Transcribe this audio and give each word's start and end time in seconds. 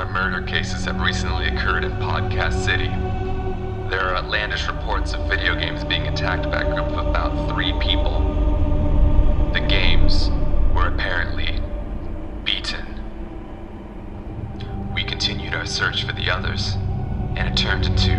murder 0.00 0.40
cases 0.46 0.86
have 0.86 1.00
recently 1.00 1.48
occurred 1.48 1.84
in 1.84 1.92
Podcast 1.92 2.64
City. 2.64 2.88
There 3.90 4.00
are 4.00 4.16
outlandish 4.16 4.66
reports 4.66 5.12
of 5.12 5.28
video 5.28 5.54
games 5.54 5.84
being 5.84 6.08
attacked 6.08 6.44
by 6.50 6.62
a 6.62 6.64
group 6.64 6.86
of 6.86 7.06
about 7.06 7.50
three 7.52 7.72
people. 7.78 8.20
The 9.52 9.60
games 9.60 10.30
were 10.74 10.88
apparently 10.88 11.60
beaten. 12.42 12.84
We 14.94 15.04
continued 15.04 15.54
our 15.54 15.66
search 15.66 16.04
for 16.04 16.12
the 16.12 16.30
others, 16.30 16.74
and 17.36 17.46
it 17.48 17.56
turned 17.56 17.84
into 17.84 18.12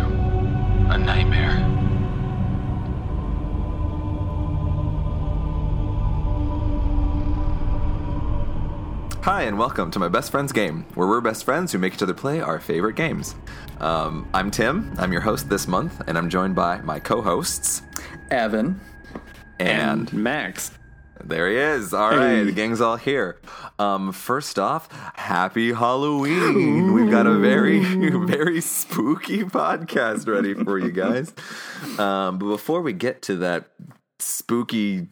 a 0.90 0.96
nightmare. 0.96 1.73
Hi, 9.24 9.44
and 9.44 9.58
welcome 9.58 9.90
to 9.92 9.98
my 9.98 10.08
best 10.08 10.30
friend's 10.30 10.52
game, 10.52 10.84
where 10.94 11.08
we're 11.08 11.22
best 11.22 11.44
friends 11.44 11.72
who 11.72 11.78
make 11.78 11.94
each 11.94 12.02
other 12.02 12.12
play 12.12 12.40
our 12.42 12.60
favorite 12.60 12.94
games. 12.94 13.34
Um, 13.80 14.28
I'm 14.34 14.50
Tim. 14.50 14.92
I'm 14.98 15.12
your 15.12 15.22
host 15.22 15.48
this 15.48 15.66
month, 15.66 16.02
and 16.06 16.18
I'm 16.18 16.28
joined 16.28 16.54
by 16.54 16.82
my 16.82 17.00
co-hosts. 17.00 17.80
Evan. 18.30 18.80
And, 19.58 20.12
Max. 20.12 20.72
there 21.24 21.48
he 21.48 21.56
is. 21.56 21.94
All 21.94 22.10
right, 22.10 22.36
Hey. 22.36 22.44
the 22.44 22.52
gang's 22.52 22.82
all 22.82 22.96
here. 22.96 23.40
Um, 23.78 24.12
first 24.12 24.58
off, 24.58 24.90
happy 25.14 25.72
Halloween! 25.72 26.92
We've 26.92 27.10
got 27.10 27.26
a 27.26 27.38
very, 27.38 27.80
very 28.26 28.60
spooky 28.60 29.44
podcast 29.44 30.28
ready 30.28 30.52
for 30.54 30.78
you 30.78 30.90
guys. 30.92 31.32
Um, 31.98 32.38
but 32.38 32.46
before 32.46 32.80
we 32.80 32.92
get 32.92 33.22
to 33.22 33.36
that 33.36 33.66
spooky 34.18 35.06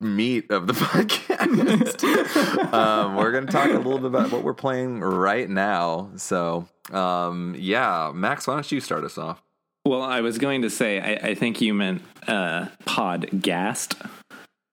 meat 0.00 0.50
of 0.50 0.66
the 0.66 0.72
podcast, 0.74 2.04
um, 2.74 3.16
we're 3.16 3.32
going 3.32 3.46
to 3.46 3.52
talk 3.52 3.70
a 3.70 3.74
little 3.74 3.98
bit 3.98 4.06
about 4.06 4.30
what 4.30 4.42
we're 4.42 4.54
playing 4.54 5.00
right 5.00 5.48
now. 5.48 6.10
So, 6.16 6.66
um, 6.92 7.54
yeah, 7.58 8.12
Max, 8.14 8.46
why 8.46 8.54
don't 8.54 8.72
you 8.72 8.80
start 8.80 9.04
us 9.04 9.16
off? 9.18 9.42
Well, 9.86 10.02
I 10.02 10.20
was 10.22 10.38
going 10.38 10.62
to 10.62 10.70
say, 10.70 10.98
I, 11.00 11.28
I 11.30 11.34
think 11.34 11.60
you 11.60 11.74
meant 11.74 12.02
uh, 12.26 12.66
Podgast. 12.86 14.10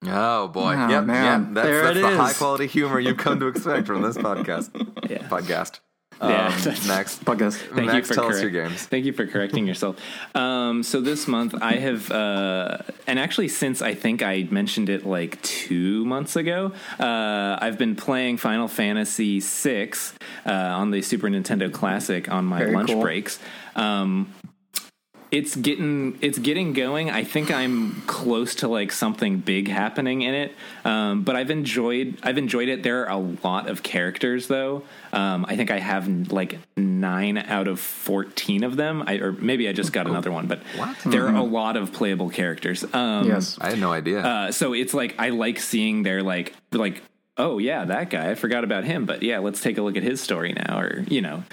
Oh 0.04 0.48
boy, 0.48 0.74
Oh, 0.76 0.88
yep, 0.90 1.04
man. 1.06 1.44
yep. 1.46 1.54
That's, 1.54 1.68
There 1.68 1.84
that's 1.84 1.98
it 1.98 2.02
the 2.02 2.10
is. 2.12 2.18
high 2.18 2.34
quality 2.34 2.66
humor 2.68 3.00
you've 3.00 3.18
come 3.18 3.40
to 3.40 3.48
expect 3.48 3.86
from 3.88 4.02
this 4.02 4.18
podcast. 4.28 4.70
Yeah. 5.10 5.28
Podcast. 5.28 5.80
Yeah, 6.22 6.48
Um, 6.48 6.54
next, 6.88 7.26
Podcast. 7.26 7.54
Thank 7.76 7.88
Max, 7.88 7.96
you 7.96 8.04
for 8.04 8.14
tell 8.14 8.30
us 8.30 8.42
your 8.42 8.52
games. 8.52 8.86
Thank 8.86 9.06
you 9.06 9.14
for 9.14 9.26
correcting 9.26 9.66
yourself. 9.68 9.98
Um, 10.36 10.84
so 10.84 11.02
this 11.02 11.28
month 11.28 11.56
I 11.62 11.74
have, 11.78 12.12
uh, 12.12 12.78
and 13.08 13.18
actually 13.18 13.48
since 13.48 13.82
I 13.82 13.94
think 13.96 14.22
I 14.22 14.48
mentioned 14.52 14.90
it 14.90 15.06
like 15.06 15.42
two 15.42 16.06
months 16.06 16.36
ago, 16.36 16.74
uh, 17.00 17.58
I've 17.60 17.78
been 17.78 17.96
playing 17.96 18.38
Final 18.38 18.68
Fantasy 18.68 19.40
VI 19.40 19.92
uh, 20.46 20.52
on 20.52 20.92
the 20.92 21.02
Super 21.02 21.28
Nintendo 21.28 21.72
Classic 21.72 22.30
on 22.32 22.46
my 22.46 22.60
Very 22.60 22.74
lunch 22.74 22.90
cool. 22.92 23.02
breaks. 23.02 23.40
Um, 23.76 24.34
it's 25.32 25.56
getting 25.56 26.18
it's 26.22 26.38
getting 26.38 26.74
going. 26.74 27.10
I 27.10 27.24
think 27.24 27.52
I'm 27.52 28.02
close 28.06 28.56
to 28.56 28.68
like 28.68 28.92
something 28.92 29.38
big 29.40 29.70
happening 29.70 30.22
in 30.24 30.34
it. 30.34 30.56
Um, 30.84 31.24
but 31.24 31.36
I've 31.38 31.50
enjoyed 31.50 32.18
I've 32.22 32.38
enjoyed 32.38 32.68
it. 32.68 32.84
There 32.84 33.08
are 33.08 33.12
a 33.12 33.18
lot 33.18 33.70
of 33.70 33.82
characters 33.82 34.48
though. 34.48 34.84
Um, 35.14 35.46
I 35.48 35.56
think 35.56 35.72
I 35.72 35.80
have 35.80 36.08
like 36.32 36.60
nine 36.76 37.38
out 37.38 37.68
of 37.70 37.80
fourteen 37.80 38.64
of 38.66 38.76
them. 38.76 39.04
I, 39.08 39.16
or 39.20 39.32
maybe 39.32 39.70
I 39.70 39.74
just 39.74 39.94
got 39.94 40.06
another 40.06 40.32
one, 40.32 40.48
but 40.48 40.60
What? 40.76 40.98
there 41.06 41.28
are 41.28 41.36
a 41.36 41.44
lot 41.44 41.78
of 41.78 41.94
playable 41.94 42.30
characters. 42.30 42.84
Um, 42.94 43.28
Yes. 43.28 43.58
I 43.62 43.70
had 43.70 43.80
no 43.80 43.92
idea. 43.92 44.20
uh, 44.20 44.52
so 44.52 44.74
it's 44.74 44.94
like 44.94 45.16
I 45.18 45.30
like 45.30 45.60
seeing 45.60 46.04
their 46.04 46.22
like 46.24 46.54
like 46.74 47.02
oh 47.38 47.58
yeah 47.58 47.86
that 47.86 48.10
guy 48.10 48.30
I 48.32 48.36
forgot 48.36 48.66
about 48.66 48.84
him 48.84 49.06
but 49.06 49.24
yeah 49.24 49.40
let's 49.40 49.62
take 49.62 49.78
a 49.78 49.82
look 49.82 49.96
at 49.96 50.04
his 50.04 50.20
story 50.20 50.52
now 50.52 50.80
or 50.80 51.06
you 51.08 51.22
know 51.22 51.44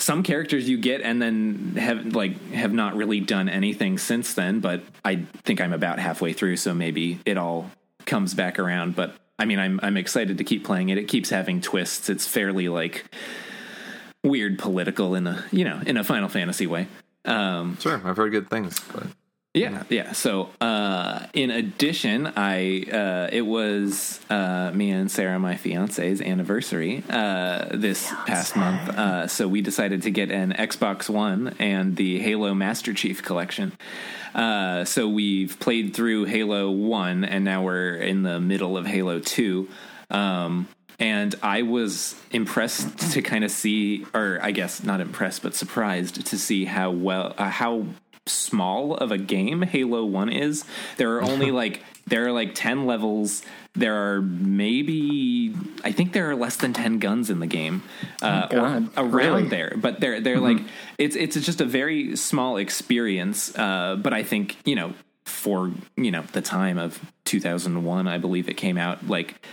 some 0.00 0.22
characters 0.22 0.68
you 0.68 0.78
get 0.78 1.02
and 1.02 1.20
then 1.20 1.74
have 1.76 2.14
like 2.14 2.40
have 2.52 2.72
not 2.72 2.96
really 2.96 3.20
done 3.20 3.48
anything 3.48 3.98
since 3.98 4.34
then 4.34 4.60
but 4.60 4.82
I 5.04 5.26
think 5.44 5.60
I'm 5.60 5.72
about 5.72 5.98
halfway 5.98 6.32
through 6.32 6.56
so 6.56 6.74
maybe 6.74 7.20
it 7.26 7.36
all 7.36 7.70
comes 8.06 8.34
back 8.34 8.58
around. 8.58 8.96
But 8.96 9.14
I 9.38 9.44
mean 9.44 9.58
I'm 9.58 9.80
I'm 9.82 9.96
excited 9.96 10.38
to 10.38 10.44
keep 10.44 10.64
playing 10.64 10.90
it. 10.90 10.98
It 10.98 11.08
keeps 11.08 11.30
having 11.30 11.60
twists. 11.60 12.10
It's 12.10 12.26
fairly 12.26 12.68
like 12.68 13.04
weird 14.22 14.58
political 14.58 15.14
in 15.14 15.26
a 15.26 15.44
you 15.50 15.64
know 15.64 15.80
in 15.86 15.96
a 15.96 16.04
Final 16.04 16.28
Fantasy 16.28 16.66
way. 16.66 16.88
Um 17.24 17.78
sure, 17.80 18.00
I've 18.04 18.16
heard 18.16 18.32
good 18.32 18.50
things. 18.50 18.80
But 18.92 19.06
yeah, 19.52 19.82
yeah. 19.88 20.12
So, 20.12 20.50
uh, 20.60 21.26
in 21.34 21.50
addition, 21.50 22.28
I 22.36 22.82
uh, 22.82 23.28
it 23.32 23.42
was 23.42 24.20
uh, 24.30 24.70
me 24.72 24.90
and 24.92 25.10
Sarah, 25.10 25.40
my 25.40 25.56
fiance's 25.56 26.20
anniversary 26.20 27.02
uh, 27.10 27.66
this 27.72 28.12
past 28.26 28.54
month. 28.54 28.88
Uh, 28.90 29.26
so 29.26 29.48
we 29.48 29.60
decided 29.60 30.02
to 30.02 30.12
get 30.12 30.30
an 30.30 30.52
Xbox 30.52 31.08
One 31.08 31.56
and 31.58 31.96
the 31.96 32.20
Halo 32.20 32.54
Master 32.54 32.94
Chief 32.94 33.24
Collection. 33.24 33.72
Uh, 34.36 34.84
so 34.84 35.08
we've 35.08 35.58
played 35.58 35.94
through 35.94 36.26
Halo 36.26 36.70
One, 36.70 37.24
and 37.24 37.44
now 37.44 37.64
we're 37.64 37.96
in 37.96 38.22
the 38.22 38.38
middle 38.38 38.76
of 38.76 38.86
Halo 38.86 39.18
Two. 39.18 39.68
Um, 40.10 40.68
and 41.00 41.34
I 41.42 41.62
was 41.62 42.14
impressed 42.30 43.12
to 43.12 43.22
kind 43.22 43.42
of 43.42 43.50
see, 43.50 44.06
or 44.14 44.38
I 44.40 44.52
guess 44.52 44.84
not 44.84 45.00
impressed, 45.00 45.42
but 45.42 45.56
surprised 45.56 46.26
to 46.26 46.38
see 46.38 46.66
how 46.66 46.90
well, 46.90 47.34
uh, 47.36 47.48
how 47.48 47.86
small 48.26 48.94
of 48.94 49.10
a 49.10 49.18
game 49.18 49.62
Halo 49.62 50.04
1 50.04 50.30
is. 50.30 50.64
There 50.96 51.16
are 51.16 51.22
only 51.22 51.50
like 51.50 51.82
there 52.06 52.26
are 52.26 52.32
like 52.32 52.54
10 52.54 52.86
levels. 52.86 53.42
There 53.74 54.14
are 54.14 54.22
maybe 54.22 55.54
I 55.84 55.92
think 55.92 56.12
there 56.12 56.30
are 56.30 56.34
less 56.34 56.56
than 56.56 56.72
10 56.72 56.98
guns 56.98 57.30
in 57.30 57.40
the 57.40 57.46
game. 57.46 57.82
Uh 58.22 58.48
or 58.50 58.56
God, 58.56 58.90
around 58.96 59.12
really? 59.12 59.48
there. 59.48 59.74
But 59.76 60.00
they're 60.00 60.20
they're 60.20 60.40
like 60.40 60.58
it's 60.98 61.16
it's 61.16 61.40
just 61.40 61.60
a 61.60 61.66
very 61.66 62.16
small 62.16 62.56
experience 62.56 63.56
uh 63.56 63.96
but 63.96 64.12
I 64.12 64.22
think, 64.22 64.56
you 64.64 64.74
know, 64.74 64.94
for, 65.24 65.70
you 65.96 66.10
know, 66.10 66.22
the 66.32 66.42
time 66.42 66.78
of 66.78 67.00
2001, 67.24 68.08
I 68.08 68.18
believe 68.18 68.48
it 68.48 68.54
came 68.54 68.78
out 68.78 69.06
like 69.06 69.46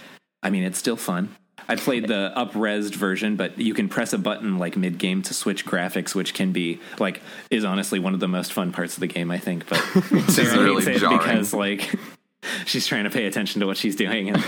I 0.44 0.50
mean, 0.50 0.64
it's 0.64 0.78
still 0.80 0.98
fun. 0.98 1.36
I 1.68 1.76
played 1.76 2.08
the 2.08 2.32
up-resed 2.36 2.96
version, 2.96 3.36
but 3.36 3.58
you 3.58 3.74
can 3.74 3.90
press 3.90 4.14
a 4.14 4.18
button 4.18 4.58
like 4.58 4.78
mid-game 4.78 5.22
to 5.24 5.34
switch 5.34 5.66
graphics, 5.66 6.16
which 6.16 6.34
can 6.34 6.52
be 6.52 6.80
like 7.00 7.22
is 7.52 7.66
honestly 7.66 8.00
one 8.00 8.14
of 8.14 8.20
the 8.20 8.28
most 8.28 8.54
fun 8.54 8.72
parts 8.72 8.96
of 8.96 9.02
the 9.02 9.08
game, 9.08 9.32
I 9.32 9.38
think. 9.38 9.68
But 9.68 9.78
Sarah 10.30 10.64
really 10.64 10.84
hates 10.84 10.98
it 10.98 11.00
jarring. 11.00 11.18
because 11.18 11.54
like 11.54 11.94
she's 12.66 12.88
trying 12.88 13.04
to 13.04 13.10
pay 13.10 13.26
attention 13.26 13.62
to 13.62 13.68
what 13.68 13.78
she's 13.78 13.96
doing, 13.96 14.30
and, 14.30 14.44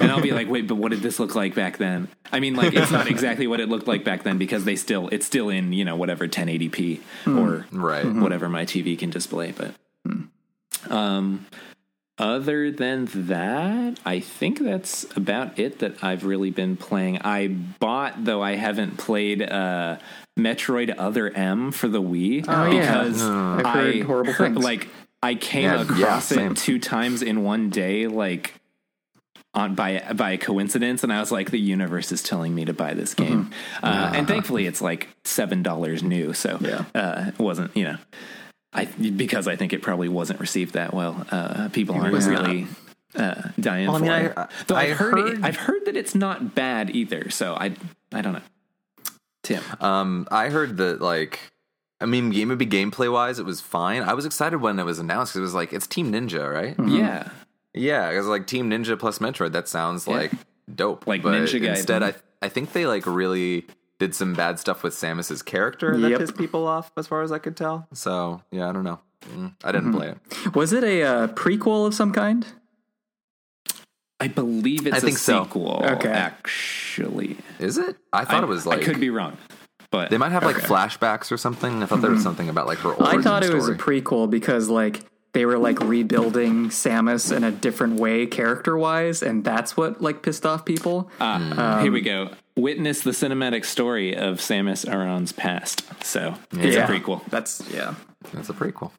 and 0.00 0.10
I'll 0.10 0.22
be 0.22 0.32
like, 0.32 0.48
wait, 0.48 0.66
but 0.66 0.76
what 0.76 0.90
did 0.90 1.00
this 1.00 1.18
look 1.18 1.34
like 1.34 1.54
back 1.54 1.78
then? 1.78 2.08
I 2.32 2.40
mean, 2.40 2.54
like 2.54 2.74
it's 2.74 2.90
not 2.90 3.08
exactly 3.08 3.46
what 3.46 3.60
it 3.60 3.68
looked 3.68 3.86
like 3.86 4.04
back 4.04 4.22
then 4.24 4.38
because 4.38 4.64
they 4.64 4.76
still 4.76 5.08
it's 5.08 5.26
still 5.26 5.48
in 5.48 5.72
you 5.72 5.84
know 5.84 5.96
whatever 5.96 6.26
1080p 6.26 7.00
hmm. 7.24 7.38
or 7.38 7.66
right, 7.72 8.04
mm-hmm. 8.04 8.22
whatever 8.22 8.48
my 8.48 8.64
TV 8.64 8.98
can 8.98 9.10
display. 9.10 9.52
But 9.52 9.74
hmm. 10.04 10.92
um, 10.92 11.46
other 12.20 12.70
than 12.70 13.06
that, 13.26 13.98
I 14.04 14.20
think 14.20 14.60
that's 14.60 15.04
about 15.16 15.58
it 15.58 15.78
that 15.80 16.04
I've 16.04 16.24
really 16.24 16.50
been 16.50 16.76
playing. 16.76 17.18
I 17.22 17.48
bought 17.48 18.24
though 18.24 18.42
I 18.42 18.54
haven't 18.56 18.98
played 18.98 19.42
uh, 19.42 19.96
Metroid 20.38 20.94
Other 20.98 21.30
M 21.30 21.72
for 21.72 21.88
the 21.88 22.02
Wii 22.02 22.44
Oh, 22.46 22.70
yeah. 22.70 22.80
because 22.80 23.22
I've 23.22 23.66
heard 23.66 24.02
horrible 24.02 24.32
heard- 24.34 24.52
things. 24.54 24.64
Like 24.64 24.88
I 25.22 25.34
came 25.34 25.64
Yeah, 25.64 25.76
yeah, 25.76 25.82
across 25.82 26.26
same. 26.26 26.52
it 26.52 26.58
two 26.58 26.78
times 26.78 27.22
in 27.22 27.42
one 27.42 27.70
day, 27.70 28.06
like 28.06 28.54
on 29.52 29.74
by 29.74 30.00
by 30.14 30.36
coincidence 30.36 31.02
and 31.02 31.12
I 31.12 31.18
was 31.18 31.32
like 31.32 31.50
the 31.50 31.58
universe 31.58 32.12
is 32.12 32.22
telling 32.22 32.54
me 32.54 32.64
to 32.66 32.72
buy 32.72 32.94
this 32.94 33.14
game. 33.14 33.50
Uh, 33.82 34.12
and 34.14 34.28
thankfully 34.28 34.66
it's 34.66 34.80
like 34.80 35.08
$7 35.24 36.02
new, 36.02 36.32
so 36.34 36.58
Yeah. 36.60 36.84
uh, 36.94 37.24
it 37.28 37.38
wasn't, 37.38 37.76
you 37.76 37.82
know, 37.84 37.96
I 38.72 38.84
because 38.84 39.48
I 39.48 39.56
think 39.56 39.72
it 39.72 39.82
probably 39.82 40.08
wasn't 40.08 40.40
received 40.40 40.74
that 40.74 40.94
well. 40.94 41.26
Uh, 41.30 41.68
people 41.70 41.96
aren't 41.96 42.12
was 42.12 42.28
really 42.28 42.66
uh, 43.16 43.48
dying 43.58 43.86
Well, 43.88 43.96
I 43.96 43.98
for 43.98 44.04
mean, 44.04 44.12
it. 44.12 44.32
I- 44.36 44.48
Though 44.68 44.76
I 44.76 44.82
I've 44.82 44.96
heard, 44.96 45.14
heard- 45.18 45.38
it, 45.38 45.44
I've 45.44 45.56
heard 45.56 45.84
that 45.86 45.96
it's 45.96 46.14
not 46.14 46.54
bad 46.54 46.90
either. 46.94 47.30
So 47.30 47.54
I 47.54 47.74
I 48.12 48.20
don't 48.22 48.34
know. 48.34 48.42
Tim, 49.42 49.62
Um, 49.80 50.28
I 50.30 50.50
heard 50.50 50.76
that 50.76 51.00
like, 51.00 51.40
I 52.00 52.06
mean, 52.06 52.30
game 52.30 52.48
maybe 52.48 52.66
gameplay 52.66 53.10
wise, 53.10 53.38
it 53.38 53.44
was 53.46 53.60
fine. 53.60 54.02
I 54.02 54.12
was 54.14 54.26
excited 54.26 54.58
when 54.60 54.78
it 54.78 54.84
was 54.84 54.98
announced 54.98 55.32
because 55.32 55.38
it 55.40 55.42
was 55.42 55.54
like 55.54 55.72
it's 55.72 55.86
Team 55.86 56.12
Ninja, 56.12 56.52
right? 56.52 56.76
yeah, 56.88 57.30
Yeah, 57.74 58.10
because 58.10 58.26
like 58.26 58.46
Team 58.46 58.70
Ninja 58.70 58.98
plus 58.98 59.18
Metroid, 59.18 59.52
that 59.52 59.66
sounds 59.66 60.06
like 60.06 60.30
dope. 60.72 61.06
Like 61.06 61.22
but 61.22 61.32
Ninja 61.32 61.60
Gaiden. 61.60 61.70
Instead, 61.70 62.02
I 62.02 62.14
I 62.42 62.48
think 62.48 62.72
they 62.72 62.86
like 62.86 63.06
really 63.06 63.66
did 64.00 64.14
some 64.16 64.34
bad 64.34 64.58
stuff 64.58 64.82
with 64.82 64.94
Samus's 64.94 65.42
character 65.42 65.96
that 65.96 66.08
Yep. 66.10 66.18
pissed 66.18 66.36
people 66.36 66.66
off, 66.66 66.90
as 66.96 67.06
far 67.06 67.22
as 67.22 67.30
I 67.30 67.38
could 67.38 67.56
tell. 67.56 67.86
So 67.92 68.42
yeah, 68.50 68.68
I 68.68 68.72
don't 68.72 68.82
know. 68.82 68.98
Mm, 69.28 69.52
I 69.62 69.70
Mm-hmm. 69.70 69.72
didn't 69.72 69.92
play 69.92 70.08
it. 70.08 70.54
Was 70.56 70.72
it 70.72 70.82
a 70.82 71.02
uh, 71.04 71.26
prequel 71.28 71.86
of 71.86 71.94
some 71.94 72.10
kind? 72.10 72.44
I 74.18 74.28
believe 74.28 74.86
it's 74.86 74.96
I 74.96 75.00
think 75.00 75.16
a 75.16 75.20
so. 75.20 75.44
sequel. 75.44 75.82
Okay. 75.84 76.08
actually, 76.10 77.38
Is 77.58 77.78
it? 77.78 77.96
I 78.12 78.24
thought 78.24 78.42
I, 78.42 78.46
it 78.46 78.48
was 78.48 78.66
like 78.66 78.80
I 78.80 78.84
could 78.84 79.00
be 79.00 79.08
wrong, 79.10 79.36
but 79.90 80.10
They 80.10 80.18
might 80.18 80.32
have 80.32 80.44
like 80.44 80.56
flashbacks 80.56 81.32
or 81.32 81.36
something. 81.38 81.82
I 81.82 81.86
thought 81.86 82.02
there 82.02 82.10
was 82.10 82.22
something 82.22 82.48
about 82.48 82.66
like 82.66 82.78
her. 82.78 82.94
I 83.02 83.20
thought 83.22 83.44
it 83.44 83.52
was 83.54 83.68
a 83.68 83.74
prequel 83.74 84.28
because 84.28 84.68
like 84.68 85.00
they 85.32 85.46
were 85.46 85.58
like 85.58 85.80
rebuilding 85.80 86.68
Samus 86.70 87.34
in 87.34 87.44
a 87.44 87.50
different 87.52 88.00
way 88.00 88.26
character 88.26 88.76
wise, 88.76 89.22
and 89.22 89.44
that's 89.44 89.76
what 89.76 90.00
like 90.02 90.22
pissed 90.22 90.44
off 90.46 90.64
people. 90.64 91.10
Ah, 91.20 91.80
here 91.82 91.92
we 91.92 92.00
go. 92.00 92.30
Witness 92.56 93.00
the 93.02 93.12
cinematic 93.12 93.64
story 93.64 94.14
of 94.16 94.38
Samus 94.38 94.86
Aran's 94.92 95.32
past. 95.32 95.82
So 96.04 96.34
it's 96.52 96.74
Yeah. 96.76 96.84
a 96.84 96.88
prequel. 96.88 97.22
That's 97.30 97.62
yeah. 97.72 97.94
That's 98.32 98.50
a 98.50 98.52
prequel. 98.54 98.90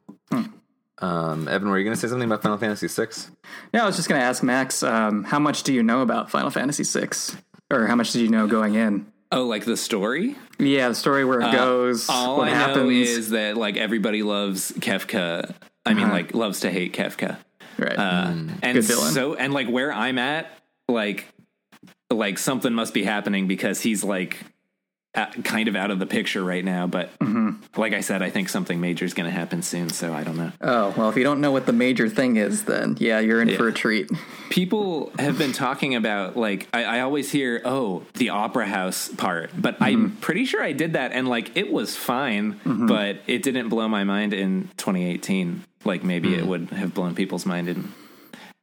Um, 0.98 1.48
Evan, 1.48 1.68
were 1.68 1.78
you 1.78 1.84
going 1.84 1.94
to 1.96 2.00
say 2.00 2.06
something 2.08 2.28
about 2.28 2.42
Final 2.42 2.58
Fantasy 2.58 2.86
VI? 2.86 3.08
Yeah, 3.72 3.82
I 3.82 3.86
was 3.86 3.96
just 3.96 4.08
gonna 4.08 4.20
ask 4.20 4.42
Max, 4.42 4.82
um, 4.84 5.24
how 5.24 5.38
much 5.40 5.64
do 5.64 5.72
you 5.74 5.82
know 5.82 6.00
about 6.02 6.30
Final 6.30 6.50
Fantasy 6.50 6.84
VI, 6.84 7.08
or 7.72 7.86
how 7.88 7.96
much 7.96 8.12
did 8.12 8.20
you 8.20 8.28
know 8.28 8.46
going 8.46 8.74
in? 8.76 9.06
Oh, 9.32 9.44
like 9.46 9.64
the 9.64 9.76
story? 9.76 10.36
Yeah, 10.60 10.88
the 10.90 10.94
story 10.94 11.24
where 11.24 11.40
it 11.40 11.50
goes, 11.50 12.08
Uh, 12.08 12.12
All 12.12 12.36
what 12.38 12.48
I 12.48 12.54
happens. 12.54 12.76
know 12.84 12.88
is 12.90 13.30
that 13.30 13.56
like 13.56 13.76
everybody 13.76 14.22
loves 14.22 14.70
Kefka. 14.78 15.54
I 15.84 15.94
mean, 15.94 16.08
like 16.08 16.34
loves 16.34 16.60
to 16.60 16.70
hate 16.70 16.92
Kefka. 16.92 17.36
right. 17.78 17.98
Uh, 17.98 18.32
and 18.62 18.74
Good 18.74 18.84
villain. 18.84 19.12
so 19.12 19.34
and 19.34 19.52
like 19.52 19.68
where 19.68 19.92
I'm 19.92 20.18
at, 20.18 20.50
like 20.88 21.26
like 22.10 22.38
something 22.38 22.72
must 22.72 22.94
be 22.94 23.02
happening 23.04 23.46
because 23.48 23.80
he's 23.80 24.04
like 24.04 24.38
kind 25.44 25.68
of 25.68 25.76
out 25.76 25.90
of 25.90 25.98
the 25.98 26.06
picture 26.06 26.42
right 26.42 26.64
now. 26.64 26.86
But 26.86 27.10
Mm-hmm. 27.18 27.80
like 27.80 27.92
I 27.92 28.00
said, 28.00 28.22
I 28.22 28.30
think 28.30 28.48
something 28.48 28.80
major 28.80 29.04
is 29.04 29.14
going 29.14 29.26
to 29.30 29.36
happen 29.36 29.62
soon. 29.62 29.90
So 29.90 30.12
I 30.14 30.24
don't 30.24 30.36
know. 30.36 30.52
oh 30.60 30.94
well, 30.96 31.08
if 31.10 31.16
you 31.16 31.22
don't 31.24 31.40
know 31.40 31.52
what 31.52 31.66
the 31.66 31.72
major 31.72 32.08
thing 32.08 32.36
is, 32.36 32.64
then 32.64 32.96
yeah, 32.98 33.20
you're 33.20 33.40
in 33.42 33.54
for 33.56 33.68
a 33.68 33.72
treat. 33.72 34.10
People 34.50 35.12
have 35.18 35.36
been 35.38 35.52
talking 35.52 35.94
about 35.94 36.36
like 36.36 36.68
I, 36.72 36.84
I 36.84 37.00
always 37.00 37.30
hear 37.30 37.60
oh 37.64 38.04
the 38.14 38.30
opera 38.30 38.66
house 38.66 39.08
part, 39.08 39.50
but 39.56 39.74
Mm-hmm. 39.74 39.84
I'm 39.84 40.16
pretty 40.16 40.44
sure 40.44 40.62
I 40.62 40.72
did 40.72 40.94
that 40.94 41.12
and 41.12 41.28
like 41.28 41.56
it 41.56 41.70
was 41.72 41.96
fine, 41.96 42.54
Mm-hmm. 42.64 42.86
but 42.86 43.18
it 43.26 43.42
didn't 43.42 43.68
blow 43.68 43.88
my 43.88 44.04
mind 44.04 44.32
in 44.32 44.68
2018. 44.76 45.64
Like 45.84 46.04
maybe 46.04 46.28
Mm. 46.30 46.38
it 46.38 46.46
would 46.46 46.70
have 46.70 46.94
blown 46.94 47.14
people's 47.14 47.44
mind 47.44 47.68
in 47.68 47.92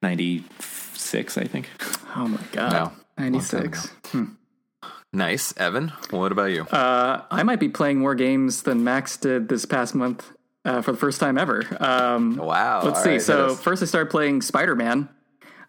'96, 0.01 1.37
I 1.37 1.43
think. 1.45 1.69
Oh 2.15 2.27
my 2.27 2.39
god, 2.51 2.73
Wow. 2.73 2.91
ninety 3.17 3.39
six. 3.39 3.89
Nice. 5.11 5.53
Evan, 5.57 5.91
what 6.11 6.31
about 6.31 6.51
you? 6.51 6.63
Uh, 6.63 7.23
I 7.31 7.43
might 7.43 7.59
be 7.59 7.69
playing 7.69 7.99
more 7.99 8.15
games 8.15 8.63
than 8.63 8.83
Max 8.83 9.17
did 9.17 9.49
this 9.49 9.65
past 9.65 9.95
month 9.95 10.31
uh, 10.65 10.81
for 10.81 10.91
the 10.91 10.97
first 10.97 11.19
time 11.19 11.37
ever. 11.37 11.63
Um, 11.79 12.35
wow. 12.37 12.81
let's 12.83 12.99
All 12.99 13.03
see. 13.03 13.09
right, 13.11 13.21
so 13.21 13.55
first, 13.55 13.81
I 13.81 13.85
started 13.85 14.11
playing 14.11 14.41
Spider 14.41 14.75
Man. 14.75 15.09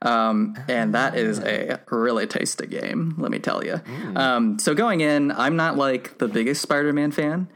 Um, 0.03 0.57
and 0.67 0.95
that 0.95 1.15
is 1.15 1.41
a 1.41 1.81
really 1.91 2.27
tasty 2.27 2.67
game, 2.67 3.17
let 3.19 3.31
me 3.31 3.39
tell 3.39 3.63
you. 3.65 3.81
Um, 4.17 4.59
so 4.59 4.75
going 4.75 5.03
in, 5.03 5.31
I'm 5.31 5.57
not 5.57 5.77
like 5.77 6.17
the 6.17 6.27
biggest 6.27 6.63
Spider-Man 6.63 7.11
fan. 7.11 7.49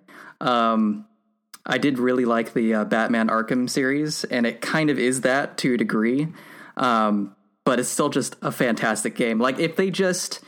Um, 0.43 1.07
I 1.65 1.79
did 1.79 1.99
really 1.99 2.27
like 2.27 2.53
the 2.53 2.75
uh, 2.75 2.85
Batman 2.85 3.29
Arkham 3.29 3.71
series, 3.71 4.25
and 4.25 4.47
it 4.47 4.61
kind 4.61 4.91
of 4.91 4.99
is 4.99 5.23
that 5.23 5.57
to 5.59 5.73
a 5.73 5.77
degree. 5.79 6.29
Um, 6.77 7.35
but 7.65 7.81
it's 7.81 7.89
still 7.89 8.11
just 8.11 8.37
a 8.43 8.53
fantastic 8.53 9.15
game. 9.17 9.39
Like 9.39 9.59
if 9.59 9.77
they 9.77 9.91
just 9.91 10.41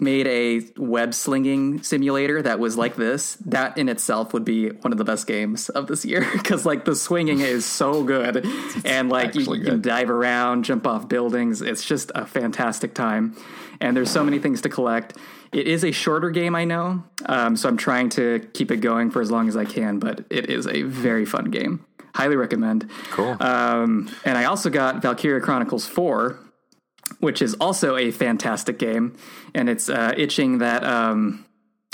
made 0.00 0.26
a 0.26 0.60
web 0.76 1.14
slinging 1.14 1.82
simulator 1.82 2.42
that 2.42 2.58
was 2.58 2.76
like 2.76 2.96
this, 2.96 3.36
that 3.46 3.78
in 3.78 3.88
itself 3.88 4.32
would 4.32 4.44
be 4.44 4.68
one 4.68 4.90
of 4.92 4.98
the 4.98 5.04
best 5.04 5.26
games 5.26 5.68
of 5.68 5.86
this 5.86 6.04
year 6.04 6.26
because 6.32 6.66
like 6.66 6.84
the 6.84 6.96
swinging 6.96 7.40
is 7.40 7.64
so 7.64 8.02
good 8.02 8.44
and 8.84 9.08
like 9.08 9.34
you, 9.34 9.44
can 9.44 9.80
dive 9.80 10.10
around, 10.10 10.64
jump 10.64 10.86
off 10.86 11.08
buildings. 11.08 11.62
It's 11.62 11.84
just 11.84 12.10
a 12.14 12.26
fantastic 12.26 12.94
time, 12.94 13.36
and 13.80 13.96
there's 13.96 14.10
so 14.10 14.24
many 14.24 14.38
things 14.38 14.60
to 14.62 14.68
collect. 14.68 15.16
It 15.52 15.68
is 15.68 15.84
a 15.84 15.92
shorter 15.92 16.30
game, 16.30 16.56
I 16.56 16.64
know, 16.64 17.04
um, 17.26 17.56
so 17.56 17.68
I'm 17.68 17.76
trying 17.76 18.08
to 18.10 18.40
keep 18.54 18.72
it 18.72 18.78
going 18.78 19.12
for 19.12 19.22
as 19.22 19.30
long 19.30 19.48
as 19.48 19.56
I 19.56 19.64
can. 19.64 20.00
But 20.00 20.24
it 20.28 20.50
is 20.50 20.66
a 20.66 20.82
very 20.82 21.24
fun 21.24 21.50
game. 21.52 21.84
Highly 22.14 22.36
recommend. 22.36 22.88
Cool. 23.10 23.36
Um, 23.40 24.08
and 24.24 24.38
I 24.38 24.44
also 24.44 24.70
got 24.70 25.02
Valkyria 25.02 25.40
Chronicles 25.40 25.86
4, 25.86 26.38
which 27.20 27.42
is 27.42 27.54
also 27.54 27.96
a 27.96 28.10
fantastic 28.10 28.78
game. 28.78 29.16
And 29.54 29.68
it's 29.68 29.88
uh, 29.88 30.14
itching 30.16 30.58
that, 30.58 30.84
um, 30.84 31.44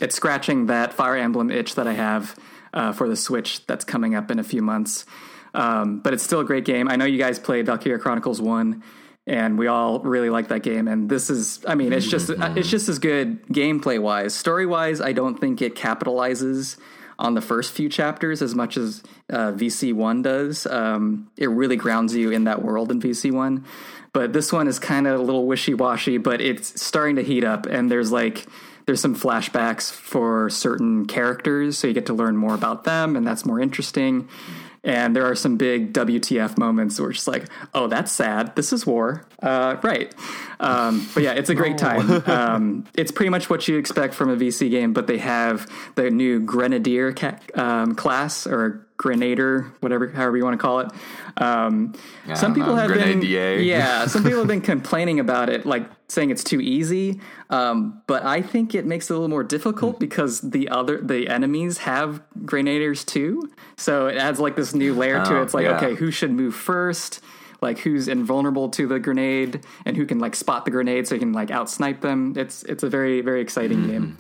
it's 0.01 0.15
scratching 0.15 0.67
that 0.67 0.93
Fire 0.93 1.17
Emblem 1.17 1.51
itch 1.51 1.75
that 1.75 1.87
I 1.87 1.93
have 1.93 2.39
uh, 2.73 2.93
for 2.93 3.09
the 3.09 3.17
Switch 3.17 3.67
that's 3.67 3.85
coming 3.85 4.15
up 4.15 4.31
in 4.31 4.39
a 4.39 4.45
few 4.45 4.63
months. 4.63 5.05
Um, 5.53 6.01
but 6.01 6.15
it's 6.15 6.23
still 6.23 6.41
a 6.41 6.45
great 6.45 6.65
game. 6.65 6.89
I 6.89 6.97
know 6.97 7.05
you 7.05 7.19
guys 7.19 7.39
played 7.39 7.67
Valkyria 7.67 7.99
Chronicles 7.99 8.41
1. 8.41 8.83
And 9.27 9.59
we 9.59 9.67
all 9.67 10.01
really 10.01 10.31
like 10.31 10.49
that 10.49 10.63
game, 10.63 10.89
and 10.89 11.09
this 11.09 11.29
is—I 11.29 11.75
mean, 11.75 11.93
it's 11.93 12.07
just—it's 12.07 12.69
just 12.69 12.89
as 12.89 12.99
good 12.99 13.47
gameplay 13.49 14.01
wise. 14.01 14.35
Story 14.35 14.65
wise, 14.65 15.01
I 15.01 15.13
don't 15.13 15.39
think 15.39 15.61
it 15.61 15.77
capitalizes 15.77 16.79
on 17.21 17.35
the 17.35 17.43
first 17.43 17.73
few 17.73 17.89
chapters 17.89 18.41
as 18.41 18.55
much 18.55 18.79
as 18.79 19.03
uh, 19.29 19.53
VC1 19.53 20.23
does. 20.23 20.67
Um, 20.67 21.31
it 21.37 21.49
really 21.49 21.77
grounds 21.77 22.17
you 22.17 22.31
in 22.31 22.45
that 22.45 22.63
world 22.63 22.91
in 22.91 23.01
VC1. 23.01 23.65
But 24.13 24.33
this 24.33 24.53
one 24.53 24.67
is 24.67 24.79
kind 24.79 25.07
of 25.07 25.21
a 25.21 25.23
little 25.23 25.47
wishy 25.47 25.75
washy, 25.75 26.19
but 26.19 26.41
it's 26.41 26.83
starting 26.83 27.17
to 27.17 27.23
heat 27.23 27.45
up, 27.45 27.67
and 27.67 27.91
there's 27.91 28.11
like 28.11 28.47
there's 28.87 29.01
some 29.01 29.15
flashbacks 29.15 29.93
for 29.93 30.51
certain 30.51 31.07
characters, 31.07 31.79
so 31.79 31.87
you 31.87 31.95
get 31.95 32.07
to 32.07 32.15
learn 32.15 32.37
more 32.37 32.55
about 32.55 32.85
them, 32.85 33.15
and 33.15 33.27
that's 33.27 33.45
more 33.47 33.61
interesting. 33.61 34.29
And 34.83 35.15
there 35.15 35.27
are 35.27 35.35
some 35.35 35.57
big 35.57 35.93
WTF 35.93 36.57
moments 36.57 36.99
where 36.99 37.11
it's 37.11 37.19
just 37.19 37.29
like, 37.29 37.45
oh, 37.75 37.87
that's 37.87 38.11
sad. 38.11 38.57
This 38.57 38.73
is 38.73 38.87
war. 38.87 39.27
Uh, 39.43 39.77
right. 39.83 40.15
Um, 40.59 41.07
but 41.13 41.23
yeah, 41.23 41.33
it's 41.33 41.51
a 41.51 41.55
great 41.55 41.79
time. 41.79 42.23
Um, 42.31 42.87
it's 42.95 43.13
pretty 43.13 43.29
much 43.29 43.51
what 43.51 43.69
you 43.69 43.77
expect 43.77 44.15
from 44.15 44.31
a 44.31 44.37
VC 44.37 44.71
game, 44.71 44.93
but 44.93 45.07
they 45.07 45.19
have 45.19 45.71
the 45.95 46.11
new 46.11 46.41
Grenadier 46.41 47.13
ca- 47.13 47.39
um, 47.55 47.95
class 47.95 48.47
or 48.47 48.87
Grenadier, 49.01 49.73
whatever, 49.81 50.09
however 50.09 50.37
you 50.37 50.45
want 50.45 50.53
to 50.61 50.63
call 50.63 50.81
it. 50.81 50.91
Um, 51.39 51.95
some 52.35 52.53
people 52.53 52.75
know, 52.75 52.83
have 52.83 52.91
Grenadier. 52.91 53.57
been, 53.57 53.65
yeah, 53.67 54.05
some 54.07 54.23
people 54.23 54.41
have 54.41 54.47
been 54.47 54.61
complaining 54.61 55.19
about 55.19 55.49
it, 55.49 55.65
like 55.65 55.89
saying 56.09 56.29
it's 56.29 56.45
too 56.45 56.61
easy. 56.61 57.19
Um, 57.49 58.03
but 58.07 58.25
I 58.25 58.43
think 58.43 58.75
it 58.75 58.85
makes 58.85 59.09
it 59.09 59.15
a 59.15 59.17
little 59.17 59.31
more 59.31 59.43
difficult 59.43 59.99
because 59.99 60.43
the 60.43 60.69
other 60.69 61.01
the 61.01 61.29
enemies 61.29 61.79
have 61.79 62.21
grenadiers 62.45 63.03
too. 63.03 63.51
So 63.79 64.07
it 64.09 64.19
adds 64.19 64.39
like 64.39 64.55
this 64.55 64.75
new 64.75 64.93
layer 64.93 65.25
to 65.25 65.35
Oh, 65.37 65.41
it. 65.41 65.45
It's 65.45 65.55
like 65.55 65.65
yeah. 65.65 65.79
okay, 65.79 65.95
who 65.95 66.11
should 66.11 66.31
move 66.33 66.55
first? 66.55 67.21
Like 67.63 67.79
who's 67.79 68.07
invulnerable 68.07 68.69
to 68.71 68.87
the 68.87 68.99
grenade 69.01 69.65
and 69.87 69.97
who 69.97 70.05
can 70.05 70.19
like 70.19 70.35
spot 70.37 70.67
the 70.67 70.71
grenade 70.71 71.09
so 71.09 71.15
you 71.15 71.21
can 71.21 71.33
like 71.33 71.51
out 71.51 71.71
snipe 71.71 72.03
them. 72.03 72.35
It's 72.37 72.65
it's 72.65 72.83
a 72.83 72.91
very 72.91 73.23
very 73.23 73.41
exciting 73.41 73.87
game. 73.87 74.19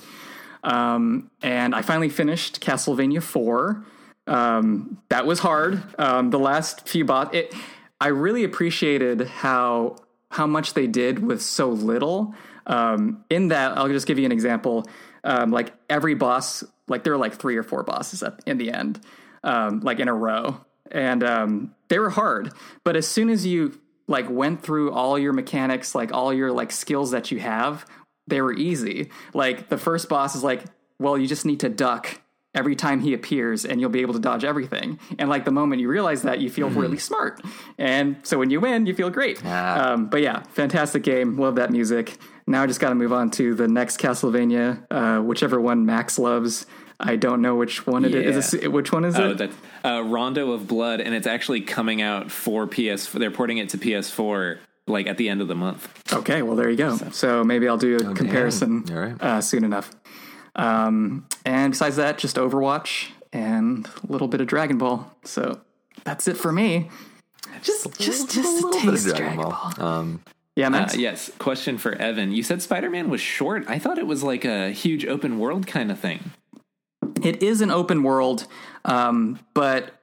Um, 0.65 1.31
and 1.43 1.75
I 1.75 1.83
finally 1.83 2.09
finished 2.09 2.61
Castlevania 2.63 3.23
Four. 3.23 3.85
Um, 4.31 5.03
that 5.09 5.27
was 5.27 5.41
hard. 5.41 5.83
Um, 5.99 6.31
the 6.31 6.39
last 6.39 6.89
few 6.89 7.05
boss, 7.05 7.29
it, 7.35 7.53
I 8.01 8.09
really 8.09 8.45
appreciated 8.45 9.27
how 9.27 9.97
how 10.31 10.47
much 10.47 10.75
they 10.75 10.87
did 10.87 11.19
with 11.19 11.43
so 11.43 11.71
little. 11.71 12.35
Um, 12.67 13.25
in 13.29 13.49
that, 13.49 13.77
I'll 13.77 13.89
just 13.89 14.07
give 14.07 14.19
you 14.21 14.25
an 14.25 14.33
example. 14.33 14.87
Um, 15.25 15.51
like 15.51 15.75
every 15.91 16.15
boss, 16.15 16.63
like 16.87 17.03
there 17.03 17.13
were 17.13 17.19
like 17.19 17.35
three 17.35 17.57
or 17.57 17.65
four 17.65 17.83
bosses 17.83 18.23
up 18.23 18.41
in 18.47 18.57
the 18.57 18.71
end, 18.71 19.01
um, 19.43 19.81
like 19.81 19.99
in 19.99 20.07
a 20.07 20.15
row, 20.15 20.65
and 20.93 21.25
um, 21.25 21.75
they 21.89 21.99
were 21.99 22.11
hard. 22.11 22.53
But 22.85 22.95
as 22.95 23.09
soon 23.09 23.29
as 23.29 23.45
you 23.45 23.81
like 24.07 24.31
went 24.31 24.63
through 24.63 24.93
all 24.93 25.19
your 25.19 25.33
mechanics, 25.33 25.97
like 25.97 26.13
all 26.13 26.33
your 26.33 26.53
like 26.53 26.71
skills 26.71 27.11
that 27.11 27.33
you 27.33 27.41
have, 27.41 27.85
they 28.29 28.41
were 28.41 28.53
easy. 28.53 29.11
Like 29.35 29.69
the 29.69 29.79
first 29.79 30.09
boss 30.09 30.37
is 30.37 30.45
like, 30.45 30.63
well, 31.01 31.19
you 31.19 31.27
just 31.27 31.45
need 31.45 31.61
to 31.61 31.69
duck 31.69 32.21
every 32.55 32.75
time 32.75 33.01
he 33.01 33.15
appears 33.15 33.65
and 33.65 33.81
you'll 33.81 33.91
be 33.91 34.01
able 34.01 34.15
to 34.15 34.19
dodge 34.21 34.45
everything. 34.45 34.99
And 35.19 35.29
like 35.29 35.45
the 35.45 35.51
moment 35.53 35.81
you 35.81 35.89
realize 35.89 36.23
that, 36.23 36.41
you 36.41 36.51
feel 36.51 36.69
really 36.71 36.99
smart. 36.99 37.41
And 37.79 38.17
so 38.25 38.39
when 38.39 38.51
you 38.51 38.61
win, 38.61 38.87
you 38.87 38.95
feel 38.95 39.11
great. 39.11 39.41
Ah. 39.45 39.93
Um, 39.93 40.07
but 40.07 40.21
yeah, 40.21 40.43
fantastic 40.51 41.03
game. 41.05 41.39
Love 41.39 41.55
that 41.57 41.71
music. 41.71 42.17
Now 42.47 42.63
I 42.63 42.67
just 42.67 42.81
got 42.81 42.89
to 42.89 42.95
move 42.97 43.13
on 43.13 43.31
to 43.33 43.55
the 43.55 43.69
next 43.69 43.99
Castlevania, 44.01 44.85
uh, 44.91 45.23
whichever 45.23 45.61
one 45.61 45.87
Max 45.87 46.19
loves. 46.19 46.67
I 46.99 47.17
don't 47.17 47.41
know 47.41 47.55
which 47.55 47.87
one 47.87 48.05
it 48.05 48.15
is. 48.15 48.37
Is 48.53 48.55
it- 48.55 48.73
which 48.73 48.93
one 48.93 49.05
is 49.05 49.17
Oh, 49.17 49.31
it? 49.31 49.39
that's 49.39 49.57
uh, 49.85 50.03
Rondo 50.05 50.51
of 50.53 50.67
Blood, 50.69 51.01
and 51.01 51.15
it's 51.15 51.27
actually 51.27 51.63
coming 51.63 52.03
out 52.03 52.31
for 52.31 52.67
PS. 52.67 53.07
They're 53.13 53.31
porting 53.31 53.57
it 53.59 53.71
to 53.71 53.79
PS4 53.79 54.59
like 54.87 55.07
at 55.07 55.17
the 55.17 55.29
end 55.29 55.41
of 55.41 55.47
the 55.49 55.55
month. 55.55 55.89
Okay, 56.13 56.43
well 56.43 56.57
there 56.57 56.69
you 56.69 56.77
go. 56.77 56.97
So 57.13 57.45
maybe 57.45 57.69
I'll 57.69 57.79
do 57.79 57.97
a 57.97 58.13
comparison 58.15 58.85
All 58.91 58.99
right. 58.99 59.23
uh, 59.23 59.41
soon 59.41 59.65
enough. 59.65 59.93
Um, 60.61 61.27
and 61.45 61.73
besides 61.73 61.97
that, 61.97 62.19
just 62.19 62.37
Overwatch 62.37 63.09
and 63.33 63.89
a 64.09 64.13
little 64.13 64.29
bit 64.29 64.41
of 64.41 64.47
Dragon 64.47 64.79
Ball. 64.79 65.11
So 65.25 65.61
that's 66.05 66.29
it 66.29 66.37
for 66.37 66.53
me. 66.53 66.91
Just, 67.63 67.99
just, 67.99 68.31
just 68.31 68.37
a 68.37 68.67
little 68.67 68.71
bit 68.73 68.91
taste 68.91 69.07
of 69.07 69.13
of 69.13 69.17
Dragon 69.19 69.37
Dragon 69.37 69.43
Ball. 69.43 69.73
Ball. 69.77 69.87
Um, 69.87 70.23
Yeah, 70.57 70.69
Uh, 70.69 70.89
yes. 70.97 71.31
Question 71.39 71.79
for 71.79 71.95
Evan. 71.95 72.33
You 72.33 72.43
said 72.43 72.61
Spider 72.61 72.91
Man 72.91 73.09
was 73.09 73.21
short. 73.21 73.65
I 73.69 73.79
thought 73.79 73.99
it 73.99 74.07
was 74.07 74.23
like 74.23 74.45
a 74.45 74.71
huge 74.71 75.07
open 75.07 75.39
world 75.39 75.67
kind 75.67 75.91
of 75.91 75.99
thing. 75.99 76.33
It 77.23 77.43
is 77.43 77.61
an 77.61 77.71
open 77.71 78.03
world, 78.03 78.47
um, 78.85 79.39
but 79.55 80.00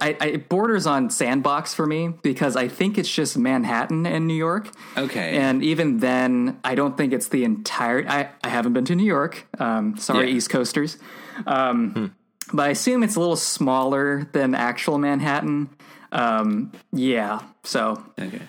I, 0.00 0.16
I, 0.20 0.26
it 0.26 0.48
borders 0.48 0.86
on 0.86 1.10
sandbox 1.10 1.74
for 1.74 1.86
me 1.86 2.08
because 2.22 2.56
I 2.56 2.68
think 2.68 2.98
it's 2.98 3.12
just 3.12 3.36
Manhattan 3.36 4.06
and 4.06 4.26
New 4.26 4.34
York. 4.34 4.70
Okay. 4.96 5.36
And 5.36 5.62
even 5.62 5.98
then, 5.98 6.58
I 6.64 6.74
don't 6.74 6.96
think 6.96 7.12
it's 7.12 7.28
the 7.28 7.44
entire. 7.44 8.06
I, 8.08 8.30
I 8.42 8.48
haven't 8.48 8.72
been 8.72 8.84
to 8.86 8.94
New 8.94 9.04
York. 9.04 9.46
Um, 9.58 9.96
sorry, 9.98 10.28
Yeah. 10.30 10.36
East 10.36 10.50
Coasters. 10.50 10.98
Um, 11.46 12.14
But 12.52 12.66
I 12.66 12.68
assume 12.70 13.02
it's 13.02 13.16
a 13.16 13.20
little 13.20 13.36
smaller 13.36 14.28
than 14.32 14.54
actual 14.54 14.98
Manhattan. 14.98 15.68
Um, 16.12 16.70
yeah. 16.92 17.40
So 17.64 18.02
Okay. 18.18 18.42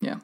yeah. 0.00 0.16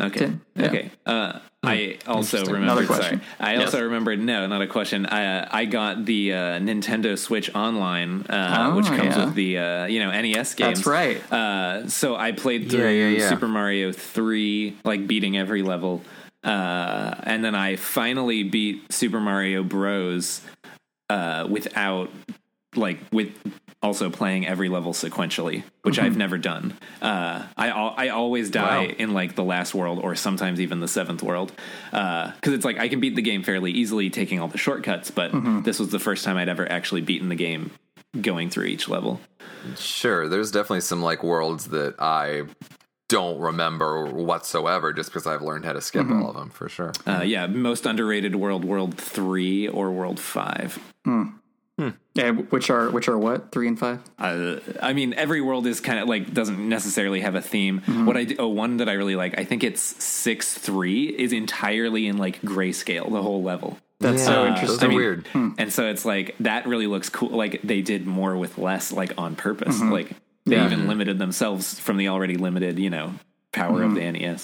Okay. 0.00 0.32
Yeah. 0.56 0.66
Okay. 0.66 0.90
Uh, 1.04 1.40
I 1.64 1.98
also 2.06 2.44
remembered. 2.44 2.86
Sorry, 2.86 3.20
I 3.40 3.54
Yes. 3.54 3.66
also 3.66 3.82
remembered. 3.82 4.20
No, 4.20 4.46
not 4.46 4.62
a 4.62 4.68
question. 4.68 5.06
I 5.06 5.38
uh, 5.40 5.48
I 5.50 5.64
got 5.64 6.04
the 6.04 6.32
uh, 6.32 6.36
Nintendo 6.60 7.18
Switch 7.18 7.52
Online, 7.52 8.24
uh, 8.30 8.70
Oh, 8.70 8.76
which 8.76 8.86
comes 8.86 9.16
yeah. 9.16 9.24
with 9.24 9.34
the 9.34 9.58
uh, 9.58 9.86
you 9.86 9.98
know 9.98 10.10
NES 10.12 10.54
games. 10.54 10.78
That's 10.78 10.86
right. 10.86 11.32
Uh, 11.32 11.88
so 11.88 12.14
I 12.14 12.30
played 12.30 12.70
through 12.70 12.88
Yeah, 12.88 13.08
yeah. 13.08 13.28
Super 13.28 13.48
Mario 13.48 13.90
Three, 13.90 14.76
like 14.84 15.08
beating 15.08 15.36
every 15.36 15.62
level, 15.62 16.02
uh, 16.44 17.16
and 17.24 17.44
then 17.44 17.56
I 17.56 17.74
finally 17.74 18.44
beat 18.44 18.92
Super 18.92 19.20
Mario 19.20 19.64
Bros. 19.64 20.40
Uh, 21.10 21.46
without 21.50 22.10
like 22.76 22.98
with 23.10 23.32
also 23.82 24.10
playing 24.10 24.46
every 24.46 24.68
level 24.68 24.92
sequentially, 24.92 25.62
which 25.82 25.98
I've 25.98 26.12
mm-hmm. 26.12 26.18
never 26.18 26.38
done. 26.38 26.76
Uh, 27.00 27.44
I 27.56 27.70
I 27.70 28.08
always 28.08 28.50
die 28.50 28.86
Wow. 28.86 28.94
in 28.98 29.14
like 29.14 29.34
the 29.34 29.44
last 29.44 29.74
world 29.74 30.00
or 30.02 30.14
sometimes 30.16 30.60
even 30.60 30.80
the 30.80 30.88
seventh 30.88 31.22
world 31.22 31.52
uh, 31.92 32.32
because 32.32 32.54
it's 32.54 32.64
like 32.64 32.78
I 32.78 32.88
can 32.88 33.00
beat 33.00 33.14
the 33.14 33.22
game 33.22 33.42
fairly 33.42 33.70
easily 33.70 34.10
taking 34.10 34.40
all 34.40 34.48
the 34.48 34.58
shortcuts, 34.58 35.10
but 35.10 35.32
mm-hmm. 35.32 35.62
this 35.62 35.78
was 35.78 35.90
the 35.90 36.00
first 36.00 36.24
time 36.24 36.36
I'd 36.36 36.48
ever 36.48 36.70
actually 36.70 37.02
beaten 37.02 37.28
the 37.28 37.36
game 37.36 37.70
going 38.20 38.50
through 38.50 38.64
each 38.64 38.88
level. 38.88 39.20
Sure, 39.76 40.28
there's 40.28 40.50
definitely 40.50 40.80
some 40.80 41.02
like 41.02 41.22
worlds 41.22 41.66
that 41.68 41.94
I 41.98 42.44
don't 43.08 43.40
remember 43.40 44.06
whatsoever 44.06 44.92
just 44.92 45.10
because 45.10 45.26
I've 45.26 45.42
learned 45.42 45.64
how 45.64 45.72
to 45.72 45.80
skip 45.80 46.02
mm-hmm. 46.02 46.22
all 46.22 46.30
of 46.30 46.36
them 46.36 46.50
for 46.50 46.68
sure. 46.68 46.92
Uh, 47.06 47.22
yeah, 47.24 47.46
most 47.46 47.86
underrated 47.86 48.36
world, 48.36 48.64
World 48.64 48.96
Three 48.98 49.66
or 49.66 49.90
World 49.90 50.20
hmm. 50.20 51.24
Five. 51.78 51.94
Yeah, 52.14 52.32
which 52.32 52.70
are 52.70 52.90
which 52.90 53.08
are 53.08 53.16
what 53.16 53.52
three 53.52 53.68
and 53.68 53.78
five? 53.78 54.00
Uh, 54.18 54.56
I 54.82 54.92
mean, 54.92 55.14
every 55.14 55.40
world 55.40 55.66
is 55.66 55.80
kind 55.80 56.00
of 56.00 56.08
like 56.08 56.34
doesn't 56.34 56.68
necessarily 56.68 57.20
have 57.20 57.36
a 57.36 57.40
theme. 57.42 57.80
Mm-hmm. 57.80 58.06
What 58.06 58.16
I 58.16 58.24
do, 58.24 58.36
oh 58.38 58.48
one 58.48 58.78
that 58.78 58.88
I 58.88 58.94
really 58.94 59.14
like, 59.14 59.38
I 59.38 59.44
think 59.44 59.62
it's 59.62 59.80
six 59.80 60.52
three 60.54 61.06
is 61.06 61.32
entirely 61.32 62.08
in 62.08 62.18
like 62.18 62.42
grayscale 62.42 63.10
the 63.10 63.22
whole 63.22 63.42
level. 63.42 63.78
That's 64.00 64.24
so 64.24 64.46
interesting. 64.46 64.68
Those 64.68 64.82
are 64.82 64.86
I 64.86 64.88
mean, 64.88 64.96
weird. 64.96 65.26
Hmm. 65.28 65.50
And 65.58 65.72
so 65.72 65.88
it's 65.88 66.04
like 66.04 66.34
that 66.40 66.66
really 66.66 66.86
looks 66.86 67.08
cool. 67.08 67.30
Like 67.30 67.62
they 67.62 67.82
did 67.82 68.06
more 68.06 68.36
with 68.36 68.58
less, 68.58 68.92
like 68.92 69.12
on 69.16 69.36
purpose. 69.36 69.76
Mm-hmm. 69.76 69.92
Like 69.92 70.10
they 70.46 70.56
Yeah. 70.56 70.66
even 70.66 70.88
limited 70.88 71.18
themselves 71.18 71.78
from 71.78 71.96
the 71.96 72.08
already 72.08 72.36
limited, 72.36 72.78
you 72.78 72.90
know, 72.90 73.14
power 73.52 73.82
of 73.82 73.92
mm-hmm. 73.92 74.12
the 74.12 74.24
E 74.24 74.36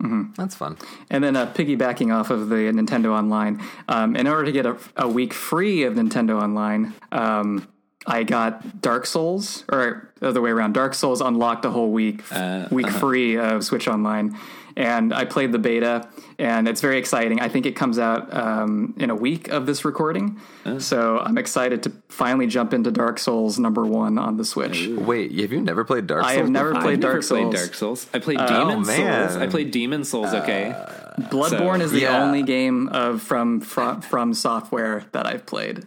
NES. 0.00 0.36
That's 0.36 0.54
fun. 0.54 0.78
And 1.10 1.24
then 1.24 1.36
uh, 1.36 1.52
piggybacking 1.52 2.14
off 2.14 2.30
of 2.30 2.48
the 2.48 2.56
Nintendo 2.56 3.10
Online, 3.10 3.60
um, 3.88 4.16
in 4.16 4.26
order 4.26 4.44
to 4.44 4.52
get 4.52 4.66
a, 4.66 4.76
a 4.96 5.08
week 5.08 5.32
free 5.32 5.82
of 5.84 5.94
Nintendo 5.94 6.40
Online, 6.40 6.94
um, 7.10 7.68
I 8.06 8.22
got 8.22 8.80
Dark 8.80 9.06
Souls, 9.06 9.64
or 9.70 10.12
the 10.20 10.28
other 10.28 10.40
way 10.40 10.50
around. 10.50 10.72
Dark 10.72 10.94
Souls 10.94 11.20
unlocked 11.20 11.64
a 11.64 11.70
whole 11.70 11.90
week 11.90 12.22
week 12.70 12.88
free 12.88 13.36
of 13.36 13.64
Switch 13.64 13.86
Online, 13.86 14.36
and 14.78 15.12
I 15.12 15.24
played 15.24 15.50
the 15.50 15.58
beta, 15.58 16.08
and 16.38 16.68
it's 16.68 16.80
very 16.80 16.98
exciting. 16.98 17.40
I 17.40 17.48
think 17.48 17.66
it 17.66 17.72
comes 17.76 17.98
out 17.98 18.32
um, 18.32 18.94
in 18.96 19.10
a 19.10 19.14
week 19.14 19.48
of 19.48 19.66
this 19.66 19.84
recording, 19.84 20.38
so 20.78 21.18
I'm 21.18 21.36
excited 21.36 21.82
to 21.82 21.92
finally 22.08 22.46
jump 22.46 22.72
into 22.72 22.90
Dark 22.92 23.18
Souls 23.18 23.58
number 23.58 23.84
one 23.84 24.18
on 24.18 24.36
the 24.36 24.44
Switch. 24.44 24.86
Wait, 24.86 25.32
have 25.40 25.52
you 25.52 25.60
never 25.60 25.84
played 25.84 26.06
Dark 26.06 26.22
Souls? 26.22 26.32
I 26.32 26.36
have 26.36 26.48
never 26.48 26.70
before? 26.70 26.82
played 26.82 26.92
I've 26.94 27.00
never 27.00 27.12
Dark 27.14 27.26
played 27.26 27.42
Souls. 27.42 27.54
Dark 27.54 27.74
Souls. 27.74 28.06
I 28.14 28.18
played 28.20 28.38
Demon 28.38 28.82
man. 28.86 29.28
Souls. 29.30 29.42
I 29.42 29.46
played 29.48 29.70
Demon 29.72 30.04
Souls. 30.04 30.32
Okay, 30.32 30.72
Bloodborne 31.18 31.78
So- 31.78 31.84
is 31.86 31.90
the 31.92 32.02
Yeah. 32.02 32.22
only 32.22 32.44
game 32.44 32.88
of 32.88 33.20
from 33.22 33.60
from, 33.60 34.00
from 34.00 34.32
software 34.32 35.04
that 35.12 35.26
I've 35.26 35.44
played. 35.44 35.86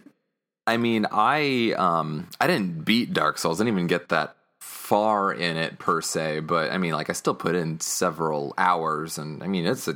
I 0.66 0.76
mean, 0.76 1.06
I 1.10 1.74
um 1.78 2.28
I 2.40 2.46
didn't 2.46 2.84
beat 2.84 3.12
Dark 3.14 3.38
Souls. 3.38 3.58
I 3.60 3.64
didn't 3.64 3.78
even 3.78 3.86
get 3.88 4.10
that 4.10 4.36
far 4.92 5.32
in 5.32 5.56
it 5.56 5.78
per 5.78 6.02
se, 6.02 6.40
but 6.40 6.70
I 6.70 6.76
mean, 6.76 6.92
like 6.92 7.08
I 7.08 7.14
still 7.14 7.34
put 7.34 7.54
in 7.54 7.80
several 7.80 8.52
hours 8.58 9.16
and 9.16 9.42
I 9.42 9.46
mean, 9.46 9.64
it's 9.64 9.88
a 9.88 9.94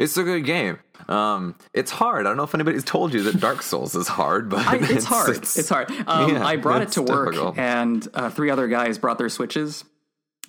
it's 0.00 0.16
a 0.16 0.24
good 0.24 0.44
game. 0.44 0.80
Um 1.08 1.54
it's 1.72 1.92
hard. 1.92 2.26
I 2.26 2.30
don't 2.30 2.36
know 2.36 2.42
if 2.42 2.52
anybody's 2.52 2.82
told 2.82 3.14
you 3.14 3.22
that 3.22 3.38
Dark 3.38 3.62
Souls 3.62 3.94
is 3.94 4.08
hard, 4.08 4.48
but 4.48 4.66
I, 4.66 4.78
it's, 4.80 5.04
hard. 5.14 5.36
It's, 5.36 5.68
hard. 5.68 5.92
Um, 6.08 6.34
yeah, 6.34 6.44
I 6.44 6.56
brought 6.56 6.82
it 6.82 6.86
it's 6.86 6.94
to 6.94 7.02
work, 7.02 7.34
difficult. 7.34 7.56
and 7.56 8.08
uh, 8.14 8.28
three 8.30 8.50
other 8.50 8.66
guys 8.66 8.98
brought 8.98 9.18
their 9.18 9.28
switches. 9.28 9.84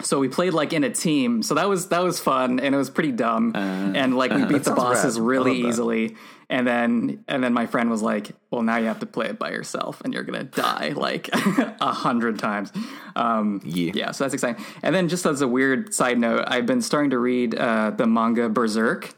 So 0.01 0.19
we 0.19 0.27
played 0.29 0.53
like 0.53 0.73
in 0.73 0.83
a 0.83 0.89
team. 0.91 1.41
So 1.41 1.55
that 1.55 1.67
was 1.67 1.89
that 1.89 2.03
was 2.03 2.19
fun, 2.19 2.59
and 2.59 2.73
it 2.75 2.77
was 2.77 2.89
pretty 2.89 3.11
dumb. 3.11 3.53
and 3.55 4.15
like 4.15 4.31
we 4.31 4.45
beat 4.53 4.63
the 4.63 4.73
bosses 4.75 5.19
rad. 5.19 5.27
Really 5.27 5.61
easily. 5.67 6.15
And 6.49 6.65
then 6.65 7.23
and 7.27 7.43
then 7.43 7.51
my 7.53 7.65
friend 7.65 7.89
was 7.89 8.01
like, 8.01 8.31
"Well, 8.51 8.61
now 8.61 8.77
you 8.77 8.85
have 8.85 8.99
to 8.99 9.05
play 9.05 9.25
it 9.25 9.37
by 9.37 9.49
yourself, 9.51 9.99
and 10.05 10.13
you're 10.13 10.23
gonna 10.23 10.43
die 10.45 10.89
like 10.95 11.29
a 11.33 11.91
hundred 11.91 12.39
times." 12.39 12.71
Um, 13.15 13.59
Yeah. 13.65 13.91
yeah, 13.93 14.11
so 14.11 14.23
that's 14.23 14.33
exciting. 14.33 14.63
And 14.83 14.95
then 14.95 15.09
just 15.09 15.25
as 15.25 15.41
a 15.41 15.47
weird 15.47 15.93
side 15.93 16.17
note, 16.19 16.45
I've 16.47 16.65
been 16.65 16.81
starting 16.81 17.09
to 17.09 17.19
read 17.19 17.53
uh, 17.55 17.89
the 17.91 18.05
manga 18.07 18.47
Berserk 18.49 19.13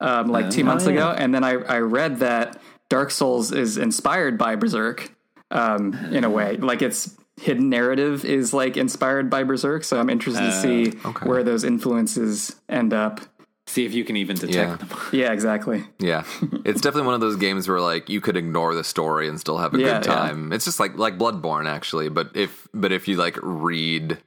um, 0.00 0.28
like 0.28 0.50
two 0.50 0.64
months 0.64 0.86
ago, 0.86 1.14
and 1.16 1.32
then 1.34 1.44
I, 1.44 1.52
I 1.52 1.78
read 1.78 2.18
that 2.18 2.60
Dark 2.88 3.10
Souls 3.12 3.52
is 3.52 3.76
inspired 3.78 4.36
by 4.36 4.56
Berserk 4.56 5.14
um, 5.52 5.94
in 6.10 6.24
a 6.24 6.30
way. 6.30 6.56
Like 6.56 6.82
its 6.82 7.16
hidden 7.42 7.68
narrative 7.68 8.24
is 8.24 8.54
like 8.54 8.76
inspired 8.76 9.28
by 9.28 9.42
Berserk, 9.44 9.84
so 9.84 9.98
I'm 10.00 10.08
interested 10.08 10.42
to 10.42 10.52
see 10.52 10.92
okay. 11.04 11.26
where 11.28 11.42
those 11.42 11.64
influences 11.64 12.54
end 12.68 12.92
up. 12.94 13.20
see 13.66 13.84
if 13.86 13.92
you 13.94 14.04
can 14.04 14.16
even 14.16 14.36
detect 14.36 14.54
Yeah. 14.54 14.76
them. 14.76 14.98
Yeah, 15.12 15.32
exactly. 15.32 15.84
Yeah, 15.98 16.24
it's 16.64 16.80
definitely 16.80 17.06
one 17.06 17.14
of 17.14 17.20
those 17.20 17.36
games 17.36 17.68
where 17.68 17.80
like 17.80 18.08
you 18.08 18.20
could 18.20 18.36
ignore 18.36 18.74
the 18.74 18.84
story 18.84 19.28
and 19.28 19.38
still 19.40 19.58
have 19.58 19.74
a 19.74 19.78
Yeah, 19.78 19.98
good 20.00 20.06
yeah. 20.06 20.14
time. 20.14 20.52
It's 20.52 20.64
just 20.64 20.78
like 20.80 20.96
like 20.98 21.18
Bloodborne 21.18 21.68
actually, 21.68 22.08
but 22.08 22.30
if 22.34 22.68
but 22.74 22.92
if 22.92 23.08
you 23.08 23.16
like 23.16 23.38
read 23.42 24.18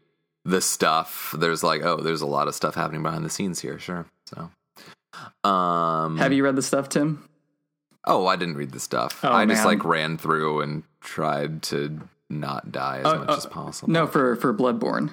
the 0.45 0.61
stuff, 0.61 1.33
there's 1.37 1.63
like 1.63 1.83
oh, 1.83 1.97
there's 1.97 2.21
a 2.21 2.25
lot 2.27 2.47
of 2.47 2.55
stuff 2.55 2.75
happening 2.75 3.01
behind 3.03 3.23
the 3.25 3.29
scenes 3.29 3.59
here. 3.61 3.77
Sure, 3.79 4.05
so 4.25 4.49
um, 5.49 6.17
Have 6.17 6.33
you 6.33 6.43
read 6.43 6.55
the 6.55 6.61
stuff, 6.61 6.89
Tim? 6.89 7.27
oh, 8.07 8.27
I 8.27 8.35
didn't 8.35 8.55
read 8.55 8.71
the 8.71 8.79
stuff. 8.79 9.19
Oh, 9.23 9.31
I 9.31 9.45
just 9.45 9.65
like 9.65 9.83
ran 9.83 10.17
through 10.17 10.61
and 10.61 10.83
tried 11.01 11.63
to 11.63 11.99
not 12.29 12.71
die 12.71 12.97
as 12.99 13.03
much 13.05 13.29
uh, 13.29 13.35
as 13.37 13.45
possible. 13.45 13.91
No, 13.91 14.07
for 14.07 14.35
for 14.35 14.53
Bloodborne. 14.53 15.11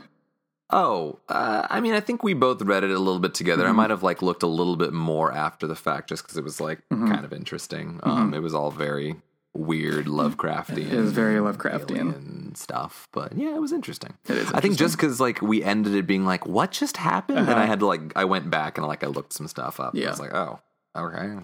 Oh, 0.75 1.19
uh, 1.28 1.66
I 1.69 1.81
mean, 1.81 1.92
I 1.92 2.00
think 2.00 2.23
we 2.23 2.33
both 2.33 2.62
read 2.62 2.83
it 2.83 2.90
a 2.90 2.99
little 2.99 3.19
bit 3.21 3.35
together. 3.35 3.64
Mm-hmm. 3.64 3.73
I 3.78 3.83
might 3.83 3.90
have 3.90 4.02
like 4.02 4.23
looked 4.23 4.42
a 4.42 4.47
little 4.47 4.76
bit 4.76 4.95
more 4.95 5.31
after 5.31 5.66
the 5.66 5.76
fact, 5.76 6.09
just 6.09 6.23
because 6.23 6.38
it 6.38 6.45
was 6.45 6.61
like 6.61 6.78
Mm-hmm. 6.90 7.09
kind 7.12 7.25
of 7.26 7.33
interesting. 7.33 8.00
Um, 8.02 8.33
it 8.33 8.38
was 8.40 8.54
all 8.54 8.71
very 8.71 9.16
weird, 9.54 10.07
Lovecraftian. 10.07 10.78
It 10.78 10.92
is 10.95 11.12
very 11.12 11.35
Lovecraftian. 11.40 12.57
stuff, 12.57 13.07
but 13.12 13.37
yeah, 13.37 13.54
it 13.54 13.61
was 13.61 13.73
interesting. 13.73 14.14
It 14.28 14.38
is 14.38 14.52
I 14.52 14.61
think 14.61 14.76
just 14.78 14.97
because 14.97 15.21
like 15.21 15.42
we 15.42 15.62
ended 15.62 15.95
it 15.95 16.07
being 16.07 16.25
like, 16.25 16.47
"What 16.47 16.71
just 16.71 16.97
happened?" 16.97 17.40
and 17.40 17.50
I 17.50 17.66
had 17.66 17.81
to 17.81 17.87
like, 17.87 18.00
I 18.16 18.25
went 18.25 18.49
back 18.50 18.78
and 18.78 18.87
like 18.87 19.04
I 19.04 19.09
looked 19.09 19.35
some 19.35 19.49
stuff 19.49 19.78
up. 19.78 19.88
Uh-huh. 19.88 19.99
Yeah. 20.00 20.07
I 20.07 20.11
was 20.11 20.21
like, 20.21 20.33
"Oh, 20.35 20.61
okay." 20.97 21.35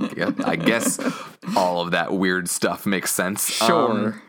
Like, 0.00 0.16
yeah, 0.16 0.30
I 0.46 0.56
guess 0.56 0.98
all 1.56 1.82
of 1.82 1.90
that 1.90 2.14
weird 2.14 2.48
stuff 2.48 2.86
makes 2.86 3.12
sense. 3.12 3.50
Sure. 3.52 3.90
Um, 3.90 4.22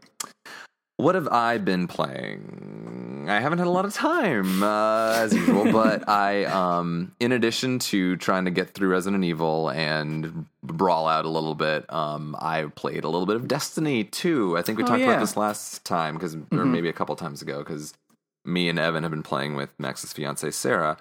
what 0.97 1.15
have 1.15 1.27
I 1.27 1.57
been 1.57 1.87
playing? 1.87 3.25
I 3.27 3.39
haven't 3.39 3.57
had 3.57 3.67
a 3.67 3.71
lot 3.71 3.85
of 3.85 3.93
time, 3.93 4.61
uh, 4.61 5.13
as 5.17 5.33
usual, 5.33 5.71
but 5.71 6.07
I, 6.09 6.45
um, 6.45 7.11
in 7.19 7.31
addition 7.31 7.79
to 7.79 8.15
trying 8.17 8.45
to 8.45 8.51
get 8.51 8.69
through 8.69 8.89
Resident 8.89 9.23
Evil 9.23 9.69
and 9.69 10.45
Brawlout 10.65 11.25
a 11.25 11.29
little 11.29 11.55
bit, 11.55 11.91
um, 11.91 12.35
I 12.39 12.65
played 12.75 13.03
a 13.03 13.09
little 13.09 13.25
bit 13.25 13.35
of 13.35 13.47
Destiny 13.47 14.03
too. 14.03 14.55
I 14.57 14.61
think 14.61 14.77
we 14.77 14.83
Oh, 14.83 14.87
talked 14.87 14.99
yeah. 14.99 15.05
Mm-hmm. 15.05 15.13
about 15.15 15.21
this 15.21 15.35
last 15.37 15.83
time, 15.85 16.13
because 16.15 16.35
or 16.51 16.65
maybe 16.65 16.87
a 16.87 16.93
couple 16.93 17.15
times 17.15 17.41
ago, 17.41 17.59
because 17.59 17.93
me 18.45 18.69
and 18.69 18.77
Evan 18.77 19.01
have 19.03 19.11
been 19.11 19.23
playing 19.23 19.55
with 19.55 19.69
Max's 19.79 20.13
fiance 20.13 20.49
Sarah. 20.51 20.97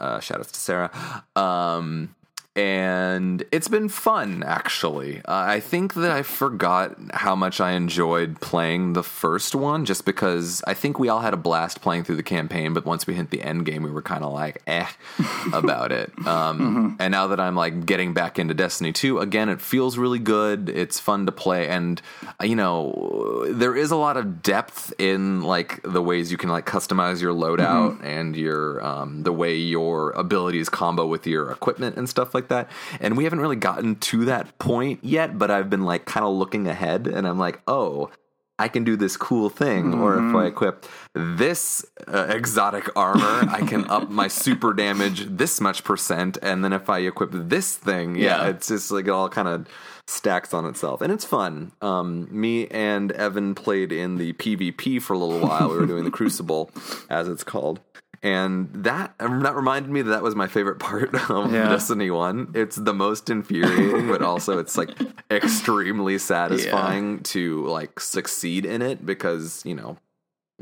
Uh, 0.00 0.18
shout 0.20 0.40
outs 0.40 0.52
to 0.52 0.58
Sarah. 0.60 1.24
Um, 1.36 2.14
and 2.56 3.44
it's 3.52 3.68
been 3.68 3.88
fun 3.88 4.42
actually. 4.42 5.18
Uh, 5.18 5.22
I 5.34 5.60
think 5.60 5.94
that 5.94 6.10
I 6.10 6.22
forgot 6.22 6.96
how 7.12 7.36
much 7.36 7.60
I 7.60 7.72
enjoyed 7.72 8.40
playing 8.40 8.94
the 8.94 9.02
first 9.02 9.54
one 9.54 9.84
just 9.84 10.04
because 10.04 10.62
I 10.66 10.74
think 10.74 10.98
we 10.98 11.08
all 11.08 11.20
had 11.20 11.34
a 11.34 11.36
blast 11.36 11.82
playing 11.82 12.04
through 12.04 12.16
the 12.16 12.22
campaign, 12.22 12.72
but 12.72 12.86
once 12.86 13.06
we 13.06 13.14
hit 13.14 13.30
the 13.30 13.42
end 13.42 13.66
game, 13.66 13.82
we 13.82 13.90
were 13.90 14.02
kind 14.02 14.24
of 14.24 14.32
like 14.32 14.62
eh 14.66 14.86
about 15.52 15.92
it. 15.92 16.10
Um, 16.26 16.96
And 16.98 17.12
now 17.12 17.26
that 17.28 17.38
I'm 17.40 17.54
like 17.54 17.84
getting 17.86 18.14
back 18.14 18.38
into 18.38 18.54
Destiny 18.54 18.92
2, 18.92 19.18
again, 19.18 19.48
it 19.48 19.60
feels 19.60 19.98
really 19.98 20.18
good. 20.18 20.68
It's 20.70 20.98
fun 20.98 21.26
to 21.26 21.32
play, 21.32 21.68
and 21.68 22.00
you 22.42 22.56
know 22.56 23.44
there 23.48 23.76
is 23.76 23.90
a 23.90 23.96
lot 23.96 24.16
of 24.16 24.42
depth 24.42 24.92
in 24.98 25.42
like 25.42 25.82
the 25.82 26.00
ways 26.02 26.30
you 26.32 26.38
can 26.38 26.48
like 26.48 26.64
customize 26.66 27.20
your 27.20 27.34
loadout 27.34 28.02
and 28.02 28.34
your 28.34 28.84
um, 28.84 29.22
the 29.24 29.32
way 29.32 29.54
your 29.56 30.10
abilities 30.12 30.68
combo 30.68 31.06
with 31.06 31.26
your 31.26 31.50
equipment 31.50 31.96
and 31.96 32.08
stuff 32.08 32.34
like 32.34 32.45
that. 32.48 32.70
And 33.00 33.16
we 33.16 33.24
haven't 33.24 33.40
really 33.40 33.56
gotten 33.56 33.96
to 33.96 34.24
that 34.26 34.58
point 34.58 35.00
yet, 35.02 35.38
but 35.38 35.50
I've 35.50 35.70
been 35.70 35.84
like 35.84 36.04
kind 36.06 36.24
of 36.26 36.34
looking 36.34 36.66
ahead, 36.68 37.06
and 37.06 37.26
I'm 37.26 37.38
like, 37.38 37.60
oh. 37.66 38.10
I 38.58 38.68
can 38.68 38.84
do 38.84 38.96
this 38.96 39.18
cool 39.18 39.50
thing, 39.50 39.92
or 39.92 40.14
if 40.14 40.20
Mm-hmm. 40.20 40.36
I 40.36 40.46
equip 40.46 40.86
this 41.12 41.84
uh, 42.08 42.24
exotic 42.30 42.88
armor, 42.96 43.20
I 43.50 43.60
can 43.66 43.84
up 43.90 44.08
my 44.08 44.28
super 44.28 44.72
damage 44.72 45.26
this 45.26 45.60
much 45.60 45.84
percent, 45.84 46.38
and 46.40 46.64
then 46.64 46.72
if 46.72 46.88
I 46.88 47.00
equip 47.00 47.32
this 47.32 47.76
thing, 47.76 48.14
yeah, 48.16 48.44
Yeah. 48.44 48.48
it's 48.48 48.68
just 48.68 48.90
like 48.90 49.04
it 49.04 49.10
all 49.10 49.28
kind 49.28 49.46
of 49.46 49.68
stacks 50.06 50.54
on 50.54 50.64
itself, 50.64 51.02
and 51.02 51.12
it's 51.12 51.26
fun. 51.26 51.72
Um, 51.82 52.28
me 52.30 52.66
and 52.68 53.12
Evan 53.12 53.54
played 53.54 53.92
in 53.92 54.16
the 54.16 54.32
PvP 54.32 55.02
for 55.02 55.12
a 55.12 55.18
little 55.18 55.46
while. 55.46 55.68
We 55.68 55.76
were 55.76 55.84
doing 55.84 56.04
the 56.04 56.10
Crucible, 56.10 56.70
as 57.10 57.28
it's 57.28 57.44
called. 57.44 57.80
And 58.22 58.68
that 58.84 59.14
um, 59.20 59.40
that 59.42 59.54
reminded 59.54 59.90
me 59.90 60.02
that 60.02 60.10
that 60.10 60.22
was 60.22 60.34
my 60.34 60.46
favorite 60.46 60.78
part 60.78 61.14
of 61.30 61.52
Yeah. 61.52 61.68
Destiny 61.68 62.10
One. 62.10 62.50
It's 62.54 62.76
the 62.76 62.94
most 62.94 63.30
infuriating, 63.30 64.08
but 64.08 64.22
also 64.22 64.58
it's 64.58 64.76
like 64.76 64.90
extremely 65.30 66.18
satisfying 66.18 67.22
to 67.24 67.64
like 67.66 68.00
succeed 68.00 68.64
in 68.66 68.82
it 68.82 69.04
because 69.04 69.62
you 69.64 69.74
know 69.74 69.96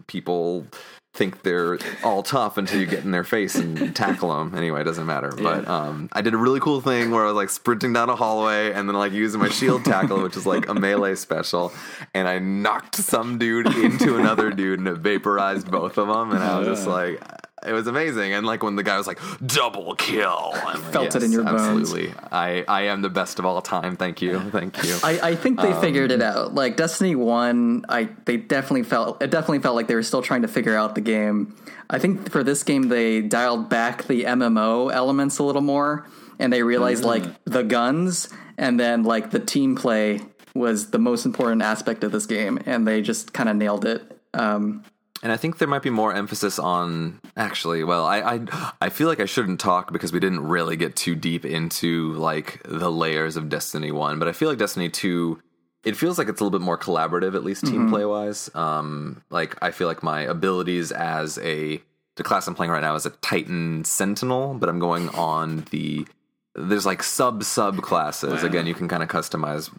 people 0.06 0.66
think 1.14 1.42
they're 1.42 1.78
all 2.02 2.24
tough 2.24 2.58
until 2.58 2.80
you 2.80 2.86
get 2.86 3.04
in 3.04 3.12
their 3.12 3.22
face 3.22 3.54
and 3.54 3.94
tackle 3.94 4.36
them. 4.36 4.54
Anyway, 4.56 4.80
it 4.80 4.84
doesn't 4.84 5.06
matter. 5.06 5.30
But 5.30 5.66
um, 5.68 6.08
I 6.12 6.22
did 6.22 6.34
a 6.34 6.36
really 6.36 6.58
cool 6.58 6.80
thing 6.80 7.12
where 7.12 7.22
I 7.22 7.26
was 7.28 7.36
like 7.36 7.50
sprinting 7.50 7.92
down 7.92 8.10
a 8.10 8.16
hallway 8.16 8.72
and 8.72 8.88
then 8.88 8.96
like 8.96 9.12
using 9.12 9.40
my 9.40 9.48
shield 9.48 9.84
tackle, 9.84 10.20
which 10.22 10.36
is 10.36 10.44
like 10.44 10.68
a 10.68 10.74
melee 10.74 11.14
special, 11.14 11.72
and 12.14 12.26
I 12.26 12.40
knocked 12.40 12.96
some 12.96 13.38
dude 13.38 13.66
into 13.66 14.16
another 14.16 14.50
dude 14.50 14.80
and 14.80 14.88
it 14.88 14.98
vaporized 14.98 15.70
both 15.70 15.98
of 15.98 16.08
them. 16.08 16.32
And 16.32 16.42
I 16.42 16.58
was 16.58 16.66
just 16.66 16.86
like, 16.88 17.22
it 17.64 17.72
was 17.72 17.86
amazing. 17.86 18.32
And 18.32 18.46
like 18.46 18.62
when 18.62 18.76
the 18.76 18.82
guy 18.82 18.96
was 18.96 19.06
like, 19.06 19.20
double 19.44 19.94
kill, 19.94 20.50
like, 20.52 20.78
Felt 20.92 21.14
it 21.14 21.22
in 21.22 21.32
your 21.32 21.44
bones." 21.44 21.62
Absolutely. 21.62 22.14
I, 22.30 22.64
I 22.68 22.82
am 22.82 23.02
the 23.02 23.10
best 23.10 23.38
of 23.38 23.46
all 23.46 23.60
time. 23.62 23.96
Thank 23.96 24.22
you. 24.22 24.40
Thank 24.50 24.82
you. 24.84 24.98
I, 25.02 25.30
I 25.30 25.34
think 25.34 25.60
they 25.60 25.72
figured 25.80 26.12
it 26.12 26.22
out. 26.22 26.54
Like 26.54 26.76
Destiny 26.76 27.14
One, 27.14 27.84
I 27.88 28.08
they 28.24 28.36
definitely 28.36 28.84
felt 28.84 29.22
it 29.22 29.30
definitely 29.30 29.60
felt 29.60 29.76
like 29.76 29.88
they 29.88 29.94
were 29.94 30.02
still 30.02 30.22
trying 30.22 30.42
to 30.42 30.48
figure 30.48 30.76
out 30.76 30.94
the 30.94 31.00
game. 31.00 31.54
I 31.90 31.98
think 31.98 32.30
for 32.30 32.42
this 32.42 32.62
game 32.62 32.88
they 32.88 33.20
dialed 33.20 33.68
back 33.68 34.04
the 34.04 34.24
MMO 34.24 34.92
elements 34.92 35.38
a 35.38 35.42
little 35.42 35.62
more, 35.62 36.06
and 36.38 36.52
they 36.52 36.62
realized 36.62 37.04
like 37.04 37.24
the 37.44 37.62
guns 37.62 38.28
and 38.56 38.78
then 38.78 39.02
like 39.04 39.30
the 39.30 39.40
team 39.40 39.76
play 39.76 40.20
was 40.54 40.90
the 40.90 40.98
most 40.98 41.26
important 41.26 41.62
aspect 41.62 42.04
of 42.04 42.12
this 42.12 42.26
game, 42.26 42.58
and 42.64 42.86
they 42.86 43.02
just 43.02 43.32
kind 43.32 43.48
of 43.48 43.56
nailed 43.56 43.84
it. 43.84 44.02
Um, 44.32 44.84
And 45.24 45.32
I 45.32 45.38
think 45.38 45.56
there 45.56 45.66
might 45.66 45.80
be 45.80 45.88
more 45.88 46.14
emphasis 46.14 46.58
on 46.58 47.18
actually. 47.34 47.82
Well, 47.82 48.04
I, 48.04 48.20
I 48.20 48.72
I 48.82 48.88
feel 48.90 49.08
like 49.08 49.20
I 49.20 49.24
shouldn't 49.24 49.58
talk 49.58 49.90
because 49.90 50.12
we 50.12 50.20
didn't 50.20 50.46
really 50.46 50.76
get 50.76 50.96
too 50.96 51.14
deep 51.14 51.46
into 51.46 52.12
like 52.12 52.60
the 52.64 52.90
layers 52.90 53.36
of 53.36 53.48
Destiny 53.48 53.90
One, 53.90 54.18
but 54.18 54.28
I 54.28 54.32
feel 54.32 54.50
like 54.50 54.58
Destiny 54.58 54.90
Two. 54.90 55.40
It 55.82 55.96
feels 55.96 56.18
like 56.18 56.28
it's 56.28 56.40
a 56.40 56.44
little 56.44 56.58
bit 56.58 56.64
more 56.64 56.78
collaborative, 56.78 57.34
at 57.34 57.44
least 57.44 57.66
team 57.66 57.90
play 57.90 58.04
wise. 58.04 58.50
Um, 58.54 59.22
like 59.30 59.56
I 59.62 59.70
feel 59.70 59.88
like 59.88 60.02
my 60.02 60.20
abilities 60.20 60.92
as 60.92 61.38
a 61.38 61.82
the 62.16 62.22
class 62.22 62.46
I'm 62.46 62.54
playing 62.54 62.70
right 62.70 62.82
now 62.82 62.94
is 62.94 63.06
a 63.06 63.10
Titan 63.10 63.84
Sentinel, 63.84 64.54
but 64.54 64.68
I'm 64.68 64.78
going 64.78 65.08
on 65.10 65.64
the 65.70 66.06
there's 66.54 66.86
like 66.86 67.02
sub 67.02 67.42
sub 67.42 67.82
classes. 67.82 68.42
Again 68.42 68.66
you 68.66 68.74
can 68.74 68.88
kind 68.88 69.02
of 69.02 69.08
customize 69.08 69.70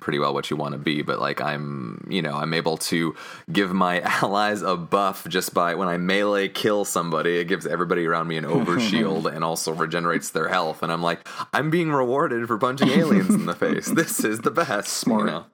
pretty 0.00 0.18
well 0.18 0.32
what 0.32 0.50
you 0.50 0.56
want 0.56 0.72
to 0.72 0.78
be 0.78 1.02
but 1.02 1.20
like 1.20 1.40
i'm 1.40 2.06
you 2.10 2.22
know 2.22 2.34
i'm 2.34 2.54
able 2.54 2.76
to 2.76 3.14
give 3.52 3.72
my 3.72 4.00
allies 4.22 4.62
a 4.62 4.76
buff 4.76 5.26
just 5.28 5.52
by 5.54 5.74
when 5.74 5.88
i 5.88 5.96
melee 5.96 6.48
kill 6.48 6.84
somebody 6.84 7.36
it 7.36 7.44
gives 7.44 7.66
everybody 7.66 8.06
around 8.06 8.26
me 8.26 8.36
an 8.36 8.44
overshield 8.44 9.26
and 9.34 9.44
also 9.44 9.72
regenerates 9.72 10.30
their 10.30 10.48
health 10.48 10.82
and 10.82 10.90
i'm 10.90 11.02
like 11.02 11.26
i'm 11.52 11.70
being 11.70 11.92
rewarded 11.92 12.46
for 12.46 12.58
punching 12.58 12.88
aliens 12.88 13.30
in 13.34 13.46
the 13.46 13.54
face. 13.60 13.88
This 13.88 14.24
is 14.24 14.40
the 14.40 14.50
best. 14.50 14.88
Smart. 14.88 15.20
you 15.20 15.26
know? 15.26 15.46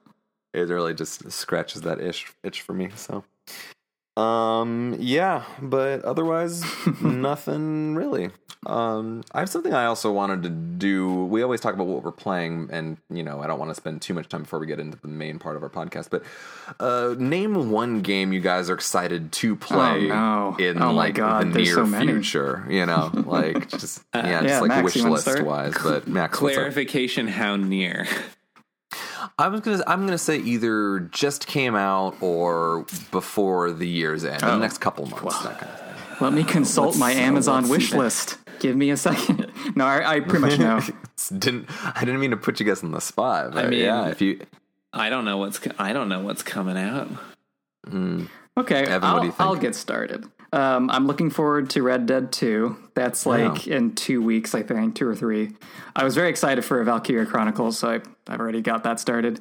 it 0.53 0.69
really 0.69 0.93
just 0.93 1.29
scratches 1.31 1.81
that 1.81 1.99
itch 1.99 2.33
itch 2.43 2.61
for 2.61 2.73
me 2.73 2.89
so 2.95 3.23
um 4.17 4.95
yeah 4.99 5.43
but 5.61 6.03
otherwise 6.03 6.63
nothing 7.01 7.93
really 7.95 8.31
um 8.65 9.23
i 9.33 9.39
have 9.39 9.47
something 9.47 9.73
i 9.75 9.85
also 9.85 10.11
wanted 10.11 10.41
to 10.41 10.49
do 10.49 11.25
we 11.25 11.43
always 11.43 11.61
talk 11.61 11.75
about 11.75 11.85
what 11.85 12.03
we're 12.03 12.11
playing 12.11 12.67
and 12.71 12.97
you 13.11 13.21
know 13.21 13.39
i 13.41 13.45
don't 13.47 13.59
want 13.59 13.69
to 13.69 13.75
spend 13.75 14.01
too 14.01 14.15
much 14.15 14.27
time 14.27 14.41
before 14.41 14.57
we 14.57 14.65
get 14.65 14.79
into 14.79 14.97
the 14.97 15.07
main 15.07 15.37
part 15.37 15.55
of 15.55 15.61
our 15.61 15.69
podcast 15.69 16.09
but 16.09 16.23
uh 16.79 17.13
name 17.19 17.69
one 17.69 18.01
game 18.01 18.33
you 18.33 18.39
guys 18.39 18.71
are 18.71 18.73
excited 18.73 19.31
to 19.31 19.55
play 19.55 20.07
no. 20.07 20.55
in 20.59 20.81
Oh 20.81 20.91
like 20.91 21.13
God, 21.13 21.49
the 21.49 21.51
there's 21.51 21.67
near 21.67 21.75
so 21.75 21.85
many. 21.85 22.11
future 22.13 22.65
you 22.69 22.85
know 22.87 23.11
like 23.13 23.69
just 23.77 24.03
yeah 24.15 24.41
just 24.41 24.45
yeah, 24.45 24.59
like 24.61 24.69
Max, 24.69 24.95
wish 24.95 25.03
list 25.03 25.25
start? 25.25 25.45
wise 25.45 25.75
but 25.83 26.07
max? 26.07 26.37
Clarification: 26.39 27.27
How 27.27 27.55
near? 27.55 28.07
I 29.37 29.47
was 29.47 29.61
gonna. 29.61 29.83
I'm 29.87 30.05
gonna 30.05 30.17
say 30.17 30.37
either 30.37 30.99
just 31.11 31.47
came 31.47 31.75
out 31.75 32.15
or 32.21 32.85
before 33.11 33.71
the 33.71 33.87
year's 33.87 34.23
end, 34.23 34.41
in 34.41 34.47
the 34.47 34.53
oh. 34.53 34.59
next 34.59 34.79
couple 34.79 35.05
months. 35.05 35.43
that 35.43 35.59
kind 35.59 35.71
of. 35.71 36.21
Let 36.21 36.33
me 36.33 36.43
consult 36.43 36.97
my 36.97 37.11
Amazon 37.11 37.63
let's 37.63 37.71
wish 37.71 37.93
list. 37.93 38.37
Give 38.59 38.75
me 38.75 38.89
a 38.89 38.97
second. 38.97 39.51
No, 39.75 39.85
I, 39.85 40.15
I 40.15 40.19
pretty 40.21 40.39
much 40.39 40.57
know. 40.57 40.79
Didn't 41.37 41.67
I 41.83 41.99
didn't 41.99 42.21
mean 42.21 42.31
to 42.31 42.37
put 42.37 42.59
you 42.59 42.65
guys 42.65 42.83
on 42.83 42.91
the 42.91 43.01
spot. 43.01 43.53
But 43.53 43.69
mean- 43.69 43.81
yeah, 43.81 44.07
if 44.07 44.21
you 44.21 44.39
I 44.93 45.09
don't 45.09 45.25
know 45.25 45.37
what's. 45.37 45.59
I 45.77 45.93
don't 45.93 46.09
know 46.09 46.21
what's 46.21 46.41
coming 46.41 46.77
out. 46.77 47.07
Hmm. 47.87 48.25
Okay, 48.55 48.85
Evan, 48.85 49.03
I'll, 49.03 49.13
what 49.15 49.19
do 49.21 49.25
you 49.25 49.31
think? 49.33 49.41
I'll 49.41 49.55
get 49.55 49.75
started. 49.75 50.25
Um, 50.53 50.89
I'm 50.89 51.07
looking 51.07 51.29
forward 51.29 51.69
to 51.71 51.83
Red 51.83 52.05
Dead 52.05 52.31
2. 52.31 52.75
That's 52.93 53.25
like 53.25 53.67
in 53.67 53.95
two 53.95 54.21
weeks, 54.21 54.55
I 54.55 54.63
think, 54.63 54.95
two 54.95 55.07
or 55.07 55.15
three. 55.15 55.51
I 55.95 56.03
was 56.03 56.15
very 56.15 56.29
excited 56.29 56.63
for 56.63 56.81
Valkyria 56.83 57.25
Chronicles, 57.25 57.77
so 57.77 57.89
I, 57.89 58.01
I've 58.31 58.39
already 58.39 58.61
got 58.61 58.83
that 58.83 58.99
started. 58.99 59.39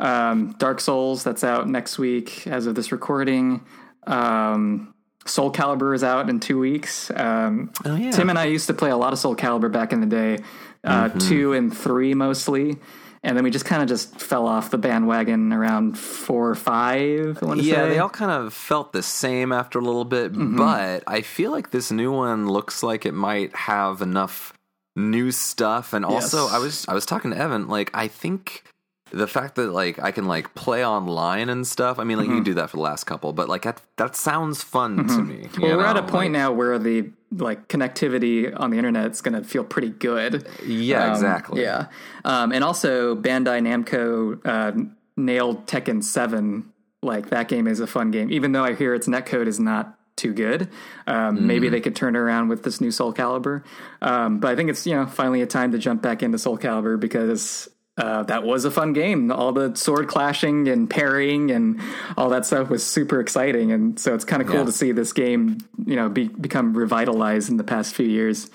Um, 0.00 0.52
Dark 0.58 0.80
Souls, 0.80 1.22
that's 1.24 1.44
out 1.44 1.68
next 1.68 1.98
week 1.98 2.46
as 2.46 2.66
of 2.66 2.74
this 2.74 2.92
recording. 2.92 3.64
Um, 4.06 4.94
Soul 5.26 5.52
Calibur 5.52 5.94
is 5.94 6.02
out 6.02 6.30
in 6.30 6.40
two 6.40 6.58
weeks. 6.58 7.10
Um, 7.14 7.70
Oh, 7.84 7.94
yeah. 7.96 8.10
Tim 8.10 8.30
and 8.30 8.38
I 8.38 8.44
used 8.46 8.68
to 8.68 8.74
play 8.74 8.90
a 8.90 8.96
lot 8.96 9.12
of 9.12 9.18
Soul 9.18 9.36
Calibur 9.36 9.70
back 9.70 9.92
in 9.92 10.00
the 10.00 10.06
day, 10.06 10.38
uh, 10.84 11.08
Mm-hmm. 11.10 11.18
two 11.18 11.52
and 11.52 11.76
three 11.76 12.14
mostly. 12.14 12.76
And 13.22 13.36
then 13.36 13.42
we 13.44 13.50
just 13.50 13.64
kind 13.64 13.82
of 13.82 13.88
just 13.88 14.20
fell 14.20 14.46
off 14.46 14.70
the 14.70 14.78
bandwagon 14.78 15.52
around 15.52 15.98
four 15.98 16.48
or 16.50 16.54
five. 16.54 17.38
I 17.42 17.46
want 17.46 17.60
to 17.60 17.66
yeah, 17.66 17.82
say. 17.82 17.88
they 17.90 17.98
all 17.98 18.08
kind 18.08 18.30
of 18.30 18.54
felt 18.54 18.92
the 18.92 19.02
same 19.02 19.52
after 19.52 19.78
a 19.78 19.82
little 19.82 20.04
bit, 20.04 20.32
Mm-hmm. 20.32 20.56
but 20.56 21.02
I 21.06 21.22
feel 21.22 21.50
like 21.50 21.70
this 21.70 21.90
new 21.90 22.12
one 22.12 22.48
looks 22.48 22.82
like 22.82 23.04
it 23.06 23.14
might 23.14 23.54
have 23.56 24.02
enough 24.02 24.52
new 24.94 25.30
stuff. 25.32 25.92
And 25.92 26.04
also, 26.04 26.44
Yes. 26.44 26.52
I 26.54 26.58
was 26.58 26.86
I 26.88 26.94
was 26.94 27.06
talking 27.06 27.30
to 27.32 27.36
Evan, 27.36 27.68
like 27.68 27.90
I 27.94 28.08
think 28.08 28.62
the 29.10 29.26
fact 29.26 29.54
that 29.56 29.72
like 29.72 29.98
I 29.98 30.10
can 30.12 30.26
like 30.26 30.54
play 30.54 30.84
online 30.86 31.48
and 31.48 31.66
stuff. 31.66 31.98
I 31.98 32.04
mean, 32.04 32.18
like 32.18 32.26
Mm-hmm. 32.26 32.32
you 32.34 32.38
can 32.38 32.44
do 32.44 32.54
that 32.54 32.70
for 32.70 32.76
the 32.76 32.82
last 32.82 33.04
couple, 33.04 33.32
but 33.32 33.48
like 33.48 33.62
that 33.62 33.80
that 33.96 34.14
sounds 34.16 34.62
fun 34.62 35.08
to 35.08 35.22
me. 35.22 35.48
Well, 35.60 35.76
we're 35.76 35.84
at 35.86 35.96
a 35.96 36.02
point 36.02 36.32
like- 36.32 36.40
now 36.40 36.52
where 36.52 36.78
the 36.78 37.10
like 37.30 37.68
connectivity 37.68 38.52
on 38.58 38.70
the 38.70 38.76
internet 38.78 39.10
is 39.10 39.20
going 39.20 39.34
to 39.40 39.46
feel 39.46 39.64
pretty 39.64 39.90
good. 39.90 40.46
Yeah, 40.64 41.04
Um, 41.04 41.10
exactly. 41.12 41.62
Yeah, 41.62 41.86
um, 42.24 42.52
and 42.52 42.64
also 42.64 43.14
Bandai 43.14 43.60
Namco 43.60 44.40
uh, 44.44 44.72
nailed 45.16 45.66
Tekken 45.66 46.02
Seven. 46.02 46.72
Like 47.02 47.30
that 47.30 47.48
game 47.48 47.68
is 47.68 47.78
a 47.80 47.86
fun 47.86 48.10
game, 48.10 48.30
even 48.32 48.52
though 48.52 48.64
I 48.64 48.74
hear 48.74 48.92
its 48.94 49.06
netcode 49.06 49.46
is 49.46 49.60
not 49.60 49.94
too 50.16 50.32
good. 50.32 50.62
Um, 51.06 51.36
Mm-hmm. 51.36 51.46
Maybe 51.46 51.68
they 51.68 51.80
could 51.80 51.94
turn 51.94 52.16
it 52.16 52.18
around 52.18 52.48
with 52.48 52.64
this 52.64 52.80
new 52.80 52.90
Soul 52.90 53.12
Calibur. 53.14 53.62
Um, 54.02 54.40
but 54.40 54.50
I 54.50 54.56
think 54.56 54.68
it's 54.70 54.84
you 54.86 54.94
know 54.96 55.06
finally 55.06 55.40
a 55.42 55.46
time 55.46 55.70
to 55.72 55.78
jump 55.78 56.02
back 56.02 56.22
into 56.24 56.38
Soul 56.38 56.58
Calibur 56.58 56.98
because 56.98 57.68
uh, 57.98 58.22
that 58.22 58.44
was 58.44 58.64
a 58.64 58.70
fun 58.70 58.92
game. 58.94 59.30
All 59.30 59.52
the 59.52 59.74
sword 59.74 60.08
clashing 60.08 60.68
and 60.68 60.88
parrying 60.88 61.50
and 61.50 61.80
all 62.16 62.30
that 62.30 62.46
stuff 62.46 62.70
was 62.70 62.82
super 62.86 63.20
exciting, 63.20 63.72
and 63.72 63.98
so 63.98 64.14
it's 64.14 64.24
kind 64.24 64.40
of 64.40 64.48
cool 64.48 64.58
Yeah. 64.60 64.64
to 64.66 64.72
see 64.72 64.92
this 64.92 65.12
game, 65.12 65.58
you 65.84 65.96
know, 65.96 66.08
be, 66.08 66.28
become 66.28 66.74
revitalized 66.76 67.50
in 67.50 67.56
the 67.58 67.64
past 67.64 67.94
few 67.94 68.06
years. 68.06 68.48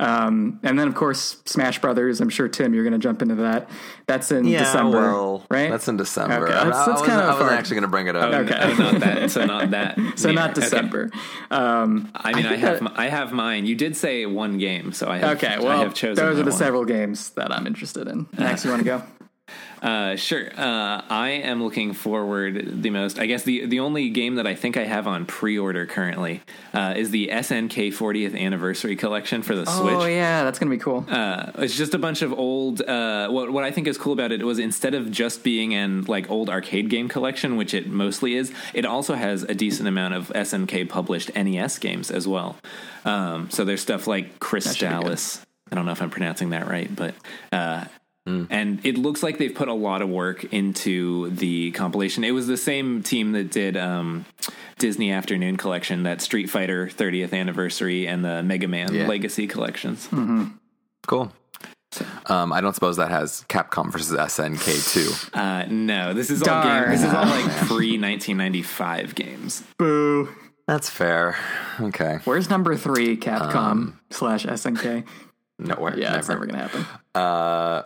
Um, 0.00 0.60
and 0.62 0.78
then 0.78 0.88
of 0.88 0.94
course 0.94 1.38
Smash 1.44 1.80
Brothers. 1.80 2.20
I'm 2.20 2.28
sure 2.30 2.48
Tim, 2.48 2.74
you're 2.74 2.84
going 2.84 2.92
to 2.92 2.98
jump 2.98 3.22
into 3.22 3.36
that. 3.36 3.68
That's 4.06 4.30
in 4.32 4.44
Yeah, 4.46 4.60
December, 4.60 4.98
well, 5.00 5.46
right? 5.50 5.70
That's 5.70 5.88
in 5.88 5.96
December. 5.96 6.44
Okay, 6.46 6.52
I, 6.52 6.64
that's- 6.64 6.74
I 6.88 6.90
wasn't- 6.90 7.08
kind 7.08 7.20
of 7.20 7.26
I 7.26 7.30
wasn't 7.32 7.48
far. 7.48 7.58
actually 7.58 7.74
going 7.76 7.82
to 7.82 7.88
bring 7.88 8.06
it 8.08 8.16
up. 8.16 8.34
Okay. 8.34 8.58
Oh, 8.60 8.74
not 8.74 9.00
that. 9.00 9.30
So 9.30 9.44
not 9.46 9.70
that. 9.72 9.98
so 10.16 10.28
near. 10.28 10.34
not 10.34 10.50
Okay. 10.50 10.60
December. 10.60 11.10
Um, 11.50 12.10
I 12.14 12.32
mean, 12.34 12.46
I, 12.46 12.48
think 12.50 12.60
have 12.62 12.80
that- 12.80 12.82
mi- 12.82 12.90
I 12.96 13.08
have 13.08 13.32
mine. 13.32 13.66
You 13.66 13.74
did 13.76 13.96
say 13.96 14.26
one 14.26 14.58
game, 14.58 14.92
so 14.92 15.08
I 15.08 15.18
have. 15.18 15.36
okay, 15.38 15.54
I 15.54 15.58
well, 15.60 15.78
have 15.78 15.94
chosen. 15.94 16.16
those 16.24 16.38
are 16.38 16.42
the 16.42 16.50
one. 16.50 16.58
several 16.58 16.84
games 16.84 17.30
that 17.30 17.52
I'm 17.52 17.66
interested 17.66 18.08
in. 18.08 18.26
Max, 18.38 18.64
you 18.64 18.70
want 18.70 18.80
to 18.82 18.86
go? 18.86 19.02
Uh, 19.84 20.16
sure. 20.16 20.46
Uh, 20.56 21.02
I 21.10 21.40
am 21.44 21.62
looking 21.62 21.92
forward 21.92 22.82
the 22.82 22.88
most. 22.88 23.18
I 23.18 23.26
guess 23.26 23.42
the 23.42 23.66
the 23.66 23.80
only 23.80 24.08
game 24.08 24.36
that 24.36 24.46
I 24.46 24.54
think 24.54 24.78
I 24.78 24.84
have 24.84 25.06
on 25.06 25.26
pre-order 25.26 25.84
currently 25.84 26.40
uh, 26.72 26.94
is 26.96 27.10
the 27.10 27.28
SNK 27.28 27.92
40th 27.92 28.38
Anniversary 28.38 28.96
Collection 28.96 29.42
for 29.42 29.54
the 29.54 29.66
Switch. 29.66 29.94
Oh 29.94 30.06
yeah, 30.06 30.42
that's 30.42 30.58
going 30.58 30.70
to 30.70 30.76
be 30.76 30.82
cool. 30.82 31.04
Uh, 31.06 31.52
it's 31.58 31.76
just 31.76 31.92
a 31.92 31.98
bunch 31.98 32.22
of 32.22 32.32
old. 32.32 32.80
Uh, 32.80 33.28
what 33.28 33.52
what 33.52 33.62
I 33.62 33.70
think 33.70 33.86
is 33.86 33.98
cool 33.98 34.14
about 34.14 34.32
it 34.32 34.42
was 34.42 34.58
instead 34.58 34.94
of 34.94 35.10
just 35.10 35.42
being 35.42 35.74
an 35.74 36.04
like 36.04 36.30
old 36.30 36.48
arcade 36.48 36.88
game 36.88 37.06
collection, 37.06 37.58
which 37.58 37.74
it 37.74 37.86
mostly 37.86 38.36
is, 38.36 38.52
it 38.72 38.86
also 38.86 39.14
has 39.14 39.42
a 39.42 39.54
decent 39.54 39.86
amount 39.86 40.14
of 40.14 40.28
SNK 40.28 40.88
published 40.88 41.30
NES 41.36 41.78
games 41.78 42.10
as 42.10 42.26
well. 42.26 42.56
Um, 43.04 43.50
so 43.50 43.66
there's 43.66 43.82
stuff 43.82 44.06
like 44.06 44.38
good. 44.38 44.40
Crystalis. 44.40 45.42
I 45.70 45.74
don't 45.74 45.84
know 45.84 45.92
if 45.92 46.00
I'm 46.00 46.10
pronouncing 46.10 46.50
that 46.50 46.68
right, 46.68 46.94
but 46.94 47.14
uh, 47.52 47.84
And 48.26 48.84
it 48.86 48.96
looks 48.96 49.22
like 49.22 49.36
they've 49.38 49.54
put 49.54 49.68
a 49.68 49.74
lot 49.74 50.00
of 50.00 50.08
work 50.08 50.44
into 50.52 51.28
the 51.30 51.70
compilation. 51.72 52.24
It 52.24 52.30
was 52.30 52.46
the 52.46 52.56
same 52.56 53.02
team 53.02 53.32
that 53.32 53.50
did 53.50 53.76
um, 53.76 54.24
Disney 54.78 55.12
Afternoon 55.12 55.56
Collection, 55.58 56.04
that 56.04 56.22
Street 56.22 56.48
Fighter 56.48 56.86
30th 56.88 57.34
Anniversary, 57.34 58.06
and 58.08 58.24
the 58.24 58.42
Mega 58.42 58.66
Man 58.66 58.94
Yeah. 58.94 59.06
Legacy 59.08 59.46
collections. 59.46 60.08
Cool. 61.06 61.32
Um, 62.26 62.52
I 62.52 62.60
don't 62.60 62.72
suppose 62.74 62.96
that 62.96 63.10
has 63.10 63.44
Capcom 63.48 63.92
versus 63.92 64.16
SNK 64.18 64.92
too. 64.92 65.38
Uh, 65.38 65.66
no, 65.68 66.12
this 66.14 66.30
is 66.30 66.42
all 66.42 66.46
Darn. 66.62 66.84
game, 66.84 66.90
This 66.92 67.02
is 67.04 67.12
all 67.14 67.26
like 67.26 67.44
pre 67.68 67.98
1995 67.98 69.14
games. 69.14 69.62
Boo. 69.78 70.28
That's 70.66 70.88
fair. 70.88 71.36
Okay. 71.78 72.18
Where's 72.24 72.48
number 72.50 72.74
three, 72.76 73.16
Capcom 73.18 73.98
slash 74.10 74.46
SNK? 74.46 75.04
Nowhere. 75.58 75.96
Yeah, 75.96 76.06
never. 76.06 76.18
it's 76.18 76.28
never 76.28 76.46
gonna 76.46 76.66
happen. 76.68 76.86
Uh, 77.14 77.82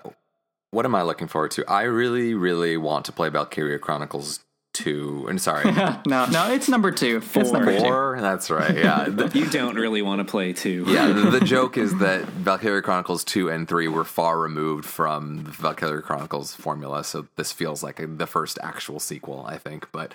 what 0.70 0.84
am 0.84 0.94
I 0.94 1.02
looking 1.02 1.28
forward 1.28 1.50
to? 1.52 1.64
I 1.70 1.82
really, 1.82 2.34
really 2.34 2.76
want 2.76 3.04
to 3.06 3.12
play 3.12 3.28
Valkyria 3.28 3.78
Chronicles 3.78 4.40
2. 4.74 5.26
And 5.28 5.40
sorry, 5.40 5.64
no, 6.06 6.26
no, 6.26 6.52
it's 6.52 6.68
number 6.68 6.92
two. 6.92 7.20
It's 7.34 7.50
number 7.52 7.72
two. 7.76 7.80
4. 7.80 8.18
That's 8.20 8.50
right. 8.50 8.76
Yeah. 8.76 9.04
The- 9.08 9.30
You 9.36 9.46
don't 9.46 9.74
really 9.76 10.02
want 10.02 10.20
to 10.20 10.24
play 10.30 10.52
two. 10.52 10.84
yeah, 10.86 11.08
the, 11.08 11.30
the 11.30 11.40
joke 11.44 11.76
is 11.76 11.96
that 11.98 12.24
Valkyria 12.26 12.82
Chronicles 12.82 13.24
2 13.24 13.48
and 13.48 13.66
3 13.66 13.88
were 13.88 14.04
far 14.04 14.38
removed 14.38 14.84
from 14.84 15.44
the 15.44 15.50
Valkyria 15.50 16.02
Chronicles 16.02 16.54
formula, 16.54 17.02
so 17.02 17.26
this 17.36 17.50
feels 17.50 17.82
like 17.82 17.98
a, 17.98 18.06
the 18.06 18.26
first 18.26 18.58
actual 18.62 19.00
sequel, 19.00 19.44
I 19.48 19.56
think. 19.58 19.88
But 19.90 20.12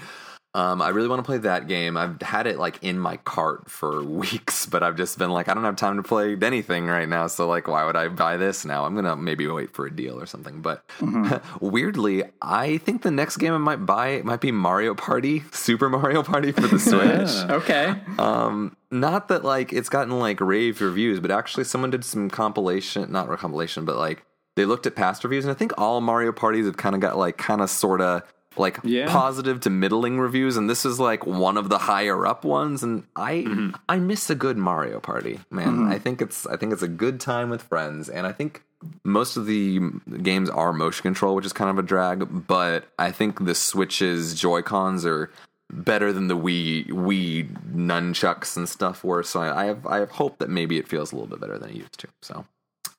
um, 0.55 0.83
I 0.83 0.89
really 0.89 1.07
want 1.07 1.19
to 1.19 1.23
play 1.23 1.39
that 1.39 1.67
game. 1.67 1.97
I've 1.97 2.21
had 2.21 2.45
it 2.45 2.59
like 2.59 2.77
in 2.83 2.99
my 2.99 3.17
cart 3.17 3.71
for 3.71 4.03
weeks, 4.03 4.67
but 4.67 4.83
I've 4.83 4.95
just 4.95 5.17
been 5.17 5.31
like, 5.31 5.49
I 5.49 5.53
don't 5.53 5.63
have 5.63 5.75
time 5.75 5.97
to 5.97 6.03
play 6.03 6.37
anything 6.39 6.85
right 6.85 7.09
now, 7.09 7.27
so 7.27 7.47
like, 7.47 7.67
why 7.67 7.85
would 7.85 7.95
I 7.95 8.07
buy 8.07 8.37
this 8.37 8.63
now? 8.63 8.85
I'm 8.85 8.93
gonna 8.95 9.15
maybe 9.15 9.47
wait 9.47 9.73
for 9.73 9.85
a 9.87 9.95
deal 9.95 10.19
or 10.19 10.25
something. 10.25 10.61
But 10.61 10.83
weirdly, 11.59 12.23
I 12.41 12.77
think 12.77 13.01
the 13.01 13.11
next 13.11 13.37
game 13.37 13.53
I 13.53 13.57
might 13.57 13.85
buy 13.85 14.21
might 14.23 14.41
be 14.41 14.51
Mario 14.51 14.93
Party, 14.93 15.43
Super 15.51 15.89
Mario 15.89 16.21
Party 16.21 16.51
for 16.51 16.67
the 16.67 16.79
Switch. 16.79 17.49
Okay. 17.49 17.95
Um, 18.19 18.77
not 18.91 19.29
that 19.29 19.43
like 19.43 19.73
it's 19.73 19.89
gotten 19.89 20.19
like 20.19 20.39
rave 20.39 20.81
reviews, 20.81 21.19
but 21.19 21.31
actually 21.31 21.63
someone 21.63 21.89
did 21.89 22.05
some 22.05 22.29
compilation, 22.29 23.11
not 23.11 23.31
a 23.31 23.37
compilation, 23.37 23.85
but 23.85 23.97
like 23.97 24.23
they 24.55 24.65
looked 24.65 24.85
at 24.85 24.95
past 24.95 25.23
reviews, 25.23 25.45
and 25.45 25.51
I 25.51 25.55
think 25.55 25.73
all 25.79 25.99
Mario 25.99 26.31
parties 26.31 26.67
have 26.67 26.77
kind 26.77 26.93
of 26.93 27.01
got 27.01 27.17
like 27.17 27.37
kind 27.37 27.59
of 27.59 27.71
sort 27.71 28.01
of 28.01 28.21
like 28.57 28.79
Yeah. 28.83 29.11
positive 29.11 29.59
to 29.61 29.69
middling 29.69 30.19
reviews, 30.19 30.57
and 30.57 30.69
this 30.69 30.85
is 30.85 30.99
like 30.99 31.25
one 31.25 31.57
of 31.57 31.69
the 31.69 31.77
higher 31.77 32.25
up 32.25 32.43
ones. 32.43 32.83
And 32.83 33.03
I 33.15 33.35
mm-hmm. 33.35 33.75
I 33.89 33.97
miss 33.97 34.29
a 34.29 34.35
good 34.35 34.57
Mario 34.57 34.99
party, 34.99 35.39
man. 35.49 35.67
Mm-hmm. 35.67 35.91
I 35.91 35.99
think 35.99 36.21
it's 36.21 36.45
I 36.47 36.57
think 36.57 36.73
it's 36.73 36.81
a 36.81 36.87
good 36.87 37.19
time 37.19 37.49
with 37.49 37.61
friends, 37.61 38.09
and 38.09 38.27
I 38.27 38.31
think 38.31 38.63
most 39.03 39.37
of 39.37 39.45
the 39.45 39.79
games 40.21 40.49
are 40.49 40.73
motion 40.73 41.03
control, 41.03 41.35
which 41.35 41.45
is 41.45 41.53
kind 41.53 41.69
of 41.69 41.77
a 41.77 41.83
drag. 41.83 42.47
But 42.47 42.85
I 42.99 43.11
think 43.11 43.45
the 43.45 43.55
Switch's 43.55 44.33
Joy 44.33 44.61
Cons 44.61 45.05
are 45.05 45.31
better 45.71 46.13
than 46.13 46.27
the 46.27 46.37
Wii 46.37 46.87
Wii 46.89 47.49
nunchucks 47.73 48.55
and 48.57 48.67
stuff 48.69 49.03
were. 49.03 49.23
So 49.23 49.41
I, 49.41 49.63
I 49.63 49.65
have 49.65 49.87
I 49.87 49.97
have 49.97 50.11
hope 50.11 50.39
that 50.39 50.49
maybe 50.49 50.77
it 50.77 50.87
feels 50.87 51.11
a 51.11 51.15
little 51.15 51.29
bit 51.29 51.39
better 51.39 51.57
than 51.57 51.69
it 51.69 51.75
used 51.75 51.99
to. 51.99 52.07
So 52.21 52.45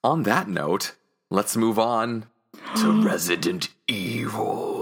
on 0.03 0.25
that 0.25 0.49
note, 0.49 0.95
let's 1.31 1.57
move 1.57 1.79
on 1.79 2.27
to 2.77 3.03
Resident 3.07 3.69
Evil. 3.87 4.73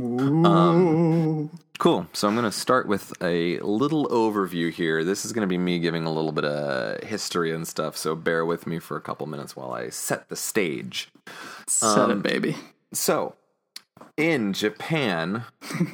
Um, 0.00 1.50
cool. 1.78 2.06
So 2.12 2.28
I'm 2.28 2.34
going 2.34 2.44
to 2.44 2.52
start 2.52 2.86
with 2.86 3.12
a 3.22 3.58
little 3.60 4.08
overview 4.08 4.72
here. 4.72 5.04
This 5.04 5.24
is 5.24 5.32
going 5.32 5.42
to 5.42 5.48
be 5.48 5.58
me 5.58 5.78
giving 5.78 6.04
a 6.04 6.12
little 6.12 6.32
bit 6.32 6.44
of 6.44 7.02
history 7.02 7.52
and 7.54 7.66
stuff. 7.66 7.96
So 7.96 8.14
bear 8.14 8.44
with 8.44 8.66
me 8.66 8.78
for 8.78 8.96
a 8.96 9.00
couple 9.00 9.26
minutes 9.26 9.56
while 9.56 9.72
I 9.72 9.90
set 9.90 10.28
the 10.28 10.36
stage. 10.36 11.10
Set 11.66 12.10
it, 12.10 12.22
baby. 12.22 12.56
So, 12.92 13.34
in 14.16 14.52
Japan, 14.52 15.44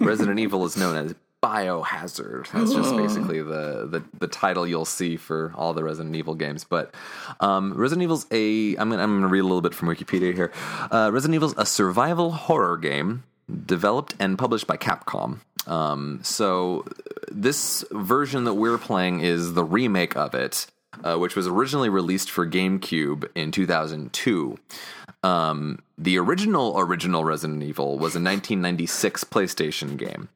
Resident 0.00 0.38
Evil 0.38 0.64
is 0.64 0.76
known 0.76 0.96
as 0.96 1.14
Biohazard. 1.42 2.50
That's 2.50 2.72
just 2.72 2.96
basically 2.96 3.42
the, 3.42 3.86
the 3.88 4.02
the 4.18 4.26
title 4.26 4.66
you'll 4.66 4.84
see 4.84 5.16
for 5.16 5.52
all 5.54 5.74
the 5.74 5.84
Resident 5.84 6.16
Evil 6.16 6.34
games. 6.34 6.64
But 6.64 6.94
um, 7.40 7.74
Resident 7.74 8.02
Evil's 8.02 8.26
a 8.30 8.76
I'm 8.76 8.90
gonna, 8.90 9.02
I'm 9.02 9.16
gonna 9.16 9.28
read 9.28 9.40
a 9.40 9.44
little 9.44 9.60
bit 9.60 9.74
from 9.74 9.88
Wikipedia 9.88 10.34
here. 10.34 10.52
Uh, 10.90 11.10
Resident 11.12 11.34
Evil's 11.34 11.54
a 11.56 11.66
survival 11.66 12.32
horror 12.32 12.78
game 12.78 13.24
developed 13.64 14.14
and 14.18 14.38
published 14.38 14.66
by 14.66 14.76
Capcom. 14.76 15.40
Um, 15.66 16.20
so 16.22 16.84
this 17.28 17.84
version 17.90 18.44
that 18.44 18.54
we're 18.54 18.78
playing 18.78 19.20
is 19.20 19.54
the 19.54 19.64
remake 19.64 20.16
of 20.16 20.34
it, 20.34 20.66
uh, 21.02 21.16
which 21.16 21.36
was 21.36 21.46
originally 21.46 21.88
released 21.88 22.30
for 22.30 22.46
GameCube 22.46 23.28
in 23.34 23.50
2002. 23.50 24.58
Um, 25.22 25.80
the 25.98 26.18
original 26.18 26.78
original 26.78 27.24
Resident 27.24 27.62
Evil 27.62 27.94
was 27.94 28.14
a 28.14 28.20
1996 28.20 29.24
PlayStation 29.24 29.96
game. 29.96 30.28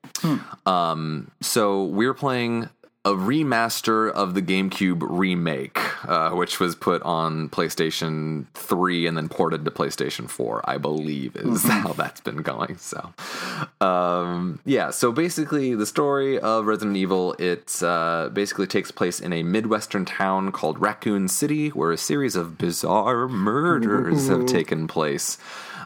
Um, 0.66 1.31
so 1.40 1.85
we're 1.85 2.14
playing 2.14 2.68
a 3.07 3.13
remaster 3.13 4.11
of 4.11 4.35
the 4.35 4.43
GameCube 4.43 5.03
remake, 5.09 5.79
uh, 6.07 6.33
which 6.33 6.61
was 6.61 6.75
put 6.75 7.01
on 7.03 7.49
PlayStation 7.49 8.45
3 8.53 9.07
and 9.07 9.17
then 9.17 9.31
ported 9.31 9.65
to 9.65 9.71
PlayStation 9.71 10.29
4, 10.29 10.69
I 10.69 10.77
believe, 10.77 11.35
is 11.35 11.65
how 11.65 11.95
that's 11.95 12.21
been 12.21 12.43
going. 12.43 12.77
So, 12.77 13.15
um, 13.81 14.61
yeah, 14.67 14.91
so 14.91 15.13
basically, 15.13 15.75
the 15.75 15.87
story 15.87 16.39
of 16.39 16.67
Resident 16.67 16.99
Evil 16.99 17.33
it 17.39 17.83
uh, 17.83 18.29
basically 18.35 18.67
takes 18.67 18.91
place 18.91 19.19
in 19.19 19.33
a 19.33 19.43
midwestern 19.45 20.05
town 20.05 20.53
called 20.53 20.79
Raccoon 20.79 21.29
City, 21.29 21.69
where 21.71 21.93
a 21.93 21.99
series 21.99 22.37
of 22.37 22.59
bizarre 22.59 23.29
murders 23.29 24.29
have 24.29 24.45
taken 24.45 24.87
place. 24.87 25.39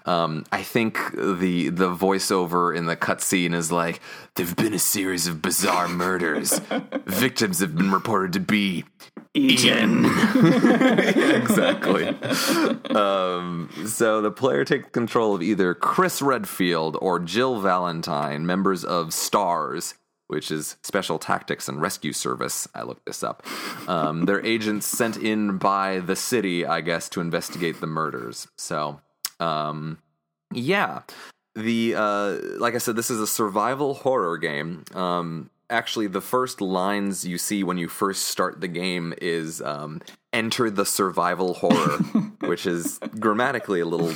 Um, 0.07 0.45
I 0.53 0.63
think 0.63 0.99
the 1.13 1.71
the 1.71 1.95
voiceover 1.95 2.77
in 2.77 2.87
the 2.87 2.97
cutscene 2.97 3.55
is 3.55 3.73
like, 3.73 4.01
"There've 4.35 4.55
been 4.57 4.75
a 4.75 4.79
series 4.79 5.27
of 5.27 5.41
bizarre 5.41 5.89
murders. 5.89 6.59
Victims 7.07 7.61
have 7.61 7.75
been 7.75 7.91
reported 7.91 8.35
to 8.35 8.41
be 8.41 8.85
eaten." 9.33 10.05
exactly. 10.35 12.09
Um, 12.95 13.71
so 13.87 14.21
the 14.21 14.31
player 14.31 14.65
takes 14.65 14.91
control 14.91 15.35
of 15.35 15.43
either 15.43 15.75
Chris 15.75 16.21
Redfield 16.21 16.99
or 17.01 17.19
Jill 17.19 17.61
Valentine, 17.61 18.45
members 18.45 18.85
of 18.85 19.15
STARS, 19.15 19.95
which 20.27 20.51
is 20.51 20.77
Special 20.83 21.19
Tactics 21.19 21.69
and 21.69 21.81
Rescue 21.81 22.13
Service. 22.13 22.69
I 22.75 22.83
looked 22.83 23.07
this 23.07 23.23
up. 23.23 23.47
Um, 23.89 24.25
they're 24.25 24.45
agents 24.45 24.87
sent 24.87 25.17
in 25.17 25.59
by 25.59 26.01
the 26.01 26.17
city, 26.17 26.67
I 26.67 26.81
guess, 26.81 27.09
to 27.11 27.21
investigate 27.21 27.81
the 27.81 27.87
murders. 27.87 28.49
So, 28.57 29.01
um, 29.41 29.99
yeah, 30.53 31.03
the 31.55 31.95
uh, 31.97 32.37
like 32.59 32.75
I 32.75 32.79
said, 32.79 32.97
this 32.97 33.11
is 33.11 33.21
a 33.21 33.27
survival 33.27 33.95
horror 33.95 34.39
game. 34.39 34.85
Um, 34.95 35.51
actually, 35.71 36.07
the 36.07 36.21
first 36.21 36.61
lines 36.61 37.25
you 37.25 37.39
see 37.39 37.63
when 37.63 37.79
you 37.79 37.89
first 37.89 38.27
start 38.27 38.61
the 38.61 38.69
game 38.69 39.15
is 39.21 39.63
um, 39.63 40.01
"Enter 40.33 40.71
the 40.71 40.87
survival 40.87 41.55
horror," 41.55 41.99
which 42.41 42.67
is 42.67 42.99
grammatically 43.19 43.81
a 43.81 43.87
little 43.87 44.13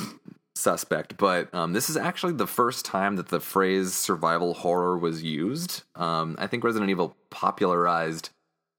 suspect, 0.55 1.17
but 1.17 1.53
um, 1.53 1.73
this 1.73 1.89
is 1.89 1.97
actually 1.97 2.33
the 2.33 2.47
first 2.47 2.85
time 2.85 3.15
that 3.15 3.29
the 3.29 3.39
phrase 3.39 3.93
survival 3.93 4.53
horror 4.53 4.97
was 4.97 5.23
used. 5.23 5.83
Um, 5.95 6.35
I 6.37 6.47
think 6.47 6.63
Resident 6.63 6.91
Evil 6.91 7.15
popularized 7.29 8.29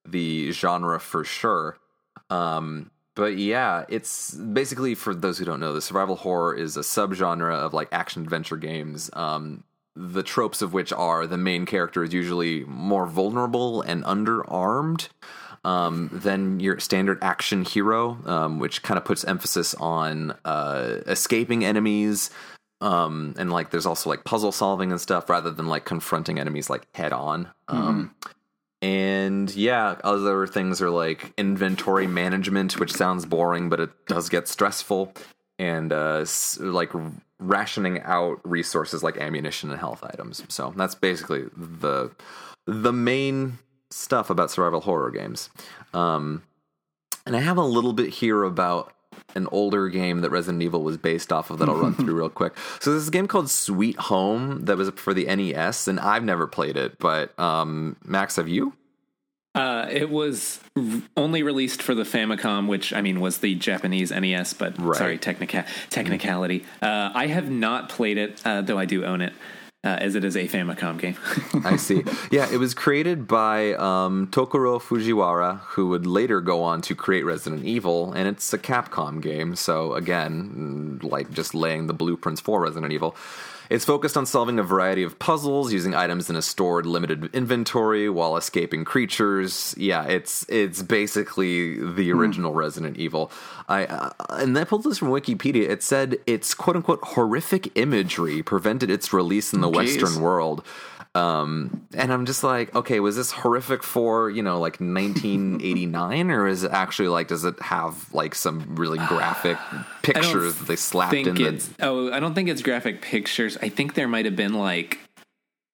the 0.07 0.53
genre 0.53 1.01
for 1.01 1.25
sure. 1.25 1.79
Um, 2.29 2.91
but 3.21 3.37
yeah, 3.37 3.85
it's 3.91 4.31
basically 4.31 4.95
for 4.95 5.15
those 5.15 5.37
who 5.37 5.45
don't 5.45 5.61
know, 5.61 5.75
the 5.75 5.83
survival 5.83 6.17
horror 6.17 6.55
is 6.55 6.79
a 6.79 6.81
subgenre 6.81 7.53
of 7.53 7.75
like 7.75 7.89
action 7.93 8.23
adventure 8.23 8.57
games. 8.57 9.11
Um, 9.13 9.63
the 9.95 10.23
tropes 10.23 10.63
of 10.63 10.73
which 10.73 10.91
are 10.91 11.27
the 11.27 11.37
main 11.37 11.67
character 11.67 12.03
is 12.03 12.15
usually 12.15 12.65
more 12.65 13.07
vulnerable 13.07 13.83
and 13.83 14.03
underarmed 14.05 15.11
um, 15.65 16.09
than 16.11 16.61
your 16.61 16.81
standard 16.81 17.19
action 17.21 17.63
hero, 17.63 18.17
um, 18.25 18.59
which 18.59 18.83
kind 18.83 18.97
of 18.97 19.05
puts 19.05 19.23
emphasis 19.25 19.75
on 19.75 20.35
uh, 20.47 21.01
escaping 21.07 21.63
enemies. 21.63 22.31
Um, 22.81 23.35
and 23.37 23.53
like 23.53 23.71
there's 23.71 23.85
also 23.85 24.09
like 24.09 24.25
puzzle 24.25 24.51
solving 24.51 24.93
and 24.93 24.99
stuff 24.99 25.29
rather 25.29 25.51
than 25.51 25.67
like 25.67 25.85
confronting 25.85 26.39
enemies 26.39 26.71
like 26.71 26.87
head 26.97 27.13
on. 27.13 27.51
Um, 27.69 28.15
and 28.83 29.55
yeah, 29.55 29.97
other 30.05 30.47
things 30.47 30.81
are 30.81 30.91
like 30.91 31.33
inventory 31.37 32.07
management, 32.07 32.79
which 32.81 32.93
sounds 32.93 33.27
boring, 33.27 33.69
but 33.69 33.81
it 33.81 33.91
does 34.07 34.29
get 34.29 34.49
stressful. 34.49 35.13
And 35.59 35.93
uh, 35.93 36.25
like 36.59 36.91
rationing 37.39 38.01
out 38.03 38.41
resources 38.45 39.03
like 39.03 39.19
ammunition 39.19 39.71
and 39.71 39.79
health 39.79 40.03
items. 40.03 40.43
So 40.49 40.73
that's 40.77 40.95
basically 40.95 41.45
the 41.55 42.11
the 42.67 42.93
main 42.93 43.59
stuff 43.91 44.31
about 44.31 44.51
survival 44.51 44.81
horror 44.81 45.11
games. 45.11 45.51
Um, 45.93 46.43
and 47.27 47.37
I 47.37 47.41
have 47.41 47.59
a 47.59 47.65
little 47.65 47.93
bit 47.93 48.09
here 48.09 48.45
about 48.45 48.93
an 49.35 49.47
older 49.53 49.89
game 49.89 50.21
that 50.21 50.31
Resident 50.31 50.63
Evil 50.63 50.83
was 50.83 50.97
based 50.97 51.33
off 51.33 51.51
of 51.51 51.59
that 51.59 51.69
I'll 51.69 51.77
run 51.77 51.95
through 51.95 52.15
real 52.19 52.29
quick. 52.31 52.53
So 52.81 52.91
there's 52.93 53.09
a 53.09 53.11
game 53.11 53.29
called 53.29 53.51
Sweet 53.51 53.97
Home 53.97 54.65
that 54.65 54.77
was 54.77 54.91
for 54.91 55.15
the 55.15 55.25
NES, 55.25 55.89
and 55.89 55.99
I've 56.01 56.25
never 56.25 56.47
played 56.47 56.77
it. 56.77 56.99
But 56.99 57.39
um, 57.39 57.97
Max, 58.05 58.37
have 58.37 58.49
you? 58.49 58.75
Uh, 59.53 59.87
it 59.91 60.11
was 60.11 60.61
only 61.17 61.43
released 61.43 61.83
for 61.83 61.93
the 61.93 62.05
Famicom, 62.05 62.69
which 62.69 62.93
I 62.93 63.01
mean 63.03 63.19
was 63.21 63.39
the 63.39 63.57
Japanese 63.57 64.13
NES, 64.13 64.55
but 64.55 64.79
Right. 64.81 64.97
sorry, 64.97 65.19
technica- 65.19 65.67
technicality. 65.91 66.65
Uh, 66.81 67.11
I 67.13 67.27
have 67.27 67.51
not 67.51 67.89
played 67.89 68.17
it, 68.17 68.41
uh, 68.45 68.61
though 68.63 68.79
I 68.79 68.85
do 68.85 69.05
own 69.05 69.21
it, 69.21 69.33
uh, 69.83 69.97
as 70.01 70.15
it 70.15 70.25
is 70.25 70.37
a 70.37 70.47
Famicom 70.47 70.99
game. 70.99 71.17
I 71.65 71.77
see. 71.77 72.05
Yeah, 72.31 72.51
it 72.53 72.59
was 72.59 72.75
created 72.75 73.27
by 73.27 73.73
um, 73.75 74.27
Tokuro 74.29 74.81
Fujiwara, 74.81 75.61
who 75.61 75.89
would 75.89 76.07
later 76.07 76.41
go 76.41 76.63
on 76.63 76.83
to 76.83 76.95
create 76.95 77.25
Resident 77.25 77.65
Evil, 77.65 78.13
and 78.13 78.29
it's 78.29 78.53
a 78.53 78.59
Capcom 78.59 79.23
game. 79.23 79.57
So 79.57 79.95
again, 79.95 80.99
mm, 81.03 81.11
like 81.11 81.31
just 81.31 81.55
laying 81.55 81.87
the 81.87 81.95
blueprints 81.95 82.41
for 82.41 82.61
Resident 82.61 82.93
Evil. 82.93 83.17
It's 83.71 83.85
focused 83.85 84.17
on 84.17 84.27
solving 84.27 84.59
a 84.59 84.65
variety 84.65 85.05
of 85.05 85.21
puzzles 85.21 85.73
using 85.73 85.95
items 85.95 86.29
in 86.29 86.35
a 86.35 86.43
stored 86.43 86.87
limited 86.87 87.33
inventory 87.33 88.11
while 88.11 88.37
escaping 88.37 88.85
creatures. 88.85 89.77
Yeah, 89.79 90.05
it's 90.07 90.45
it's 90.49 90.83
basically 90.83 91.77
the 91.77 92.13
original 92.13 92.53
Resident 92.53 92.97
Evil. 92.97 93.31
I 93.69 93.87
uh, 93.87 94.11
and 94.31 94.59
I 94.59 94.65
pulled 94.65 94.83
this 94.83 94.99
from 94.99 95.11
Wikipedia. 95.11 95.69
It 95.69 95.85
said 95.85 96.19
its 96.27 96.53
quote 96.53 96.75
unquote 96.75 96.99
horrific 97.01 97.71
imagery 97.79 98.43
prevented 98.43 98.91
its 98.91 99.13
release 99.13 99.55
in 99.55 99.61
the 99.61 99.69
Western 99.69 100.21
world. 100.21 100.65
Um, 101.15 101.89
and 101.93 102.13
I'm 102.13 102.25
just 102.25 102.45
like, 102.45 102.73
okay, 102.75 103.01
was 103.01 103.17
this 103.17 103.33
horrific 103.33 103.83
for 103.83 104.31
you 104.31 104.43
know 104.43 104.61
like 104.61 104.75
1989, 104.81 106.31
or 106.31 106.47
is 106.47 106.63
it 106.63 106.71
actually 106.71 107.09
like 107.09 107.29
does 107.29 107.45
it 107.45 107.61
have 107.61 108.13
like 108.15 108.35
some 108.35 108.77
really 108.77 108.99
graphic 109.09 109.59
pictures 110.03 110.55
that 110.57 110.69
they 110.69 110.77
slapped 110.77 111.15
in 111.15 111.35
the? 111.35 111.69
oh, 111.81 112.13
I 112.13 112.21
don't 112.21 112.35
think 112.35 112.49
it's 112.49 112.63
graphic 112.63 113.03
pictures. 113.03 113.59
I 113.61 113.69
think 113.69 113.95
there 113.95 114.07
might 114.07 114.25
have 114.25 114.37
been 114.37 114.55
like 114.55 114.99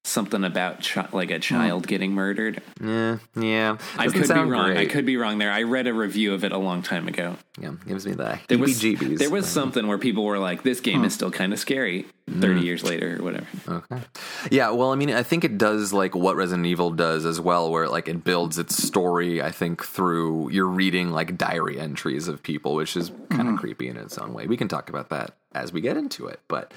something 0.06 0.44
about 0.44 0.82
chi- 0.82 1.08
like 1.12 1.30
a 1.30 1.38
child 1.38 1.84
hmm. 1.84 1.88
getting 1.88 2.12
murdered. 2.12 2.62
Yeah, 2.80 3.18
yeah. 3.34 3.78
I 3.98 4.08
could 4.08 4.28
be 4.28 4.34
wrong. 4.34 4.76
I 4.76 4.86
could 4.86 5.04
be 5.04 5.16
wrong 5.16 5.38
there. 5.38 5.50
I 5.50 5.62
read 5.62 5.86
a 5.86 5.94
review 5.94 6.34
of 6.34 6.44
it 6.44 6.52
a 6.52 6.58
long 6.58 6.82
time 6.82 7.08
ago. 7.08 7.36
Yeah, 7.58 7.72
gives 7.86 8.06
me 8.06 8.12
the 8.12 8.38
There 8.48 8.58
was 8.58 8.80
there 8.80 9.30
was 9.30 9.46
something 9.46 9.86
where 9.86 9.98
people 9.98 10.24
were 10.24 10.38
like, 10.38 10.62
"This 10.62 10.80
game 10.80 11.04
is 11.04 11.12
hmm. 11.12 11.16
still 11.16 11.30
kind 11.30 11.52
of 11.52 11.58
scary." 11.58 12.06
Mm. 12.28 12.40
Thirty 12.40 12.60
hmm. 12.60 12.66
years 12.66 12.82
later, 12.82 13.18
or 13.20 13.24
whatever. 13.24 13.46
Okay. 13.68 14.02
Yeah, 14.50 14.70
well, 14.70 14.90
I 14.90 14.96
mean, 14.96 15.10
I 15.10 15.22
think 15.22 15.44
it 15.44 15.58
does 15.58 15.92
like 15.92 16.16
what 16.16 16.34
Resident 16.34 16.66
Evil 16.66 16.90
does 16.90 17.24
as 17.24 17.40
well, 17.40 17.70
where 17.70 17.88
like 17.88 18.08
it 18.08 18.24
builds 18.24 18.58
its 18.58 18.76
story. 18.76 19.40
I 19.40 19.52
think 19.52 19.84
through 19.84 20.50
you're 20.50 20.66
reading 20.66 21.10
like 21.10 21.38
diary 21.38 21.78
entries 21.78 22.26
of 22.26 22.42
people, 22.42 22.74
which 22.74 22.96
is 22.96 23.10
kind 23.30 23.42
of 23.42 23.46
mm-hmm. 23.46 23.56
creepy 23.56 23.88
in 23.88 23.96
its 23.96 24.18
own 24.18 24.34
way. 24.34 24.46
We 24.48 24.56
can 24.56 24.66
talk 24.66 24.88
about 24.88 25.10
that 25.10 25.36
as 25.54 25.72
we 25.72 25.80
get 25.80 25.96
into 25.96 26.26
it. 26.26 26.40
But 26.48 26.72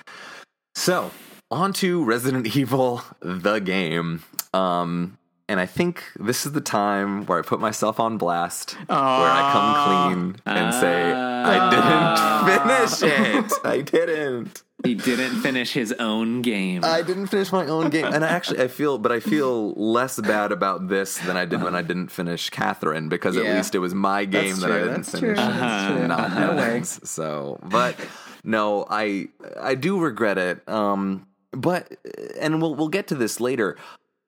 so 0.76 1.10
on 1.52 1.74
to 1.74 2.04
Resident 2.04 2.56
Evil, 2.56 3.02
the 3.20 3.60
game. 3.60 4.24
Um, 4.54 5.18
and 5.48 5.60
I 5.60 5.66
think 5.66 6.04
this 6.20 6.46
is 6.46 6.52
the 6.52 6.62
time 6.62 7.26
where 7.26 7.40
I 7.40 7.42
put 7.42 7.60
myself 7.60 8.00
on 8.00 8.18
blast, 8.20 8.74
where 8.88 8.98
I 8.98 9.50
come 9.52 10.14
clean 10.14 10.36
and 10.46 10.74
say 10.76 11.12
I 11.12 11.70
didn't 11.72 13.00
finish 13.02 13.04
it. 13.04 13.54
I 13.66 13.82
didn't. 13.82 14.64
He 14.86 14.96
didn't 14.96 15.42
finish 15.42 15.74
his 15.74 15.92
own 15.94 16.42
game. 16.42 16.86
I 16.86 17.02
didn't 17.02 17.28
finish 17.28 17.52
my 17.52 17.66
own 17.66 17.90
game, 17.90 18.06
and 18.06 18.24
I 18.24 18.30
actually 18.30 18.62
I 18.62 18.68
feel, 18.70 18.98
but 18.98 19.12
I 19.12 19.20
feel 19.20 19.74
less 19.74 20.20
bad 20.22 20.52
about 20.54 20.88
this 20.88 21.18
than 21.18 21.36
I 21.36 21.44
did 21.46 21.62
when 21.64 21.76
I 21.76 21.82
didn't 21.82 22.10
finish 22.10 22.50
Catherine 22.50 23.10
because 23.10 23.36
at 23.36 23.44
least 23.44 23.76
it 23.76 23.80
was 23.80 23.94
my 23.94 24.26
game 24.26 24.50
That's 24.50 24.62
that 24.62 24.72
I 24.72 24.78
didn't 24.80 24.94
that's 25.02 25.12
finish, 25.20 25.38
true, 25.38 25.48
that's 25.48 25.98
true. 25.98 26.08
not 26.08 26.34
No 26.34 26.56
way. 26.56 26.84
So, 26.84 27.60
but 27.64 27.96
no, 28.44 28.86
I 28.90 29.30
I 29.60 29.76
do 29.76 30.00
regret 30.00 30.38
it. 30.38 30.70
Um, 30.70 31.26
but 31.52 31.98
and 32.40 32.62
we'll 32.62 32.76
we'll 32.76 32.90
get 32.90 33.08
to 33.08 33.16
this 33.16 33.40
later. 33.40 33.78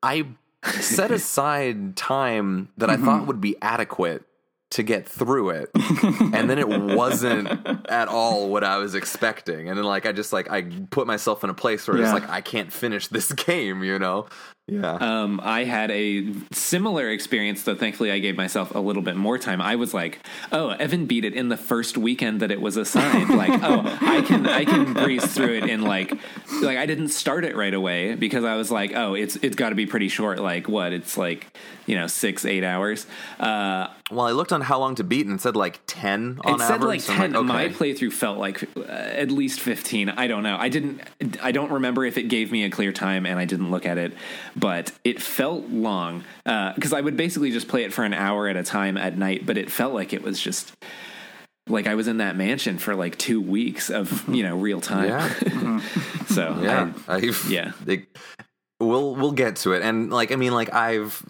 I 0.03 0.27
set 0.63 1.11
aside 1.11 1.95
time 1.95 2.69
that 2.77 2.89
I 2.89 2.97
thought 2.97 3.19
mm-hmm. 3.19 3.27
would 3.27 3.41
be 3.41 3.55
adequate 3.61 4.25
to 4.71 4.83
get 4.83 5.05
through 5.05 5.49
it 5.49 5.69
and 6.33 6.49
then 6.49 6.57
it 6.57 6.67
wasn't 6.67 7.49
at 7.89 8.07
all 8.07 8.49
what 8.49 8.63
i 8.63 8.77
was 8.77 8.95
expecting. 8.95 9.67
And 9.67 9.77
then 9.77 9.83
like 9.83 10.05
i 10.05 10.13
just 10.13 10.31
like 10.31 10.49
i 10.49 10.61
put 10.61 11.07
myself 11.07 11.43
in 11.43 11.49
a 11.49 11.53
place 11.53 11.87
where 11.87 12.01
it's 12.01 12.13
like 12.13 12.29
i 12.29 12.41
can't 12.41 12.71
finish 12.71 13.07
this 13.07 13.31
game 13.33 13.83
you 13.83 13.99
know 13.99 14.27
yeah 14.67 14.93
Um, 14.93 15.39
I 15.43 15.63
had 15.63 15.91
a 15.91 16.33
similar 16.51 17.09
experience, 17.09 17.63
though 17.63 17.75
thankfully 17.75 18.11
I 18.11 18.19
gave 18.19 18.37
myself 18.37 18.73
a 18.73 18.79
little 18.79 19.01
bit 19.01 19.15
more 19.15 19.37
time. 19.37 19.61
I 19.61 19.75
was 19.75 19.93
like, 19.93 20.19
"Oh, 20.51 20.69
Evan 20.69 21.05
beat 21.05 21.25
it 21.25 21.33
in 21.33 21.49
the 21.49 21.57
first 21.57 21.97
weekend 21.97 22.41
that 22.41 22.51
it 22.51 22.61
was 22.61 22.77
assigned. 22.77 23.29
like, 23.37 23.61
oh, 23.63 23.97
I 24.01 24.21
can 24.21 24.47
I 24.47 24.65
can 24.65 24.93
breeze 24.93 25.25
through 25.25 25.57
it 25.57 25.69
in 25.69 25.81
like 25.81 26.13
like 26.61 26.77
I 26.77 26.85
didn't 26.85 27.09
start 27.09 27.43
it 27.43 27.55
right 27.55 27.73
away 27.73 28.15
because 28.15 28.43
I 28.43 28.55
was 28.55 28.71
like, 28.71 28.95
oh, 28.95 29.13
it's 29.13 29.35
it's 29.37 29.55
got 29.55 29.69
to 29.69 29.75
be 29.75 29.85
pretty 29.85 30.07
short. 30.09 30.39
Like 30.39 30.69
what? 30.69 30.93
It's 30.93 31.17
like 31.17 31.57
you 31.85 31.95
know 31.95 32.07
six 32.07 32.45
eight 32.45 32.63
hours. 32.63 33.05
Uh, 33.39 33.87
well 34.11 34.25
i 34.27 34.31
looked 34.31 34.51
on 34.51 34.61
how 34.61 34.77
long 34.77 34.95
to 34.95 35.03
beat 35.03 35.25
and 35.25 35.35
it 35.35 35.41
said 35.41 35.55
like 35.55 35.79
10 35.87 36.39
on 36.43 36.55
it 36.55 36.59
said 36.59 36.71
average 36.75 36.87
like 36.87 37.01
so 37.01 37.13
I'm 37.13 37.33
10 37.33 37.45
my 37.45 37.69
playthrough 37.69 38.11
felt 38.11 38.37
like 38.37 38.63
uh, 38.77 38.81
at 38.91 39.31
least 39.31 39.59
15 39.61 40.09
i 40.09 40.27
don't 40.27 40.43
know 40.43 40.57
i 40.59 40.69
didn't 40.69 41.01
i 41.41 41.51
don't 41.51 41.71
remember 41.71 42.05
if 42.05 42.17
it 42.17 42.23
gave 42.23 42.51
me 42.51 42.63
a 42.63 42.69
clear 42.69 42.91
time 42.91 43.25
and 43.25 43.39
i 43.39 43.45
didn't 43.45 43.71
look 43.71 43.85
at 43.85 43.97
it 43.97 44.13
but 44.55 44.91
it 45.03 45.21
felt 45.21 45.65
long 45.69 46.23
uh, 46.45 46.73
because 46.73 46.93
i 46.93 47.01
would 47.01 47.15
basically 47.17 47.51
just 47.51 47.67
play 47.67 47.83
it 47.83 47.93
for 47.93 48.03
an 48.03 48.13
hour 48.13 48.47
at 48.47 48.55
a 48.55 48.63
time 48.63 48.97
at 48.97 49.17
night 49.17 49.45
but 49.45 49.57
it 49.57 49.71
felt 49.71 49.93
like 49.93 50.13
it 50.13 50.21
was 50.23 50.39
just 50.39 50.73
like 51.67 51.87
i 51.87 51.95
was 51.95 52.07
in 52.07 52.17
that 52.17 52.35
mansion 52.35 52.77
for 52.77 52.95
like 52.95 53.17
two 53.17 53.39
weeks 53.41 53.89
of 53.89 54.27
you 54.33 54.43
know 54.43 54.57
real 54.57 54.81
time. 54.81 55.07
Yeah. 55.09 55.81
So 56.27 56.57
yeah 56.61 56.93
I, 57.09 57.15
I've, 57.15 57.45
yeah. 57.49 57.73
it- 57.85 58.07
we'll 58.79 59.15
we'll 59.15 59.31
get 59.33 59.57
to 59.57 59.73
it. 59.73 59.81
And 59.83 60.09
like 60.11 60.31
i 60.31 60.35
mean 60.35 60.53
like 60.53 60.73
i've 60.73 61.21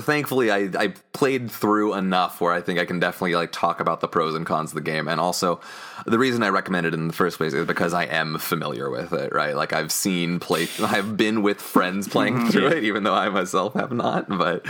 thankfully 0.00 0.50
I, 0.50 0.68
I 0.78 0.88
played 1.12 1.50
through 1.50 1.94
enough 1.94 2.40
where 2.40 2.52
i 2.52 2.60
think 2.60 2.78
i 2.78 2.84
can 2.84 3.00
definitely 3.00 3.34
like 3.34 3.52
talk 3.52 3.80
about 3.80 4.00
the 4.00 4.08
pros 4.08 4.34
and 4.34 4.46
cons 4.46 4.70
of 4.70 4.74
the 4.74 4.80
game. 4.80 5.08
And 5.08 5.20
also 5.20 5.60
the 6.06 6.18
reason 6.18 6.42
i 6.42 6.48
recommend 6.48 6.86
it 6.86 6.94
in 6.94 7.08
the 7.08 7.12
first 7.12 7.38
place 7.38 7.52
is 7.52 7.66
because 7.66 7.92
i 7.94 8.04
am 8.04 8.38
familiar 8.38 8.90
with 8.90 9.12
it 9.12 9.32
right? 9.32 9.54
Like 9.56 9.72
i've 9.72 9.92
seen 9.92 10.40
play 10.40 10.68
i've 10.82 11.16
been 11.16 11.42
with 11.42 11.60
friends 11.60 12.08
playing 12.08 12.50
through 12.50 12.68
it 12.68 12.84
even 12.84 13.02
though 13.02 13.14
i 13.14 13.28
myself 13.28 13.74
have 13.74 13.92
not 13.92 14.28
but 14.28 14.64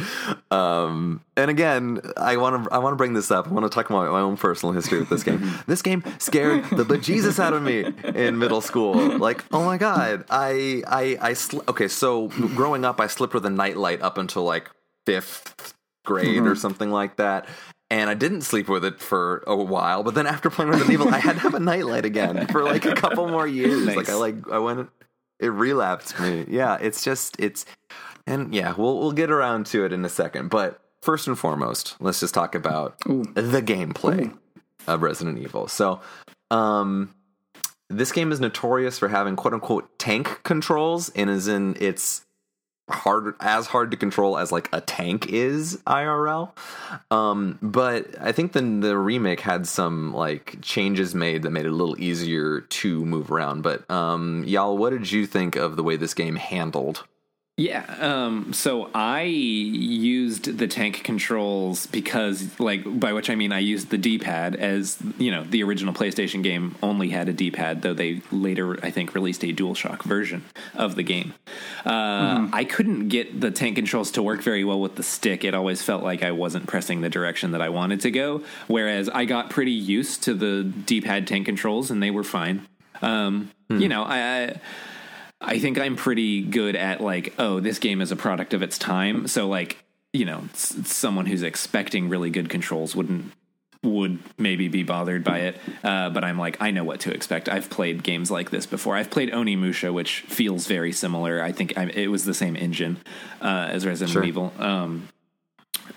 um 0.51 1.21
and 1.37 1.51
again 1.51 2.01
i 2.17 2.37
want 2.37 2.65
to 2.65 2.73
i 2.73 2.79
want 2.79 2.93
to 2.93 2.97
bring 2.97 3.15
this 3.15 3.31
up. 3.31 3.49
I 3.49 3.51
want 3.51 3.65
to 3.65 3.71
talk 3.71 3.89
about 3.91 4.11
my 4.11 4.21
own 4.21 4.37
personal 4.37 4.73
history 4.73 5.01
with 5.01 5.09
this 5.09 5.23
game. 5.23 5.39
This 5.67 5.83
game 5.83 6.03
scared 6.19 6.65
the 6.71 6.85
bejesus 6.85 7.39
out 7.39 7.53
of 7.53 7.63
me 7.63 7.85
in 8.15 8.39
middle 8.39 8.61
school. 8.61 8.95
Like 9.19 9.45
oh 9.53 9.65
my 9.65 9.77
god 9.77 10.25
i 10.31 10.83
i 10.87 11.19
i 11.21 11.33
sl- 11.35 11.61
okay 11.69 11.89
so 11.89 12.29
growing 12.29 12.85
up 12.85 13.01
i 13.01 13.07
slept 13.07 13.35
with 13.35 13.45
a 13.45 13.51
nightlight 13.51 14.01
up 14.03 14.19
until 14.19 14.45
like 14.45 14.71
fifth 15.13 15.75
grade 16.05 16.43
or 16.43 16.55
something 16.55 16.91
like 16.91 17.17
that 17.17 17.47
and 17.91 18.11
I 18.11 18.15
didn't 18.15 18.43
sleep 18.43 18.69
with 18.69 18.85
it 18.85 19.01
for 19.01 19.43
a 19.47 19.57
while, 19.57 20.03
but 20.03 20.15
then 20.15 20.27
after 20.27 20.51
playing 20.51 20.71
Resident 20.71 20.93
Evil, 20.93 21.09
I 21.09 21.19
had 21.19 21.35
to 21.35 21.39
have 21.41 21.55
a 21.55 21.61
nightlight 21.61 22.05
again 22.05 22.47
for 22.49 22.63
like 22.63 22.85
a 22.85 22.95
couple 22.95 23.27
more 23.29 23.47
years. 23.47 23.87
Nice. 23.87 23.97
Like 23.97 24.09
I 24.11 24.15
like 24.15 24.51
I 24.51 24.59
went, 24.59 24.91
it 25.41 25.49
relapsed 25.49 26.21
me. 26.21 26.45
Yeah, 26.49 26.77
it's 26.81 27.03
just 27.03 27.37
it's, 27.39 27.65
and 28.27 28.55
yeah, 28.55 28.75
we'll 28.77 28.99
we'll 28.99 29.13
get 29.13 29.31
around 29.31 29.67
to 29.67 29.85
it 29.85 29.93
in 29.93 30.05
a 30.05 30.09
second. 30.09 30.51
But 30.51 30.81
first 31.01 31.29
and 31.29 31.39
foremost, 31.39 31.97
let's 32.01 32.21
just 32.21 32.35
talk 32.35 32.55
about 32.55 32.99
the 33.01 33.63
gameplay 33.63 34.37
of 34.87 35.03
Resident 35.03 35.39
Evil. 35.39 35.67
So, 35.67 36.01
um, 36.51 37.15
this 37.89 38.13
game 38.13 38.33
is 38.33 38.41
notorious 38.41 38.99
for 38.99 39.09
having 39.09 39.35
quote 39.35 39.55
unquote 39.55 39.99
tank 39.99 40.41
controls, 40.43 41.09
and 41.11 41.31
is 41.31 41.49
in 41.49 41.75
it's 41.81 42.27
hard 42.91 43.35
as 43.41 43.67
hard 43.67 43.91
to 43.91 43.97
control 43.97 44.39
as 44.39 44.53
like 44.53 44.69
a 44.73 44.81
tank 44.81 45.29
is 45.29 45.79
IRL. 45.87 46.51
Um, 47.11 47.59
but 47.63 48.07
I 48.21 48.33
think 48.33 48.53
the 48.53 48.61
the 48.61 48.97
remake 48.97 49.41
had 49.41 49.67
some 49.67 50.13
like 50.13 50.59
changes 50.63 51.15
made 51.15 51.43
that 51.43 51.51
made 51.51 51.67
it 51.67 51.71
a 51.71 51.75
little 51.75 52.01
easier 52.01 52.61
to 52.61 53.05
move 53.05 53.31
around. 53.31 53.63
But 53.63 53.89
um, 53.91 54.45
y'all, 54.47 54.77
what 54.77 54.91
did 54.91 55.11
you 55.11 55.27
think 55.27 55.57
of 55.57 55.77
the 55.77 55.83
way 55.83 55.97
this 55.97 56.15
game 56.15 56.37
handled? 56.37 57.05
Yeah. 57.59 57.85
Um, 57.99 58.53
so 58.53 58.89
I 58.95 59.23
used 59.23 60.59
the 60.59 60.69
tank 60.69 61.03
controls 61.03 61.87
because, 61.89 62.59
like, 62.61 62.83
by 63.01 63.13
which 63.13 63.29
I 63.29 63.35
mean 63.35 63.51
I 63.51 63.59
used 63.59 63.91
the 63.91 63.99
D 63.99 64.17
pad 64.17 64.55
as, 64.55 64.97
you 65.19 65.33
know, 65.33 65.43
the 65.43 65.65
original 65.65 65.93
PlayStation 65.93 66.45
game 66.45 66.77
only 66.85 67.09
had 67.09 67.29
a 67.29 67.33
D 67.33 67.51
pad, 67.51 67.83
though 67.83 67.95
they 67.95 68.23
later, 68.31 68.79
I 68.85 68.93
think, 68.93 69.13
released 69.13 69.43
a 69.43 69.53
DualShock 69.53 70.05
version 70.05 70.45
of 70.77 70.95
the 70.95 71.03
game. 71.03 71.35
Uh, 71.85 72.49
I 72.53 72.63
couldn't 72.63 73.09
get 73.09 73.41
the 73.41 73.51
tank 73.51 73.75
controls 73.75 74.13
to 74.13 74.23
work 74.23 74.41
very 74.41 74.63
well 74.63 74.81
with 74.81 74.95
the 74.95 75.03
stick. 75.03 75.43
It 75.43 75.53
always 75.53 75.83
felt 75.83 76.05
like 76.05 76.23
I 76.23 76.31
wasn't 76.31 76.69
pressing 76.69 77.01
the 77.01 77.11
direction 77.11 77.51
that 77.51 77.61
I 77.61 77.71
wanted 77.71 78.03
to 78.03 78.13
go. 78.13 78.45
Whereas 78.69 79.09
I 79.09 79.25
got 79.25 79.51
pretty 79.51 79.73
used 79.73 80.23
to 80.23 80.35
the 80.35 80.63
D 80.63 81.01
pad 81.01 81.27
tank 81.27 81.47
controls 81.47 81.91
and 81.91 82.01
they 82.01 82.13
were 82.13 82.23
fine. 82.23 82.69
Um, 83.03 83.51
You 83.69 83.89
know, 83.89 84.05
I. 84.05 84.19
I 84.19 84.61
I 85.41 85.59
think 85.59 85.79
I'm 85.79 85.97
pretty 85.97 86.43
good 86.43 86.75
at 86.77 87.01
like, 87.01 87.35
oh, 87.39 87.61
this 87.61 87.79
game 87.79 88.01
is 88.01 88.11
a 88.13 88.17
product 88.17 88.55
of 88.55 88.63
its 88.63 88.77
time. 88.79 89.29
So 89.29 89.47
like, 89.49 89.79
you 90.13 90.25
know, 90.25 90.45
s- 90.53 90.75
someone 90.85 91.27
who's 91.27 91.43
expecting 91.43 92.09
really 92.09 92.31
good 92.31 92.49
controls 92.49 92.97
wouldn't 92.97 93.33
would 93.85 94.19
maybe 94.37 94.67
be 94.67 94.83
bothered 94.83 95.23
by 95.23 95.39
it. 95.39 95.61
Uh, 95.85 96.11
but 96.11 96.25
I'm 96.25 96.37
like, 96.37 96.57
I 96.61 96.73
know 96.73 96.83
what 96.83 96.99
to 97.01 97.13
expect. 97.15 97.49
I've 97.49 97.71
played 97.71 98.03
games 98.03 98.29
like 98.29 98.51
this 98.51 98.67
before. 98.67 98.97
I've 98.97 99.09
played 99.11 99.31
Onimusha, 99.31 99.95
which 99.95 100.23
feels 100.23 100.67
very 100.67 100.91
similar. 100.91 101.41
I 101.41 101.53
think 101.53 101.79
I, 101.79 101.85
it 101.85 102.09
was 102.09 102.25
the 102.25 102.35
same 102.35 102.57
engine 102.57 102.97
uh, 103.41 103.69
as 103.71 103.87
Resident 103.87 104.13
Sure. 104.13 104.25
Evil. 104.25 104.53
Um, 104.59 105.09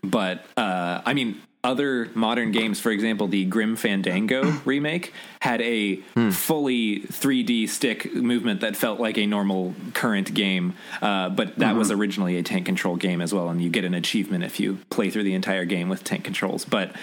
but 0.03 0.45
uh, 0.55 1.01
I 1.03 1.15
mean, 1.15 1.41
other 1.63 2.09
modern 2.15 2.51
games, 2.51 2.79
for 2.79 2.91
example, 2.91 3.27
the 3.27 3.45
Grim 3.45 3.75
Fandango 3.75 4.43
remake 4.65 5.13
had 5.41 5.61
a 5.61 5.97
hmm. 5.97 6.29
fully 6.31 7.01
3D 7.01 7.69
stick 7.69 8.13
movement 8.13 8.61
that 8.61 8.75
felt 8.75 8.99
like 8.99 9.17
a 9.17 9.25
normal 9.25 9.75
current 9.93 10.33
game, 10.33 10.73
uh, 11.01 11.29
but 11.29 11.57
that 11.57 11.69
mm-hmm. 11.69 11.77
was 11.77 11.91
originally 11.91 12.37
a 12.37 12.43
tank 12.43 12.65
control 12.65 12.95
game 12.95 13.21
as 13.21 13.33
well, 13.33 13.49
and 13.49 13.61
you 13.61 13.69
get 13.69 13.85
an 13.85 13.93
achievement 13.93 14.43
if 14.43 14.59
you 14.59 14.79
play 14.89 15.09
through 15.09 15.23
the 15.23 15.35
entire 15.35 15.65
game 15.65 15.87
with 15.87 16.03
tank 16.03 16.23
controls. 16.23 16.65
But 16.65 16.95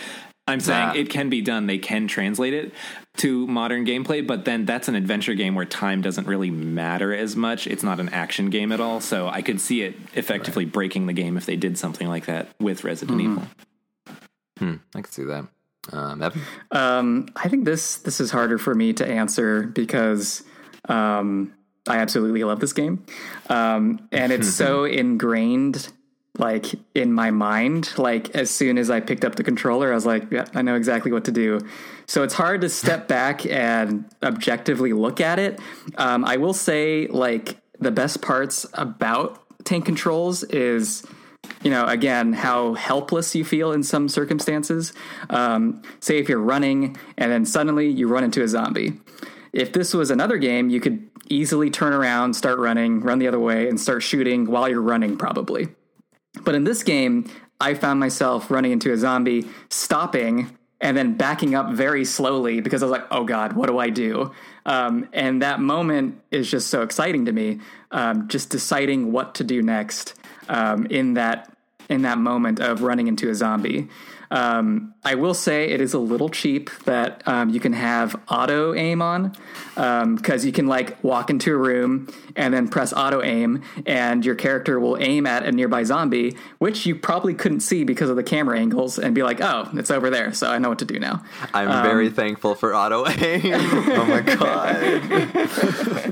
I'm 0.48 0.60
saying 0.60 0.88
That- 0.88 0.96
it 0.96 1.10
can 1.10 1.28
be 1.28 1.42
done. 1.42 1.66
They 1.66 1.78
can 1.78 2.08
translate 2.08 2.54
it 2.54 2.72
to 3.18 3.46
modern 3.46 3.84
gameplay, 3.84 4.26
but 4.26 4.44
then 4.44 4.64
that's 4.64 4.88
an 4.88 4.94
adventure 4.94 5.34
game 5.34 5.54
where 5.54 5.66
time 5.66 6.00
doesn't 6.00 6.26
really 6.26 6.50
matter 6.50 7.14
as 7.14 7.36
much. 7.36 7.66
It's 7.66 7.82
not 7.82 8.00
an 8.00 8.08
action 8.08 8.48
game 8.48 8.72
at 8.72 8.80
all. 8.80 9.00
So 9.00 9.28
I 9.28 9.42
could 9.42 9.60
see 9.60 9.82
it 9.82 9.96
effectively 10.14 10.64
breaking 10.64 11.06
the 11.06 11.12
game 11.12 11.36
if 11.36 11.44
they 11.44 11.56
did 11.56 11.76
something 11.76 12.08
like 12.08 12.26
that 12.26 12.48
with 12.58 12.82
Resident 12.82 13.18
mm-hmm. 13.18 13.32
Evil. 13.32 13.48
I 14.60 15.00
can 15.02 15.10
see 15.10 15.24
that. 15.24 15.46
Um, 15.92 16.22
Evan? 16.22 16.42
Um, 16.70 17.28
I 17.36 17.48
think 17.48 17.64
this 17.64 17.96
this 17.98 18.20
is 18.20 18.30
harder 18.30 18.58
for 18.58 18.74
me 18.74 18.92
to 18.94 19.06
answer 19.06 19.62
because 19.62 20.42
um, 20.88 21.54
I 21.86 21.98
absolutely 21.98 22.44
love 22.44 22.60
this 22.60 22.72
game, 22.72 23.04
um, 23.48 24.06
and 24.12 24.32
it's 24.32 24.48
so 24.48 24.84
ingrained 25.02 25.90
like 26.38 26.66
in 26.94 27.12
my 27.12 27.30
mind. 27.30 27.92
Like 27.98 28.30
as 28.34 28.50
soon 28.50 28.78
as 28.78 28.90
I 28.90 29.00
picked 29.00 29.24
up 29.24 29.34
the 29.34 29.44
controller, 29.44 29.90
I 29.90 29.94
was 29.94 30.06
like, 30.06 30.30
yeah, 30.30 30.46
I 30.54 30.62
know 30.62 30.76
exactly 30.76 31.12
what 31.12 31.24
to 31.24 31.32
do. 31.32 31.60
So 32.06 32.22
it's 32.22 32.34
hard 32.34 32.60
to 32.62 32.68
step 32.68 33.08
back 33.16 33.44
and 33.46 34.04
objectively 34.22 34.92
look 34.92 35.20
at 35.20 35.38
it. 35.38 35.60
Um, 35.96 36.24
I 36.24 36.36
will 36.36 36.54
say, 36.54 37.06
like 37.08 37.56
the 37.78 37.90
best 37.90 38.22
parts 38.22 38.66
about 38.74 39.42
tank 39.64 39.84
controls 39.84 40.44
is 40.44 41.04
you 41.62 41.70
know, 41.70 41.86
again, 41.86 42.32
how 42.32 42.74
helpless 42.74 43.34
you 43.34 43.44
feel 43.44 43.72
in 43.72 43.82
some 43.82 44.08
circumstances. 44.08 44.92
Um, 45.30 45.82
say 46.00 46.18
if 46.18 46.28
you're 46.28 46.38
running 46.38 46.96
and 47.16 47.32
then 47.32 47.44
suddenly 47.44 47.88
you 47.88 48.08
run 48.08 48.24
into 48.24 48.42
a 48.42 48.48
zombie. 48.48 48.94
If 49.52 49.72
this 49.72 49.94
was 49.94 50.10
another 50.10 50.38
game, 50.38 50.68
you 50.68 50.80
could 50.80 51.08
easily 51.28 51.70
turn 51.70 51.92
around, 51.92 52.34
start 52.34 52.58
running, 52.58 53.00
run 53.00 53.18
the 53.18 53.28
other 53.28 53.40
way, 53.40 53.68
and 53.68 53.80
start 53.80 54.02
shooting 54.02 54.46
while 54.46 54.68
you're 54.68 54.80
running, 54.80 55.16
probably. 55.16 55.68
But 56.42 56.54
in 56.54 56.64
this 56.64 56.82
game, 56.82 57.30
I 57.60 57.74
found 57.74 57.98
myself 57.98 58.50
running 58.50 58.72
into 58.72 58.92
a 58.92 58.96
zombie, 58.96 59.48
stopping, 59.68 60.56
and 60.80 60.96
then 60.96 61.16
backing 61.16 61.54
up 61.56 61.72
very 61.72 62.04
slowly 62.04 62.60
because 62.60 62.82
I 62.82 62.86
was 62.86 62.92
like, 62.92 63.06
oh 63.10 63.24
God, 63.24 63.54
what 63.54 63.66
do 63.66 63.78
I 63.78 63.90
do? 63.90 64.32
Um, 64.64 65.08
and 65.12 65.42
that 65.42 65.58
moment 65.58 66.20
is 66.30 66.48
just 66.48 66.68
so 66.68 66.82
exciting 66.82 67.24
to 67.24 67.32
me. 67.32 67.58
Um, 67.90 68.28
just 68.28 68.50
deciding 68.50 69.10
what 69.10 69.34
to 69.36 69.44
do 69.44 69.60
next 69.60 70.14
um, 70.48 70.86
in 70.86 71.14
that 71.14 71.52
in 71.88 72.02
that 72.02 72.18
moment 72.18 72.60
of 72.60 72.82
running 72.82 73.08
into 73.08 73.30
a 73.30 73.34
zombie. 73.34 73.88
Um, 74.30 74.94
I 75.04 75.14
will 75.14 75.32
say 75.32 75.70
it 75.70 75.80
is 75.80 75.94
a 75.94 75.98
little 75.98 76.28
cheap 76.28 76.70
that 76.84 77.26
um, 77.26 77.48
you 77.48 77.60
can 77.60 77.72
have 77.72 78.20
auto 78.28 78.74
aim 78.74 79.00
on 79.00 79.34
because 79.74 80.44
you 80.44 80.52
can 80.52 80.66
like 80.66 81.02
walk 81.02 81.30
into 81.30 81.54
a 81.54 81.56
room 81.56 82.08
and 82.38 82.54
then 82.54 82.68
press 82.68 82.92
auto 82.94 83.22
aim, 83.22 83.62
and 83.84 84.24
your 84.24 84.34
character 84.34 84.80
will 84.80 84.96
aim 84.98 85.26
at 85.26 85.44
a 85.44 85.52
nearby 85.52 85.82
zombie, 85.82 86.36
which 86.58 86.86
you 86.86 86.94
probably 86.94 87.34
couldn't 87.34 87.60
see 87.60 87.84
because 87.84 88.08
of 88.08 88.16
the 88.16 88.22
camera 88.22 88.58
angles, 88.58 88.98
and 88.98 89.14
be 89.14 89.22
like, 89.22 89.40
"Oh, 89.42 89.68
it's 89.74 89.90
over 89.90 90.08
there," 90.08 90.32
so 90.32 90.48
I 90.48 90.58
know 90.58 90.68
what 90.70 90.78
to 90.78 90.84
do 90.86 90.98
now. 90.98 91.22
I'm 91.52 91.82
very 91.82 92.08
thankful 92.08 92.54
for 92.54 92.74
auto 92.74 93.06
aim. 93.08 93.42
oh 93.54 94.06
my 94.06 94.20
god. 94.20 94.76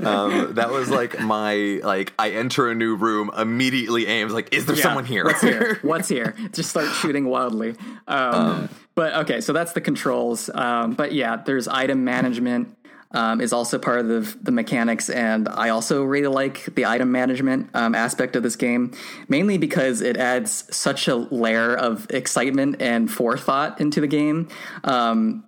um, 0.05 0.53
that 0.55 0.69
was 0.69 0.89
like 0.89 1.19
my 1.19 1.79
like 1.83 2.13
I 2.19 2.31
enter 2.31 2.69
a 2.69 2.75
new 2.75 2.95
room, 2.95 3.31
immediately 3.35 4.07
aims 4.07 4.33
like, 4.33 4.53
is 4.53 4.65
there 4.65 4.75
Yeah, 4.75 4.83
someone 4.83 5.05
here? 5.05 5.23
What's 5.23 5.41
here? 5.41 5.79
What's 5.81 6.09
here? 6.09 6.35
Just 6.51 6.69
start 6.69 6.91
shooting 6.95 7.25
wildly. 7.25 7.75
Um, 8.07 8.69
but 8.95 9.13
okay, 9.13 9.41
so 9.41 9.53
that's 9.53 9.73
the 9.73 9.81
controls. 9.81 10.49
Um, 10.53 10.93
but 10.93 11.11
yeah, 11.13 11.35
there's 11.37 11.67
item 11.67 12.03
management. 12.03 12.75
Um, 13.11 13.39
is 13.39 13.53
also 13.53 13.79
part 13.79 13.99
of 13.99 14.07
the, 14.09 14.37
the 14.41 14.51
mechanics, 14.51 15.09
and 15.09 15.47
I 15.47 15.69
also 15.69 16.03
really 16.03 16.27
like 16.27 16.65
the 16.75 16.85
item 16.85 17.09
management 17.09 17.69
um, 17.73 17.95
aspect 17.95 18.35
of 18.35 18.43
this 18.43 18.57
game, 18.57 18.93
mainly 19.29 19.57
because 19.57 20.01
it 20.01 20.17
adds 20.17 20.65
such 20.75 21.07
a 21.07 21.15
layer 21.15 21.73
of 21.73 22.05
excitement 22.09 22.81
and 22.81 23.09
forethought 23.09 23.79
into 23.79 24.01
the 24.01 24.07
game. 24.07 24.49
Um, 24.83 25.45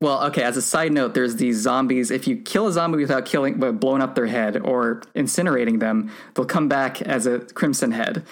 well, 0.00 0.24
okay. 0.28 0.42
As 0.42 0.56
a 0.56 0.62
side 0.62 0.92
note, 0.92 1.12
there's 1.12 1.36
these 1.36 1.58
zombies. 1.58 2.10
If 2.10 2.26
you 2.26 2.38
kill 2.38 2.66
a 2.66 2.72
zombie 2.72 2.98
without 2.98 3.26
killing, 3.26 3.58
but 3.58 3.80
blowing 3.80 4.00
up 4.00 4.14
their 4.14 4.26
head 4.26 4.56
or 4.56 5.02
incinerating 5.14 5.78
them, 5.78 6.10
they'll 6.34 6.46
come 6.46 6.68
back 6.68 7.02
as 7.02 7.26
a 7.26 7.40
crimson 7.40 7.92
head. 7.92 8.24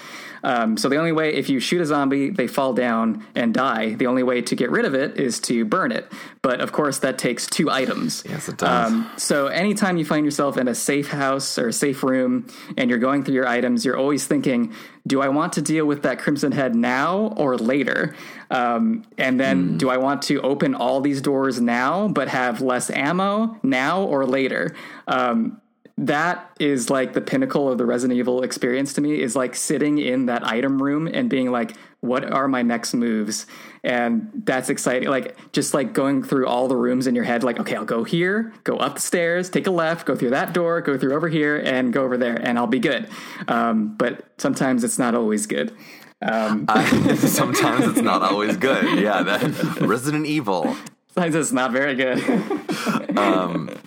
Um, 0.49 0.79
so 0.79 0.89
the 0.89 0.97
only 0.97 1.13
way, 1.13 1.35
if 1.35 1.51
you 1.51 1.61
shoot 1.61 1.83
a 1.83 1.85
zombie, 1.85 2.31
they 2.31 2.47
fall 2.47 2.73
down 2.73 3.23
and 3.35 3.53
die. 3.53 3.93
The 3.93 4.07
only 4.07 4.23
way 4.23 4.41
to 4.41 4.57
get 4.57 4.71
rid 4.71 4.87
of 4.87 4.95
it 4.95 5.21
is 5.21 5.41
to 5.41 5.67
burn 5.67 5.93
it. 5.93 6.11
But 6.41 6.63
of 6.63 6.73
course, 6.73 7.01
that 7.01 7.19
takes 7.19 7.47
two 7.47 7.71
items. 7.71 8.25
Yes, 8.29 8.49
it 8.49 8.59
does. 8.59 8.93
Um, 8.93 9.11
so 9.17 9.47
anytime 9.47 9.97
you 9.97 10.05
find 10.05 10.25
yourself 10.25 10.59
in 10.59 10.69
a 10.69 10.75
safe 10.75 11.09
house 11.09 11.59
or 11.59 11.69
a 11.69 11.73
safe 11.73 12.03
room 12.03 12.47
and 12.77 12.91
you're 12.91 12.99
going 12.99 13.25
through 13.25 13.35
your 13.35 13.49
items, 13.49 13.85
you're 13.85 13.97
always 13.97 14.27
thinking, 14.27 14.75
do 15.07 15.23
I 15.23 15.29
want 15.29 15.55
to 15.55 15.63
deal 15.63 15.87
with 15.87 16.03
that 16.03 16.19
crimson 16.19 16.53
head 16.53 16.75
now 16.75 17.35
or 17.37 17.57
later? 17.57 18.15
Um, 18.51 19.05
and 19.17 19.41
then 19.41 19.79
do 19.79 19.89
I 19.89 19.97
want 19.97 20.23
to 20.23 20.41
open 20.43 20.75
all 20.75 21.01
these 21.01 21.23
doors 21.23 21.61
now 21.61 22.09
but 22.09 22.29
have 22.29 22.61
less 22.61 22.91
ammo 22.91 23.59
now 23.63 24.03
or 24.03 24.27
later? 24.27 24.75
Um, 25.07 25.61
that 25.99 26.53
is 26.61 26.91
like 26.91 27.13
the 27.13 27.21
pinnacle 27.21 27.71
of 27.71 27.77
the 27.77 27.85
Resident 27.85 28.17
Evil 28.19 28.43
experience 28.43 28.93
to 28.95 29.01
me 29.01 29.21
is 29.21 29.35
like 29.35 29.57
sitting 29.57 29.99
in 29.99 30.27
that 30.27 30.47
item 30.47 30.81
room 30.81 31.09
and 31.09 31.29
being 31.29 31.51
like, 31.51 31.75
what 32.01 32.25
are 32.25 32.47
my 32.47 32.63
next 32.63 32.95
moves? 32.95 33.47
And 33.83 34.31
that's 34.45 34.71
exciting. 34.71 35.09
Like 35.09 35.37
just 35.53 35.75
like 35.75 35.93
going 35.93 36.23
through 36.23 36.47
all 36.47 36.69
the 36.69 36.77
rooms 36.77 37.09
in 37.09 37.17
your 37.17 37.25
head, 37.25 37.43
like, 37.43 37.59
okay, 37.59 37.75
I'll 37.75 37.85
go 37.85 38.05
here, 38.05 38.53
go 38.63 38.77
up 38.77 38.95
the 38.95 39.01
stairs, 39.01 39.51
take 39.51 39.67
a 39.67 39.73
left, 39.73 40.07
go 40.07 40.15
through 40.15 40.31
that 40.31 40.53
door, 40.53 40.81
go 40.81 40.97
through 40.97 41.15
over 41.15 41.29
here, 41.29 41.57
and 41.57 41.93
go 41.93 42.05
over 42.05 42.17
there, 42.17 42.37
and 42.37 42.59
I'll 42.59 42.69
be 42.69 42.79
good. 42.79 43.09
Um, 43.49 43.97
but 43.97 44.25
sometimes 44.39 44.85
it's 44.85 45.01
not 45.01 45.17
always 45.17 45.47
good. 45.47 45.77
Um, 46.23 46.67
sometimes 47.17 47.89
it's 47.89 48.01
not 48.03 48.23
always 48.23 48.57
good. 48.57 49.01
Yeah, 49.01 49.23
that 49.25 49.81
Resident 49.81 50.27
Evil. 50.27 50.77
Sometimes 51.15 51.35
it's 51.35 51.53
not 51.53 51.73
very 51.73 51.95
good. 51.95 52.19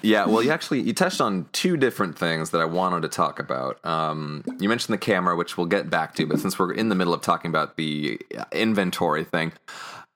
Yeah, 0.02 0.26
well, 0.26 0.42
you 0.42 0.52
actually 0.52 0.82
you 0.82 0.94
touched 0.94 1.22
on 1.22 1.48
two 1.52 1.78
different 1.78 2.18
things 2.18 2.50
that 2.52 2.62
I 2.62 2.66
wanted 2.66 3.04
to 3.04 3.08
talk 3.08 3.40
about. 3.40 3.84
Um, 3.86 4.44
you 4.60 4.68
mentioned 4.68 4.94
the 4.94 4.98
camera, 5.00 5.36
which 5.36 5.58
we'll 5.58 5.68
get 5.68 5.90
back 5.90 6.16
to, 6.16 6.26
but 6.26 6.40
since 6.40 6.58
we're 6.58 6.74
in 6.74 6.90
the 6.90 6.96
middle 6.96 7.14
of 7.14 7.22
talking 7.22 7.50
about 7.50 7.78
the 7.78 8.20
inventory 8.52 9.24
thing, 9.24 9.54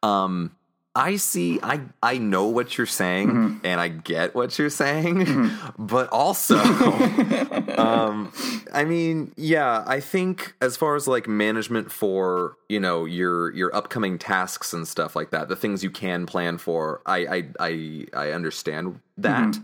um, 0.02 0.52
I 0.96 1.18
see, 1.18 1.60
I 1.62 1.82
I 2.02 2.18
know 2.18 2.46
what 2.46 2.78
you're 2.78 2.88
saying, 2.88 3.60
and 3.66 3.82
I 3.82 3.90
get 3.90 4.34
what 4.34 4.58
you're 4.58 4.70
saying, 4.70 5.52
but 5.78 6.08
also, 6.08 6.58
um, 7.78 8.32
I 8.74 8.86
mean, 8.86 9.34
yeah, 9.36 9.84
I 9.86 10.00
think 10.00 10.56
as 10.62 10.78
far 10.78 10.96
as 10.96 11.06
like 11.06 11.28
management 11.28 11.92
for 11.92 12.56
you 12.70 12.80
know 12.80 13.04
your 13.04 13.54
your 13.54 13.76
upcoming 13.76 14.18
tasks 14.18 14.72
and 14.72 14.88
stuff 14.88 15.18
like 15.18 15.32
that, 15.32 15.50
the 15.50 15.58
things 15.58 15.84
you 15.84 15.92
can 15.92 16.26
plan 16.26 16.58
for, 16.58 17.02
I 17.06 17.18
I 17.26 17.44
I, 17.60 18.06
I 18.14 18.32
understand 18.32 19.02
that. 19.18 19.60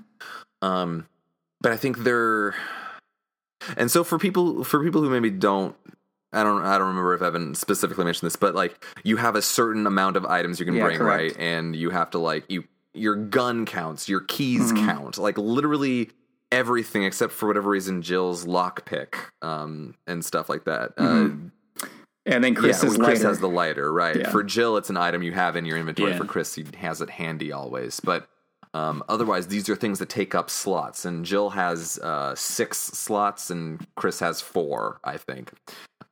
Um, 0.61 1.07
but 1.61 1.71
I 1.71 1.77
think 1.77 1.99
they're, 1.99 2.55
and 3.77 3.89
so 3.89 4.03
for 4.03 4.19
people 4.19 4.65
for 4.65 4.83
people 4.83 5.01
who 5.01 5.09
maybe 5.09 5.29
don't. 5.29 5.75
I 6.33 6.43
don't. 6.43 6.61
I 6.63 6.77
don't 6.77 6.87
remember 6.87 7.13
if 7.13 7.21
Evan 7.21 7.55
specifically 7.55 8.05
mentioned 8.05 8.27
this, 8.27 8.35
but 8.35 8.55
like 8.55 8.85
you 9.03 9.17
have 9.17 9.35
a 9.35 9.41
certain 9.41 9.85
amount 9.85 10.15
of 10.15 10.25
items 10.25 10.59
you 10.59 10.65
can 10.65 10.75
Yeah, 10.75 10.85
bring, 10.85 10.97
correct. 10.97 11.35
right? 11.37 11.39
And 11.39 11.75
you 11.75 11.89
have 11.89 12.09
to 12.11 12.19
like 12.19 12.45
you 12.49 12.63
your 12.93 13.15
gun 13.15 13.65
counts, 13.65 14.07
your 14.09 14.21
keys 14.21 14.71
Mm-hmm. 14.71 14.85
count, 14.85 15.17
like 15.17 15.37
literally 15.37 16.09
everything 16.51 17.03
except 17.03 17.31
for 17.31 17.47
whatever 17.47 17.69
reason 17.69 18.01
Jill's 18.01 18.45
lockpick 18.45 19.15
um, 19.41 19.95
and 20.07 20.23
stuff 20.25 20.49
like 20.49 20.65
that. 20.65 20.95
Mm-hmm. 20.97 21.47
and 22.25 22.43
then 22.43 22.55
Uh, 22.57 22.59
Chris 22.59 22.83
yeah, 22.83 22.89
is 22.89 22.97
Chris 22.97 23.21
has 23.23 23.39
the 23.39 23.47
lighter, 23.49 23.91
right? 23.93 24.17
Yeah. 24.17 24.29
For 24.29 24.43
Jill, 24.43 24.75
it's 24.77 24.89
an 24.89 24.97
item 24.97 25.23
you 25.23 25.31
have 25.31 25.55
in 25.55 25.65
your 25.65 25.77
inventory. 25.77 26.11
Yeah. 26.11 26.17
For 26.17 26.25
Chris, 26.25 26.53
he 26.55 26.65
has 26.77 26.99
it 27.01 27.09
handy 27.09 27.51
always. 27.53 27.99
But 28.01 28.27
um, 28.73 29.03
otherwise, 29.09 29.47
these 29.47 29.67
are 29.69 29.75
things 29.75 29.99
that 29.99 30.09
take 30.09 30.35
up 30.35 30.49
slots. 30.49 31.03
And 31.05 31.25
Jill 31.25 31.49
has 31.51 31.97
uh, 31.99 32.35
six 32.35 32.77
slots, 32.77 33.49
and 33.49 33.85
Chris 33.95 34.19
has 34.19 34.39
four, 34.41 34.99
I 35.03 35.17
think. 35.17 35.51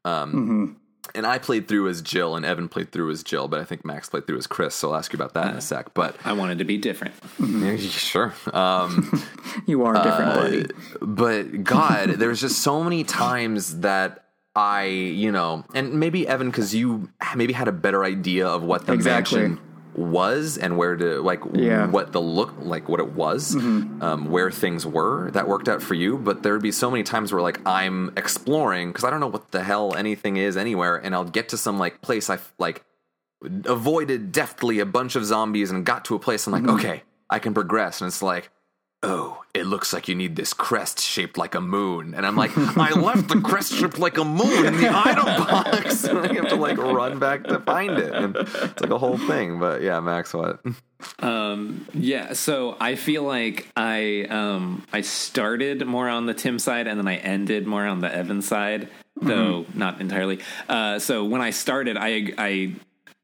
Um, 0.05 0.33
Mm-hmm. 0.33 0.73
And 1.15 1.25
I 1.25 1.39
played 1.39 1.67
through 1.67 1.87
as 1.89 2.03
Jill, 2.03 2.35
and 2.35 2.45
Evan 2.45 2.69
played 2.69 2.91
through 2.91 3.09
as 3.09 3.23
Jill, 3.23 3.47
but 3.47 3.59
I 3.59 3.63
think 3.63 3.83
Max 3.83 4.09
played 4.09 4.27
through 4.27 4.37
as 4.37 4.45
Chris. 4.45 4.75
So 4.75 4.89
I'll 4.91 4.95
ask 4.95 5.11
you 5.11 5.17
about 5.17 5.33
that 5.33 5.49
in 5.49 5.55
a 5.55 5.61
sec. 5.61 5.95
But 5.95 6.15
I 6.23 6.33
wanted 6.33 6.59
to 6.59 6.65
be 6.65 6.77
different. 6.77 7.15
yeah, 7.39 7.77
sure. 7.77 8.33
Um, 8.53 9.23
you 9.65 9.83
are 9.85 9.93
different, 10.03 10.35
buddy. 10.35 10.65
but 11.01 11.63
God, 11.63 12.09
there's 12.19 12.41
just 12.41 12.59
so 12.61 12.83
many 12.83 13.03
times 13.03 13.79
that 13.79 14.25
I, 14.55 14.83
you 14.85 15.31
know, 15.31 15.63
and 15.73 15.99
maybe 15.99 16.27
Evan, 16.27 16.51
because 16.51 16.75
you 16.75 17.09
maybe 17.35 17.53
had 17.53 17.67
a 17.67 17.71
better 17.71 18.03
idea 18.03 18.45
of 18.47 18.61
what 18.61 18.85
the 18.85 18.93
Exactly. 18.93 19.39
mansion 19.47 19.59
was 19.95 20.57
and 20.57 20.77
where 20.77 20.95
to 20.95 21.21
like 21.21 21.41
Yeah. 21.53 21.87
what 21.87 22.11
the 22.11 22.21
look 22.21 22.53
like 22.59 22.87
what 22.87 22.99
it 22.99 23.13
was 23.13 23.55
um, 23.55 24.29
where 24.29 24.51
things 24.51 24.85
were 24.85 25.31
that 25.31 25.47
worked 25.47 25.67
out 25.67 25.81
for 25.81 25.93
you. 25.95 26.17
But 26.17 26.43
there 26.43 26.53
would 26.53 26.61
be 26.61 26.71
so 26.71 26.89
many 26.91 27.03
times 27.03 27.31
where 27.33 27.41
like 27.41 27.59
i'm 27.65 28.11
exploring 28.15 28.89
because 28.89 29.03
i 29.03 29.09
don't 29.09 29.19
know 29.19 29.27
what 29.27 29.51
the 29.51 29.63
hell 29.63 29.95
anything 29.95 30.37
is 30.37 30.55
anywhere 30.57 30.95
and 30.97 31.13
i'll 31.15 31.25
get 31.25 31.49
to 31.49 31.57
some 31.57 31.77
like 31.79 32.01
place 32.01 32.29
i 32.29 32.37
like 32.59 32.83
avoided 33.65 34.31
deftly 34.31 34.79
a 34.79 34.85
bunch 34.85 35.15
of 35.15 35.25
zombies 35.25 35.71
and 35.71 35.85
got 35.85 36.05
to 36.05 36.15
a 36.15 36.19
place 36.19 36.45
i'm 36.47 36.53
like 36.53 36.67
okay 36.67 37.03
i 37.29 37.39
can 37.39 37.53
progress. 37.53 38.01
And 38.01 38.07
it's 38.07 38.21
like 38.21 38.49
oh, 39.01 39.43
it 39.53 39.65
looks 39.65 39.93
like 39.93 40.07
you 40.07 40.15
need 40.15 40.35
this 40.35 40.53
crest 40.53 40.99
shaped 40.99 41.37
like 41.37 41.55
a 41.55 41.61
moon. 41.61 42.13
And 42.13 42.25
I'm 42.25 42.35
like, 42.35 42.51
I 42.77 42.91
left 42.91 43.29
the 43.29 43.41
crest 43.41 43.73
shaped 43.73 43.97
like 43.97 44.17
a 44.17 44.25
moon 44.25 44.65
in 44.65 44.77
the 44.77 44.89
item 44.93 45.25
box. 45.25 46.03
And 46.09 46.19
I 46.19 46.33
have 46.33 46.49
to 46.49 46.55
like 46.55 46.77
run 46.77 47.19
back 47.19 47.43
to 47.45 47.59
find 47.59 47.97
it. 47.97 48.13
And 48.13 48.35
it's 48.35 48.81
like 48.81 48.89
a 48.89 48.97
whole 48.97 49.17
thing. 49.17 49.59
But 49.59 49.81
yeah, 49.81 49.99
Max, 49.99 50.33
what? 50.33 50.59
Um, 51.19 51.87
yeah, 51.93 52.33
so 52.33 52.75
I 52.79 52.95
feel 52.95 53.23
like 53.23 53.67
I 53.75 54.25
um, 54.29 54.85
I 54.91 55.01
started 55.01 55.85
more 55.85 56.09
on 56.09 56.25
the 56.25 56.33
Tim 56.33 56.59
side 56.59 56.87
and 56.87 56.99
then 56.99 57.07
I 57.07 57.17
ended 57.17 57.67
more 57.67 57.85
on 57.85 57.99
the 57.99 58.13
Evan 58.13 58.41
side, 58.41 58.89
though 59.21 59.65
not 59.73 60.01
entirely. 60.01 60.39
Uh, 60.67 60.99
so 60.99 61.25
when 61.25 61.41
I 61.41 61.51
started, 61.51 61.95
I 61.97 62.33
I 62.37 62.75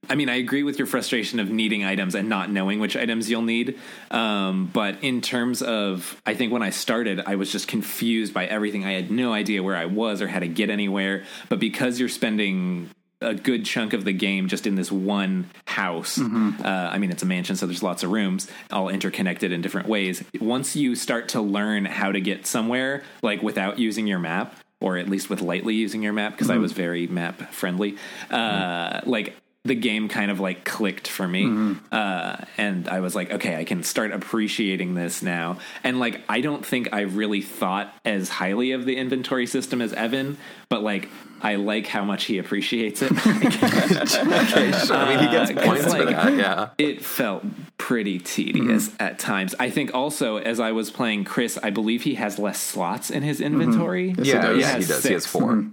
I 0.09 0.15
mean, 0.15 0.29
I 0.29 0.35
agree 0.35 0.63
with 0.63 0.77
your 0.77 0.87
frustration 0.87 1.39
of 1.39 1.49
needing 1.49 1.83
items 1.83 2.15
and 2.15 2.29
not 2.29 2.51
knowing 2.51 2.79
which 2.79 2.95
items 2.95 3.29
you'll 3.29 3.41
need. 3.41 3.79
Um, 4.11 4.69
but 4.71 5.03
in 5.03 5.21
terms 5.21 5.61
of, 5.61 6.21
I 6.25 6.33
think 6.33 6.51
when 6.51 6.61
I 6.61 6.69
started, 6.69 7.21
I 7.25 7.35
was 7.35 7.51
just 7.51 7.67
confused 7.67 8.33
by 8.33 8.45
everything. 8.45 8.85
I 8.85 8.93
had 8.93 9.11
no 9.11 9.33
idea 9.33 9.63
where 9.63 9.75
I 9.75 9.85
was 9.85 10.21
or 10.21 10.27
how 10.27 10.39
to 10.39 10.47
get 10.47 10.69
anywhere. 10.69 11.23
But 11.49 11.59
because 11.59 11.99
you're 11.99 12.09
spending 12.09 12.89
a 13.21 13.33
good 13.33 13.65
chunk 13.65 13.93
of 13.93 14.03
the 14.03 14.11
game 14.11 14.47
just 14.47 14.67
in 14.67 14.75
this 14.75 14.91
one 14.91 15.49
house, 15.65 16.19
uh, 16.19 16.89
I 16.91 16.97
mean, 16.97 17.11
it's 17.11 17.23
a 17.23 17.25
mansion, 17.25 17.55
so 17.55 17.65
there's 17.65 17.81
lots 17.81 18.03
of 18.03 18.11
rooms, 18.11 18.47
all 18.71 18.89
interconnected 18.89 19.51
in 19.51 19.61
different 19.61 19.87
ways. 19.87 20.23
Once 20.39 20.75
you 20.75 20.95
start 20.95 21.29
to 21.29 21.41
learn 21.41 21.85
how 21.85 22.11
to 22.11 22.19
get 22.19 22.45
somewhere, 22.45 23.03
like 23.21 23.41
without 23.41 23.79
using 23.79 24.05
your 24.05 24.19
map, 24.19 24.55
or 24.81 24.97
at 24.97 25.09
least 25.09 25.29
with 25.29 25.41
lightly 25.41 25.73
using 25.73 26.03
your 26.03 26.13
map, 26.13 26.33
because 26.33 26.49
I 26.49 26.57
was 26.57 26.73
very 26.73 27.07
map 27.07 27.53
friendly, 27.53 27.97
uh, 28.29 28.99
like 29.05 29.35
the 29.65 29.75
game 29.75 30.07
kind 30.07 30.29
of 30.31 30.39
like 30.39 30.63
clicked 30.63 31.07
for 31.07 31.27
me 31.27 31.75
uh, 31.91 32.37
and 32.57 32.87
i 32.87 32.99
was 32.99 33.15
like 33.15 33.31
okay 33.31 33.55
i 33.57 33.63
can 33.63 33.81
start 33.83 34.11
appreciating 34.11 34.93
this 34.93 35.21
now 35.23 35.57
and 35.83 35.99
like 35.99 36.21
i 36.29 36.39
don't 36.39 36.65
think 36.65 36.87
i 36.93 37.01
really 37.01 37.41
thought 37.41 37.93
as 38.05 38.29
highly 38.29 38.71
of 38.71 38.85
the 38.85 38.95
inventory 38.95 39.47
system 39.47 39.81
as 39.81 39.91
evan 39.93 40.37
but 40.69 40.83
like 40.83 41.09
i 41.41 41.55
like 41.55 41.87
how 41.87 42.03
much 42.05 42.25
he 42.25 42.37
appreciates 42.37 43.01
it 43.01 43.11
Okay, 43.25 44.71
sure. 44.71 44.95
I 44.95 45.09
mean, 45.09 45.19
he 45.19 45.31
gets 45.31 45.51
Uh, 45.51 45.53
'cause, 45.55 45.65
points 45.65 45.83
for 45.85 45.89
like, 45.89 46.09
that. 46.15 46.33
Yeah. 46.35 46.69
it 46.77 47.03
felt 47.03 47.43
pretty 47.77 48.19
tedious 48.19 48.91
at 48.99 49.19
times 49.19 49.53
i 49.59 49.69
think 49.69 49.93
also 49.93 50.37
as 50.37 50.59
i 50.59 50.71
was 50.71 50.91
playing 50.91 51.23
chris 51.23 51.57
i 51.63 51.69
believe 51.69 52.03
he 52.03 52.15
has 52.15 52.39
less 52.39 52.59
slots 52.59 53.09
in 53.09 53.23
his 53.23 53.41
inventory 53.41 54.13
Yeah, 54.17 54.41
does. 54.41 54.43
yeah, 54.43 54.51
He 54.51 54.57
he 54.57 54.61
has 54.63 54.87
does. 54.87 55.03
He 55.03 55.13
has 55.13 55.23
six. 55.23 55.25
4 55.31 55.65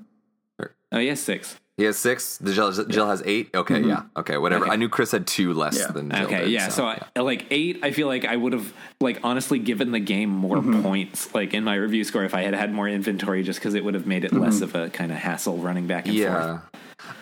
oh 0.93 0.99
he 0.99 1.07
has 1.09 1.21
six 1.23 1.57
He 1.79 1.85
has 1.85 1.97
six. 1.99 2.39
Jill, 2.45 2.71
Jill 2.85 3.09
has 3.09 3.23
eight. 3.25 3.51
Okay, 3.55 3.81
yeah. 3.81 4.03
Okay, 4.17 4.37
whatever. 4.37 4.69
I 4.69 4.77
knew 4.77 4.89
Chris 4.91 5.11
had 5.11 5.27
two 5.27 5.55
less 5.55 5.79
Yeah. 5.79 5.87
than 5.87 6.11
Jill 6.11 6.25
Okay, 6.27 6.41
did, 6.43 6.51
yeah. 6.51 6.69
So, 6.69 6.85
I, 6.87 7.01
like 7.19 7.47
eight, 7.51 7.81
I 7.83 7.93
feel 7.93 8.07
like 8.09 8.27
I 8.27 8.37
would 8.37 8.53
have 8.53 8.73
like 9.01 9.21
honestly 9.25 9.59
given 9.59 9.91
the 9.91 9.99
game 10.01 10.29
more 10.29 10.59
Mm-hmm. 10.59 10.83
points, 10.83 11.35
like 11.35 11.55
in 11.55 11.65
my 11.65 11.75
review 11.77 12.05
score, 12.05 12.25
if 12.25 12.35
I 12.35 12.43
had 12.43 12.55
had 12.55 12.73
more 12.75 12.89
inventory, 12.89 13.43
just 13.43 13.59
because 13.59 13.75
it 13.75 13.83
would 13.85 13.95
have 13.95 14.07
made 14.07 14.25
it 14.25 14.33
less 14.35 14.61
of 14.61 14.75
a 14.75 14.91
kind 14.91 15.11
of 15.11 15.17
hassle 15.19 15.57
running 15.57 15.87
back 15.87 16.07
and 16.07 16.15
forth. 16.17 16.21
Yeah. 16.21 16.59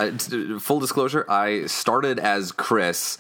Uh, 0.00 0.58
full 0.58 0.80
disclosure, 0.80 1.24
I 1.30 1.66
started 1.66 2.18
as 2.18 2.50
Chris, 2.50 3.18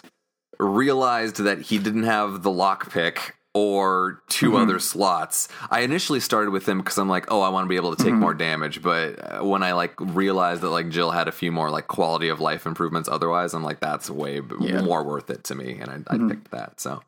realized 0.58 1.36
that 1.42 1.60
he 1.62 1.78
didn't 1.78 2.02
have 2.02 2.42
the 2.42 2.50
lockpick 2.50 3.32
or 3.52 4.22
2 4.28 4.50
mm-hmm. 4.50 4.56
other 4.56 4.78
slots. 4.78 5.48
I 5.70 5.80
initially 5.80 6.20
started 6.20 6.50
with 6.50 6.68
him 6.68 6.78
because 6.78 6.98
I'm 6.98 7.08
like, 7.08 7.30
oh, 7.32 7.40
I 7.40 7.48
want 7.48 7.64
to 7.64 7.68
be 7.68 7.76
able 7.76 7.94
to 7.94 8.02
take 8.02 8.12
mm-hmm. 8.12 8.20
more 8.20 8.34
damage. 8.34 8.82
But 8.82 9.18
uh, 9.18 9.44
when 9.44 9.62
I 9.62 9.72
like 9.72 9.94
realized 9.98 10.62
that 10.62 10.70
like 10.70 10.88
Jill 10.88 11.10
had 11.10 11.28
a 11.28 11.32
few 11.32 11.50
more 11.50 11.70
like 11.70 11.88
quality 11.88 12.28
of 12.28 12.40
life 12.40 12.66
improvements 12.66 13.08
otherwise, 13.08 13.54
I'm 13.54 13.64
like, 13.64 13.80
that's 13.80 14.08
way 14.08 14.40
b- 14.40 14.54
Yeah. 14.60 14.82
more 14.82 15.02
worth 15.02 15.30
it 15.30 15.44
to 15.44 15.54
me, 15.54 15.78
and 15.80 15.90
I, 15.90 15.94
I 15.94 16.16
mm-hmm. 16.16 16.28
picked 16.28 16.50
that. 16.52 16.80
So 16.80 17.02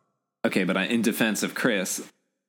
Okay, 0.45 0.64
but 0.64 0.76
I- 0.76 0.84
in 0.84 1.03
defense 1.03 1.43
of 1.43 1.55
Chris, 1.55 2.03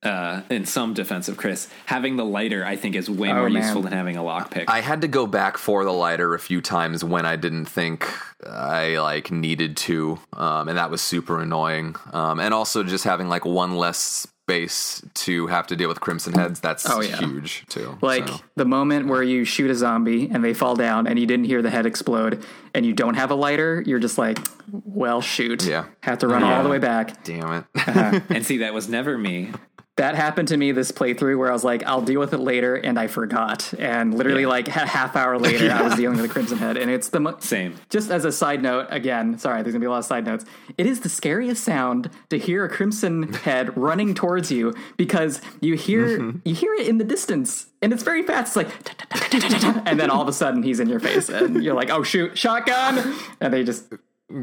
uh, 0.04 0.41
in 0.49 0.66
some 0.66 0.93
defense 0.93 1.28
of 1.30 1.38
Chris, 1.38 1.68
having 1.86 2.16
the 2.18 2.26
lighter 2.26 2.66
I 2.66 2.76
think 2.76 2.95
is 2.95 3.10
way 3.10 3.30
Oh, 3.32 3.36
more 3.36 3.49
man. 3.49 3.64
useful 3.64 3.82
than 3.84 3.93
having 3.93 4.18
a 4.18 4.22
lockpick. 4.22 4.66
I 4.68 4.82
had 4.82 5.01
to 5.01 5.08
go 5.08 5.26
back 5.28 5.58
for 5.58 5.84
the 5.86 5.93
lighter 5.93 6.34
a 6.34 6.39
few 6.39 6.62
times 6.62 7.04
when 7.04 7.26
I 7.26 7.36
didn't 7.36 7.66
think 7.66 8.08
I 8.47 8.97
like 8.99 9.32
needed 9.32 9.78
to, 9.78 10.20
um, 10.34 10.68
and 10.68 10.78
that 10.78 10.89
was 10.91 11.01
super 11.01 11.39
annoying. 11.41 11.95
Um, 12.12 12.39
and 12.39 12.54
also 12.54 12.84
just 12.84 13.04
having 13.06 13.30
like 13.30 13.45
one 13.45 13.76
less 13.78 14.28
space 14.45 15.01
to 15.14 15.47
have 15.47 15.68
to 15.68 15.76
deal 15.78 15.88
with 15.88 16.01
crimson 16.01 16.34
heads. 16.34 16.60
That's 16.60 16.89
Oh, 16.89 16.99
yeah. 16.99 17.16
huge 17.18 17.66
too. 17.70 17.97
Like 18.01 18.28
So, 18.28 18.41
the 18.58 18.66
moment 18.66 19.08
where 19.08 19.24
you 19.24 19.45
shoot 19.45 19.72
a 19.72 19.76
zombie 19.76 20.30
and 20.30 20.43
they 20.43 20.54
fall 20.54 20.76
down 20.76 21.08
and 21.08 21.18
you 21.18 21.26
didn't 21.26 21.45
hear 21.45 21.62
the 21.62 21.70
head 21.70 21.86
explode 21.86 22.43
and 22.74 22.86
you 22.86 22.91
don't 22.91 23.14
have 23.14 23.32
a 23.32 23.36
lighter, 23.36 23.82
you're 23.86 23.99
just 23.99 24.18
like, 24.18 24.39
well, 24.70 25.22
shoot. 25.22 25.64
Yeah. 25.66 25.86
Have 26.01 26.20
to 26.20 26.28
run 26.28 26.43
all 26.43 26.62
the 26.62 26.68
way 26.68 26.78
back. 26.80 27.24
damn 27.24 27.54
it. 27.74 28.24
and 28.30 28.45
see, 28.45 28.58
that 28.58 28.74
was 28.74 28.89
never 28.89 29.18
me. 29.18 29.51
That 29.97 30.15
happened 30.15 30.47
to 30.47 30.57
me 30.57 30.71
this 30.71 30.91
playthrough 30.91 31.37
where 31.37 31.49
I 31.49 31.53
was 31.53 31.63
like, 31.63 31.83
I'll 31.85 32.01
deal 32.01 32.19
with 32.19 32.33
it 32.33 32.39
later, 32.39 32.75
and 32.75 32.97
I 32.97 33.05
forgot. 33.05 33.71
And 33.77 34.17
literally, 34.17 34.47
like 34.47 34.67
a 34.67 34.71
half 34.87 35.15
hour 35.15 35.37
later, 35.37 35.71
I 35.71 35.83
was 35.83 35.93
dealing 35.97 36.17
with 36.17 36.25
a 36.25 36.33
crimson 36.33 36.57
head, 36.57 36.77
and 36.77 36.89
it's 36.89 37.09
the 37.09 37.19
mo- 37.19 37.37
Same. 37.39 37.75
Just 37.91 38.09
as 38.09 38.25
a 38.25 38.31
side 38.31 38.63
note, 38.63 38.87
again, 38.89 39.37
sorry, 39.37 39.61
there's 39.61 39.73
gonna 39.73 39.81
be 39.81 39.85
a 39.85 39.91
lot 39.91 39.99
of 39.99 40.05
side 40.05 40.25
notes. 40.25 40.45
It 40.79 40.87
is 40.87 41.01
the 41.01 41.09
scariest 41.09 41.63
sound 41.63 42.09
to 42.29 42.39
hear 42.39 42.65
a 42.65 42.69
crimson 42.69 43.33
head 43.33 43.77
running 43.77 44.15
towards 44.15 44.51
you 44.51 44.73
because 44.97 45.41
you 45.61 45.75
hear 45.75 46.17
mm-hmm. 46.17 46.39
you 46.43 46.55
hear 46.55 46.73
it 46.73 46.87
in 46.87 46.97
the 46.97 47.03
distance, 47.03 47.67
and 47.83 47.93
it's 47.93 48.01
very 48.03 48.23
fast. 48.23 48.55
It's 48.55 48.55
like, 48.55 49.83
and 49.87 49.99
then 49.99 50.09
all 50.09 50.23
of 50.23 50.27
a 50.27 50.33
sudden 50.33 50.63
he's 50.63 50.79
in 50.79 50.89
your 50.89 50.99
face, 50.99 51.29
and 51.29 51.63
you're 51.63 51.75
like, 51.75 51.91
oh 51.91 52.01
shoot, 52.01 52.35
shotgun! 52.35 53.15
And 53.39 53.53
they 53.53 53.63
just, 53.63 53.93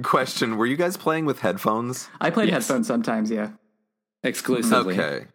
Question: 0.03 0.57
Were 0.57 0.66
you 0.66 0.76
guys 0.76 0.96
playing 0.96 1.24
with 1.24 1.40
headphones? 1.40 2.09
I 2.20 2.30
played 2.30 2.48
Yes. 2.48 2.68
headphones 2.68 2.86
sometimes, 2.86 3.30
yeah. 3.30 3.51
Exclusively. 4.22 4.98
Okay. 4.98 5.26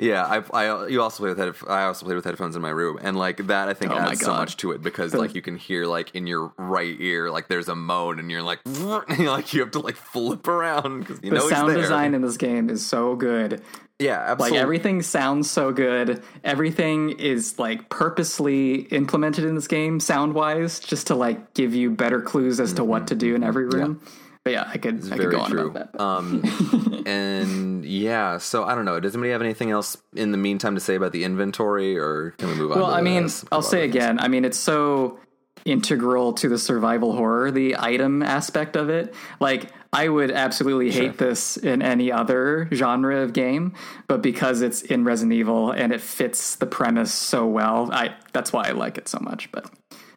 Yeah, 0.00 0.24
I, 0.24 0.64
I 0.64 0.86
you 0.88 1.00
also 1.00 1.22
play 1.22 1.28
with 1.28 1.38
head, 1.38 1.54
I 1.68 1.84
also 1.84 2.04
played 2.04 2.16
with 2.16 2.24
headphones 2.24 2.56
in 2.56 2.62
my 2.62 2.70
room, 2.70 2.98
and 3.00 3.16
like 3.16 3.46
that, 3.46 3.68
I 3.68 3.74
think 3.74 3.92
Oh 3.92 3.96
adds 3.96 4.20
so 4.20 4.32
much 4.32 4.56
to 4.58 4.72
it 4.72 4.82
because 4.82 5.14
like 5.14 5.36
you 5.36 5.42
can 5.42 5.56
hear 5.56 5.86
like 5.86 6.12
in 6.16 6.26
your 6.26 6.52
right 6.58 6.96
ear, 6.98 7.30
like 7.30 7.46
there's 7.46 7.68
a 7.68 7.76
moan, 7.76 8.18
and 8.18 8.28
you're 8.28 8.42
like, 8.42 8.58
and 8.66 9.18
you're 9.18 9.30
like 9.30 9.54
you 9.54 9.60
have 9.60 9.70
to 9.72 9.78
like 9.78 9.94
flip 9.94 10.48
around 10.48 11.00
because 11.00 11.20
you 11.22 11.30
The 11.30 11.36
know 11.36 11.48
sound 11.48 11.74
design 11.74 12.14
in 12.14 12.22
this 12.22 12.36
game 12.36 12.70
is 12.70 12.84
so 12.84 13.14
good. 13.14 13.62
yeah, 14.00 14.34
Like 14.36 14.54
everything 14.54 15.00
sounds 15.00 15.48
so 15.48 15.70
good. 15.70 16.24
Everything 16.42 17.10
is 17.10 17.56
like 17.60 17.88
purposely 17.88 18.80
implemented 18.86 19.44
in 19.44 19.54
this 19.54 19.68
game 19.68 20.00
sound 20.00 20.34
wise, 20.34 20.80
just 20.80 21.06
to 21.06 21.14
like 21.14 21.54
give 21.54 21.72
you 21.72 21.92
better 21.92 22.20
clues 22.20 22.58
as 22.58 22.72
to 22.72 22.82
mm-hmm, 22.82 22.90
what 22.90 23.06
to 23.06 23.14
do 23.14 23.36
in 23.36 23.42
mm-hmm. 23.42 23.48
every 23.48 23.66
room. 23.66 24.00
But 24.44 24.52
yeah, 24.52 24.68
I 24.72 24.76
could 24.78 24.96
I 25.06 25.08
could 25.08 25.16
very 25.18 25.30
go 25.32 25.40
on 25.40 25.50
true. 25.50 25.68
about 25.70 25.92
that. 25.92 26.00
Um, 26.00 27.02
and 27.06 27.84
yeah, 27.84 28.36
so 28.38 28.64
I 28.64 28.74
don't 28.74 28.84
know. 28.84 29.00
Does 29.00 29.14
anybody 29.14 29.32
have 29.32 29.40
anything 29.42 29.70
else 29.70 29.96
in 30.14 30.32
the 30.32 30.38
meantime 30.38 30.74
to 30.74 30.80
say 30.80 30.94
about 30.96 31.12
the 31.12 31.24
inventory, 31.24 31.96
or 31.98 32.32
can 32.32 32.48
we 32.50 32.54
move 32.54 32.72
on? 32.72 32.78
well, 32.78 32.90
I 32.90 33.00
mean, 33.00 33.22
this? 33.24 33.44
I'll 33.50 33.62
say 33.62 33.84
again. 33.84 34.18
I 34.20 34.28
mean, 34.28 34.44
it's 34.44 34.58
so 34.58 35.18
integral 35.64 36.34
to 36.34 36.48
the 36.48 36.58
survival 36.58 37.14
horror, 37.16 37.50
the 37.50 37.76
item 37.78 38.22
aspect 38.22 38.76
of 38.76 38.90
it. 38.90 39.14
Like, 39.40 39.70
I 39.94 40.08
would 40.10 40.30
absolutely 40.30 40.90
hate 40.90 41.16
this 41.16 41.56
in 41.56 41.80
any 41.80 42.12
other 42.12 42.68
genre 42.72 43.22
of 43.22 43.32
game, 43.32 43.72
but 44.08 44.20
because 44.20 44.60
it's 44.60 44.82
in 44.82 45.04
Resident 45.04 45.32
Evil 45.32 45.70
and 45.70 45.90
it 45.92 46.02
fits 46.02 46.56
the 46.56 46.66
premise 46.66 47.14
so 47.14 47.46
well, 47.46 47.88
I 47.92 48.14
that's 48.34 48.52
why 48.52 48.68
I 48.68 48.72
like 48.72 48.98
it 48.98 49.08
so 49.08 49.18
much. 49.22 49.50
But 49.52 49.70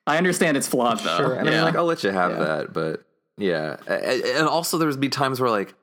I 0.05 0.17
understand 0.17 0.57
it's 0.57 0.67
flawed 0.67 0.99
though. 0.99 1.17
Sure. 1.17 1.34
And 1.36 1.47
I 1.47 1.51
Yeah. 1.51 1.57
mean, 1.59 1.65
like, 1.65 1.75
I'll 1.78 1.86
let 1.86 2.03
you 2.03 2.09
have 2.09 2.32
Yeah. 2.32 2.39
that, 2.39 2.73
but 2.73 3.03
yeah. 3.38 3.77
And 3.88 4.47
also, 4.47 4.77
there's 4.77 4.97
be 4.97 5.09
times 5.09 5.39
where, 5.39 5.49
like, 5.49 5.73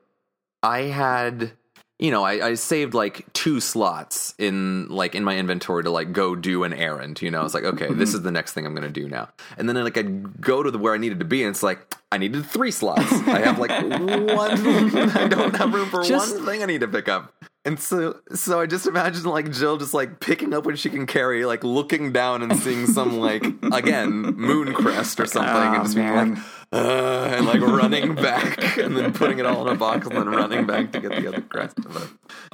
I 0.65 0.81
had, 0.83 1.51
you 1.99 2.09
know, 2.09 2.23
I, 2.23 2.47
I 2.47 2.53
saved 2.55 2.95
like 2.95 3.31
two 3.33 3.59
slots 3.59 4.33
in 4.39 4.89
like 4.89 5.13
in 5.13 5.23
my 5.23 5.37
inventory 5.37 5.83
to 5.83 5.91
like 5.91 6.11
go 6.11 6.35
do 6.35 6.63
an 6.63 6.73
errand. 6.73 7.21
You 7.21 7.29
know, 7.29 7.39
I 7.39 7.43
was 7.43 7.53
like, 7.53 7.63
okay, 7.63 7.87
this 7.87 8.09
mm-hmm. 8.09 8.17
is 8.17 8.21
the 8.23 8.31
next 8.31 8.53
thing 8.53 8.65
I'm 8.65 8.73
gonna 8.73 8.89
do 8.89 9.07
now. 9.07 9.29
And 9.57 9.69
then 9.69 9.75
like 9.83 9.95
I'd 9.95 10.41
go 10.41 10.63
to 10.63 10.71
the 10.71 10.79
where 10.79 10.95
I 10.95 10.97
needed 10.97 11.19
to 11.19 11.25
be, 11.25 11.43
and 11.43 11.51
it's 11.51 11.61
like 11.61 11.95
I 12.11 12.17
needed 12.17 12.45
three 12.45 12.71
slots. 12.71 13.11
I 13.11 13.41
have 13.41 13.59
like 13.59 13.69
one. 13.89 15.07
I 15.15 15.27
don't 15.27 15.55
have 15.55 15.73
room 15.73 15.89
for 15.89 16.03
Just- 16.03 16.35
one 16.35 16.45
thing 16.45 16.63
I 16.63 16.65
need 16.65 16.81
to 16.81 16.87
pick 16.87 17.07
up. 17.07 17.31
And 17.65 17.79
so, 17.79 18.19
so 18.33 18.59
I 18.61 18.67
just 18.67 18.85
imagine 18.85 19.23
like 19.23 19.51
Jill 19.51 19.77
just 19.77 19.93
like 19.93 20.19
picking 20.19 20.53
up 20.53 20.65
what 20.67 20.77
she 20.77 20.89
can 20.91 21.07
carry, 21.07 21.45
like 21.45 21.63
looking 21.63 22.11
down 22.13 22.43
and 22.43 22.55
seeing 22.59 22.85
some 22.85 23.17
like 23.19 23.43
again 23.73 24.11
moon 24.11 24.71
crest 24.73 25.19
or 25.19 25.25
something, 25.25 25.51
Oh, 25.51 25.73
and 25.73 25.83
just 25.83 25.95
being 25.95 26.07
man. 26.07 26.35
like, 26.35 26.43
uh, 26.71 27.29
and 27.31 27.45
like 27.47 27.61
running 27.61 28.13
back, 28.13 28.77
and 28.77 28.95
then 28.95 29.13
putting 29.13 29.39
it 29.39 29.45
all 29.47 29.67
in 29.67 29.73
a 29.73 29.77
box, 29.77 30.05
and 30.05 30.15
then 30.15 30.29
running 30.29 30.67
back 30.67 30.91
to 30.91 30.99
get 30.99 31.09
the 31.11 31.27
other 31.27 31.41
crest. 31.41 31.75
But, 31.81 32.07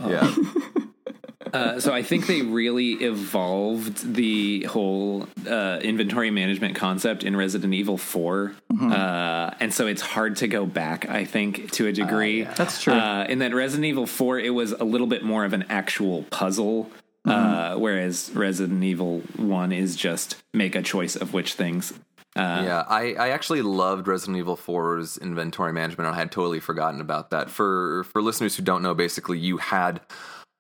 yeah, 0.07 0.34
Uh, 1.54 1.80
so 1.80 1.93
I 1.93 2.04
think 2.04 2.28
they 2.28 2.41
really 2.41 2.93
evolved 2.93 4.14
the 4.14 4.64
whole 4.64 5.28
uh, 5.47 5.80
inventory 5.82 6.32
management 6.32 6.76
concept 6.76 7.24
in 7.24 7.36
Resident 7.36 7.74
Evil 7.74 7.97
4 7.97 8.54
uh, 8.80 9.52
and 9.60 9.74
so 9.74 9.88
it's 9.88 10.02
hard 10.02 10.38
to 10.38 10.47
go 10.47 10.66
back. 10.66 11.10
I 11.10 11.26
think 11.26 11.72
to 11.72 11.88
a 11.88 11.91
degree. 11.91 12.43
That's 12.43 12.82
true. 12.82 12.93
Uh, 12.93 13.26
in 13.28 13.39
that 13.39 13.54
Resident 13.54 13.86
Evil 13.86 14.08
Four, 14.08 14.39
it 14.39 14.52
was 14.52 14.72
a 14.72 14.84
little 14.84 15.08
bit 15.08 15.24
more 15.24 15.45
of 15.45 15.54
an 15.54 15.66
actual 15.70 16.24
puzzle. 16.24 16.89
Uh, 17.24 17.76
whereas 17.76 18.32
Resident 18.34 18.84
Evil 18.84 19.20
One 19.36 19.72
is 19.72 19.95
just 19.95 20.41
make 20.54 20.76
a 20.76 20.82
choice 20.82 21.16
of 21.16 21.34
which 21.34 21.54
things 21.54 21.93
yeah, 22.36 22.86
I, 22.88 23.14
I 23.14 23.30
actually 23.30 23.62
loved 23.62 24.08
Resident 24.08 24.38
Evil 24.38 24.56
4's 24.58 25.18
inventory 25.18 25.74
management. 25.74 26.10
I 26.10 26.16
had 26.16 26.32
totally 26.32 26.60
forgotten 26.60 27.02
about 27.02 27.30
that. 27.32 27.49
For 27.49 28.06
for 28.06 28.22
listeners 28.22 28.56
who 28.56 28.64
don't 28.64 28.82
know, 28.82 28.93
basically 28.93 29.38
you 29.38 29.58
had 29.58 30.02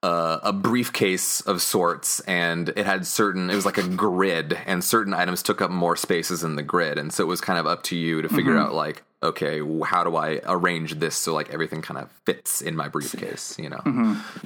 uh, 0.03 0.39
a 0.41 0.51
briefcase 0.51 1.41
of 1.41 1.61
sorts, 1.61 2.19
and 2.21 2.69
it 2.69 2.85
had 2.85 3.05
certain. 3.05 3.49
It 3.49 3.55
was 3.55 3.65
like 3.65 3.77
a 3.77 3.87
grid, 3.87 4.57
and 4.65 4.83
certain 4.83 5.13
items 5.13 5.43
took 5.43 5.61
up 5.61 5.69
more 5.69 5.95
spaces 5.95 6.43
in 6.43 6.55
the 6.55 6.63
grid, 6.63 6.97
and 6.97 7.13
so 7.13 7.23
it 7.23 7.27
was 7.27 7.41
kind 7.41 7.59
of 7.59 7.67
up 7.67 7.83
to 7.83 7.95
you 7.95 8.21
to 8.21 8.29
figure 8.29 8.57
out 8.57 8.73
like, 8.73 9.03
okay, 9.21 9.61
how 9.85 10.03
do 10.03 10.15
I 10.15 10.41
arrange 10.45 10.95
this 10.95 11.15
so 11.15 11.33
like 11.33 11.51
everything 11.51 11.81
kind 11.81 11.99
of 11.99 12.09
fits 12.25 12.61
in 12.61 12.75
my 12.75 12.87
briefcase, 12.87 13.55
you 13.59 13.69
know, 13.69 13.81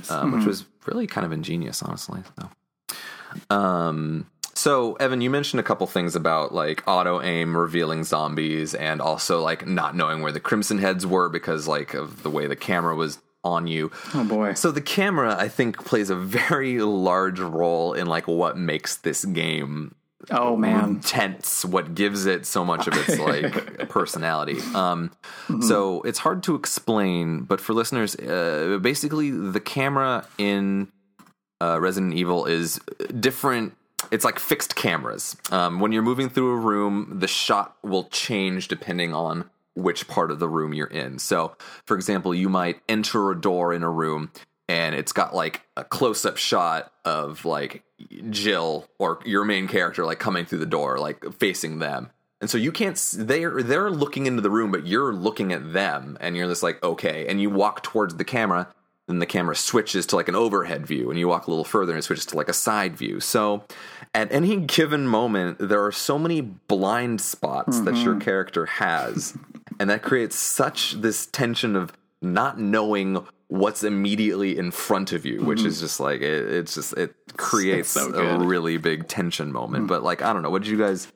um, 0.09 0.31
which 0.33 0.45
was 0.45 0.65
really 0.85 1.07
kind 1.07 1.25
of 1.25 1.31
ingenious, 1.31 1.81
honestly. 1.81 2.21
So. 2.37 3.55
Um, 3.55 4.27
so 4.53 4.93
Evan, 4.95 5.21
you 5.21 5.29
mentioned 5.29 5.59
a 5.59 5.63
couple 5.63 5.85
things 5.87 6.15
about 6.15 6.53
like 6.53 6.83
auto 6.87 7.21
aim 7.21 7.55
revealing 7.55 8.03
zombies 8.03 8.73
and 8.73 9.01
also 9.01 9.41
like 9.41 9.67
not 9.67 9.95
knowing 9.95 10.21
where 10.21 10.31
the 10.31 10.39
crimson 10.39 10.77
heads 10.77 11.05
were 11.05 11.29
because 11.29 11.67
like 11.67 11.93
of 11.93 12.23
the 12.23 12.29
way 12.29 12.47
the 12.47 12.55
camera 12.55 12.95
was 12.95 13.19
on 13.45 13.67
you. 13.67 13.91
Oh 14.13 14.23
boy. 14.25 14.53
So 14.55 14.71
the 14.71 14.81
camera 14.81 15.35
I 15.39 15.47
think 15.47 15.85
plays 15.85 16.09
a 16.09 16.15
very 16.15 16.79
large 16.81 17.39
role 17.39 17.93
in 17.93 18.07
like 18.07 18.27
what 18.27 18.57
makes 18.57 18.97
this 18.97 19.23
game 19.23 19.95
Oh 20.31 20.57
man. 20.57 21.01
tense 21.01 21.63
what 21.63 21.93
gives 21.93 22.25
it 22.25 22.47
so 22.47 22.65
much 22.65 22.87
of 22.87 22.93
its 22.97 23.19
like 23.29 23.87
personality 23.89 24.57
um 24.73 25.11
so 25.61 26.01
it's 26.01 26.17
hard 26.17 26.41
to 26.43 26.55
explain 26.55 27.41
but 27.43 27.61
for 27.61 27.73
listeners 27.73 28.15
uh, 28.15 28.79
basically 28.81 29.29
the 29.29 29.59
camera 29.59 30.25
in 30.39 30.87
uh, 31.61 31.79
resident 31.79 32.15
evil 32.15 32.45
is 32.45 32.79
different 33.19 33.73
it's 34.11 34.25
like 34.25 34.39
fixed 34.39 34.75
cameras 34.75 35.35
um, 35.51 35.79
when 35.79 35.91
you're 35.91 36.01
moving 36.11 36.29
through 36.29 36.51
a 36.53 36.57
room 36.59 37.17
the 37.19 37.27
shot 37.27 37.75
will 37.83 38.05
change 38.05 38.67
depending 38.67 39.13
on 39.13 39.47
which 39.75 40.07
part 40.07 40.31
of 40.31 40.39
the 40.39 40.49
room 40.49 40.73
you're 40.73 40.87
in 40.87 41.19
so 41.19 41.55
for 41.85 41.95
example 41.95 42.33
you 42.33 42.49
might 42.49 42.81
enter 42.89 43.31
a 43.31 43.39
door 43.39 43.73
in 43.73 43.83
a 43.83 43.89
room 43.89 44.31
and 44.67 44.95
it's 44.95 45.11
got 45.11 45.35
like 45.35 45.61
a 45.77 45.83
close-up 45.83 46.37
shot 46.37 46.91
of 47.03 47.45
like 47.45 47.83
Jill 48.29 48.87
or 48.99 49.19
your 49.25 49.45
main 49.45 49.67
character 49.67 50.05
like 50.05 50.19
coming 50.19 50.45
through 50.45 50.59
the 50.59 50.65
door, 50.65 50.97
like 50.97 51.23
facing 51.35 51.79
them. 51.79 52.09
And 52.41 52.49
so 52.49 52.57
you 52.57 52.71
can't 52.71 53.01
they're 53.17 53.63
they're 53.63 53.89
looking 53.89 54.25
into 54.25 54.41
the 54.41 54.49
room, 54.49 54.71
but 54.71 54.85
you're 54.85 55.13
looking 55.13 55.53
at 55.53 55.73
them, 55.73 56.17
and 56.19 56.35
you're 56.35 56.47
just 56.47 56.63
like 56.63 56.83
okay. 56.83 57.27
And 57.27 57.41
you 57.41 57.49
walk 57.49 57.81
towards 57.81 58.15
the 58.15 58.25
camera, 58.25 58.67
then 59.07 59.19
the 59.19 59.25
camera 59.25 59.55
switches 59.55 60.05
to 60.07 60.15
like 60.15 60.27
an 60.27 60.35
overhead 60.35 60.85
view, 60.85 61.09
and 61.09 61.17
you 61.17 61.27
walk 61.27 61.47
a 61.47 61.49
little 61.49 61.63
further, 61.63 61.93
and 61.93 61.99
it 61.99 62.03
switches 62.03 62.25
to 62.27 62.37
like 62.37 62.49
a 62.49 62.53
side 62.53 62.97
view. 62.97 63.19
So 63.19 63.63
at 64.13 64.31
any 64.31 64.57
given 64.57 65.07
moment, 65.07 65.59
there 65.59 65.83
are 65.85 65.91
so 65.91 66.19
many 66.19 66.41
blind 66.41 67.21
spots 67.21 67.79
that 67.81 67.95
your 67.95 68.13
mm-hmm. 68.13 68.21
character 68.21 68.65
has, 68.65 69.37
and 69.79 69.89
that 69.89 70.01
creates 70.01 70.35
such 70.35 70.93
this 70.93 71.25
tension 71.27 71.75
of 71.75 71.93
not 72.21 72.59
knowing 72.59 73.25
what's 73.47 73.83
immediately 73.83 74.57
in 74.57 74.71
front 74.71 75.13
of 75.13 75.25
you, 75.25 75.43
which 75.43 75.63
is 75.63 75.79
just 75.79 75.99
like 75.99 76.21
it, 76.21 76.51
it's 76.51 76.73
just 76.73 76.93
it 76.93 77.15
creates 77.37 77.89
so 77.89 78.13
a 78.13 78.39
really 78.39 78.77
big 78.77 79.07
tension 79.07 79.51
moment. 79.51 79.87
But 79.87 80.03
like 80.03 80.21
I 80.21 80.33
don't 80.33 80.41
know, 80.41 80.49
what 80.49 80.63
did 80.63 80.71
you 80.71 80.77
guys 80.77 81.11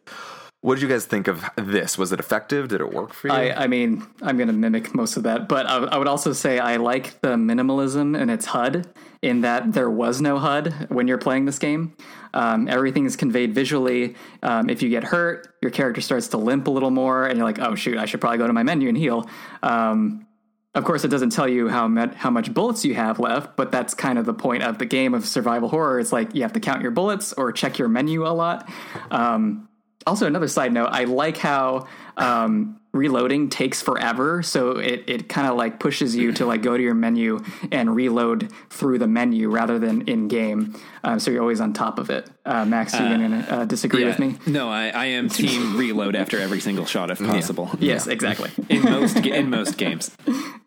what 0.62 0.76
did 0.76 0.82
you 0.82 0.90
guys 0.90 1.06
think 1.06 1.28
of 1.28 1.50
this? 1.56 1.98
Was 1.98 2.12
it 2.12 2.20
effective? 2.20 2.68
Did 2.68 2.82
it 2.82 2.92
work 2.92 3.14
for 3.14 3.30
you? 3.30 3.34
I, 3.34 3.64
I 3.64 3.68
mean, 3.68 4.06
I'm 4.22 4.36
going 4.36 4.48
to 4.48 4.54
mimic 4.54 4.94
most 4.94 5.16
of 5.16 5.24
that, 5.24 5.48
but 5.48 5.66
I, 5.66 5.78
I 5.78 5.98
would 5.98 6.08
also 6.08 6.34
say 6.34 6.60
I 6.60 6.76
like 6.76 7.22
the 7.22 7.36
minimalism 7.36 8.20
in 8.20 8.30
its 8.30 8.46
HUD, 8.46 8.88
in 9.22 9.42
that 9.42 9.72
there 9.72 9.90
was 9.90 10.20
no 10.22 10.38
HUD 10.38 10.88
when 10.90 11.08
you're 11.08 11.18
playing 11.18 11.46
this 11.46 11.60
game. 11.60 11.96
Um, 12.34 12.68
everything 12.68 13.06
is 13.06 13.16
conveyed 13.16 13.56
visually. 13.56 14.16
Um, 14.44 14.70
if 14.70 14.82
you 14.82 14.90
get 14.90 15.06
hurt, 15.06 15.48
your 15.62 15.72
character 15.72 16.02
starts 16.02 16.28
to 16.30 16.38
limp 16.38 16.68
a 16.68 16.72
little 16.72 16.92
more, 16.92 17.26
and 17.26 17.38
you're 17.38 17.48
like, 17.48 17.60
"Oh 17.60 17.76
shoot, 17.76 17.98
I 17.98 18.06
should 18.06 18.20
probably 18.20 18.38
go 18.38 18.48
to 18.48 18.54
my 18.54 18.64
menu 18.64 18.90
and 18.90 18.98
heal." 18.98 19.30
Um, 19.64 20.28
of 20.76 20.84
course, 20.84 21.04
it 21.04 21.08
doesn't 21.08 21.32
tell 21.32 21.48
you 21.48 21.70
how 21.70 21.88
met, 21.88 22.16
how 22.16 22.30
much 22.30 22.54
bullets 22.54 22.86
you 22.86 22.96
have 22.96 23.20
left, 23.20 23.56
but 23.56 23.72
that's 23.72 23.94
kind 23.94 24.20
of 24.20 24.26
the 24.26 24.34
point 24.34 24.62
of 24.62 24.78
the 24.78 24.86
game 24.86 25.14
of 25.14 25.26
survival 25.26 25.70
horror. 25.70 26.00
It's 26.00 26.12
like 26.12 26.36
you 26.36 26.44
have 26.44 26.54
to 26.54 26.60
count 26.60 26.82
your 26.82 26.92
bullets 26.92 27.34
or 27.34 27.52
check 27.52 27.80
your 27.80 27.88
menu 27.88 28.28
a 28.28 28.30
lot. 28.30 28.70
Um, 29.10 29.69
also, 30.08 30.26
another 30.28 30.48
side 30.48 30.74
note: 30.74 30.90
I 30.92 31.04
like 31.06 31.38
how 31.38 31.88
um, 32.18 32.80
reloading 32.94 33.50
takes 33.50 33.82
forever, 33.82 34.42
so 34.42 34.72
it 34.78 35.04
it 35.08 35.30
kind 35.30 35.48
of 35.48 35.56
like 35.58 35.80
pushes 35.80 36.16
you 36.16 36.32
to 36.34 36.46
like 36.46 36.62
go 36.62 36.76
to 36.76 36.82
your 36.82 36.94
menu 36.96 37.40
and 37.72 37.96
reload 37.96 38.52
through 38.70 38.98
the 39.00 39.08
menu 39.08 39.50
rather 39.50 39.78
than 39.78 40.08
in 40.08 40.28
game. 40.28 40.76
Um, 41.04 41.20
so 41.20 41.32
you're 41.32 41.42
always 41.42 41.62
on 41.62 41.74
top 41.74 42.00
of 42.00 42.10
it. 42.10 42.30
Uh, 42.46 42.66
Max, 42.66 42.94
you 42.94 43.00
gonna 43.00 43.46
uh, 43.50 43.66
disagree 43.66 44.06
with 44.06 44.20
me? 44.20 44.38
No, 44.48 44.70
I, 44.70 44.90
I 44.90 45.06
am 45.06 45.30
team 45.30 45.78
reload 45.78 46.16
after 46.16 46.40
every 46.40 46.60
single 46.60 46.86
shot 46.86 47.12
if 47.12 47.20
possible. 47.20 47.70
Yes, 47.80 48.08
exactly. 48.08 48.52
In 48.70 48.84
most 48.84 49.18
in 49.18 49.50
most 49.50 49.78
games, 49.78 50.16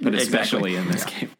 but 0.01 0.15
especially 0.15 0.75
Exactly. 0.75 0.77
in 0.77 0.89
this 0.89 1.05
game. 1.05 1.31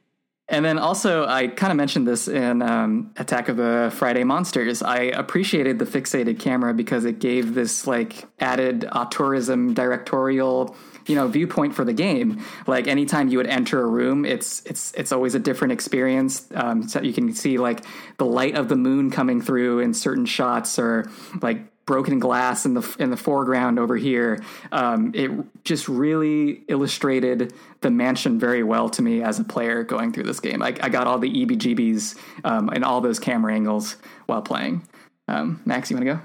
And 0.49 0.65
then 0.65 0.79
also, 0.79 1.25
I 1.25 1.47
kind 1.47 1.71
of 1.71 1.77
mentioned 1.77 2.07
this 2.07 2.29
in 2.29 2.63
um, 2.63 3.13
Attack 3.17 3.49
of 3.49 3.57
the 3.57 3.93
Friday 3.95 4.25
Monsters. 4.25 4.83
I 4.83 4.99
appreciated 4.99 5.79
the 5.79 5.87
fixated 5.87 6.41
camera 6.41 6.75
because 6.75 7.05
it 7.05 7.21
gave 7.21 7.55
this 7.55 7.87
like 7.87 8.27
added 8.41 8.81
auteurism 8.93 9.73
directorial, 9.75 10.77
you 11.07 11.15
know, 11.15 11.29
viewpoint 11.29 11.75
for 11.75 11.85
the 11.85 11.93
game. 11.93 12.45
Like 12.67 12.89
anytime 12.89 13.29
you 13.29 13.39
would 13.39 13.47
enter 13.47 13.81
a 13.83 13.87
room, 13.87 14.25
it's 14.25 14.63
it's 14.67 14.93
it's 14.95 15.13
always 15.13 15.35
a 15.35 15.39
different 15.39 15.73
experience. 15.73 16.49
Um, 16.55 16.89
so 16.89 17.01
you 17.01 17.13
can 17.13 17.33
see 17.33 17.57
like 17.57 17.85
the 18.19 18.27
light 18.27 18.57
of 18.57 18.69
the 18.69 18.77
moon 18.77 19.11
coming 19.11 19.41
through 19.41 19.79
in 19.79 19.95
certain 19.95 20.27
shots, 20.27 20.79
or 20.79 21.09
like 21.41 21.82
broken 21.93 22.19
glass 22.19 22.65
in 22.65 22.73
the 22.73 22.97
in 22.99 23.11
the 23.11 23.19
foreground 23.19 23.79
over 23.79 23.99
here. 23.99 24.43
Um, 24.73 25.13
it 25.15 25.31
just 25.63 25.89
really 25.89 26.63
illustrated 26.69 27.53
the 27.83 27.91
mansion 27.91 28.39
very 28.39 28.63
well 28.63 28.89
to 28.89 29.03
me 29.03 29.23
as 29.23 29.39
a 29.39 29.45
player 29.45 29.83
going 29.83 30.11
through 30.11 30.23
this 30.23 30.41
game. 30.41 30.63
I, 30.63 30.69
I 30.69 30.89
got 30.89 31.07
all 31.07 31.19
the 31.19 31.31
EBGBs 31.31 32.19
um, 32.45 32.71
and 32.71 32.83
all 32.83 33.03
those 33.03 33.19
camera 33.19 33.53
angles 33.53 33.97
while 34.25 34.41
playing. 34.41 34.89
Um, 35.29 35.61
Max, 35.67 35.91
you 35.91 35.97
want 35.99 36.07
to 36.07 36.15
go? 36.15 36.21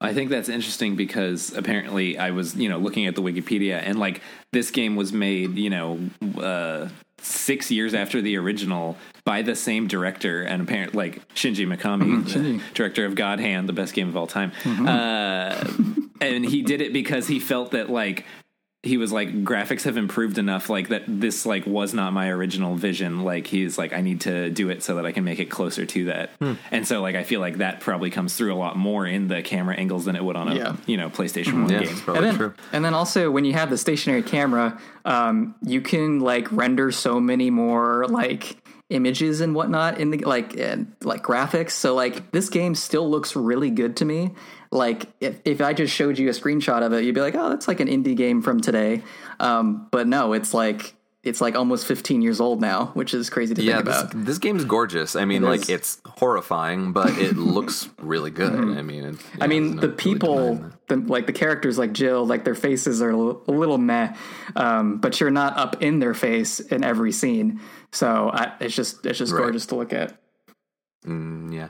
I 0.00 0.12
think 0.12 0.30
that's 0.30 0.48
interesting 0.48 0.96
because 0.96 1.52
apparently 1.56 2.18
I 2.18 2.32
was, 2.32 2.56
you 2.56 2.68
know, 2.68 2.78
looking 2.78 3.06
at 3.06 3.14
the 3.14 3.22
Wikipedia 3.22 3.80
and 3.80 4.00
like 4.00 4.20
this 4.52 4.72
game 4.72 4.96
was 4.96 5.12
made, 5.12 5.54
you 5.54 5.70
know, 5.70 6.00
uh, 6.40 6.88
six 7.20 7.70
years 7.70 7.94
after 7.94 8.20
the 8.20 8.36
original 8.36 8.96
by 9.28 9.42
the 9.42 9.54
same 9.54 9.86
director 9.86 10.40
and 10.42 10.62
apparently 10.62 10.96
like 10.96 11.28
Shinji 11.34 11.66
Mikami, 11.70 12.24
the 12.32 12.62
director 12.72 13.04
of 13.04 13.14
God 13.14 13.40
Hand, 13.40 13.68
the 13.68 13.74
best 13.74 13.92
game 13.92 14.08
of 14.08 14.16
all 14.16 14.26
time. 14.26 14.52
Uh, 14.64 15.62
and 16.22 16.46
he 16.46 16.62
did 16.62 16.80
it 16.80 16.94
because 16.94 17.28
he 17.28 17.38
felt 17.38 17.72
that 17.72 17.90
like 17.90 18.24
he 18.84 18.96
was 18.96 19.12
like 19.12 19.44
graphics 19.44 19.82
have 19.82 19.96
improved 19.98 20.38
enough 20.38 20.70
like 20.70 20.88
that 20.88 21.02
this 21.06 21.44
like 21.44 21.66
was 21.66 21.92
not 21.92 22.12
my 22.14 22.28
original 22.30 22.74
vision. 22.74 23.22
Like 23.22 23.46
he's 23.48 23.76
like 23.76 23.92
i 23.92 24.00
need 24.00 24.20
to 24.22 24.48
do 24.50 24.70
it 24.70 24.82
so 24.82 24.94
that 24.94 25.04
i 25.04 25.12
can 25.12 25.24
make 25.24 25.40
it 25.40 25.46
closer 25.50 25.84
to 25.84 26.04
that. 26.06 26.30
And 26.70 26.86
so 26.88 27.02
like 27.02 27.14
i 27.16 27.22
feel 27.24 27.40
like 27.40 27.58
that 27.58 27.80
probably 27.80 28.08
comes 28.08 28.34
through 28.36 28.54
a 28.54 28.56
lot 28.56 28.76
more 28.78 29.04
in 29.06 29.28
the 29.28 29.42
camera 29.42 29.74
angles 29.76 30.06
than 30.06 30.16
it 30.16 30.24
would 30.24 30.36
on 30.36 30.48
a 30.48 30.54
Yeah. 30.54 30.76
you 30.86 30.96
know 30.96 31.10
playstation 31.10 31.54
1 31.64 31.70
yeah, 31.70 31.80
game. 31.80 31.88
it's 31.90 32.00
probably 32.00 32.18
and 32.18 32.26
then, 32.30 32.36
true. 32.36 32.54
and 32.72 32.84
then 32.84 32.94
also 32.94 33.30
when 33.30 33.44
you 33.44 33.52
have 33.52 33.68
the 33.68 33.76
stationary 33.76 34.22
camera, 34.22 34.80
um, 35.04 35.54
you 35.62 35.80
can 35.82 36.20
like 36.20 36.50
render 36.52 36.90
so 36.92 37.20
many 37.20 37.50
more 37.50 38.06
like 38.06 38.56
images 38.90 39.40
and 39.40 39.54
whatnot 39.54 39.98
in 39.98 40.10
the 40.10 40.18
like 40.18 40.56
and 40.56 40.92
like 41.02 41.22
graphics. 41.22 41.72
So 41.72 41.94
like 41.94 42.30
this 42.32 42.48
game 42.48 42.74
still 42.74 43.08
looks 43.08 43.36
really 43.36 43.70
good 43.70 43.96
to 43.98 44.04
me. 44.04 44.34
Like 44.70 45.06
if 45.20 45.40
if 45.44 45.60
I 45.60 45.72
just 45.72 45.94
showed 45.94 46.18
you 46.18 46.28
a 46.28 46.32
screenshot 46.32 46.82
of 46.82 46.92
it, 46.92 47.04
you'd 47.04 47.14
be 47.14 47.20
like, 47.20 47.34
oh, 47.34 47.50
that's 47.50 47.68
like 47.68 47.80
an 47.80 47.88
indie 47.88 48.16
game 48.16 48.42
from 48.42 48.60
today. 48.60 49.02
Um, 49.40 49.88
but 49.90 50.06
no, 50.06 50.32
it's 50.32 50.54
like 50.54 50.94
it's 51.28 51.40
like 51.40 51.54
almost 51.54 51.86
15 51.86 52.22
years 52.22 52.40
old 52.40 52.60
now, 52.60 52.86
which 52.94 53.14
is 53.14 53.30
crazy 53.30 53.54
to 53.54 53.62
Yeah, 53.62 53.74
think 53.76 53.86
this, 53.86 54.00
about. 54.02 54.24
this 54.24 54.38
game's 54.38 54.64
gorgeous. 54.64 55.14
I 55.14 55.24
mean, 55.24 55.44
It 55.44 55.46
like 55.46 55.60
is. 55.62 55.68
it's 55.70 56.00
horrifying, 56.06 56.92
but 56.92 57.16
it 57.18 57.36
looks 57.36 57.88
really 58.00 58.30
good. 58.30 58.52
I 58.52 58.82
mean, 58.82 59.04
it, 59.04 59.16
I 59.40 59.46
mean, 59.46 59.76
the 59.76 59.88
people, 59.88 60.56
people. 60.56 60.70
the, 60.88 60.96
like 60.96 61.26
the 61.26 61.32
characters, 61.32 61.78
like 61.78 61.92
Jill, 61.92 62.26
like 62.26 62.44
their 62.44 62.54
faces 62.54 63.00
are 63.02 63.10
a 63.10 63.16
little, 63.16 63.42
a 63.46 63.52
little 63.52 63.78
meh, 63.78 64.14
um, 64.56 64.98
but 64.98 65.20
you're 65.20 65.30
not 65.30 65.56
up 65.56 65.82
in 65.82 65.98
their 66.00 66.14
face 66.14 66.58
in 66.60 66.82
every 66.82 67.12
scene, 67.12 67.60
so 67.92 68.30
I, 68.32 68.52
it's 68.60 68.74
just 68.74 69.06
it's 69.06 69.18
just 69.18 69.32
Right. 69.32 69.38
gorgeous 69.42 69.66
to 69.66 69.76
look 69.76 69.92
at. 69.92 70.18
Mm, 71.06 71.52
yeah. 71.54 71.68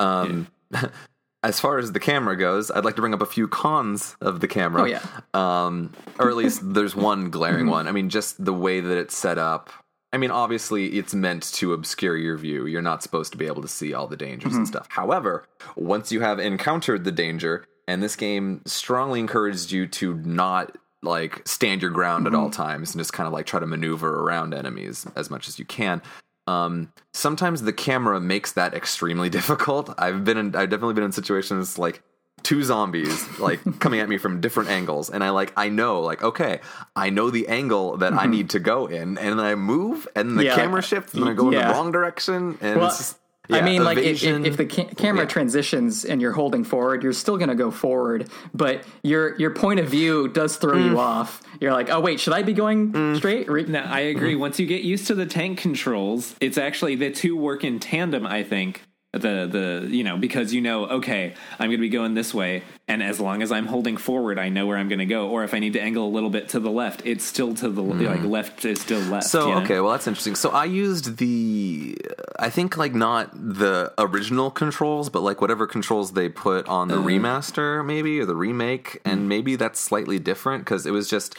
Um, 0.00 0.46
as 1.44 1.60
far 1.60 1.78
as 1.78 1.92
the 1.92 2.00
camera 2.00 2.36
goes, 2.36 2.70
I'd 2.70 2.84
like 2.84 2.96
to 2.96 3.02
bring 3.02 3.12
up 3.12 3.20
a 3.20 3.26
few 3.26 3.46
cons 3.46 4.16
of 4.22 4.40
the 4.40 4.48
camera. 4.48 4.82
Oh, 4.82 4.84
yeah. 4.86 5.02
Um, 5.34 5.92
or 6.18 6.30
at 6.30 6.36
least 6.36 6.60
there's 6.74 6.96
one 6.96 7.28
glaring 7.30 7.64
mm-hmm. 7.64 7.70
one. 7.70 7.88
I 7.88 7.92
mean, 7.92 8.08
just 8.08 8.42
the 8.42 8.54
way 8.54 8.80
that 8.80 8.96
it's 8.96 9.16
set 9.16 9.36
up. 9.36 9.70
I 10.12 10.16
mean, 10.16 10.30
obviously, 10.30 10.96
it's 10.98 11.12
meant 11.12 11.52
to 11.54 11.74
obscure 11.74 12.16
your 12.16 12.38
view. 12.38 12.66
You're 12.66 12.82
not 12.82 13.02
supposed 13.02 13.32
to 13.32 13.38
be 13.38 13.46
able 13.46 13.62
to 13.62 13.68
see 13.68 13.92
all 13.92 14.06
the 14.06 14.16
dangers 14.16 14.54
and 14.54 14.62
mm-hmm. 14.62 14.72
stuff. 14.72 14.86
However, 14.88 15.46
once 15.76 16.10
you 16.12 16.20
have 16.20 16.38
encountered 16.38 17.04
the 17.04 17.12
danger, 17.12 17.66
and 17.86 18.02
this 18.02 18.16
game 18.16 18.62
strongly 18.64 19.20
encouraged 19.20 19.70
you 19.70 19.86
to 19.88 20.14
not 20.14 20.76
like 21.02 21.46
stand 21.46 21.82
your 21.82 21.90
ground 21.90 22.26
at 22.26 22.32
mm-hmm. 22.32 22.42
all 22.42 22.50
times 22.50 22.94
and 22.94 23.00
just 23.00 23.12
kind 23.12 23.26
of 23.26 23.32
like 23.32 23.44
try 23.44 23.60
to 23.60 23.66
maneuver 23.66 24.20
around 24.20 24.54
enemies 24.54 25.06
as 25.16 25.28
much 25.28 25.48
as 25.48 25.58
you 25.58 25.64
can. 25.66 26.00
Um, 26.46 26.92
sometimes 27.12 27.62
the 27.62 27.72
camera 27.72 28.20
makes 28.20 28.52
that 28.52 28.74
extremely 28.74 29.30
difficult. 29.38 29.92
I've 29.98 30.24
been 30.24 30.36
in, 30.36 30.54
I've 30.56 30.70
definitely 30.70 30.94
been 30.94 31.04
in 31.04 31.12
situations 31.12 31.78
like 31.78 32.02
two 32.42 32.62
zombies 32.62 33.38
like 33.38 33.60
coming 33.80 34.00
at 34.00 34.08
me 34.08 34.18
from 34.18 34.38
different 34.38 34.68
angles 34.68 35.08
and 35.08 35.24
i 35.24 35.30
like 35.30 35.50
i 35.56 35.70
know 35.70 36.02
like 36.02 36.22
okay 36.22 36.60
i 36.94 37.08
know 37.08 37.30
the 37.30 37.48
angle 37.48 37.96
that 37.96 38.12
i 38.12 38.26
need 38.26 38.50
to 38.50 38.58
go 38.60 38.84
in 38.84 39.16
and 39.16 39.38
then 39.38 39.40
i 39.40 39.54
move 39.54 40.06
and 40.14 40.36
the 40.38 40.44
Yeah. 40.44 40.54
camera 40.54 40.82
shifts 40.82 41.14
and 41.14 41.22
then 41.22 41.30
i 41.30 41.32
go 41.32 41.48
in 41.48 41.54
the 41.54 41.72
wrong 41.72 41.90
direction 41.90 42.58
and 42.60 42.80
Well, 42.80 42.88
it's 42.90 43.14
just, 43.50 43.62
I 43.62 43.64
mean, 43.64 43.84
like 43.84 43.98
if, 43.98 44.22
if, 44.22 44.44
if 44.46 44.56
the 44.56 44.66
ca- 44.66 44.94
camera 44.96 45.22
Yeah. 45.24 45.28
transitions 45.28 46.04
and 46.04 46.20
you're 46.20 46.32
holding 46.32 46.64
forward, 46.64 47.02
you're 47.02 47.12
still 47.12 47.36
going 47.36 47.50
to 47.50 47.54
go 47.54 47.70
forward, 47.70 48.28
but 48.54 48.84
your 49.02 49.36
your 49.38 49.50
point 49.50 49.80
of 49.80 49.88
view 49.88 50.28
does 50.28 50.56
throw 50.56 50.74
Mm. 50.76 50.90
you 50.92 50.98
off. 50.98 51.42
You're 51.60 51.72
like, 51.72 51.90
oh 51.90 52.00
wait, 52.00 52.20
should 52.20 52.32
I 52.32 52.42
be 52.42 52.52
going 52.54 53.16
straight? 53.16 53.50
Re- 53.50 53.64
No, 53.64 53.80
I 53.80 54.00
agree. 54.00 54.34
Once 54.46 54.58
you 54.58 54.66
get 54.66 54.82
used 54.82 55.06
to 55.08 55.14
the 55.14 55.26
tank 55.26 55.58
controls, 55.58 56.34
it's 56.40 56.58
actually 56.58 56.96
the 56.96 57.10
two 57.10 57.36
work 57.36 57.64
in 57.64 57.80
tandem. 57.80 58.26
I 58.26 58.42
think 58.42 58.82
the 59.18 59.48
the 59.86 59.88
you 59.96 60.04
know 60.04 60.16
because 60.16 60.52
you 60.52 60.60
know 60.60 60.86
okay 60.86 61.34
I'm 61.58 61.68
going 61.68 61.78
to 61.78 61.78
be 61.78 61.88
going 61.88 62.14
this 62.14 62.34
way, 62.34 62.62
and 62.88 63.02
as 63.02 63.20
long 63.20 63.42
as 63.42 63.50
I'm 63.52 63.66
holding 63.66 63.96
forward, 63.96 64.38
I 64.38 64.48
know 64.48 64.66
where 64.66 64.76
I'm 64.76 64.88
going 64.88 64.98
to 64.98 65.06
go. 65.06 65.28
Or 65.28 65.44
if 65.44 65.54
I 65.54 65.58
need 65.58 65.72
to 65.74 65.80
angle 65.80 66.06
a 66.06 66.12
little 66.12 66.30
bit 66.30 66.48
to 66.50 66.60
the 66.60 66.70
left, 66.70 67.02
it's 67.04 67.24
still 67.24 67.54
to 67.54 67.68
the 67.68 67.82
like 67.82 68.22
left 68.22 68.64
is 68.64 68.80
still 68.80 69.00
left. 69.00 69.26
So 69.26 69.48
you 69.48 69.54
know? 69.54 69.60
okay, 69.62 69.80
well 69.80 69.92
that's 69.92 70.06
interesting. 70.06 70.34
So 70.34 70.50
I 70.50 70.64
used 70.64 71.16
the, 71.18 71.96
I 72.38 72.50
think 72.50 72.76
like 72.76 72.94
not 72.94 73.30
the 73.34 73.92
original 73.98 74.50
controls, 74.50 75.10
but 75.10 75.22
like 75.22 75.40
whatever 75.40 75.66
controls 75.66 76.12
they 76.12 76.28
put 76.28 76.68
on 76.68 76.88
the 76.88 76.96
remaster, 76.96 77.84
maybe 77.84 78.20
or 78.20 78.26
the 78.26 78.36
remake, 78.36 79.00
Hmm. 79.04 79.10
and 79.10 79.28
maybe 79.28 79.56
that's 79.56 79.80
slightly 79.80 80.18
different 80.18 80.64
because 80.64 80.86
it 80.86 80.90
was 80.90 81.08
just 81.08 81.36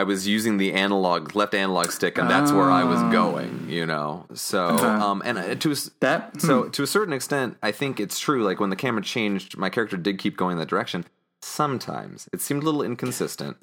I 0.00 0.04
was 0.04 0.26
using 0.26 0.56
the 0.56 0.72
analog 0.72 1.34
left 1.36 1.52
analog 1.54 1.90
stick, 1.92 2.16
and 2.18 2.28
that's 2.30 2.52
where 2.52 2.70
I 2.70 2.82
Ah. 2.82 2.88
was 2.94 3.02
going. 3.12 3.52
You 3.68 3.84
know, 3.86 4.24
so 4.34 4.64
Uh-huh. 4.64 5.06
um, 5.10 5.22
and 5.24 5.36
uh, 5.38 5.54
to 5.56 5.68
a 5.68 5.72
s- 5.72 5.90
That- 6.00 6.40
so 6.40 6.62
Hmm. 6.64 6.70
to 6.70 6.82
a 6.82 6.86
certain 6.86 7.12
extent, 7.12 7.56
I 7.62 7.70
think 7.72 8.00
it's 8.00 8.18
true. 8.18 8.42
Like 8.42 8.58
when 8.60 8.70
the 8.70 8.76
camera 8.84 9.02
changed, 9.02 9.56
my 9.58 9.68
character 9.70 9.96
did 9.98 10.18
keep 10.18 10.36
going 10.36 10.56
that 10.58 10.68
direction. 10.68 11.04
Sometimes 11.42 12.28
it 12.32 12.40
seemed 12.40 12.62
a 12.62 12.66
little 12.66 12.82
inconsistent, 12.82 13.56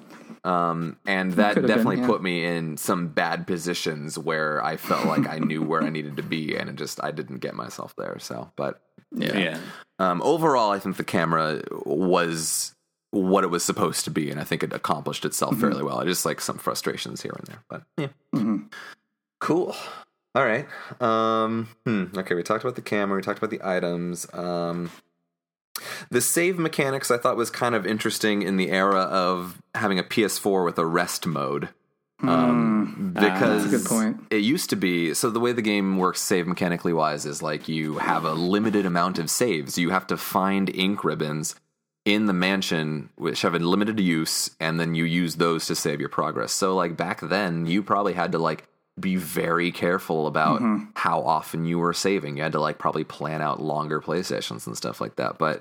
um, 0.44 0.96
and 1.06 1.32
that 1.34 1.54
Could 1.54 1.62
have 1.62 1.66
been, 1.68 1.76
definitely 1.76 2.00
yeah. 2.02 2.06
put 2.06 2.22
me 2.22 2.44
in 2.44 2.76
some 2.76 3.08
bad 3.08 3.46
positions 3.46 4.18
where 4.18 4.62
I 4.64 4.76
felt 4.76 5.06
like 5.06 5.28
I 5.28 5.38
knew 5.38 5.62
where 5.62 5.82
I 5.82 5.90
needed 5.90 6.16
to 6.16 6.22
be, 6.22 6.56
and 6.56 6.68
it 6.70 6.76
just 6.76 7.02
I 7.02 7.10
didn't 7.12 7.38
get 7.38 7.54
myself 7.54 7.94
there. 7.96 8.16
So, 8.20 8.50
but 8.56 8.80
yeah. 9.12 9.58
um, 9.98 10.20
overall, 10.22 10.70
I 10.72 10.78
think 10.80 10.96
the 10.96 11.04
camera 11.04 11.62
was 11.86 12.74
what 13.10 13.42
it 13.44 13.48
was 13.48 13.64
supposed 13.64 14.04
to 14.04 14.10
be, 14.10 14.30
and 14.30 14.38
I 14.40 14.44
think 14.44 14.62
it 14.62 14.72
accomplished 14.72 15.24
itself 15.24 15.52
Mm-hmm. 15.52 15.60
fairly 15.60 15.82
well. 15.82 15.98
I 16.00 16.04
just 16.04 16.26
like 16.26 16.40
some 16.40 16.58
frustrations 16.58 17.22
here 17.22 17.32
and 17.36 17.46
there, 17.46 17.62
but 17.68 17.82
yeah, 17.96 18.58
cool. 19.40 19.74
All 20.34 20.44
right. 20.44 20.66
Um, 21.00 21.68
hmm, 21.84 22.04
okay, 22.16 22.34
we 22.34 22.42
talked 22.42 22.62
about 22.64 22.76
the 22.76 22.82
camera. 22.82 23.16
We 23.16 23.22
talked 23.22 23.38
about 23.38 23.50
the 23.50 23.60
items. 23.66 24.26
Um, 24.32 24.90
the 26.10 26.20
save 26.20 26.58
mechanics 26.58 27.10
I 27.10 27.18
thought 27.18 27.36
was 27.36 27.50
kind 27.50 27.74
of 27.74 27.86
interesting 27.86 28.42
in 28.42 28.56
the 28.56 28.70
era 28.70 29.00
of 29.02 29.60
having 29.74 29.98
a 29.98 30.02
PS4 30.02 30.64
with 30.64 30.78
a 30.78 30.86
rest 30.86 31.26
mode. 31.26 31.70
Um, 32.20 33.12
because 33.14 33.22
Hmm. 33.22 33.40
that's 33.40 33.64
a 33.64 33.68
good 33.78 33.86
point. 33.86 34.26
it 34.30 34.38
used 34.42 34.70
to 34.70 34.76
be 34.76 35.14
so 35.14 35.30
the 35.30 35.38
way 35.38 35.52
the 35.52 35.62
game 35.62 35.98
works 35.98 36.20
save 36.20 36.48
mechanically 36.48 36.92
wise 36.92 37.24
is 37.24 37.42
like 37.42 37.68
you 37.68 37.98
have 37.98 38.24
a 38.24 38.32
limited 38.32 38.84
amount 38.84 39.20
of 39.20 39.30
saves. 39.30 39.78
You 39.78 39.90
have 39.90 40.04
to 40.08 40.16
find 40.16 40.68
ink 40.74 41.04
ribbons 41.04 41.54
in 42.08 42.24
the 42.26 42.32
mansion 42.32 43.10
which 43.16 43.42
have 43.42 43.54
a 43.54 43.58
limited 43.58 44.00
use 44.00 44.50
and 44.60 44.80
then 44.80 44.94
you 44.94 45.04
use 45.04 45.34
those 45.36 45.66
to 45.66 45.74
save 45.74 46.00
your 46.00 46.08
progress. 46.08 46.52
So 46.52 46.74
like 46.74 46.96
back 46.96 47.20
then 47.20 47.66
you 47.66 47.82
probably 47.82 48.14
had 48.14 48.32
to 48.32 48.38
like 48.38 48.64
be 48.98 49.16
very 49.16 49.70
careful 49.70 50.26
about 50.26 50.60
Mm-hmm. 50.60 50.84
how 50.94 51.20
often 51.22 51.66
you 51.66 51.78
were 51.78 51.92
saving. 51.92 52.36
You 52.36 52.42
had 52.44 52.52
to 52.52 52.60
like 52.60 52.78
probably 52.78 53.04
plan 53.04 53.42
out 53.42 53.60
longer 53.60 54.00
play 54.00 54.22
sessions 54.22 54.66
and 54.66 54.76
stuff 54.76 55.00
like 55.00 55.16
that. 55.16 55.38
But 55.38 55.60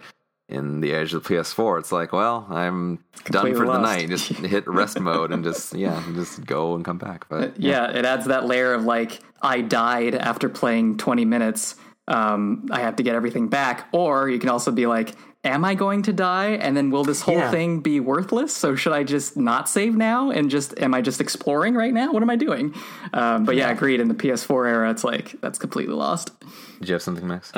in 0.49 0.79
the 0.79 0.91
age 0.93 1.13
of 1.13 1.23
the 1.25 1.35
PS4, 1.35 1.79
it's 1.79 1.91
like, 1.91 2.13
well, 2.13 2.47
I'm 2.49 3.03
done 3.25 3.53
for 3.53 3.65
the 3.65 3.79
night. 3.79 4.07
Just 4.07 4.29
hit 4.53 4.65
rest 4.67 4.97
mode 4.99 5.33
and 5.33 5.43
just 5.43 5.73
yeah, 5.73 6.01
just 6.15 6.45
go 6.45 6.75
and 6.75 6.85
come 6.85 6.97
back. 6.97 7.27
But 7.29 7.59
yeah, 7.59 7.91
it 7.91 8.05
adds 8.05 8.27
that 8.27 8.45
layer 8.45 8.73
of 8.73 8.85
like 8.85 9.19
I 9.41 9.59
died 9.61 10.15
after 10.15 10.47
playing 10.47 10.97
20 10.97 11.25
minutes. 11.25 11.75
Um, 12.07 12.69
I 12.71 12.79
have 12.79 12.95
to 12.95 13.03
get 13.03 13.15
everything 13.15 13.49
back, 13.49 13.89
or 13.91 14.29
you 14.29 14.39
can 14.39 14.47
also 14.47 14.71
be 14.71 14.85
like, 14.87 15.13
am 15.47 15.65
I 15.65 15.73
going 15.75 16.03
to 16.03 16.13
die? 16.13 16.51
And 16.51 16.75
then 16.77 16.91
will 16.91 17.03
this 17.03 17.21
whole 17.21 17.35
Yeah. 17.37 17.51
thing 17.51 17.79
be 17.79 17.99
worthless? 17.99 18.53
So 18.55 18.75
should 18.75 18.93
I 18.93 19.03
just 19.03 19.35
not 19.37 19.67
save 19.69 19.95
now 19.95 20.29
and 20.31 20.49
just 20.49 20.77
am 20.79 20.93
I 20.93 21.01
just 21.01 21.19
exploring 21.21 21.73
right 21.75 21.93
now? 21.93 22.11
What 22.13 22.21
am 22.23 22.29
I 22.29 22.35
doing? 22.35 22.73
Um, 23.13 23.45
but 23.45 23.55
yeah, 23.55 23.69
agreed. 23.69 23.99
In 23.99 24.07
the 24.07 24.13
PS4 24.13 24.67
era, 24.67 24.91
it's 24.91 25.03
like 25.03 25.35
that's 25.41 25.57
completely 25.59 25.95
lost. 25.95 26.31
did 26.79 26.89
you 26.89 26.93
have 26.93 27.01
something, 27.01 27.27
Max? 27.27 27.51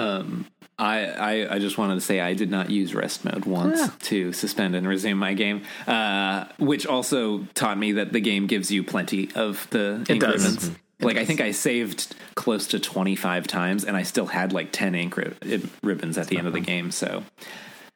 I, 0.82 1.08
I, 1.08 1.56
I 1.56 1.60
just 1.60 1.78
wanted 1.78 1.96
to 1.96 2.02
say 2.02 2.22
I 2.22 2.34
did 2.34 2.50
not 2.50 2.70
use 2.70 2.96
rest 2.96 3.26
mode 3.26 3.44
once 3.44 3.90
to 4.08 4.32
suspend 4.32 4.76
and 4.76 4.88
resume 4.88 5.18
my 5.18 5.34
game, 5.34 5.64
uh, 5.86 6.46
which 6.58 6.88
also 6.88 7.40
taught 7.54 7.78
me 7.78 7.92
that 7.94 8.14
the 8.14 8.22
game 8.22 8.48
gives 8.48 8.72
you 8.72 8.82
plenty 8.86 9.30
of 9.36 9.68
the 9.72 10.06
ink 10.08 10.22
does. 10.22 10.42
ribbons. 10.46 10.72
Like 11.02 11.18
I 11.18 11.26
think 11.26 11.42
I 11.42 11.52
saved 11.52 12.16
close 12.36 12.68
to 12.68 12.80
twenty 12.80 13.16
five 13.18 13.46
times, 13.48 13.84
and 13.86 13.96
I 13.98 14.04
still 14.04 14.26
had 14.28 14.52
like 14.54 14.72
ten 14.72 14.96
ink 14.96 15.16
ri- 15.18 15.62
ribbons 15.84 16.18
at 16.18 16.28
the 16.28 16.38
end 16.38 16.48
of 16.48 16.54
the 16.54 16.60
game. 16.62 16.92
So 16.92 17.24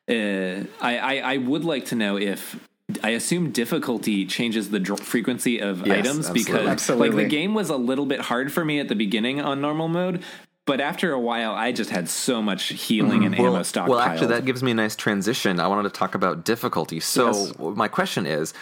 uh, 0.09 0.63
I, 0.81 0.97
I 0.97 1.15
I 1.33 1.37
would 1.37 1.63
like 1.63 1.85
to 1.87 1.95
know 1.95 2.17
if. 2.17 2.59
I 3.01 3.11
assume 3.11 3.51
difficulty 3.51 4.25
changes 4.25 4.69
the 4.69 4.79
dr- 4.79 4.99
frequency 4.99 5.59
of 5.59 5.87
Yes, 5.87 5.99
items 6.05 6.29
absolutely. 6.29 6.43
because 6.75 6.89
like 6.89 7.15
the 7.15 7.25
game 7.25 7.53
was 7.53 7.69
a 7.69 7.77
little 7.77 8.05
bit 8.05 8.19
hard 8.19 8.51
for 8.51 8.63
me 8.65 8.79
at 8.79 8.89
the 8.89 8.93
beginning 8.93 9.39
on 9.39 9.61
normal 9.61 9.87
mode, 9.87 10.21
but 10.65 10.79
after 10.79 11.11
a 11.11 11.19
while 11.19 11.51
I 11.53 11.71
just 11.71 11.89
had 11.89 12.07
so 12.09 12.41
much 12.41 12.67
healing 12.69 13.25
and 13.25 13.37
ammo 13.37 13.59
stockpiled. 13.61 13.87
well, 13.89 13.99
actually, 13.99 14.27
that 14.27 14.45
gives 14.45 14.63
me 14.63 14.71
a 14.71 14.75
nice 14.75 14.95
transition. 14.95 15.59
I 15.59 15.67
wanted 15.67 15.83
to 15.83 15.97
talk 15.99 16.15
about 16.15 16.45
difficulty. 16.45 16.99
So, 16.99 17.27
Yes. 17.31 17.53
my 17.59 17.87
question 17.87 18.25
is, 18.25 18.53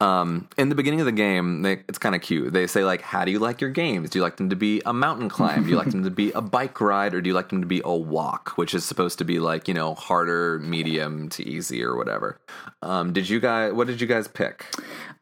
um, 0.00 0.48
in 0.56 0.68
the 0.70 0.74
beginning 0.74 1.00
of 1.00 1.06
the 1.06 1.12
game, 1.12 1.62
they, 1.62 1.82
it's 1.88 1.98
kind 1.98 2.14
of 2.14 2.22
cute. 2.22 2.52
They 2.52 2.66
say 2.66 2.84
like, 2.84 3.02
"How 3.02 3.24
do 3.24 3.30
you 3.30 3.38
like 3.38 3.60
your 3.60 3.70
games? 3.70 4.10
Do 4.10 4.18
you 4.18 4.22
like 4.22 4.36
them 4.36 4.48
to 4.50 4.56
be 4.56 4.80
a 4.86 4.92
mountain 4.92 5.28
climb? 5.28 5.64
Do 5.64 5.70
you 5.70 5.76
like 5.76 5.90
them 5.90 6.04
to 6.04 6.10
be 6.10 6.32
a 6.32 6.40
bike 6.40 6.80
ride, 6.80 7.14
or 7.14 7.20
do 7.20 7.28
you 7.28 7.34
like 7.34 7.48
them 7.50 7.60
to 7.60 7.66
be 7.66 7.82
a 7.84 7.94
walk?" 7.94 8.52
Which 8.56 8.72
is 8.74 8.84
supposed 8.84 9.18
to 9.18 9.24
be 9.24 9.38
like 9.38 9.68
you 9.68 9.74
know 9.74 9.94
harder, 9.94 10.58
medium 10.60 11.28
to 11.30 11.46
easy, 11.46 11.82
or 11.84 11.96
whatever. 11.96 12.38
Um, 12.82 13.12
did 13.12 13.28
you 13.28 13.40
guys? 13.40 13.72
What 13.72 13.86
did 13.86 14.00
you 14.00 14.06
guys 14.06 14.28
pick? 14.28 14.64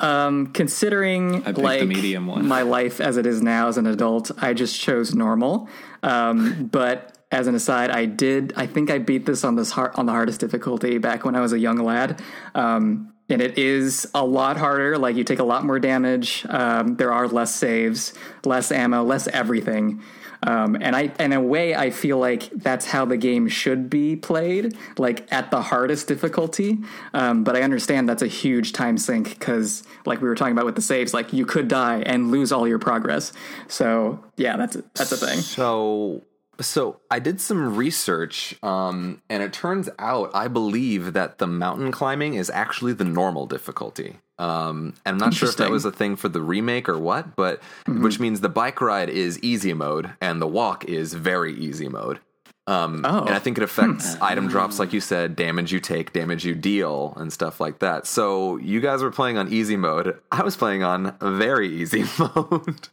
Um, 0.01 0.49
considering 0.53 1.43
like 1.43 1.87
medium 1.87 2.29
one. 2.29 2.47
my 2.47 2.63
life 2.63 3.01
as 3.01 3.17
it 3.17 3.27
is 3.27 3.43
now 3.43 3.67
as 3.67 3.79
an 3.79 3.87
adult, 3.87 4.31
I 4.41 4.55
just 4.55 4.81
chose 4.81 5.15
normal. 5.15 5.69
Um, 6.03 6.67
but 6.73 7.19
as 7.31 7.47
an 7.47 7.55
aside, 7.55 7.91
I 7.91 8.07
did. 8.07 8.53
I 8.57 8.67
think 8.67 8.91
I 8.91 8.99
beat 8.99 9.27
this 9.27 9.45
on 9.45 9.57
this 9.57 9.71
hard, 9.71 9.93
on 9.97 10.07
the 10.07 10.13
hardest 10.13 10.41
difficulty 10.41 10.99
back 10.99 11.25
when 11.25 11.35
I 11.35 11.41
was 11.41 11.53
a 11.53 11.59
young 11.59 11.79
lad. 11.79 12.23
Um, 12.55 13.13
and 13.29 13.43
it 13.43 13.59
is 13.59 14.11
a 14.15 14.25
lot 14.25 14.57
harder. 14.57 14.97
Like 14.97 15.17
you 15.17 15.25
take 15.25 15.39
a 15.39 15.45
lot 15.45 15.65
more 15.65 15.79
damage. 15.79 16.47
Um, 16.49 16.97
there 16.97 17.13
are 17.13 17.29
less 17.29 17.55
saves, 17.55 18.15
less 18.45 18.73
ammo, 18.73 19.03
less 19.03 19.29
everything. 19.29 20.03
Um, 20.43 20.77
and 20.81 20.95
I, 20.95 21.13
in 21.19 21.33
a 21.33 21.41
way, 21.41 21.75
I 21.75 21.91
feel 21.91 22.19
like 22.19 22.51
that's 22.51 22.87
how 22.87 23.05
the 23.05 23.17
game 23.17 23.49
should 23.49 23.91
be 23.91 24.17
played, 24.17 24.77
like 24.97 25.31
at 25.33 25.51
the 25.51 25.63
hardest 25.63 26.07
difficulty. 26.07 26.79
Um, 27.15 27.45
but 27.45 27.57
I 27.57 27.63
understand 27.63 28.09
that's 28.09 28.23
a 28.23 28.29
huge 28.29 28.73
time 28.73 28.99
sink 28.99 29.31
because, 29.31 29.83
like 30.07 30.21
we 30.21 30.29
were 30.29 30.35
talking 30.35 30.53
about 30.53 30.65
with 30.65 30.77
the 30.77 30.83
saves, 30.83 31.13
like 31.13 31.33
you 31.33 31.45
could 31.47 31.69
die 31.69 32.03
and 32.07 32.31
lose 32.31 32.53
all 32.53 32.69
your 32.69 32.79
progress. 32.79 33.33
So 33.67 34.25
yeah, 34.37 34.57
that's 34.57 34.77
that's 34.95 35.13
a 35.13 35.17
thing. 35.17 35.39
So, 35.39 36.23
so 36.61 37.01
I 37.11 37.19
did 37.19 37.41
some 37.41 37.77
research, 37.77 38.57
um, 38.63 39.23
and 39.29 39.43
it 39.43 39.53
turns 39.53 39.89
out 39.99 40.31
I 40.35 40.49
believe 40.49 41.13
that 41.15 41.39
the 41.39 41.47
mountain 41.47 41.93
climbing 41.93 42.35
is 42.35 42.51
actually 42.51 42.93
the 42.93 43.05
normal 43.05 43.47
difficulty. 43.47 44.17
Um, 44.39 44.95
and 45.05 45.15
I'm 45.15 45.19
not 45.19 45.35
sure 45.35 45.49
if 45.49 45.57
that 45.57 45.71
was 45.71 45.85
a 45.85 45.91
thing 45.91 46.15
for 46.17 46.29
the 46.29 46.41
remake 46.41 46.89
or 46.89 46.99
what, 46.99 47.35
but 47.35 47.61
which 47.87 48.21
means 48.21 48.41
the 48.41 48.49
bike 48.49 48.81
ride 48.81 49.09
is 49.09 49.39
easy 49.41 49.75
mode 49.75 50.11
and 50.21 50.41
the 50.41 50.47
walk 50.47 50.85
is 50.85 51.15
very 51.15 51.55
easy 51.55 51.89
mode. 51.89 52.21
Um, 52.69 53.03
Oh. 53.05 53.21
and 53.25 53.31
I 53.35 53.39
think 53.39 53.57
it 53.57 53.65
affects 53.65 54.17
item 54.21 54.49
drops, 54.49 54.79
like 54.79 54.93
you 54.93 55.01
said, 55.01 55.35
damage 55.37 55.73
you 55.73 55.81
take, 55.81 56.13
damage 56.13 56.45
you 56.45 56.55
deal, 56.55 57.15
and 57.17 57.33
stuff 57.33 57.61
like 57.61 57.79
that. 57.79 58.07
So 58.07 58.59
you 58.59 58.81
guys 58.81 59.03
were 59.03 59.11
playing 59.11 59.39
on 59.39 59.51
easy 59.51 59.77
mode. 59.77 60.19
I 60.31 60.43
was 60.43 60.55
playing 60.57 60.83
on 60.83 61.17
very 61.23 61.69
easy 61.69 62.05
mode. 62.19 62.89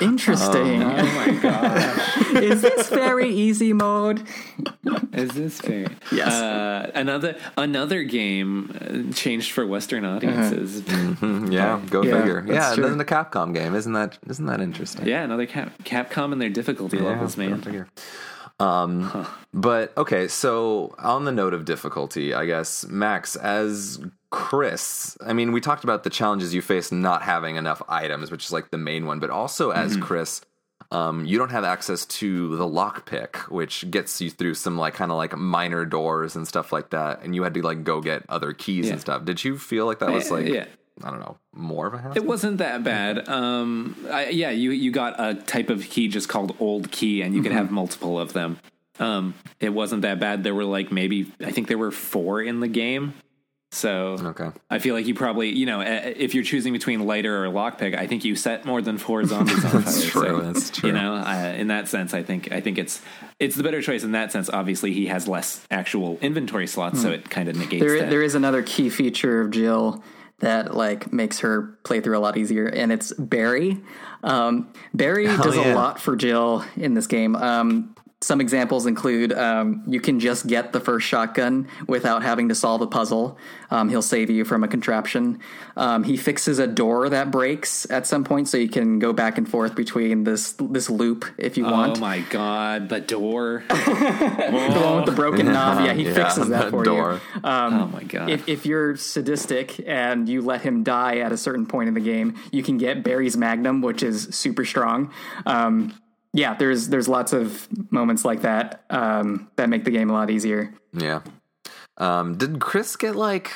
Interesting. 0.00 0.82
oh 0.82 1.02
my 1.02 1.38
god, 1.42 2.42
is 2.42 2.62
this 2.62 2.88
very 2.88 3.28
easy 3.28 3.72
mode? 3.72 4.22
is 5.12 5.30
this 5.32 5.60
fair? 5.60 5.88
Yes. 6.12 6.32
Uh, 6.32 6.90
another 6.94 7.36
another 7.58 8.02
game 8.04 8.70
uh, 8.80 9.12
changed 9.12 9.52
for 9.52 9.66
Western 9.66 10.04
audiences. 10.04 10.82
yeah, 11.52 11.80
go 11.90 12.02
Yeah, 12.02 12.18
figure. 12.20 12.40
that's 12.46 12.70
Yeah, 12.70 12.74
true. 12.74 12.86
another 12.86 13.04
Capcom 13.04 13.52
game. 13.52 13.74
Isn't 13.74 13.92
that 13.94 14.18
isn't 14.28 14.46
that 14.46 14.60
interesting? 14.60 15.06
Yeah, 15.06 15.22
another 15.24 15.46
Cap- 15.46 15.76
Capcom 15.84 16.32
and 16.32 16.40
their 16.40 16.48
difficulty 16.50 16.98
levels, 16.98 17.34
go 17.34 17.42
man. 17.48 17.60
figure. 17.60 17.88
Um, 18.58 19.26
but 19.54 19.96
okay. 19.96 20.28
So 20.28 20.94
on 20.98 21.24
the 21.24 21.32
note 21.32 21.54
of 21.54 21.64
difficulty, 21.64 22.34
I 22.34 22.46
guess 22.46 22.86
Max, 22.88 23.36
as 23.36 24.00
Chris, 24.30 25.16
I 25.24 25.32
mean, 25.32 25.52
we 25.52 25.60
talked 25.60 25.84
about 25.84 26.04
the 26.04 26.10
challenges 26.10 26.54
you 26.54 26.62
face 26.62 26.90
not 26.92 27.22
having 27.22 27.56
enough 27.56 27.82
items, 27.88 28.30
which 28.30 28.44
is 28.44 28.52
like 28.52 28.70
the 28.70 28.78
main 28.78 29.06
one, 29.06 29.18
but 29.20 29.30
also 29.30 29.70
as 29.70 29.92
Mm-hmm. 29.92 30.02
Chris, 30.02 30.40
um, 30.92 31.24
you 31.24 31.36
don't 31.38 31.50
have 31.50 31.64
access 31.64 32.06
to 32.06 32.54
the 32.56 32.64
lockpick, 32.64 33.36
which 33.50 33.90
gets 33.90 34.20
you 34.20 34.30
through 34.30 34.54
some 34.54 34.78
like 34.78 34.94
kind 34.94 35.10
of 35.10 35.16
like 35.16 35.36
minor 35.36 35.84
doors 35.84 36.36
and 36.36 36.46
stuff 36.46 36.70
like 36.72 36.90
that, 36.90 37.22
and 37.22 37.34
you 37.34 37.42
had 37.42 37.54
to 37.54 37.62
like 37.62 37.82
go 37.82 38.00
get 38.00 38.24
other 38.28 38.52
keys 38.52 38.86
Yeah. 38.86 38.92
and 38.92 39.00
stuff. 39.00 39.24
Did 39.24 39.42
you 39.44 39.58
feel 39.58 39.84
like 39.86 39.98
that 39.98 40.12
was 40.12 40.30
like 40.30 40.46
yeah. 40.46 40.66
I 41.04 41.10
don't 41.10 41.20
know 41.20 41.36
more 41.54 41.86
of 41.86 41.94
a 41.94 41.98
hassle? 41.98 42.16
It 42.16 42.26
wasn't 42.26 42.58
that 42.58 42.82
bad. 42.84 43.28
Um, 43.28 43.96
I, 44.10 44.28
yeah, 44.28 44.50
you 44.50 44.70
you 44.70 44.90
got 44.90 45.14
a 45.18 45.34
type 45.34 45.68
of 45.70 45.84
key 45.84 46.08
just 46.08 46.28
called 46.28 46.56
old 46.60 46.90
key, 46.90 47.22
and 47.22 47.34
you 47.34 47.42
could 47.42 47.52
have 47.52 47.70
multiple 47.70 48.18
of 48.18 48.32
them. 48.32 48.58
Um, 48.98 49.34
it 49.60 49.70
wasn't 49.70 50.02
that 50.02 50.18
bad. 50.20 50.42
There 50.42 50.54
were 50.54 50.64
like 50.64 50.90
maybe 50.90 51.30
I 51.44 51.50
think 51.50 51.68
there 51.68 51.78
were 51.78 51.90
four 51.90 52.40
in 52.42 52.60
the 52.60 52.68
game. 52.68 53.12
So 53.72 54.16
Okay. 54.18 54.48
I 54.70 54.78
feel 54.78 54.94
like 54.94 55.06
you 55.06 55.14
probably 55.14 55.50
you 55.50 55.66
know 55.66 55.80
uh, 55.82 56.00
if 56.16 56.34
you're 56.34 56.44
choosing 56.44 56.72
between 56.72 57.00
lighter 57.04 57.44
or 57.44 57.48
lockpick, 57.48 57.94
I 57.94 58.06
think 58.06 58.24
you 58.24 58.34
set 58.36 58.64
more 58.64 58.80
than 58.80 58.96
four 58.96 59.22
zombies 59.26 59.62
on 59.64 59.70
fire. 59.70 59.80
That's 59.82 60.06
true, 60.06 60.22
So, 60.22 60.40
that's 60.40 60.70
true. 60.70 60.88
You 60.90 60.94
know, 60.94 61.14
uh, 61.16 61.52
in 61.58 61.66
that 61.68 61.88
sense, 61.88 62.14
I 62.14 62.22
think 62.22 62.50
I 62.52 62.60
think 62.62 62.78
it's 62.78 63.02
it's 63.38 63.54
the 63.56 63.62
better 63.64 63.82
choice 63.82 64.02
in 64.02 64.12
that 64.12 64.32
sense. 64.32 64.48
Obviously, 64.48 64.94
he 64.94 65.06
has 65.08 65.28
less 65.28 65.66
actual 65.70 66.16
inventory 66.22 66.66
slots, 66.68 67.02
so 67.02 67.10
it 67.10 67.28
kind 67.28 67.48
of 67.50 67.56
negates 67.56 67.82
There, 67.84 67.98
that. 68.00 68.08
there 68.08 68.22
is 68.22 68.34
another 68.34 68.62
key 68.62 68.88
feature 68.88 69.42
of 69.42 69.50
Jill 69.50 70.02
that 70.40 70.74
like 70.74 71.12
makes 71.12 71.40
her 71.40 71.78
playthrough 71.84 72.16
a 72.16 72.20
lot 72.20 72.36
easier, 72.36 72.66
and 72.66 72.92
it's 72.92 73.12
Barry. 73.14 73.80
Um, 74.22 74.72
Barry 74.92 75.24
does 75.36 75.56
yeah. 75.56 75.72
a 75.72 75.74
lot 75.74 76.00
for 76.00 76.16
Jill 76.16 76.64
in 76.76 76.94
this 76.94 77.06
game. 77.06 77.36
Um, 77.36 77.94
some 78.22 78.40
examples 78.40 78.86
include 78.86 79.30
um, 79.34 79.82
you 79.86 80.00
can 80.00 80.20
just 80.20 80.46
get 80.46 80.72
the 80.72 80.80
first 80.80 81.06
shotgun 81.06 81.68
without 81.86 82.22
having 82.22 82.48
to 82.48 82.54
solve 82.54 82.80
a 82.80 82.86
puzzle. 82.86 83.36
Um, 83.70 83.90
he'll 83.90 84.00
save 84.00 84.30
you 84.30 84.46
from 84.46 84.64
a 84.64 84.68
contraption. 84.68 85.38
Um, 85.76 86.02
he 86.02 86.16
fixes 86.16 86.58
a 86.58 86.66
door 86.66 87.10
that 87.10 87.30
breaks 87.30 87.88
at 87.90 88.06
some 88.06 88.24
point, 88.24 88.48
so 88.48 88.56
you 88.56 88.70
can 88.70 88.98
go 89.00 89.12
back 89.12 89.36
and 89.36 89.46
forth 89.46 89.74
between 89.74 90.24
this 90.24 90.52
this 90.52 90.88
loop 90.88 91.26
if 91.36 91.58
you 91.58 91.64
want. 91.64 91.98
Oh 91.98 92.00
my 92.00 92.20
god, 92.30 92.88
the 92.88 93.00
door! 93.00 93.64
the 93.68 94.80
one 94.82 94.96
with 94.96 95.06
the 95.06 95.12
broken 95.14 95.46
knob, 95.46 95.84
yeah, 95.84 95.92
he 95.92 96.04
Yeah, 96.06 96.14
fixes 96.14 96.48
that 96.48 96.62
that 96.64 96.70
for 96.70 96.84
door. 96.84 97.20
you. 97.34 97.40
oh 97.44 97.86
my 97.88 98.02
god! 98.04 98.30
if, 98.30 98.48
if 98.48 98.64
you're 98.64 98.96
sadistic 98.96 99.78
and 99.86 100.26
you 100.26 100.40
let 100.40 100.62
him 100.62 100.84
die 100.84 101.18
at 101.18 101.32
a 101.32 101.36
certain 101.36 101.66
point 101.66 101.88
in 101.88 101.94
the 101.94 102.00
game, 102.00 102.34
you 102.50 102.62
can 102.62 102.78
get 102.78 103.02
Barry's 103.02 103.36
Magnum, 103.36 103.82
which 103.82 104.02
is 104.02 104.28
super 104.30 104.64
strong. 104.64 105.12
Um, 105.44 105.92
yeah, 106.36 106.54
there's 106.54 106.88
there's 106.88 107.08
lots 107.08 107.32
of 107.32 107.66
moments 107.90 108.24
like 108.24 108.42
that 108.42 108.84
um, 108.90 109.48
that 109.56 109.68
make 109.68 109.84
the 109.84 109.90
game 109.90 110.10
a 110.10 110.12
lot 110.12 110.30
easier. 110.30 110.72
Yeah. 110.92 111.22
Um, 111.96 112.36
did 112.36 112.60
Chris 112.60 112.94
get 112.96 113.16
like 113.16 113.50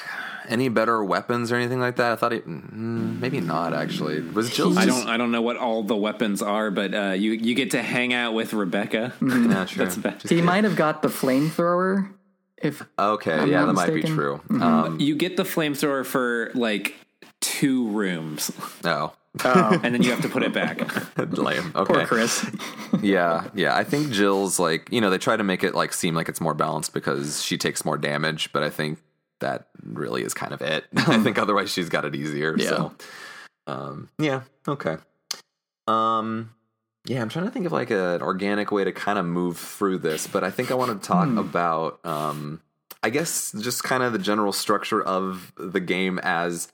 any 0.49 0.71
better 0.71 1.05
weapons 1.05 1.53
or 1.53 1.57
anything 1.57 1.79
like 1.79 1.97
that? 1.97 2.13
I 2.13 2.17
thought 2.17 2.33
he 2.33 2.39
mm, 2.39 3.21
maybe 3.21 3.41
not 3.41 3.75
actually. 3.75 4.23
Was 4.23 4.51
Jill? 4.51 4.79
I 4.79 4.87
don't 4.87 5.07
I 5.07 5.19
don't 5.19 5.31
know 5.31 5.43
what 5.43 5.59
all 5.59 5.83
the 5.83 5.97
weapons 5.97 6.41
are, 6.41 6.71
but 6.71 6.95
uh, 6.95 7.11
you 7.11 7.33
you 7.33 7.55
get 7.55 7.73
to 7.73 7.83
hang 7.83 8.15
out 8.15 8.33
with 8.35 8.53
Rebecca. 8.55 9.13
Yeah, 9.21 9.65
sure. 9.67 9.85
That's 9.85 9.97
bad. 9.99 10.23
He 10.23 10.41
might 10.41 10.65
have 10.65 10.77
got 10.77 11.03
the 11.03 11.09
flamethrower. 11.09 12.11
If 12.57 12.83
Okay, 12.99 13.33
I'm 13.33 13.51
yeah, 13.51 13.61
not 13.61 13.67
that 13.67 13.73
might 13.75 13.95
be 13.95 14.03
true. 14.03 14.41
Mm-hmm. 14.49 14.63
Um, 14.63 15.01
You 15.01 15.17
get 15.17 15.37
the 15.37 15.45
flamethrower 15.45 16.05
for 16.05 16.51
like 16.55 16.95
two 17.41 17.89
rooms, 17.89 18.51
no, 19.45 19.81
and 19.83 19.95
then 19.95 20.03
you 20.03 20.11
have 20.11 20.23
to 20.23 20.29
put 20.29 20.43
it 20.43 20.53
back. 20.53 20.79
lame. 21.39 21.73
poor 21.73 21.83
Okay, 21.83 22.05
Chris, 22.05 22.49
yeah, 23.03 23.49
yeah. 23.55 23.77
I 23.77 23.85
think 23.85 24.11
Jill's 24.11 24.59
like 24.59 24.89
you 24.91 25.01
know 25.01 25.11
they 25.11 25.19
try 25.19 25.37
to 25.37 25.45
make 25.45 25.63
it 25.63 25.75
like 25.75 25.93
seem 25.93 26.15
like 26.15 26.29
it's 26.29 26.41
more 26.41 26.55
balanced 26.55 26.93
because 26.93 27.43
she 27.43 27.57
takes 27.57 27.85
more 27.85 27.97
damage, 27.97 28.53
but 28.53 28.63
I 28.63 28.71
think 28.71 28.99
that 29.41 29.69
really 29.83 30.23
is 30.23 30.35
kind 30.35 30.53
of 30.53 30.61
it. 30.61 30.85
I 30.97 31.19
think 31.23 31.39
otherwise 31.39 31.73
she's 31.73 31.89
got 31.89 32.05
it 32.05 32.15
easier. 32.15 32.57
Yeah. 32.59 32.69
So, 32.69 32.95
um, 33.67 34.09
yeah, 34.19 34.43
okay. 34.69 34.97
Um, 35.87 36.51
yeah, 37.07 37.23
I'm 37.23 37.29
trying 37.29 37.47
to 37.47 37.51
think 37.51 37.67
of 37.67 37.73
like 37.73 37.91
an 37.91 38.21
organic 38.21 38.71
way 38.71 38.85
to 38.85 38.93
kind 38.93 39.19
of 39.19 39.25
move 39.25 39.57
through 39.57 39.99
this, 39.99 40.27
but 40.27 40.45
I 40.45 40.51
think 40.51 40.71
I 40.71 40.75
want 40.75 41.01
to 41.01 41.07
talk 41.07 41.29
about, 41.37 42.05
um, 42.05 42.61
I 43.03 43.11
guess, 43.11 43.53
just 43.53 43.83
kind 43.83 44.03
of 44.03 44.13
the 44.13 44.19
general 44.19 44.53
structure 44.53 45.03
of 45.03 45.53
the 45.57 45.81
game 45.81 46.19
as 46.23 46.71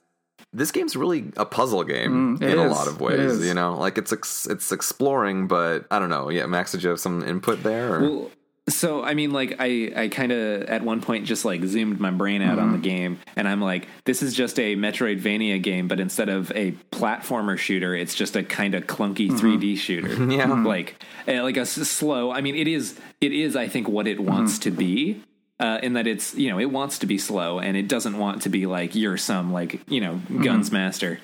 this 0.53 0.71
game's 0.71 0.95
really 0.95 1.31
a 1.37 1.45
puzzle 1.45 1.83
game 1.83 2.37
Mm, 2.37 2.41
it 2.41 2.51
in 2.51 2.57
a 2.59 2.67
lot 2.67 2.87
of 2.87 2.99
ways. 3.01 3.45
You 3.45 3.53
know, 3.53 3.75
like 3.77 3.97
it's 3.97 4.13
ex- 4.13 4.47
it's 4.47 4.71
exploring, 4.71 5.47
but 5.47 5.85
I 5.91 5.99
don't 5.99 6.09
know. 6.09 6.29
Yeah, 6.29 6.45
Max, 6.45 6.71
did 6.71 6.83
you 6.83 6.89
have 6.89 6.99
some 6.99 7.21
input 7.23 7.63
there? 7.63 7.95
Or? 7.95 8.01
Well, 8.01 8.31
so 8.69 9.01
I 9.03 9.13
mean, 9.13 9.31
like 9.31 9.55
I 9.59 9.93
I 9.95 10.07
kind 10.09 10.31
of 10.33 10.63
at 10.63 10.83
one 10.83 10.99
point 11.01 11.25
just 11.25 11.45
like 11.45 11.63
zoomed 11.63 12.01
my 12.01 12.11
brain 12.11 12.41
out 12.41 12.59
on 12.59 12.73
the 12.73 12.77
game, 12.77 13.17
and 13.37 13.47
I'm 13.47 13.61
like, 13.61 13.87
this 14.03 14.21
is 14.21 14.33
just 14.33 14.59
a 14.59 14.75
Metroidvania 14.75 15.61
game, 15.63 15.87
but 15.87 16.01
instead 16.01 16.27
of 16.27 16.51
a 16.53 16.73
platformer 16.91 17.57
shooter, 17.57 17.95
it's 17.95 18.13
just 18.13 18.35
a 18.35 18.43
kind 18.43 18.75
of 18.75 18.83
clunky 18.85 19.29
3D 19.29 19.77
shooter. 19.77 20.21
Yeah. 20.31 20.47
like 20.63 21.01
uh, 21.29 21.43
like 21.43 21.55
a 21.57 21.65
slow. 21.65 22.29
I 22.31 22.41
mean, 22.41 22.55
it 22.55 22.67
is 22.67 22.99
it 23.21 23.31
is 23.31 23.55
I 23.55 23.67
think 23.69 23.87
what 23.87 24.05
it 24.07 24.19
wants 24.19 24.59
to 24.59 24.71
be. 24.71 25.23
Uh, 25.59 25.79
in 25.81 25.93
that 25.93 26.05
it's 26.05 26.35
you 26.35 26.51
know 26.51 26.59
it 26.59 26.69
wants 26.69 26.99
to 26.99 27.07
be 27.07 27.17
slow 27.17 27.57
and 27.57 27.75
it 27.75 27.87
doesn't 27.87 28.19
want 28.19 28.43
to 28.43 28.49
be 28.49 28.67
like 28.67 28.93
you're 28.93 29.17
some 29.17 29.51
like 29.51 29.81
you 29.89 29.99
know 29.99 30.21
guns 30.43 30.71
master 30.71 31.19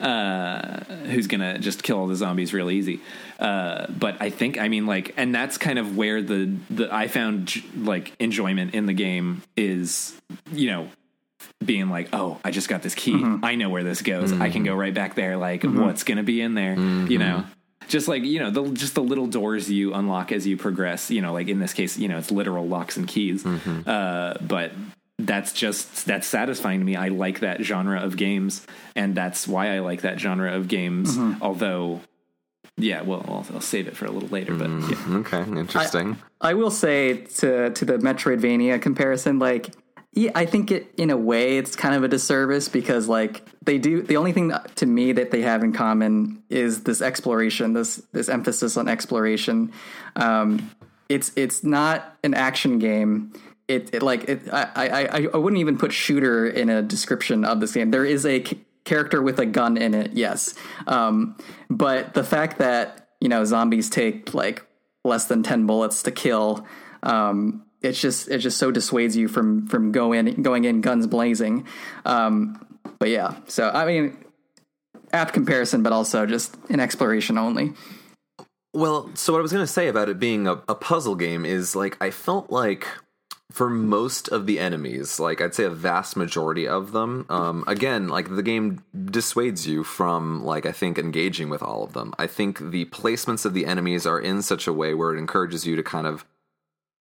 uh, 0.00 0.84
who's 1.06 1.26
gonna 1.26 1.58
just 1.58 1.82
kill 1.82 1.98
all 1.98 2.06
the 2.06 2.14
zombies 2.16 2.52
real 2.52 2.70
easy. 2.70 3.00
Uh, 3.38 3.86
but 3.88 4.16
I 4.20 4.28
think 4.30 4.58
I 4.58 4.68
mean 4.68 4.86
like, 4.86 5.14
and 5.16 5.34
that's 5.34 5.56
kind 5.56 5.78
of 5.78 5.96
where 5.96 6.20
the 6.20 6.54
the 6.68 6.94
I 6.94 7.08
found 7.08 7.46
j- 7.46 7.64
like 7.76 8.12
enjoyment 8.18 8.74
in 8.74 8.84
the 8.84 8.92
game 8.92 9.42
is 9.56 10.14
you 10.52 10.68
know 10.70 10.88
being 11.64 11.88
like, 11.88 12.10
oh, 12.12 12.38
I 12.44 12.50
just 12.50 12.68
got 12.68 12.82
this 12.82 12.94
key. 12.94 13.14
I 13.42 13.54
know 13.54 13.70
where 13.70 13.82
this 13.82 14.02
goes. 14.02 14.32
I 14.32 14.50
can 14.50 14.62
go 14.62 14.74
right 14.74 14.92
back 14.92 15.14
there. 15.14 15.36
Like, 15.38 15.62
what's 15.64 16.04
gonna 16.04 16.22
be 16.22 16.40
in 16.42 16.52
there? 16.54 16.74
You 16.78 17.18
know. 17.18 17.44
Just 17.90 18.06
like 18.06 18.22
you 18.22 18.38
know, 18.38 18.50
the 18.50 18.70
just 18.70 18.94
the 18.94 19.02
little 19.02 19.26
doors 19.26 19.68
you 19.68 19.92
unlock 19.94 20.30
as 20.30 20.46
you 20.46 20.56
progress. 20.56 21.10
You 21.10 21.20
know, 21.20 21.32
like 21.32 21.48
in 21.48 21.58
this 21.58 21.72
case, 21.72 21.98
you 21.98 22.06
know, 22.08 22.18
it's 22.18 22.30
literal 22.30 22.66
locks 22.66 22.96
and 22.96 23.06
keys. 23.06 23.42
Mm-hmm. 23.42 23.82
Uh, 23.84 24.34
but 24.40 24.72
that's 25.18 25.52
just 25.52 26.06
that's 26.06 26.26
satisfying 26.26 26.78
to 26.78 26.84
me. 26.84 26.94
I 26.94 27.08
like 27.08 27.40
that 27.40 27.62
genre 27.62 28.00
of 28.00 28.16
games, 28.16 28.64
and 28.94 29.14
that's 29.14 29.48
why 29.48 29.74
I 29.74 29.80
like 29.80 30.02
that 30.02 30.20
genre 30.20 30.54
of 30.54 30.68
games. 30.68 31.16
Mm-hmm. 31.16 31.42
Although, 31.42 32.00
yeah, 32.76 33.02
well, 33.02 33.24
I'll, 33.26 33.44
I'll 33.54 33.60
save 33.60 33.88
it 33.88 33.96
for 33.96 34.06
a 34.06 34.10
little 34.10 34.28
later. 34.28 34.54
But 34.54 34.68
mm-hmm. 34.68 35.12
yeah. 35.12 35.18
okay, 35.18 35.42
interesting. 35.42 36.16
I 36.40 36.54
will 36.54 36.70
say 36.70 37.22
to 37.38 37.70
to 37.70 37.84
the 37.84 37.98
Metroidvania 37.98 38.80
comparison, 38.80 39.40
like 39.40 39.74
yeah, 40.12 40.32
I 40.34 40.44
think 40.44 40.72
it 40.72 40.92
in 40.96 41.10
a 41.10 41.16
way 41.16 41.58
it's 41.58 41.76
kind 41.76 41.94
of 41.94 42.02
a 42.02 42.08
disservice 42.08 42.68
because 42.68 43.06
like 43.06 43.42
they 43.62 43.78
do 43.78 44.02
the 44.02 44.16
only 44.16 44.32
thing 44.32 44.48
that, 44.48 44.74
to 44.76 44.86
me 44.86 45.12
that 45.12 45.30
they 45.30 45.42
have 45.42 45.62
in 45.62 45.72
common 45.72 46.42
is 46.50 46.82
this 46.82 47.00
exploration, 47.00 47.74
this 47.74 47.96
this 48.12 48.28
emphasis 48.28 48.76
on 48.76 48.88
exploration. 48.88 49.72
Um, 50.16 50.70
it's 51.08 51.30
it's 51.36 51.62
not 51.62 52.16
an 52.24 52.34
action 52.34 52.80
game. 52.80 53.32
It, 53.68 53.94
it 53.94 54.02
like 54.02 54.28
it, 54.28 54.52
I, 54.52 54.68
I 54.74 55.28
I 55.32 55.36
wouldn't 55.36 55.60
even 55.60 55.78
put 55.78 55.92
shooter 55.92 56.48
in 56.48 56.70
a 56.70 56.82
description 56.82 57.44
of 57.44 57.60
this 57.60 57.72
game. 57.72 57.92
There 57.92 58.04
is 58.04 58.26
a 58.26 58.44
c- 58.44 58.60
character 58.84 59.22
with 59.22 59.38
a 59.38 59.46
gun 59.46 59.76
in 59.76 59.94
it, 59.94 60.12
yes, 60.14 60.56
um, 60.88 61.36
but 61.68 62.14
the 62.14 62.24
fact 62.24 62.58
that 62.58 63.10
you 63.20 63.28
know 63.28 63.44
zombies 63.44 63.88
take 63.88 64.34
like 64.34 64.66
less 65.04 65.26
than 65.26 65.42
10 65.42 65.66
bullets 65.66 66.02
to 66.02 66.10
kill 66.10 66.66
um 67.02 67.64
it's 67.82 68.00
just 68.00 68.28
it 68.28 68.38
just 68.38 68.58
so 68.58 68.70
dissuades 68.70 69.16
you 69.16 69.28
from 69.28 69.66
from 69.66 69.92
going 69.92 70.42
going 70.42 70.64
in 70.64 70.80
guns 70.80 71.06
blazing 71.06 71.66
um 72.04 72.66
but 72.98 73.08
yeah 73.08 73.36
so 73.46 73.70
i 73.70 73.84
mean 73.84 74.16
apt 75.12 75.32
comparison 75.32 75.82
but 75.82 75.92
also 75.92 76.26
just 76.26 76.56
an 76.68 76.80
exploration 76.80 77.38
only 77.38 77.72
Well, 78.72 79.10
so 79.14 79.32
what 79.32 79.40
I 79.40 79.42
was 79.42 79.52
going 79.52 79.66
to 79.66 79.72
say 79.72 79.88
about 79.88 80.08
it 80.08 80.20
being 80.20 80.46
a, 80.46 80.62
a 80.68 80.76
puzzle 80.76 81.16
game 81.16 81.44
is 81.44 81.74
like 81.74 81.96
I 82.00 82.10
felt 82.10 82.50
like 82.50 82.86
for 83.50 83.68
most 83.68 84.28
of 84.28 84.46
the 84.46 84.60
enemies, 84.60 85.18
like 85.18 85.40
I'd 85.40 85.56
say 85.56 85.64
a 85.64 85.70
vast 85.70 86.16
majority 86.16 86.68
of 86.68 86.92
them, 86.92 87.26
um, 87.28 87.64
again, 87.66 88.06
like 88.06 88.34
the 88.34 88.44
game 88.44 88.84
dissuades 88.94 89.66
you 89.66 89.82
from 89.82 90.44
like 90.44 90.66
I 90.66 90.72
think 90.72 90.98
engaging 90.98 91.50
with 91.50 91.62
all 91.62 91.82
of 91.82 91.92
them. 91.92 92.14
I 92.16 92.28
think 92.28 92.70
the 92.70 92.84
placements 92.86 93.44
of 93.44 93.54
the 93.54 93.66
enemies 93.66 94.06
are 94.06 94.20
in 94.20 94.40
such 94.42 94.68
a 94.68 94.72
way 94.72 94.94
where 94.94 95.12
it 95.12 95.18
encourages 95.18 95.66
you 95.66 95.74
to 95.74 95.82
kind 95.82 96.06
of 96.06 96.24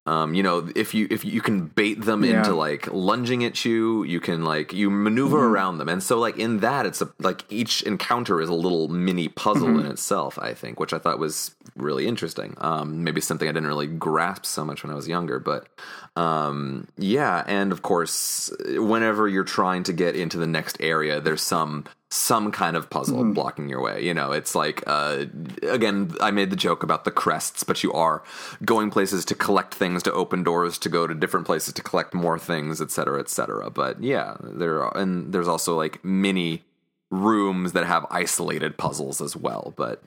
um, 0.09 0.33
you 0.33 0.43
know, 0.43 0.57
if 0.75 0.93
you 0.93 1.07
if 1.11 1.21
you 1.23 1.41
can 1.41 1.57
bait 1.67 2.01
them 2.09 2.23
Yeah. 2.23 2.37
into 2.39 2.53
like 2.55 2.83
lunging 2.91 3.43
at 3.49 3.63
you, 3.65 4.03
you 4.03 4.19
can 4.19 4.43
like 4.43 4.73
you 4.73 4.89
maneuver 4.89 5.41
around 5.51 5.77
them, 5.77 5.89
and 5.89 6.01
so 6.01 6.17
like 6.25 6.37
in 6.37 6.59
that, 6.59 6.85
it's 6.89 7.01
a 7.01 7.09
like 7.19 7.41
each 7.49 7.83
encounter 7.83 8.41
is 8.41 8.49
a 8.49 8.53
little 8.65 8.87
mini 8.87 9.27
puzzle 9.27 9.79
in 9.79 9.85
itself. 9.85 10.39
I 10.39 10.53
think, 10.53 10.79
which 10.79 10.93
I 10.93 10.99
thought 10.99 11.19
was 11.19 11.53
really 11.75 12.07
interesting. 12.07 12.55
Um, 12.59 13.03
maybe 13.03 13.21
something 13.21 13.47
I 13.47 13.51
didn't 13.51 13.67
really 13.67 13.87
grasp 13.87 14.45
so 14.45 14.65
much 14.65 14.83
when 14.83 14.91
I 14.91 14.95
was 14.95 15.07
younger, 15.07 15.39
but 15.39 15.67
um, 16.15 16.87
yeah. 16.97 17.43
And 17.47 17.71
of 17.71 17.81
course, 17.81 18.51
whenever 18.91 19.27
you're 19.27 19.43
trying 19.59 19.83
to 19.83 19.93
get 19.93 20.15
into 20.15 20.37
the 20.37 20.47
next 20.47 20.77
area, 20.79 21.21
there's 21.21 21.41
some 21.41 21.85
some 22.11 22.51
kind 22.51 22.75
of 22.75 22.89
puzzle 22.89 23.23
blocking 23.33 23.69
your 23.69 23.81
way. 23.81 24.03
You 24.03 24.13
know, 24.13 24.31
it's 24.31 24.55
like 24.55 24.83
uh, 24.87 25.25
again, 25.61 26.15
I 26.19 26.31
made 26.31 26.49
the 26.49 26.55
joke 26.55 26.81
about 26.81 27.03
the 27.05 27.11
crests, 27.11 27.63
but 27.63 27.83
you 27.83 27.93
are 27.93 28.23
going 28.65 28.89
places 28.89 29.23
to 29.25 29.35
collect 29.35 29.75
things, 29.75 30.01
to 30.03 30.13
open 30.13 30.43
doors, 30.43 30.77
to 30.79 30.89
go 30.89 31.05
to 31.05 31.13
different 31.13 31.45
places 31.45 31.73
to 31.75 31.83
collect 31.83 32.13
more 32.13 32.39
things, 32.39 32.81
et 32.81 32.89
cetera, 32.91 33.19
et 33.19 33.29
cetera. 33.29 33.69
But 33.69 34.01
yeah, 34.01 34.37
there 34.41 34.83
are, 34.83 34.97
and 34.97 35.31
there's 35.31 35.47
also 35.47 35.77
like 35.77 36.03
mini 36.03 36.63
rooms 37.11 37.73
that 37.73 37.85
have 37.85 38.05
isolated 38.09 38.77
puzzles 38.77 39.21
as 39.21 39.35
well. 39.35 39.73
But 39.75 40.01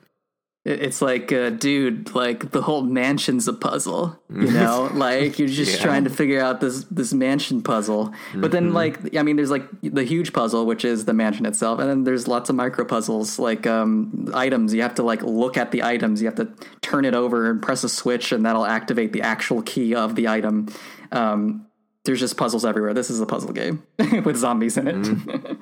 It's 0.65 1.01
like, 1.01 1.33
uh, 1.33 1.49
dude, 1.49 2.15
like 2.15 2.51
the 2.51 2.61
whole 2.61 2.83
mansion's 2.83 3.49
a 3.49 3.53
puzzle. 3.53 4.17
You 4.29 4.49
know, 4.51 4.89
like 4.93 5.37
you're 5.37 5.49
just 5.49 5.81
trying 5.81 6.05
to 6.05 6.09
figure 6.09 6.41
out 6.41 6.61
this 6.61 6.85
this 6.85 7.13
mansion 7.13 7.61
puzzle. 7.61 8.13
But 8.33 8.51
then, 8.51 8.71
like, 8.71 9.17
I 9.17 9.23
mean, 9.23 9.35
there's 9.35 9.51
like 9.51 9.65
the 9.81 10.05
huge 10.05 10.31
puzzle, 10.31 10.65
which 10.65 10.85
is 10.85 11.03
the 11.03 11.13
mansion 11.13 11.45
itself, 11.45 11.79
and 11.79 11.89
then 11.89 12.03
there's 12.05 12.29
lots 12.29 12.49
of 12.49 12.55
micro 12.55 12.85
puzzles, 12.85 13.39
like 13.39 13.67
um, 13.67 14.31
items. 14.33 14.73
You 14.73 14.83
have 14.83 14.95
to 14.95 15.03
like 15.03 15.21
look 15.21 15.57
at 15.57 15.71
the 15.71 15.83
items. 15.83 16.21
You 16.21 16.27
have 16.27 16.35
to 16.35 16.49
turn 16.81 17.03
it 17.03 17.13
over 17.13 17.49
and 17.49 17.61
press 17.61 17.83
a 17.83 17.89
switch, 17.89 18.31
and 18.31 18.45
that'll 18.45 18.65
activate 18.65 19.11
the 19.11 19.21
actual 19.21 19.63
key 19.63 19.93
of 19.93 20.15
the 20.15 20.29
item. 20.29 20.73
Um, 21.11 21.67
there's 22.05 22.19
just 22.19 22.37
puzzles 22.37 22.65
everywhere. 22.65 22.93
This 22.93 23.09
is 23.09 23.19
a 23.19 23.25
puzzle 23.25 23.53
game 23.53 23.83
with 24.23 24.37
zombies 24.37 24.77
in 24.77 24.87
it. 24.87 25.57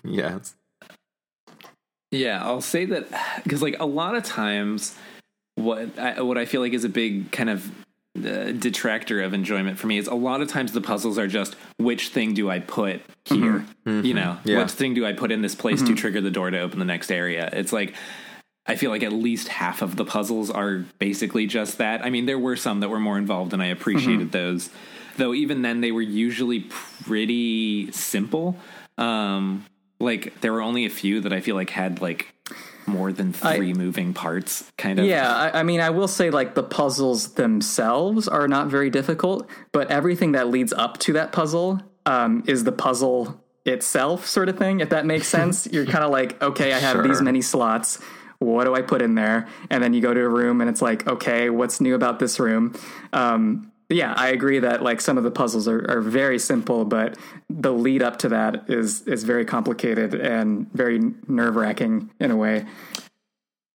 yeah, 0.04 0.36
it's, 0.36 0.54
Yeah, 2.14 2.44
I'll 2.44 2.60
say 2.60 2.84
that 2.86 3.08
because 3.42 3.62
like 3.62 3.76
a 3.80 3.86
lot 3.86 4.14
of 4.14 4.24
times, 4.24 4.94
what 5.56 5.98
I, 5.98 6.20
what 6.22 6.38
I 6.38 6.44
feel 6.46 6.60
like 6.60 6.72
is 6.72 6.84
a 6.84 6.88
big 6.88 7.30
kind 7.32 7.50
of 7.50 7.70
uh, 8.16 8.52
detractor 8.52 9.22
of 9.22 9.34
enjoyment 9.34 9.78
for 9.78 9.86
me 9.88 9.98
is 9.98 10.06
a 10.06 10.14
lot 10.14 10.40
of 10.40 10.48
times 10.48 10.72
the 10.72 10.80
puzzles 10.80 11.18
are 11.18 11.26
just 11.26 11.56
which 11.78 12.08
thing 12.08 12.34
do 12.34 12.48
I 12.50 12.60
put 12.60 13.02
here? 13.24 13.64
You 13.86 14.14
know, 14.14 14.38
Yeah. 14.44 14.58
which 14.62 14.70
thing 14.72 14.94
do 14.94 15.04
I 15.04 15.12
put 15.12 15.32
in 15.32 15.42
this 15.42 15.54
place 15.54 15.82
to 15.82 15.94
trigger 15.94 16.20
the 16.20 16.30
door 16.30 16.50
to 16.50 16.60
open 16.60 16.78
the 16.78 16.84
next 16.84 17.10
area? 17.10 17.48
It's 17.52 17.72
like. 17.72 17.94
I 18.66 18.76
feel 18.76 18.90
like 18.90 19.02
at 19.02 19.12
least 19.12 19.48
half 19.48 19.82
of 19.82 19.96
the 19.96 20.06
puzzles 20.06 20.50
are 20.50 20.86
basically 20.98 21.46
just 21.46 21.76
that. 21.76 22.02
I 22.02 22.08
mean, 22.08 22.24
there 22.24 22.38
were 22.38 22.56
some 22.56 22.80
that 22.80 22.88
were 22.88 22.98
more 22.98 23.18
involved, 23.18 23.52
and 23.52 23.62
I 23.62 23.66
appreciated 23.66 24.32
those. 24.32 24.70
Though 25.18 25.34
even 25.34 25.60
then, 25.60 25.82
they 25.82 25.92
were 25.92 26.00
usually 26.00 26.60
pretty 26.60 27.92
simple. 27.92 28.56
Um, 28.96 29.66
like 30.04 30.40
there 30.40 30.52
were 30.52 30.62
only 30.62 30.84
a 30.84 30.90
few 30.90 31.20
that 31.22 31.32
I 31.32 31.40
feel 31.40 31.56
like 31.56 31.70
had 31.70 32.00
like 32.00 32.34
more 32.86 33.12
than 33.12 33.32
three 33.32 33.72
moving 33.72 34.14
parts. 34.14 34.70
Kind 34.76 34.98
of. 34.98 35.06
Yeah, 35.06 35.32
I, 35.34 35.60
I 35.60 35.62
mean, 35.62 35.80
I 35.80 35.90
will 35.90 36.08
say 36.08 36.30
like 36.30 36.54
the 36.54 36.62
puzzles 36.62 37.34
themselves 37.34 38.28
are 38.28 38.48
not 38.48 38.68
very 38.68 38.90
difficult, 38.90 39.48
but 39.72 39.90
everything 39.90 40.32
that 40.32 40.48
leads 40.48 40.72
up 40.72 40.98
to 40.98 41.14
that 41.14 41.32
puzzle 41.32 41.80
um, 42.06 42.44
is 42.46 42.64
the 42.64 42.72
puzzle 42.72 43.42
itself, 43.64 44.26
sort 44.26 44.48
of 44.48 44.58
thing. 44.58 44.80
If 44.80 44.90
that 44.90 45.06
makes 45.06 45.28
sense, 45.38 45.66
you're 45.66 45.86
kind 45.86 46.04
of 46.04 46.10
like, 46.10 46.40
okay, 46.42 46.72
I 46.72 46.78
have 46.78 47.02
these 47.02 47.22
many 47.22 47.42
slots. 47.42 47.98
What 48.38 48.64
do 48.64 48.74
I 48.74 48.82
put 48.82 49.00
in 49.00 49.14
there? 49.14 49.48
And 49.70 49.82
then 49.82 49.94
you 49.94 50.00
go 50.00 50.12
to 50.12 50.20
a 50.20 50.28
room, 50.28 50.60
and 50.60 50.68
it's 50.68 50.82
like, 50.82 51.06
okay, 51.06 51.50
what's 51.50 51.80
new 51.80 51.94
about 51.94 52.18
this 52.18 52.38
room? 52.38 52.74
Um, 53.12 53.72
yeah, 53.88 54.14
I 54.16 54.28
agree 54.28 54.60
that 54.60 54.82
like 54.82 55.00
some 55.00 55.18
of 55.18 55.24
the 55.24 55.30
puzzles 55.30 55.68
are, 55.68 55.90
are 55.90 56.00
very 56.00 56.38
simple, 56.38 56.84
but 56.84 57.16
the 57.50 57.72
lead 57.72 58.02
up 58.02 58.18
to 58.20 58.28
that 58.30 58.68
is 58.68 59.02
is 59.02 59.24
very 59.24 59.44
complicated 59.44 60.14
and 60.14 60.70
very 60.72 61.00
nerve 61.28 61.56
wracking 61.56 62.10
in 62.18 62.30
a 62.30 62.36
way. 62.36 62.66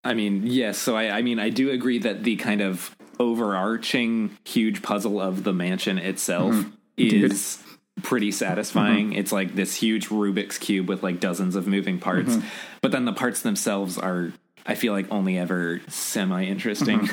I 0.02 0.14
mean, 0.14 0.46
yes. 0.46 0.78
So 0.78 0.96
I, 0.96 1.18
I 1.18 1.22
mean, 1.22 1.38
I 1.38 1.50
do 1.50 1.70
agree 1.70 1.98
that 1.98 2.24
the 2.24 2.36
kind 2.36 2.60
of 2.60 2.96
overarching 3.18 4.36
huge 4.44 4.82
puzzle 4.82 5.20
of 5.20 5.44
the 5.44 5.52
mansion 5.52 5.98
itself 5.98 6.54
mm-hmm. 6.54 6.70
is 6.96 7.62
pretty 8.02 8.32
satisfying. 8.32 9.10
Mm-hmm. 9.10 9.18
It's 9.18 9.30
like 9.30 9.54
this 9.54 9.76
huge 9.76 10.08
Rubik's 10.08 10.58
cube 10.58 10.88
with 10.88 11.02
like 11.02 11.20
dozens 11.20 11.54
of 11.54 11.66
moving 11.66 11.98
parts, 11.98 12.30
mm-hmm. 12.30 12.48
but 12.80 12.92
then 12.92 13.04
the 13.04 13.12
parts 13.12 13.42
themselves 13.42 13.98
are, 13.98 14.32
I 14.66 14.74
feel 14.74 14.92
like, 14.92 15.10
only 15.10 15.38
ever 15.38 15.80
semi 15.88 16.44
interesting. 16.44 17.08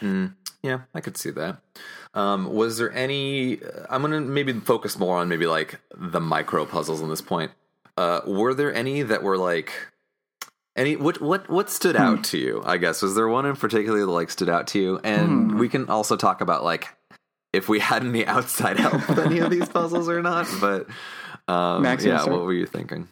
Hmm. 0.00 0.26
yeah, 0.62 0.80
I 0.94 1.00
could 1.00 1.16
see 1.16 1.30
that. 1.30 1.58
Um, 2.14 2.54
was 2.54 2.78
there 2.78 2.92
any? 2.92 3.58
I'm 3.90 4.00
gonna 4.02 4.20
maybe 4.20 4.52
focus 4.52 4.98
more 4.98 5.18
on 5.18 5.28
maybe 5.28 5.46
like 5.46 5.80
the 5.96 6.20
micro 6.20 6.64
puzzles 6.64 7.02
on 7.02 7.08
this 7.08 7.20
point. 7.20 7.50
Uh, 7.96 8.20
were 8.26 8.54
there 8.54 8.74
any 8.74 9.02
that 9.02 9.22
were 9.22 9.36
like 9.36 9.72
any 10.76 10.96
what 10.96 11.20
what 11.20 11.48
what 11.48 11.70
stood 11.70 11.96
out 11.96 12.24
to 12.24 12.38
you? 12.38 12.62
I 12.64 12.76
guess 12.76 13.02
was 13.02 13.14
there 13.14 13.28
one 13.28 13.46
in 13.46 13.56
particular 13.56 14.00
that 14.00 14.10
like 14.10 14.30
stood 14.30 14.48
out 14.48 14.68
to 14.68 14.80
you? 14.80 15.00
And 15.04 15.58
we 15.58 15.68
can 15.68 15.88
also 15.88 16.16
talk 16.16 16.40
about 16.40 16.64
like 16.64 16.88
if 17.52 17.68
we 17.68 17.78
had 17.80 18.04
any 18.04 18.26
outside 18.26 18.78
help 18.78 19.08
with 19.08 19.18
any 19.18 19.38
of 19.38 19.50
these 19.50 19.68
puzzles 19.68 20.08
or 20.08 20.22
not. 20.22 20.48
But 20.60 20.88
um, 21.46 21.82
Max, 21.82 22.04
yeah, 22.04 22.18
wanna 22.18 22.32
what 22.32 22.42
were 22.42 22.52
you 22.52 22.66
thinking? 22.66 23.08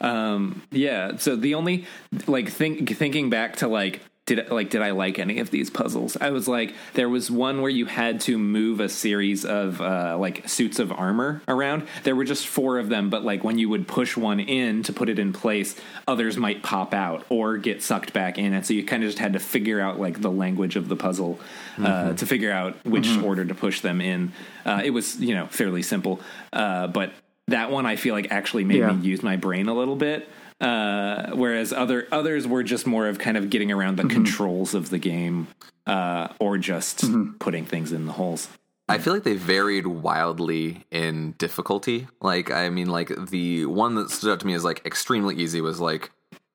Um, 0.00 0.62
yeah. 0.70 1.16
So 1.16 1.36
the 1.36 1.54
only 1.54 1.86
like 2.26 2.48
think 2.48 2.96
thinking 2.96 3.30
back 3.30 3.56
to 3.56 3.68
like 3.68 4.00
did 4.26 4.50
like 4.50 4.70
did 4.70 4.80
I 4.80 4.92
like 4.92 5.18
any 5.18 5.38
of 5.38 5.50
these 5.50 5.68
puzzles? 5.68 6.16
I 6.18 6.30
was 6.30 6.48
like 6.48 6.72
there 6.94 7.08
was 7.10 7.30
one 7.30 7.60
where 7.60 7.70
you 7.70 7.84
had 7.84 8.20
to 8.22 8.38
move 8.38 8.80
a 8.80 8.88
series 8.88 9.44
of 9.44 9.80
uh, 9.82 10.16
like 10.18 10.48
suits 10.48 10.78
of 10.78 10.90
armor 10.90 11.42
around. 11.46 11.86
There 12.04 12.16
were 12.16 12.24
just 12.24 12.46
four 12.46 12.78
of 12.78 12.88
them, 12.88 13.10
but 13.10 13.22
like 13.22 13.44
when 13.44 13.58
you 13.58 13.68
would 13.68 13.86
push 13.86 14.16
one 14.16 14.40
in 14.40 14.82
to 14.84 14.92
put 14.94 15.10
it 15.10 15.18
in 15.18 15.34
place, 15.34 15.76
others 16.08 16.38
might 16.38 16.62
pop 16.62 16.94
out 16.94 17.26
or 17.28 17.58
get 17.58 17.82
sucked 17.82 18.14
back 18.14 18.38
in, 18.38 18.54
and 18.54 18.64
so 18.64 18.72
you 18.72 18.82
kind 18.84 19.02
of 19.02 19.08
just 19.08 19.18
had 19.18 19.34
to 19.34 19.38
figure 19.40 19.78
out 19.80 20.00
like 20.00 20.22
the 20.22 20.30
language 20.30 20.76
of 20.76 20.88
the 20.88 20.96
puzzle 20.96 21.38
uh, 21.82 22.14
to 22.14 22.24
figure 22.24 22.50
out 22.52 22.76
which 22.86 23.08
order 23.18 23.44
to 23.44 23.54
push 23.54 23.80
them 23.82 24.00
in. 24.00 24.32
Uh, 24.64 24.80
it 24.82 24.90
was 24.90 25.20
you 25.20 25.34
know 25.34 25.46
fairly 25.48 25.82
simple, 25.82 26.18
uh, 26.54 26.86
but 26.86 27.12
that 27.48 27.70
one 27.70 27.84
I 27.84 27.96
feel 27.96 28.14
like 28.14 28.28
actually 28.30 28.64
made 28.64 28.78
Yeah. 28.78 28.92
me 28.92 29.06
use 29.06 29.22
my 29.22 29.36
brain 29.36 29.68
a 29.68 29.74
little 29.74 29.96
bit. 29.96 30.26
Uh, 30.60 31.30
whereas 31.34 31.72
other 31.72 32.06
others 32.12 32.46
were 32.46 32.62
just 32.62 32.86
more 32.86 33.08
of 33.08 33.18
kind 33.18 33.36
of 33.36 33.50
getting 33.50 33.72
around 33.72 33.96
the 33.96 34.04
controls 34.08 34.74
of 34.74 34.90
the 34.90 34.98
game, 34.98 35.48
uh, 35.86 36.28
or 36.38 36.58
just 36.58 37.04
putting 37.38 37.64
things 37.64 37.92
in 37.92 38.06
the 38.06 38.12
holes. 38.12 38.48
I 38.88 38.98
feel 38.98 39.14
like 39.14 39.22
they 39.22 39.34
varied 39.34 39.86
wildly 39.86 40.84
in 40.90 41.32
difficulty. 41.32 42.06
Like, 42.20 42.50
I 42.50 42.68
mean, 42.68 42.88
like 42.88 43.10
the 43.28 43.64
one 43.64 43.94
that 43.94 44.10
stood 44.10 44.30
out 44.30 44.40
to 44.40 44.46
me 44.46 44.54
as 44.54 44.64
like 44.64 44.84
extremely 44.84 45.36
easy 45.36 45.60
was 45.60 45.80
like 45.80 46.10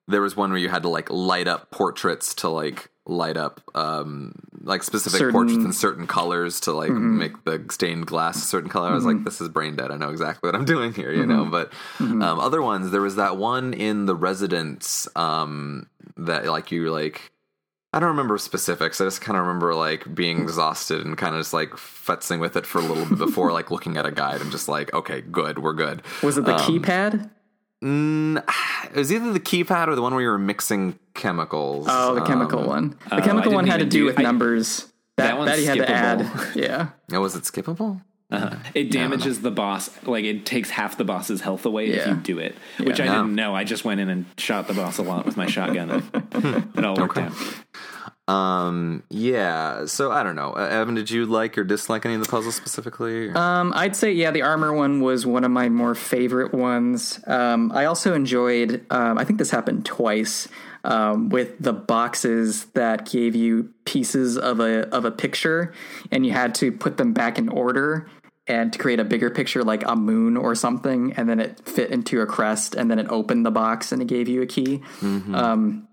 there 0.08 0.22
was 0.22 0.36
one 0.36 0.50
where 0.52 0.60
you 0.60 0.70
had 0.70 0.84
to 0.84 0.90
like 0.90 1.10
light 1.10 1.48
up 1.48 1.72
portraits 1.72 2.34
to 2.36 2.50
like 2.50 2.90
light 3.10 3.38
up 3.38 3.60
um 3.76 4.34
like 4.64 4.84
specific 4.84 5.18
Certain- 5.18 5.34
portraits 5.34 5.64
in 5.66 5.74
certain 5.74 6.06
colors 6.08 6.60
to 6.62 6.72
like 6.74 6.92
make 6.92 7.44
the 7.46 7.66
stained 7.72 8.06
glass 8.06 8.38
a 8.38 8.46
certain 8.46 8.70
color. 8.70 8.90
I 8.90 8.94
was 8.94 9.06
like, 9.06 9.24
this 9.24 9.42
is 9.42 9.50
brain 9.50 9.76
dead. 9.76 9.90
I 9.92 9.96
know 9.98 10.10
exactly 10.10 10.48
what 10.48 10.56
I'm 10.56 10.66
doing 10.66 10.94
here, 10.94 11.12
you 11.12 11.26
know. 11.26 11.46
But 11.46 11.72
um, 12.00 12.22
other 12.22 12.62
ones, 12.62 12.92
there 12.92 13.02
was 13.02 13.16
that 13.16 13.38
one 13.38 13.74
in 13.74 14.06
the 14.06 14.16
residence 14.16 15.08
um 15.16 15.88
that 16.18 16.46
like 16.46 16.72
you 16.72 16.92
like 16.92 17.32
I 17.92 18.00
don't 18.00 18.10
remember 18.10 18.38
specifics. 18.38 19.02
I 19.02 19.06
just 19.06 19.22
kind 19.22 19.36
of 19.36 19.48
remember 19.48 19.74
like 19.74 20.14
being 20.14 20.42
exhausted 20.44 21.04
and 21.04 21.18
kind 21.18 21.34
of 21.34 21.40
just 21.42 21.54
like 21.54 21.72
futzing 21.72 22.40
with 22.40 22.56
it 22.56 22.68
for 22.68 22.78
a 22.78 22.82
little 22.82 23.06
bit 23.08 23.18
before 23.18 23.52
like 23.52 23.72
looking 23.72 23.98
at 23.98 24.06
a 24.06 24.12
guide 24.12 24.42
and 24.42 24.52
just 24.52 24.68
like, 24.68 24.94
okay, 24.94 25.22
good, 25.22 25.58
we're 25.58 25.74
good. 25.74 26.04
Was 26.22 26.38
it 26.38 26.46
the 26.46 26.54
keypad? 26.54 27.32
Mm, 27.84 28.44
it 28.86 28.96
was 28.96 29.12
either 29.12 29.32
the 29.34 29.40
keypad 29.40 29.88
or 29.88 29.96
the 29.96 30.02
one 30.02 30.14
where 30.14 30.22
you 30.24 30.30
were 30.30 30.38
mixing 30.38 30.98
chemicals. 31.14 31.88
Oh, 31.90 32.16
the 32.16 32.22
chemical 32.22 32.60
Um, 32.62 32.68
one. 32.68 32.90
The 33.10 33.16
I 33.16 33.22
chemical 33.22 33.52
one 33.54 33.66
didn't 33.66 33.72
had 33.80 33.80
to 33.82 33.86
do 33.86 34.00
do- 34.00 34.06
with 34.06 34.20
I- 34.20 34.24
numbers. 34.24 34.86
That, 35.18 35.32
that 35.32 35.38
one's 35.38 35.52
that 35.52 35.60
he 35.60 35.66
had 35.66 35.78
to 35.80 35.90
add. 35.90 36.32
Yeah. 36.56 36.90
Oh, 37.12 37.20
was 37.20 37.36
it 37.36 37.44
skippable? 37.44 38.02
It 38.74 38.92
damages 38.92 39.42
the 39.42 39.50
boss. 39.52 39.90
Like 40.04 40.24
it 40.24 40.46
takes 40.46 40.70
half 40.70 40.98
the 40.98 41.04
boss's 41.04 41.42
health 41.42 41.66
away 41.66 41.88
if 41.88 42.08
you 42.08 42.14
do 42.16 42.38
it, 42.40 42.56
which 42.80 43.00
I 43.02 43.06
Yeah. 43.06 43.16
didn't 43.16 43.36
know. 43.36 43.54
I 43.56 43.64
just 43.66 43.84
went 43.84 44.00
in 44.00 44.08
and 44.10 44.26
shot 44.38 44.68
the 44.68 44.74
boss 44.76 44.98
a 44.98 45.02
lot 45.02 45.26
with 45.26 45.36
my 45.36 45.48
shotgun. 45.48 45.90
And 46.32 46.68
it 46.78 46.86
all 46.86 46.96
worked 46.96 47.18
Okay. 47.18 47.26
out. 47.26 47.34
Um, 48.30 49.02
yeah. 49.10 49.86
So 49.86 50.12
I 50.12 50.22
don't 50.22 50.36
know. 50.36 50.54
Evan, 50.54 50.94
did 50.94 51.10
you 51.10 51.26
like 51.26 51.58
or 51.58 51.64
dislike 51.64 52.06
any 52.06 52.14
of 52.14 52.22
the 52.22 52.30
puzzles 52.30 52.56
specifically? 52.56 53.32
Um, 53.32 53.74
I'd 53.76 53.96
say 53.96 54.12
yeah, 54.12 54.30
the 54.30 54.44
armor 54.44 54.72
one 54.72 55.02
was 55.02 55.26
one 55.26 55.44
of 55.44 55.50
my 55.50 55.68
more 55.70 55.96
favorite 55.96 56.54
ones. 56.54 57.20
Um, 57.26 57.72
I 57.72 57.86
also 57.86 58.14
enjoyed. 58.14 58.86
Um, 58.92 59.18
I 59.18 59.24
think 59.24 59.40
this 59.40 59.50
happened 59.50 59.86
twice 59.86 60.48
um, 60.84 61.30
with 61.30 61.58
the 61.60 61.74
boxes 61.74 62.66
that 62.76 63.10
gave 63.10 63.36
you 63.36 63.74
pieces 63.86 64.38
of 64.38 64.60
a 64.60 64.88
of 64.90 65.06
a 65.06 65.12
picture, 65.12 65.74
and 66.12 66.24
you 66.24 66.32
had 66.32 66.54
to 66.56 66.72
put 66.72 66.98
them 66.98 67.14
back 67.14 67.40
in 67.40 67.50
order 67.50 68.08
and 68.46 68.74
to 68.74 68.80
create 68.80 69.00
a 69.00 69.04
bigger 69.04 69.30
picture, 69.30 69.64
like 69.64 69.84
a 69.86 69.96
moon 69.96 70.38
or 70.38 70.54
something, 70.54 71.14
and 71.14 71.28
then 71.30 71.40
it 71.40 71.60
fit 71.68 71.90
into 71.90 72.22
a 72.22 72.28
crest, 72.28 72.76
and 72.76 72.92
then 72.92 73.00
it 73.00 73.08
opened 73.10 73.46
the 73.46 73.52
box 73.52 73.92
and 73.92 74.02
it 74.04 74.08
gave 74.08 74.28
you 74.28 74.44
a 74.44 74.48
key. 74.48 74.82
Um, 75.02 75.88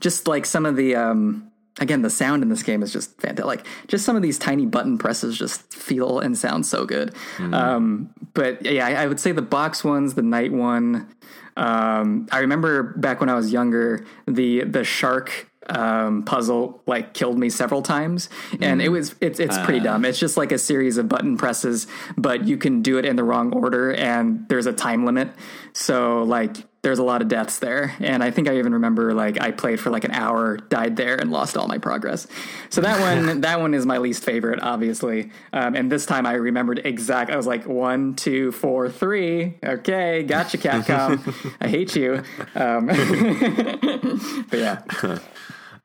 just 0.00 0.26
like 0.26 0.46
some 0.46 0.66
of 0.66 0.76
the 0.76 0.96
um 0.96 1.49
again 1.80 2.02
the 2.02 2.10
sound 2.10 2.42
in 2.42 2.48
this 2.48 2.62
game 2.62 2.82
is 2.82 2.92
just 2.92 3.20
fantastic. 3.20 3.46
Like 3.46 3.66
just 3.88 4.04
some 4.04 4.14
of 4.14 4.22
these 4.22 4.38
tiny 4.38 4.66
button 4.66 4.98
presses 4.98 5.36
just 5.36 5.72
feel 5.74 6.20
and 6.20 6.38
sound 6.38 6.66
so 6.66 6.84
good. 6.84 7.14
Um 7.38 8.10
but 8.34 8.64
yeah 8.64 8.86
I, 8.86 9.02
I 9.02 9.06
would 9.06 9.18
say 9.18 9.32
the 9.32 9.42
box 9.42 9.82
ones 9.82 10.14
the 10.14 10.22
night 10.22 10.52
one 10.52 11.08
um 11.56 12.28
i 12.30 12.38
remember 12.38 12.94
back 12.96 13.18
when 13.18 13.28
i 13.28 13.34
was 13.34 13.52
younger 13.52 14.06
the 14.26 14.62
the 14.62 14.84
shark 14.84 15.49
um 15.70 16.22
puzzle 16.24 16.82
like 16.86 17.14
killed 17.14 17.38
me 17.38 17.48
several 17.48 17.82
times 17.82 18.28
and 18.60 18.82
it 18.82 18.88
was 18.88 19.14
it's 19.20 19.38
it's 19.40 19.58
pretty 19.58 19.80
dumb 19.80 20.04
it's 20.04 20.18
just 20.18 20.36
like 20.36 20.52
a 20.52 20.58
series 20.58 20.96
of 20.96 21.08
button 21.08 21.36
presses 21.36 21.86
but 22.16 22.46
you 22.46 22.56
can 22.56 22.82
do 22.82 22.98
it 22.98 23.04
in 23.04 23.16
the 23.16 23.24
wrong 23.24 23.52
order 23.52 23.92
and 23.92 24.48
there's 24.48 24.66
a 24.66 24.72
time 24.72 25.04
limit 25.04 25.28
so 25.72 26.22
like 26.22 26.56
there's 26.82 26.98
a 26.98 27.02
lot 27.02 27.20
of 27.20 27.28
deaths 27.28 27.58
there, 27.58 27.94
and 28.00 28.24
I 28.24 28.30
think 28.30 28.48
I 28.48 28.56
even 28.56 28.72
remember 28.72 29.12
like 29.12 29.40
I 29.40 29.50
played 29.50 29.80
for 29.80 29.90
like 29.90 30.04
an 30.04 30.12
hour, 30.12 30.56
died 30.56 30.96
there, 30.96 31.16
and 31.16 31.30
lost 31.30 31.56
all 31.58 31.68
my 31.68 31.76
progress. 31.76 32.26
So 32.70 32.80
that 32.80 33.00
one, 33.26 33.42
that 33.42 33.60
one 33.60 33.74
is 33.74 33.84
my 33.84 33.98
least 33.98 34.24
favorite, 34.24 34.60
obviously. 34.62 35.30
Um, 35.52 35.74
and 35.74 35.92
this 35.92 36.06
time 36.06 36.24
I 36.24 36.34
remembered 36.34 36.80
exact. 36.84 37.30
I 37.30 37.36
was 37.36 37.46
like 37.46 37.66
one, 37.66 38.14
two, 38.14 38.50
four, 38.52 38.88
three. 38.88 39.58
Okay, 39.62 40.22
gotcha, 40.22 40.56
Capcom. 40.58 41.52
I 41.60 41.68
hate 41.68 41.94
you. 41.94 42.22
Um, 42.54 42.86
but 44.50 44.58
yeah, 44.58 44.82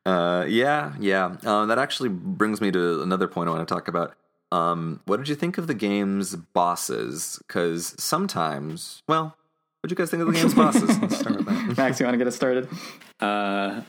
Uh, 0.05 0.45
yeah, 0.47 0.93
yeah. 0.99 1.35
Uh, 1.43 1.65
that 1.65 1.79
actually 1.79 2.09
brings 2.09 2.61
me 2.61 2.71
to 2.71 3.01
another 3.01 3.27
point 3.27 3.49
I 3.49 3.53
want 3.53 3.67
to 3.67 3.73
talk 3.73 3.87
about. 3.87 4.15
Um, 4.51 5.01
what 5.05 5.17
did 5.17 5.27
you 5.27 5.35
think 5.35 5.57
of 5.57 5.67
the 5.67 5.73
game's 5.73 6.35
bosses? 6.35 7.39
Because 7.47 7.95
sometimes, 7.97 9.01
well, 9.07 9.35
what 9.81 9.89
did 9.89 9.91
you 9.91 9.95
guys 9.97 10.11
think 10.11 10.21
of 10.21 10.27
the 10.27 10.33
game's 10.33 10.53
bosses? 10.63 10.97
Let's 10.99 11.19
start 11.19 11.37
with 11.37 11.45
that. 11.47 11.77
Max, 11.77 11.99
you 11.99 12.05
want 12.05 12.13
to 12.13 12.17
get 12.19 12.27
us 12.27 12.35
started? 12.35 12.69
uh, 13.19 13.81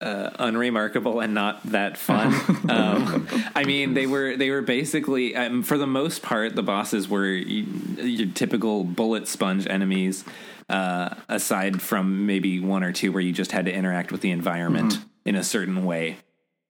uh, 0.00 0.30
unremarkable 0.38 1.20
and 1.20 1.34
not 1.34 1.62
that 1.64 1.96
fun. 1.96 2.34
um, 2.68 3.28
I 3.54 3.64
mean, 3.64 3.94
they 3.94 4.06
were 4.06 4.36
they 4.36 4.50
were 4.50 4.62
basically 4.62 5.34
um, 5.34 5.62
for 5.62 5.78
the 5.78 5.86
most 5.86 6.22
part 6.22 6.54
the 6.54 6.62
bosses 6.62 7.08
were 7.08 7.26
your 7.26 8.28
typical 8.32 8.84
bullet 8.84 9.28
sponge 9.28 9.66
enemies. 9.66 10.24
Uh, 10.68 11.14
aside 11.28 11.80
from 11.80 12.26
maybe 12.26 12.58
one 12.58 12.82
or 12.82 12.90
two 12.90 13.12
where 13.12 13.22
you 13.22 13.32
just 13.32 13.52
had 13.52 13.66
to 13.66 13.72
interact 13.72 14.10
with 14.10 14.20
the 14.20 14.32
environment 14.32 14.98
in 15.24 15.36
a 15.36 15.44
certain 15.44 15.84
way 15.84 16.16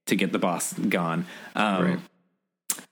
to 0.04 0.14
get 0.14 0.32
the 0.32 0.38
boss 0.38 0.74
gone. 0.74 1.24
Um, 1.54 1.84
Right. 1.84 1.98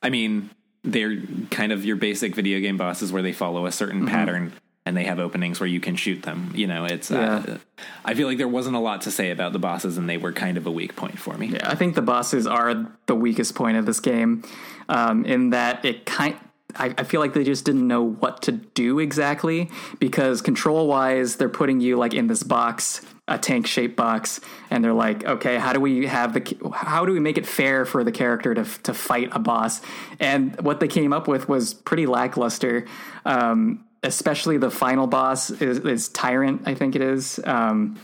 I 0.03 0.09
mean, 0.09 0.49
they're 0.83 1.17
kind 1.51 1.73
of 1.73 1.85
your 1.85 1.97
basic 1.97 2.35
video 2.35 2.59
game 2.61 2.79
bosses 2.79 3.13
where 3.13 3.23
they 3.23 3.33
follow 3.33 3.67
a 3.67 3.73
certain 3.73 4.07
pattern 4.07 4.55
and 4.87 4.97
they 4.97 5.05
have 5.05 5.19
openings 5.19 5.61
where 5.61 5.67
you 5.67 5.81
can 5.81 5.97
shoot 5.97 6.23
them. 6.23 6.53
You 6.55 6.67
know, 6.67 6.85
it's. 6.85 7.11
Uh, 7.11 7.43
Yeah. 7.47 7.59
I 8.05 8.15
feel 8.15 8.29
like 8.29 8.39
there 8.39 8.49
wasn't 8.49 8.77
a 8.77 8.81
lot 8.81 9.03
to 9.03 9.11
say 9.11 9.31
about 9.31 9.53
the 9.53 9.59
bosses, 9.59 9.97
and 9.99 10.09
they 10.09 10.17
were 10.17 10.33
kind 10.33 10.57
of 10.57 10.67
a 10.67 10.71
weak 10.71 10.95
point 10.95 11.19
for 11.19 11.37
me. 11.37 11.49
Yeah, 11.49 11.69
I 11.69 11.75
think 11.75 11.95
the 11.95 12.03
bosses 12.03 12.47
are 12.47 12.87
the 13.07 13.15
weakest 13.15 13.55
point 13.55 13.77
of 13.77 13.87
this 13.87 14.01
game, 14.01 14.43
um, 14.89 15.25
in 15.25 15.51
that 15.51 15.85
it 15.85 16.07
kind. 16.07 16.37
I, 16.77 16.93
I 16.99 17.05
feel 17.05 17.21
like 17.21 17.35
they 17.35 17.45
just 17.45 17.65
didn't 17.65 17.87
know 17.87 18.03
what 18.03 18.43
to 18.43 18.53
do 18.53 18.99
exactly 18.99 19.71
because 20.01 20.43
control 20.43 20.89
wise, 20.89 21.37
they're 21.37 21.49
putting 21.49 21.81
you 21.81 21.97
like 21.97 22.15
in 22.15 22.27
this 22.27 22.43
box, 22.43 23.01
a 23.29 23.39
tank 23.39 23.69
shaped 23.69 23.95
box, 23.95 24.41
and 24.71 24.83
they're 24.83 24.93
like, 24.93 25.25
okay, 25.25 25.57
how 25.57 25.73
do 25.73 25.79
we 25.79 26.07
have 26.07 26.35
the 26.35 26.73
how 26.73 27.07
do 27.07 27.13
we 27.13 27.21
make 27.21 27.39
it 27.39 27.47
fair 27.47 27.85
for 27.85 28.03
the 28.03 28.13
character 28.13 28.55
to 28.55 28.65
to 28.83 28.93
fight 28.93 29.29
a 29.33 29.39
boss? 29.39 29.83
And 30.19 30.61
what 30.63 30.81
they 30.81 30.89
came 30.89 31.13
up 31.13 31.29
with 31.29 31.49
was 31.49 31.75
pretty 31.75 32.07
lackluster. 32.07 32.87
Um, 33.25 33.85
especially 34.05 34.59
the 34.59 34.71
final 34.71 35.07
boss 35.07 35.51
is, 35.51 35.79
is 35.79 36.09
Tyrant, 36.11 36.63
I 36.67 36.75
think 36.75 36.95
it 36.95 37.03
is. 37.03 37.41
Um, 37.45 37.99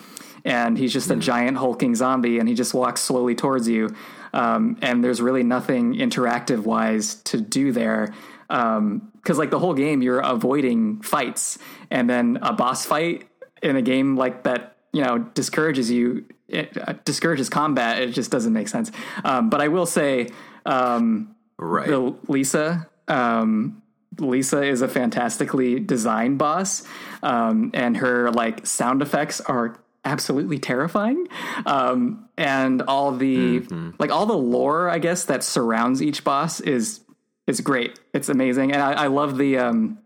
and 0.44 0.76
he's 0.78 0.92
just 0.92 1.10
a 1.10 1.16
giant 1.16 1.58
hulking 1.58 1.94
zombie 1.94 2.38
and 2.38 2.48
he 2.48 2.54
just 2.54 2.72
walks 2.72 3.02
slowly 3.02 3.34
towards 3.34 3.68
you 3.68 3.94
um, 4.32 4.78
and 4.80 5.04
there's 5.04 5.20
really 5.20 5.42
nothing 5.42 5.94
interactive 5.94 6.60
wise 6.60 7.16
to 7.24 7.38
do 7.40 7.72
there 7.72 8.14
because 8.48 9.36
like 9.38 9.50
the 9.50 9.58
whole 9.58 9.74
game 9.74 10.00
you're 10.00 10.20
avoiding 10.20 11.02
fights 11.02 11.58
and 11.90 12.08
then 12.08 12.38
a 12.40 12.54
boss 12.54 12.86
fight 12.86 13.28
in 13.62 13.76
a 13.76 13.82
game 13.82 14.16
like 14.16 14.44
that 14.44 14.76
you 14.92 15.04
know 15.04 15.18
discourages 15.18 15.90
you 15.90 16.24
it 16.48 16.74
uh, 16.88 16.94
discourages 17.04 17.50
combat 17.50 18.00
it 18.00 18.12
just 18.12 18.30
doesn't 18.30 18.54
make 18.54 18.66
sense 18.68 18.90
um, 19.24 19.50
but 19.50 19.60
i 19.60 19.68
will 19.68 19.86
say 19.86 20.26
um, 20.64 21.34
Right. 21.60 21.88
the 21.88 22.16
Lisa. 22.26 22.88
Lisa 24.18 24.62
is 24.62 24.82
a 24.82 24.88
fantastically 24.88 25.78
designed 25.78 26.38
boss, 26.38 26.82
um, 27.22 27.70
and 27.74 27.96
her 27.98 28.30
like 28.30 28.66
sound 28.66 29.02
effects 29.02 29.40
are 29.40 29.78
absolutely 30.04 30.58
terrifying. 30.58 31.26
Um, 31.66 32.28
and 32.36 32.82
all 32.82 33.12
the 33.12 33.60
like 33.98 34.10
all 34.10 34.26
the 34.26 34.36
lore, 34.36 34.88
I 34.88 34.98
guess, 34.98 35.24
that 35.24 35.44
surrounds 35.44 36.02
each 36.02 36.24
boss 36.24 36.60
is 36.60 37.00
is 37.46 37.60
great. 37.60 37.98
It's 38.12 38.28
amazing, 38.28 38.72
and 38.72 38.82
I, 38.82 39.04
I 39.04 39.06
love 39.06 39.38
the. 39.38 39.58
Um, 39.58 39.98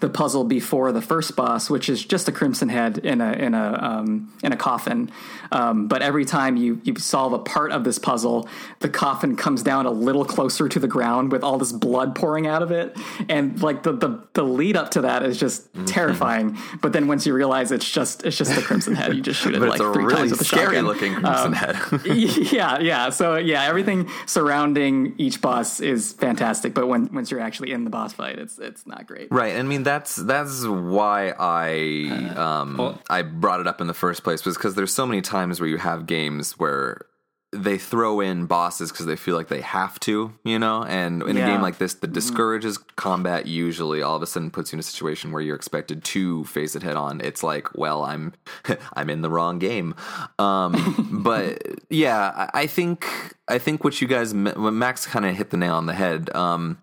the 0.00 0.08
puzzle 0.08 0.44
before 0.44 0.92
the 0.92 1.02
first 1.02 1.36
boss, 1.36 1.68
which 1.70 1.88
is 1.88 2.04
just 2.04 2.28
a 2.28 2.32
crimson 2.32 2.68
head 2.68 2.98
in 2.98 3.20
a 3.20 3.32
in 3.32 3.54
a 3.54 3.78
um, 3.80 4.32
in 4.42 4.52
a 4.52 4.56
coffin. 4.56 5.10
Um, 5.50 5.86
but 5.88 6.02
every 6.02 6.24
time 6.24 6.56
you 6.56 6.80
you 6.84 6.94
solve 6.96 7.32
a 7.32 7.38
part 7.38 7.72
of 7.72 7.84
this 7.84 7.98
puzzle, 7.98 8.48
the 8.80 8.88
coffin 8.88 9.36
comes 9.36 9.62
down 9.62 9.86
a 9.86 9.90
little 9.90 10.24
closer 10.24 10.68
to 10.68 10.78
the 10.78 10.88
ground 10.88 11.30
with 11.32 11.42
all 11.44 11.58
this 11.58 11.72
blood 11.72 12.14
pouring 12.14 12.46
out 12.46 12.62
of 12.62 12.70
it, 12.70 12.96
and 13.28 13.62
like 13.62 13.82
the 13.82 13.92
the, 13.92 14.22
the 14.32 14.42
lead 14.42 14.76
up 14.76 14.90
to 14.92 15.02
that 15.02 15.22
is 15.22 15.38
just 15.38 15.68
terrifying. 15.86 16.56
But 16.80 16.92
then 16.92 17.06
once 17.08 17.26
you 17.26 17.34
realize 17.34 17.70
it's 17.72 17.90
just 17.90 18.24
it's 18.24 18.36
just 18.36 18.54
the 18.54 18.62
crimson 18.62 18.94
head, 18.94 19.14
you 19.14 19.20
just 19.20 19.40
shoot 19.40 19.54
it 19.54 19.60
like 19.72 19.78
three 19.78 20.04
really 20.04 20.14
times 20.16 20.30
with 20.30 20.38
the 20.38 20.44
scary 20.44 20.76
shotgun. 20.76 20.86
looking 20.86 21.12
crimson 21.14 21.46
Um, 21.46 21.52
head. 21.52 21.76
yeah, 22.52 22.78
yeah. 22.80 23.10
So 23.10 23.36
yeah, 23.36 23.64
everything 23.64 24.08
surrounding 24.26 25.14
each 25.18 25.40
boss 25.40 25.80
is 25.80 26.12
fantastic, 26.14 26.74
but 26.74 26.86
when 26.88 27.12
once 27.12 27.30
you're 27.30 27.40
actually 27.40 27.72
in 27.72 27.84
the 27.84 27.90
boss 27.90 28.12
fight, 28.12 28.38
it's 28.38 28.58
it's 28.58 28.86
not 28.86 29.06
great. 29.06 29.28
Right. 29.30 29.54
I 29.62 29.64
mean 29.64 29.84
that's 29.84 30.16
that's 30.16 30.66
why 30.66 31.32
I 31.38 32.34
um 32.36 32.76
well- 32.78 33.00
I 33.08 33.22
brought 33.22 33.60
it 33.60 33.68
up 33.68 33.80
in 33.80 33.86
the 33.86 33.94
first 33.94 34.24
place 34.24 34.44
was 34.44 34.56
because 34.56 34.74
there's 34.74 34.92
so 34.92 35.06
many 35.06 35.22
times 35.22 35.60
where 35.60 35.68
you 35.68 35.78
have 35.78 36.06
games 36.06 36.58
where 36.58 37.06
they 37.54 37.76
throw 37.76 38.20
in 38.20 38.46
bosses 38.46 38.90
because 38.90 39.04
they 39.04 39.14
feel 39.14 39.36
like 39.36 39.48
they 39.48 39.60
have 39.60 40.00
to, 40.00 40.32
you 40.42 40.58
know. 40.58 40.84
And 40.84 41.22
in 41.22 41.36
a 41.36 41.40
game 41.46 41.60
like 41.60 41.76
this, 41.76 41.92
that 41.94 42.10
discourages 42.10 42.78
combat 42.96 43.46
usually 43.46 44.00
all 44.00 44.16
of 44.16 44.22
a 44.22 44.26
sudden 44.26 44.50
puts 44.50 44.72
you 44.72 44.76
in 44.76 44.80
a 44.80 44.82
situation 44.82 45.32
where 45.32 45.42
you're 45.42 45.54
expected 45.54 46.02
to 46.02 46.44
face 46.44 46.74
it 46.74 46.82
head 46.82 46.96
on. 46.96 47.20
It's 47.20 47.42
like, 47.42 47.76
well, 47.76 48.04
I'm 48.04 48.32
I'm 48.94 49.10
in 49.10 49.20
the 49.20 49.28
wrong 49.30 49.58
game. 49.58 49.94
Um, 50.38 51.20
but 51.22 51.62
yeah, 51.90 52.48
I 52.54 52.62
I 52.62 52.66
think 52.66 53.06
I 53.48 53.58
think 53.58 53.84
what 53.84 54.00
you 54.00 54.08
guys 54.08 54.32
what 54.34 54.72
Max 54.72 55.06
kind 55.06 55.26
of 55.26 55.36
hit 55.36 55.50
the 55.50 55.58
nail 55.58 55.74
on 55.74 55.84
the 55.86 55.94
head. 55.94 56.34
Um, 56.34 56.78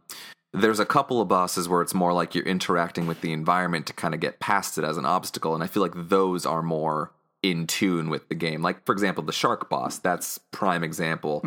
there's 0.51 0.79
a 0.79 0.85
couple 0.85 1.21
of 1.21 1.27
bosses 1.27 1.69
where 1.69 1.81
it's 1.81 1.93
more 1.93 2.11
like 2.11 2.33
you're 2.33 2.45
interacting 2.45 3.05
with 3.05 3.21
the 3.21 3.31
environment 3.31 3.85
to 3.85 3.93
kind 3.93 4.13
of 4.13 4.19
get 4.19 4.39
past 4.39 4.77
it 4.77 4.83
as 4.83 4.97
an 4.97 5.05
obstacle 5.05 5.53
and 5.53 5.63
i 5.63 5.67
feel 5.67 5.83
like 5.83 5.93
those 5.95 6.45
are 6.45 6.61
more 6.61 7.11
in 7.41 7.67
tune 7.67 8.09
with 8.09 8.27
the 8.29 8.35
game. 8.35 8.61
Like 8.61 8.85
for 8.85 8.91
example 8.91 9.23
the 9.23 9.33
shark 9.33 9.69
boss 9.69 9.97
that's 9.97 10.37
prime 10.51 10.83
example 10.83 11.41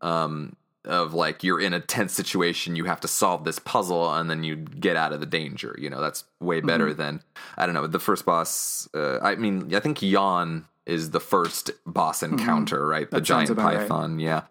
um, 0.00 0.56
of 0.84 1.14
like 1.14 1.42
you're 1.42 1.60
in 1.60 1.72
a 1.72 1.80
tense 1.80 2.12
situation 2.12 2.76
you 2.76 2.84
have 2.84 3.00
to 3.00 3.08
solve 3.08 3.44
this 3.44 3.58
puzzle 3.58 4.12
and 4.14 4.30
then 4.30 4.44
you 4.44 4.56
get 4.56 4.96
out 4.96 5.12
of 5.12 5.20
the 5.20 5.26
danger 5.26 5.76
you 5.78 5.90
know? 5.90 6.00
That's 6.00 6.24
way 6.40 6.60
better 6.60 6.92
than 6.94 7.22
i 7.56 7.66
don't 7.66 7.74
know 7.74 7.86
the 7.86 7.98
first 7.98 8.24
boss 8.24 8.88
uh, 8.94 9.18
i 9.20 9.34
mean 9.34 9.74
i 9.74 9.80
think 9.80 10.00
yawn 10.00 10.66
is 10.86 11.10
the 11.10 11.20
first 11.20 11.70
boss 11.84 12.22
mm-hmm. 12.22 12.38
encounter 12.38 12.86
right 12.86 13.10
the 13.10 13.16
That 13.16 13.22
giant 13.22 13.50
about 13.50 13.74
right. 13.74 13.78
python 13.78 14.18
yeah 14.20 14.42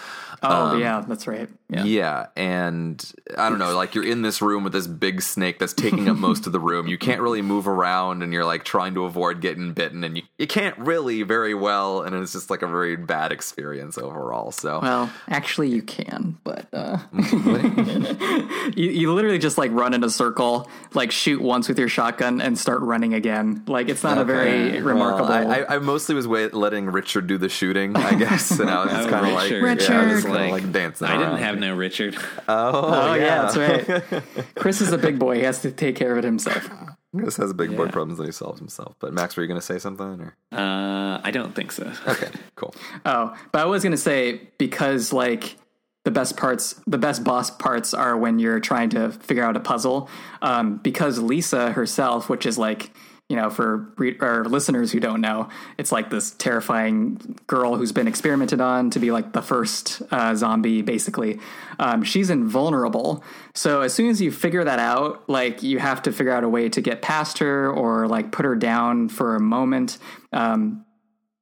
Oh 0.44 0.78
yeah, 0.78 0.98
um, 0.98 1.06
that's 1.08 1.28
right. 1.28 1.50
Yeah. 1.70 1.84
yeah, 1.84 2.26
and 2.36 3.14
I 3.38 3.50
don't 3.50 3.58
know, 3.58 3.76
like 3.76 3.96
you're 3.96 4.06
in 4.06 4.22
this 4.22 4.42
room 4.42 4.64
with 4.64 4.74
this 4.74 4.86
big 4.86 5.22
snake 5.22 5.58
that's 5.58 5.74
taking 5.74 6.08
up 6.10 6.18
most 6.18 6.46
of 6.46 6.54
the 6.54 6.60
room. 6.60 6.88
You 6.88 6.98
can't 6.98 7.22
really 7.22 7.42
move 7.42 7.68
around, 7.68 8.22
and 8.22 8.32
you're 8.32 8.46
like 8.46 8.64
trying 8.64 8.94
to 8.96 9.06
avoid 9.06 9.42
getting 9.42 9.74
bitten, 9.74 10.04
and 10.04 10.18
you, 10.18 10.24
you 10.38 10.48
can't 10.48 10.78
really 10.78 11.24
very 11.24 11.54
well, 11.54 12.02
and 12.02 12.16
it's 12.16 12.34
just 12.34 12.50
like 12.50 12.62
a 12.62 12.68
very 12.68 12.96
bad 12.96 13.32
experience 13.32 13.98
overall. 13.98 14.52
So, 14.52 14.80
Well, 14.82 15.12
actually, 15.28 15.70
you 15.70 15.82
can, 15.82 16.38
but 16.44 16.68
uh, 16.72 16.98
mm-hmm. 17.14 18.72
You, 18.76 18.90
you 18.90 19.14
literally 19.14 19.40
just 19.40 19.58
like 19.58 19.72
run 19.72 19.94
in 19.94 20.04
a 20.04 20.10
circle, 20.10 20.70
like 20.94 21.12
shoot 21.12 21.42
once 21.42 21.68
with 21.68 21.80
your 21.80 21.88
shotgun 21.88 22.42
and 22.42 22.58
start 22.58 22.82
running 22.82 23.14
again. 23.14 23.64
Like 23.68 23.90
it's 23.90 24.04
not 24.04 24.18
a 24.18 24.26
very 24.26 24.82
remarkable. 24.82 25.30
Well, 25.30 25.52
I, 25.52 25.60
I, 25.60 25.76
I 25.76 25.80
mostly 25.80 26.16
was 26.16 26.25
wait, 26.28 26.54
letting 26.54 26.88
Richard 26.88 27.28
do 27.28 27.38
the 27.38 27.50
shooting, 27.50 27.96
I 27.96 28.16
guess, 28.20 28.52
and 28.60 28.70
I 28.70 28.84
was 28.86 28.94
just 28.94 29.08
Oh, 29.08 29.12
kind 29.12 29.26
of 29.28 29.34
like, 29.34 29.52
Richard. 29.52 29.82
yeah, 29.92 30.00
I 30.02 30.06
was 30.06 30.24
Richard. 30.24 30.38
kinda 30.38 30.52
like 30.52 30.72
dancing. 30.72 31.08
I 31.08 31.12
didn't 31.14 31.28
around. 31.30 31.38
have 31.40 31.60
no 31.60 31.76
Richard. 31.76 32.16
Oh, 32.48 32.72
oh 32.86 33.14
yeah. 33.16 33.22
yeah, 33.26 33.42
that's 33.52 33.58
right. 33.58 34.46
Chris 34.56 34.82
is 34.82 34.92
a 34.92 34.98
big 34.98 35.18
boy; 35.20 35.36
he 35.38 35.42
has 35.44 35.62
to 35.64 35.72
take 35.72 35.96
care 35.96 36.12
of 36.12 36.18
it 36.20 36.24
himself. 36.24 36.70
Chris 37.18 37.38
has 37.38 37.54
big 37.54 37.76
boy 37.78 37.88
problems 37.88 38.18
that 38.20 38.26
he 38.26 38.32
solves 38.32 38.60
himself. 38.60 38.96
But 39.00 39.14
Max, 39.14 39.38
were 39.38 39.44
you 39.44 39.48
going 39.48 39.60
to 39.60 39.66
say 39.66 39.80
something? 39.80 40.20
Or 40.22 40.36
Uh, 40.52 41.20
I 41.24 41.32
don't 41.32 41.56
think 41.56 41.72
so. 41.72 41.92
okay, 42.08 42.28
cool. 42.56 42.76
Oh, 43.06 43.34
but 43.54 43.62
I 43.62 43.66
was 43.66 43.84
gonna 43.84 43.96
say 43.98 44.50
because 44.58 45.14
like 45.14 45.56
the 46.04 46.12
best 46.12 46.38
parts, 46.38 46.76
the 46.86 46.98
best 47.00 47.24
boss 47.24 47.50
parts 47.50 47.94
are 47.94 48.16
when 48.18 48.38
you're 48.38 48.60
trying 48.60 48.90
to 48.92 49.12
figure 49.12 49.44
out 49.44 49.56
a 49.58 49.60
puzzle. 49.62 50.08
Um, 50.42 50.78
because 50.78 51.18
Lisa 51.20 51.72
herself, 51.72 52.30
which 52.30 52.46
is 52.46 52.58
like 52.60 52.92
you 53.30 53.36
know 53.36 53.50
for 53.50 53.92
re- 53.98 54.18
listeners 54.20 54.92
who 54.92 55.00
don't 55.00 55.22
know, 55.22 55.50
it's 55.78 55.92
like 55.92 56.10
this 56.10 56.32
terrifying 56.32 57.38
girl 57.48 57.76
who's 57.76 57.92
been 57.92 58.08
experimented 58.08 58.62
on 58.62 58.90
to 58.92 59.00
be 59.00 59.12
like 59.12 59.34
the 59.34 59.42
first 59.42 60.02
uh, 60.12 60.36
zombie, 60.36 60.82
basically. 60.82 61.40
Um, 61.80 62.04
she's 62.04 62.30
invulnerable, 62.30 63.24
so 63.54 63.82
as 63.82 63.94
soon 63.94 64.10
as 64.10 64.22
you 64.22 64.32
figure 64.32 64.64
that 64.64 64.80
out, 64.80 65.28
like 65.28 65.64
you 65.64 65.80
have 65.80 66.04
to 66.04 66.12
figure 66.12 66.32
out 66.32 66.44
a 66.44 66.50
way 66.50 66.70
to 66.70 66.82
get 66.82 67.02
past 67.02 67.40
her 67.40 67.70
or 67.70 68.08
like 68.08 68.32
put 68.32 68.46
her 68.46 68.56
down 68.56 69.10
for 69.10 69.36
a 69.36 69.40
moment. 69.40 69.98
Um, 70.32 70.85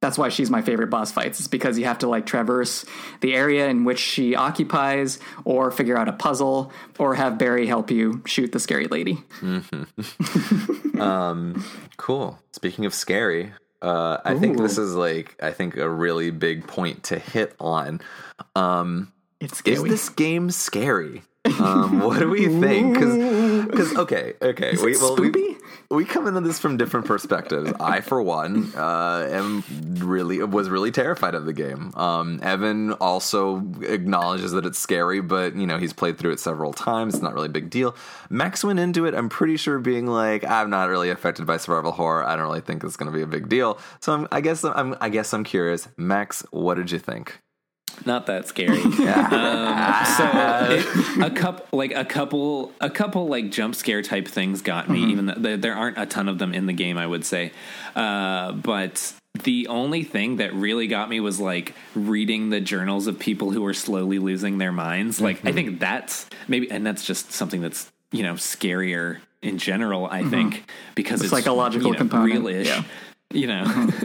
that's 0.04 0.18
why 0.18 0.28
she's 0.28 0.50
my 0.50 0.60
favorite 0.60 0.90
boss 0.90 1.10
fights. 1.10 1.38
It's 1.38 1.48
because 1.48 1.78
you 1.78 1.86
have 1.86 2.00
to 2.00 2.08
like 2.08 2.26
traverse 2.26 2.84
the 3.22 3.34
area 3.34 3.68
in 3.68 3.84
which 3.84 3.98
she 3.98 4.34
occupies, 4.34 5.18
or 5.46 5.70
figure 5.70 5.96
out 5.96 6.10
a 6.10 6.12
puzzle, 6.12 6.70
or 6.98 7.14
have 7.14 7.38
Barry 7.38 7.66
help 7.66 7.90
you 7.90 8.22
shoot 8.26 8.52
the 8.52 8.60
scary 8.60 8.86
lady. 8.86 9.22
Cool. 11.96 12.38
Speaking 12.52 12.84
of 12.84 12.92
scary, 12.92 13.54
uh, 13.80 14.18
I 14.22 14.38
think 14.38 14.58
this 14.58 14.76
is 14.76 14.94
like 14.94 15.36
I 15.42 15.52
think 15.52 15.78
a 15.78 15.88
really 15.88 16.30
big 16.30 16.66
point 16.66 17.04
to 17.04 17.18
hit 17.18 17.54
on. 17.58 18.02
Um, 18.54 19.10
It's 19.40 19.62
is 19.62 19.82
this 19.82 20.10
game 20.10 20.50
scary? 20.50 21.22
Um, 21.46 22.00
what 22.00 22.18
do 22.18 22.28
we 22.28 22.48
think? 22.48 22.94
Because 22.94 23.96
okay, 23.96 24.34
okay, 24.40 24.76
we, 24.82 24.92
it 24.92 24.98
well, 25.00 25.16
we, 25.16 25.30
spoopy? 25.30 25.34
we 25.34 25.56
come 26.04 26.26
into 26.26 26.40
this 26.40 26.58
from 26.58 26.76
different 26.76 27.06
perspectives. 27.06 27.72
I, 27.80 28.00
for 28.00 28.22
one, 28.22 28.72
uh, 28.76 29.28
am 29.30 29.64
really 29.98 30.42
was 30.42 30.68
really 30.68 30.90
terrified 30.90 31.34
of 31.34 31.44
the 31.44 31.52
game. 31.52 31.92
Um, 31.94 32.40
Evan 32.42 32.92
also 32.94 33.58
acknowledges 33.82 34.52
that 34.52 34.66
it's 34.66 34.78
scary, 34.78 35.20
but 35.20 35.56
you 35.56 35.66
know 35.66 35.78
he's 35.78 35.92
played 35.92 36.18
through 36.18 36.32
it 36.32 36.40
several 36.40 36.72
times. 36.72 37.14
It's 37.14 37.22
not 37.22 37.34
really 37.34 37.46
a 37.46 37.50
big 37.50 37.70
deal. 37.70 37.94
Max 38.30 38.64
went 38.64 38.78
into 38.78 39.06
it. 39.06 39.14
I'm 39.14 39.28
pretty 39.28 39.56
sure 39.56 39.78
being 39.78 40.06
like, 40.06 40.44
I'm 40.44 40.70
not 40.70 40.88
really 40.88 41.10
affected 41.10 41.46
by 41.46 41.56
survival 41.58 41.92
horror. 41.92 42.24
I 42.24 42.36
don't 42.36 42.46
really 42.46 42.60
think 42.60 42.82
it's 42.84 42.96
going 42.96 43.10
to 43.10 43.16
be 43.16 43.22
a 43.22 43.26
big 43.26 43.48
deal. 43.48 43.78
So 44.00 44.12
I'm, 44.12 44.28
I 44.32 44.40
guess 44.40 44.64
I'm 44.64 44.96
I 45.00 45.08
guess 45.08 45.32
I'm 45.32 45.44
curious. 45.44 45.88
Max, 45.96 46.44
what 46.50 46.74
did 46.74 46.90
you 46.90 46.98
think? 46.98 47.43
Not 48.06 48.26
that 48.26 48.46
scary. 48.46 48.80
um, 48.82 48.92
so 48.92 50.24
it, 50.70 51.22
a 51.22 51.30
couple, 51.30 51.78
like 51.78 51.94
a 51.94 52.04
couple, 52.04 52.72
a 52.80 52.90
couple 52.90 53.28
like 53.28 53.50
jump 53.50 53.74
scare 53.74 54.02
type 54.02 54.28
things 54.28 54.62
got 54.62 54.88
me. 54.88 55.04
Even 55.04 55.26
though 55.26 55.56
there, 55.56 55.74
aren't 55.74 55.98
a 55.98 56.06
ton 56.06 56.28
of 56.28 56.38
them 56.38 56.54
in 56.54 56.66
the 56.66 56.72
game, 56.72 56.98
I 56.98 57.06
would 57.06 57.24
say. 57.24 57.52
Uh, 57.94 58.52
but 58.52 59.12
the 59.42 59.66
only 59.68 60.04
thing 60.04 60.36
that 60.36 60.54
really 60.54 60.86
got 60.86 61.08
me 61.08 61.20
was 61.20 61.40
like 61.40 61.74
reading 61.94 62.50
the 62.50 62.60
journals 62.60 63.06
of 63.06 63.18
people 63.18 63.50
who 63.50 63.62
were 63.62 63.74
slowly 63.74 64.18
losing 64.18 64.58
their 64.58 64.72
minds. 64.72 65.20
Like 65.20 65.44
I 65.44 65.52
think 65.52 65.80
that's 65.80 66.28
maybe, 66.46 66.70
and 66.70 66.86
that's 66.86 67.04
just 67.04 67.32
something 67.32 67.60
that's 67.60 67.90
you 68.12 68.22
know 68.22 68.34
scarier 68.34 69.18
in 69.42 69.58
general. 69.58 70.06
I 70.06 70.24
think 70.24 70.64
because 70.94 71.20
it's, 71.20 71.30
psychological 71.30 71.88
you 71.88 71.92
know, 71.94 71.98
component, 71.98 72.44
real-ish. 72.44 72.66
yeah. 72.66 72.84
You 73.34 73.46
know. 73.46 73.90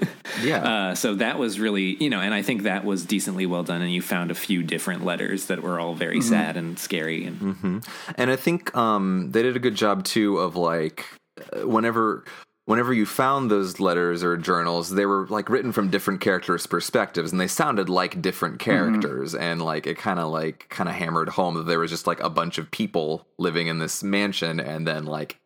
Yeah. 0.44 0.64
Uh, 0.64 0.96
so 0.96 1.16
that 1.16 1.38
was 1.38 1.60
really, 1.60 2.02
you 2.02 2.10
know, 2.10 2.22
and 2.22 2.34
I 2.34 2.42
think 2.42 2.64
that 2.64 2.86
was 2.86 3.04
decently 3.06 3.46
well 3.46 3.64
done. 3.64 3.82
And 3.82 3.92
you 3.92 4.02
found 4.02 4.32
a 4.32 4.36
few 4.36 4.64
different 4.64 5.04
letters 5.04 5.48
that 5.48 5.62
were 5.62 5.80
all 5.80 5.96
very 5.96 6.22
sad 6.22 6.56
and 6.56 6.78
scary. 6.78 7.26
And 7.26 7.84
And 8.16 8.32
I 8.32 8.36
think 8.36 8.76
um, 8.76 9.32
they 9.32 9.42
did 9.42 9.56
a 9.56 9.60
good 9.60 9.76
job 9.76 10.04
too 10.04 10.38
of 10.38 10.56
like 10.56 11.06
uh, 11.52 11.68
whenever 11.68 12.24
whenever 12.70 12.94
you 12.94 13.04
found 13.04 13.50
those 13.50 13.80
letters 13.80 14.24
or 14.24 14.38
journals, 14.38 14.92
they 14.92 15.08
were 15.08 15.26
like 15.28 15.50
written 15.50 15.72
from 15.72 15.90
different 15.90 16.22
characters' 16.22 16.68
perspectives, 16.68 17.32
and 17.32 17.42
they 17.42 17.48
sounded 17.48 17.90
like 17.90 18.22
different 18.22 18.60
characters, 18.60 19.34
and 19.34 19.60
like 19.60 19.88
it 19.88 19.98
kind 19.98 20.20
of 20.20 20.30
like 20.30 20.70
kind 20.70 20.88
of 20.88 20.94
hammered 20.94 21.30
home 21.30 21.56
that 21.56 21.66
there 21.66 21.80
was 21.80 21.90
just 21.90 22.06
like 22.06 22.20
a 22.20 22.30
bunch 22.30 22.60
of 22.60 22.70
people 22.70 23.26
living 23.40 23.66
in 23.66 23.80
this 23.80 24.04
mansion, 24.04 24.60
and 24.60 24.88
then 24.88 25.06
like 25.06 25.40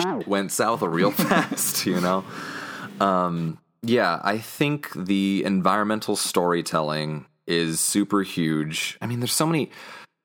shit 0.00 0.28
went 0.28 0.52
south 0.52 0.82
real 0.82 1.10
fast, 1.28 1.86
you 1.86 2.00
know. 2.00 2.24
Um, 3.00 3.58
yeah, 3.82 4.20
I 4.22 4.38
think 4.38 4.92
the 4.94 5.42
environmental 5.44 6.16
storytelling 6.16 7.26
is 7.46 7.80
super 7.80 8.22
huge. 8.22 8.98
I 9.00 9.06
mean, 9.06 9.20
there's 9.20 9.32
so 9.32 9.46
many. 9.46 9.70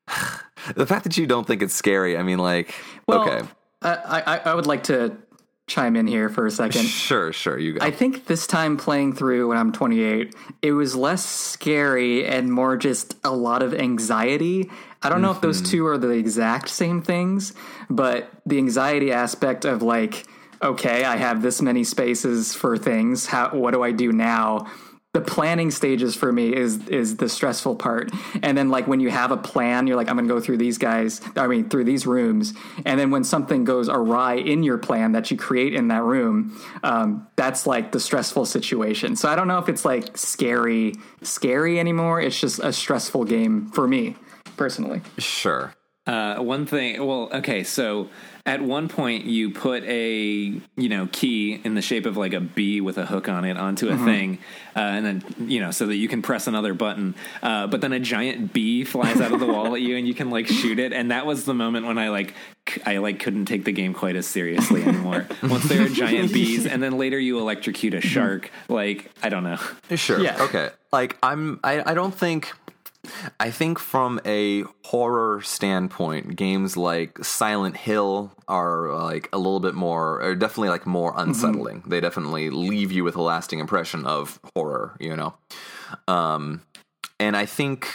the 0.76 0.86
fact 0.86 1.04
that 1.04 1.16
you 1.16 1.26
don't 1.26 1.46
think 1.46 1.62
it's 1.62 1.74
scary, 1.74 2.16
I 2.16 2.22
mean, 2.22 2.38
like, 2.38 2.74
Well, 3.08 3.22
okay, 3.22 3.46
I, 3.82 4.22
I, 4.26 4.36
I 4.50 4.54
would 4.54 4.66
like 4.66 4.84
to 4.84 5.16
chime 5.66 5.96
in 5.96 6.06
here 6.06 6.28
for 6.28 6.46
a 6.46 6.50
second. 6.50 6.84
sure, 6.84 7.32
sure, 7.32 7.58
you 7.58 7.72
go. 7.72 7.84
I 7.84 7.90
think 7.90 8.26
this 8.26 8.46
time 8.46 8.76
playing 8.76 9.14
through 9.14 9.48
when 9.48 9.58
I'm 9.58 9.72
28, 9.72 10.34
it 10.62 10.72
was 10.72 10.94
less 10.94 11.24
scary 11.24 12.24
and 12.24 12.52
more 12.52 12.76
just 12.76 13.16
a 13.24 13.34
lot 13.34 13.62
of 13.62 13.74
anxiety. 13.74 14.70
I 15.02 15.08
don't 15.08 15.22
know 15.22 15.30
if 15.30 15.40
those 15.40 15.60
two 15.60 15.86
are 15.86 15.98
the 15.98 16.10
exact 16.10 16.68
same 16.68 17.02
things, 17.02 17.52
but 17.90 18.30
the 18.44 18.58
anxiety 18.58 19.12
aspect 19.12 19.64
of 19.64 19.82
like, 19.82 20.26
okay, 20.62 21.04
I 21.04 21.16
have 21.16 21.42
this 21.42 21.62
many 21.62 21.84
spaces 21.84 22.54
for 22.54 22.76
things. 22.78 23.26
How 23.26 23.50
what 23.50 23.72
do 23.72 23.82
I 23.82 23.92
do 23.92 24.12
now? 24.12 24.70
The 25.12 25.20
planning 25.22 25.70
stages 25.70 26.14
for 26.14 26.30
me 26.30 26.54
is 26.54 26.86
is 26.88 27.16
the 27.16 27.28
stressful 27.28 27.76
part. 27.76 28.10
And 28.42 28.56
then 28.56 28.68
like 28.68 28.86
when 28.86 29.00
you 29.00 29.10
have 29.10 29.30
a 29.30 29.36
plan, 29.38 29.86
you're 29.86 29.96
like, 29.96 30.10
I'm 30.10 30.16
gonna 30.16 30.28
go 30.28 30.40
through 30.40 30.58
these 30.58 30.76
guys, 30.76 31.22
I 31.36 31.46
mean 31.46 31.70
through 31.70 31.84
these 31.84 32.06
rooms. 32.06 32.52
And 32.84 33.00
then 33.00 33.10
when 33.10 33.24
something 33.24 33.64
goes 33.64 33.88
awry 33.88 34.34
in 34.34 34.62
your 34.62 34.76
plan 34.76 35.12
that 35.12 35.30
you 35.30 35.38
create 35.38 35.74
in 35.74 35.88
that 35.88 36.02
room, 36.02 36.60
um, 36.82 37.26
that's 37.36 37.66
like 37.66 37.92
the 37.92 38.00
stressful 38.00 38.44
situation. 38.44 39.16
So 39.16 39.30
I 39.30 39.36
don't 39.36 39.48
know 39.48 39.58
if 39.58 39.70
it's 39.70 39.86
like 39.86 40.18
scary, 40.18 40.92
scary 41.22 41.80
anymore. 41.80 42.20
It's 42.20 42.38
just 42.38 42.58
a 42.58 42.72
stressful 42.72 43.24
game 43.24 43.70
for 43.70 43.88
me 43.88 44.16
personally. 44.58 45.00
sure. 45.18 45.74
uh, 46.06 46.36
one 46.36 46.66
thing, 46.66 47.04
well, 47.04 47.30
okay, 47.32 47.64
so 47.64 48.08
at 48.46 48.62
one 48.62 48.88
point 48.88 49.24
you 49.24 49.50
put 49.50 49.82
a 49.84 50.14
you 50.76 50.88
know 50.88 51.08
key 51.10 51.60
in 51.64 51.74
the 51.74 51.82
shape 51.82 52.06
of 52.06 52.16
like 52.16 52.32
a 52.32 52.40
B 52.40 52.80
with 52.80 52.96
a 52.96 53.04
hook 53.04 53.28
on 53.28 53.44
it 53.44 53.56
onto 53.56 53.88
a 53.88 53.96
thing, 53.96 54.38
uh, 54.74 54.78
and 54.78 55.04
then 55.04 55.24
you 55.38 55.60
know 55.60 55.72
so 55.72 55.86
that 55.86 55.96
you 55.96 56.08
can 56.08 56.22
press 56.22 56.46
another 56.46 56.72
button. 56.72 57.14
Uh, 57.42 57.66
but 57.66 57.80
then 57.80 57.92
a 57.92 58.00
giant 58.00 58.52
bee 58.52 58.84
flies 58.84 59.20
out 59.20 59.32
of 59.32 59.40
the 59.40 59.46
wall 59.46 59.74
at 59.74 59.80
you, 59.80 59.96
and 59.96 60.06
you 60.06 60.14
can 60.14 60.30
like 60.30 60.46
shoot 60.46 60.78
it. 60.78 60.92
And 60.92 61.10
that 61.10 61.26
was 61.26 61.44
the 61.44 61.54
moment 61.54 61.86
when 61.86 61.98
I 61.98 62.08
like 62.10 62.34
c- 62.68 62.80
I 62.86 62.98
like 62.98 63.18
couldn't 63.18 63.46
take 63.46 63.64
the 63.64 63.72
game 63.72 63.92
quite 63.92 64.14
as 64.16 64.26
seriously 64.26 64.82
anymore. 64.82 65.26
Once 65.42 65.64
there 65.68 65.84
are 65.84 65.88
giant 65.88 66.32
bees, 66.32 66.66
and 66.66 66.82
then 66.82 66.96
later 66.96 67.18
you 67.18 67.38
electrocute 67.40 67.94
a 67.94 68.00
shark. 68.00 68.50
Like 68.68 69.10
I 69.22 69.28
don't 69.28 69.44
know. 69.44 69.58
Sure. 69.96 70.20
Yeah. 70.20 70.40
Okay. 70.44 70.70
Like 70.92 71.18
I'm 71.22 71.58
I, 71.64 71.90
I 71.90 71.94
don't 71.94 72.14
think 72.14 72.52
I 73.40 73.50
think 73.50 73.78
from 73.78 74.20
a 74.24 74.64
horror 74.84 75.40
standpoint, 75.42 76.36
games 76.36 76.76
like 76.76 77.24
Silent 77.24 77.76
Hill 77.76 78.32
are 78.48 78.94
like 78.94 79.28
a 79.32 79.38
little 79.38 79.60
bit 79.60 79.74
more 79.74 80.20
are 80.22 80.34
definitely 80.34 80.68
like 80.68 80.86
more 80.86 81.14
unsettling. 81.16 81.82
They 81.86 82.00
definitely 82.00 82.50
leave 82.50 82.92
you 82.92 83.04
with 83.04 83.16
a 83.16 83.22
lasting 83.22 83.58
impression 83.58 84.06
of 84.06 84.38
horror, 84.54 84.96
you 85.00 85.16
know. 85.16 85.34
Um 86.08 86.62
and 87.18 87.36
I 87.36 87.46
think 87.46 87.88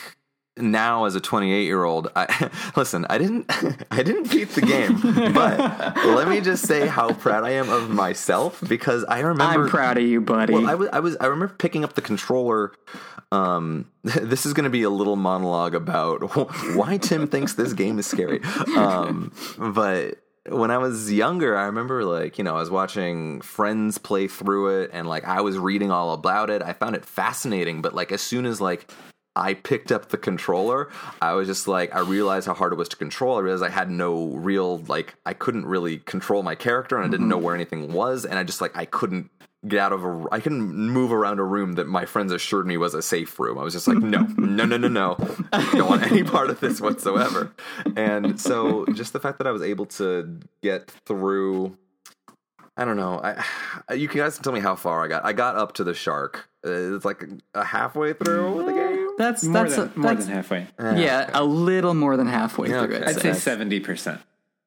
now 0.58 1.06
as 1.06 1.16
a 1.16 1.22
28 1.22 1.64
year 1.64 1.84
old 1.84 2.10
I 2.16 2.52
listen 2.76 3.06
I 3.10 3.18
didn't 3.18 3.46
I 3.92 4.04
didn't 4.04 4.30
beat 4.30 4.50
the 4.50 4.62
game 4.62 5.00
but 5.34 5.60
let 6.06 6.28
me 6.28 6.42
just 6.42 6.66
say 6.66 6.88
how 6.88 7.14
proud 7.14 7.44
I 7.44 7.52
am 7.52 7.70
of 7.70 7.90
myself 7.90 8.62
because 8.68 9.04
I 9.06 9.20
remember 9.20 9.64
I'm 9.64 9.70
proud 9.70 9.98
of 9.98 10.04
you, 10.04 10.22
buddy. 10.22 10.54
well, 10.54 10.68
I 10.68 10.76
was, 10.76 10.90
I 10.92 11.00
was, 11.00 11.18
I 11.22 11.28
remember 11.28 11.54
picking 11.56 11.84
up 11.84 11.94
the 11.94 12.02
controller. 12.02 12.74
Um, 13.32 13.90
this 14.04 14.46
is 14.46 14.54
going 14.54 14.66
to 14.66 14.70
be 14.70 14.84
a 14.84 14.90
little 14.90 15.16
monologue 15.16 15.74
about 15.74 16.36
why 16.76 16.98
Tim 16.98 17.28
thinks 17.28 17.54
this 17.54 17.74
game 17.74 17.98
is 17.98 18.06
scary. 18.06 18.42
Um, 18.76 19.32
but 19.58 20.18
when 20.48 20.72
I 20.72 20.78
was 20.78 21.12
younger, 21.12 21.58
I 21.58 21.66
remember 21.66 22.04
like 22.04 22.38
you 22.38 22.44
know 22.44 22.56
I 22.56 22.60
was 22.60 22.70
watching 22.70 23.42
friends 23.42 23.98
play 23.98 24.28
through 24.28 24.82
it, 24.82 24.92
and 24.94 25.08
like 25.08 25.26
I 25.26 25.42
was 25.42 25.58
reading 25.58 25.92
all 25.92 26.14
about 26.14 26.50
it. 26.50 26.62
I 26.62 26.74
found 26.74 26.96
it 26.96 27.06
fascinating, 27.06 27.82
but 27.82 27.94
like 27.94 28.12
as 28.12 28.22
soon 28.22 28.46
as 28.46 28.60
like 28.60 28.92
I 29.36 29.54
picked 29.54 29.92
up 29.92 30.10
the 30.10 30.18
controller, 30.18 30.90
I 31.22 31.34
was 31.34 31.48
just 31.48 31.68
like, 31.68 31.96
I 31.96 32.00
realized 32.00 32.48
how 32.48 32.54
hard 32.54 32.74
it 32.74 32.76
was 32.76 32.90
to 32.90 32.98
control. 32.98 33.38
I 33.38 33.42
realized 33.42 33.64
I 33.64 33.70
had 33.70 33.90
no 33.90 34.28
real, 34.28 34.80
like, 34.88 35.16
I 35.26 35.34
couldn't 35.34 35.66
really 35.66 36.00
control 36.00 36.44
my 36.44 36.56
character 36.56 36.98
and 36.98 37.06
I 37.06 37.10
didn't 37.10 37.30
know 37.30 37.38
where 37.38 37.56
anything 37.56 37.94
was. 37.94 38.26
And 38.26 38.38
I 38.38 38.44
just, 38.44 38.60
like, 38.60 38.76
I 38.76 38.86
couldn't 38.86 39.30
get 39.68 39.80
out 39.80 39.94
of 39.94 40.04
a, 40.04 40.26
I 40.32 40.40
couldn't 40.40 40.62
move 40.62 41.14
around 41.14 41.40
a 41.40 41.44
room 41.44 41.74
that 41.74 41.88
my 41.88 42.06
friends 42.06 42.34
assured 42.34 42.66
me 42.68 42.76
was 42.78 42.94
a 42.94 43.02
safe 43.02 43.40
room. 43.40 43.58
I 43.58 43.64
was 43.64 43.74
just 43.74 43.88
like, 43.88 44.00
no, 44.00 44.22
no, 44.38 44.66
no, 44.66 44.76
no, 44.78 44.88
no. 44.88 45.16
I 45.54 45.72
don't 45.76 45.90
want 45.90 46.12
any 46.12 46.24
part 46.24 46.50
of 46.50 46.60
this 46.60 46.82
whatsoever. 46.82 47.54
And 47.96 48.42
so 48.42 48.86
just 48.88 49.14
the 49.14 49.20
fact 49.20 49.38
that 49.38 49.48
I 49.48 49.52
was 49.52 49.62
able 49.62 49.86
to 49.86 50.40
get 50.62 50.92
through 51.06 51.78
I 52.78 52.86
don't 52.86 52.96
know. 52.98 53.20
I 53.22 53.94
you 53.94 54.08
guys 54.08 54.36
can 54.36 54.44
tell 54.44 54.54
me 54.54 54.62
how 54.62 54.76
far 54.76 55.04
I 55.04 55.08
got. 55.08 55.26
I 55.26 55.34
got 55.34 55.56
up 55.58 55.74
to 55.74 55.84
the 55.84 55.94
shark. 55.94 56.50
Uh, 56.66 56.96
It's 56.96 57.06
like 57.06 57.24
a 57.54 57.64
halfway 57.64 58.14
through 58.14 58.64
the 58.66 58.72
game. 58.72 58.81
That's 59.22 59.44
More 59.44 59.64
that's 59.64 59.76
than 59.76 59.92
a, 59.96 60.00
more 60.00 60.14
that's, 60.14 60.26
than 60.26 60.36
halfway. 60.36 60.68
Uh, 60.80 60.96
yeah, 60.98 61.30
a 61.34 61.44
little 61.44 61.94
more 61.94 62.18
than 62.18 62.28
halfway 62.28 62.70
Yeah, 62.70 62.86
through 62.86 62.96
okay. 62.96 63.06
it. 63.06 63.16
I'd 63.16 63.22
say 63.22 63.34
seventy 63.34 63.80
percent. 63.80 64.22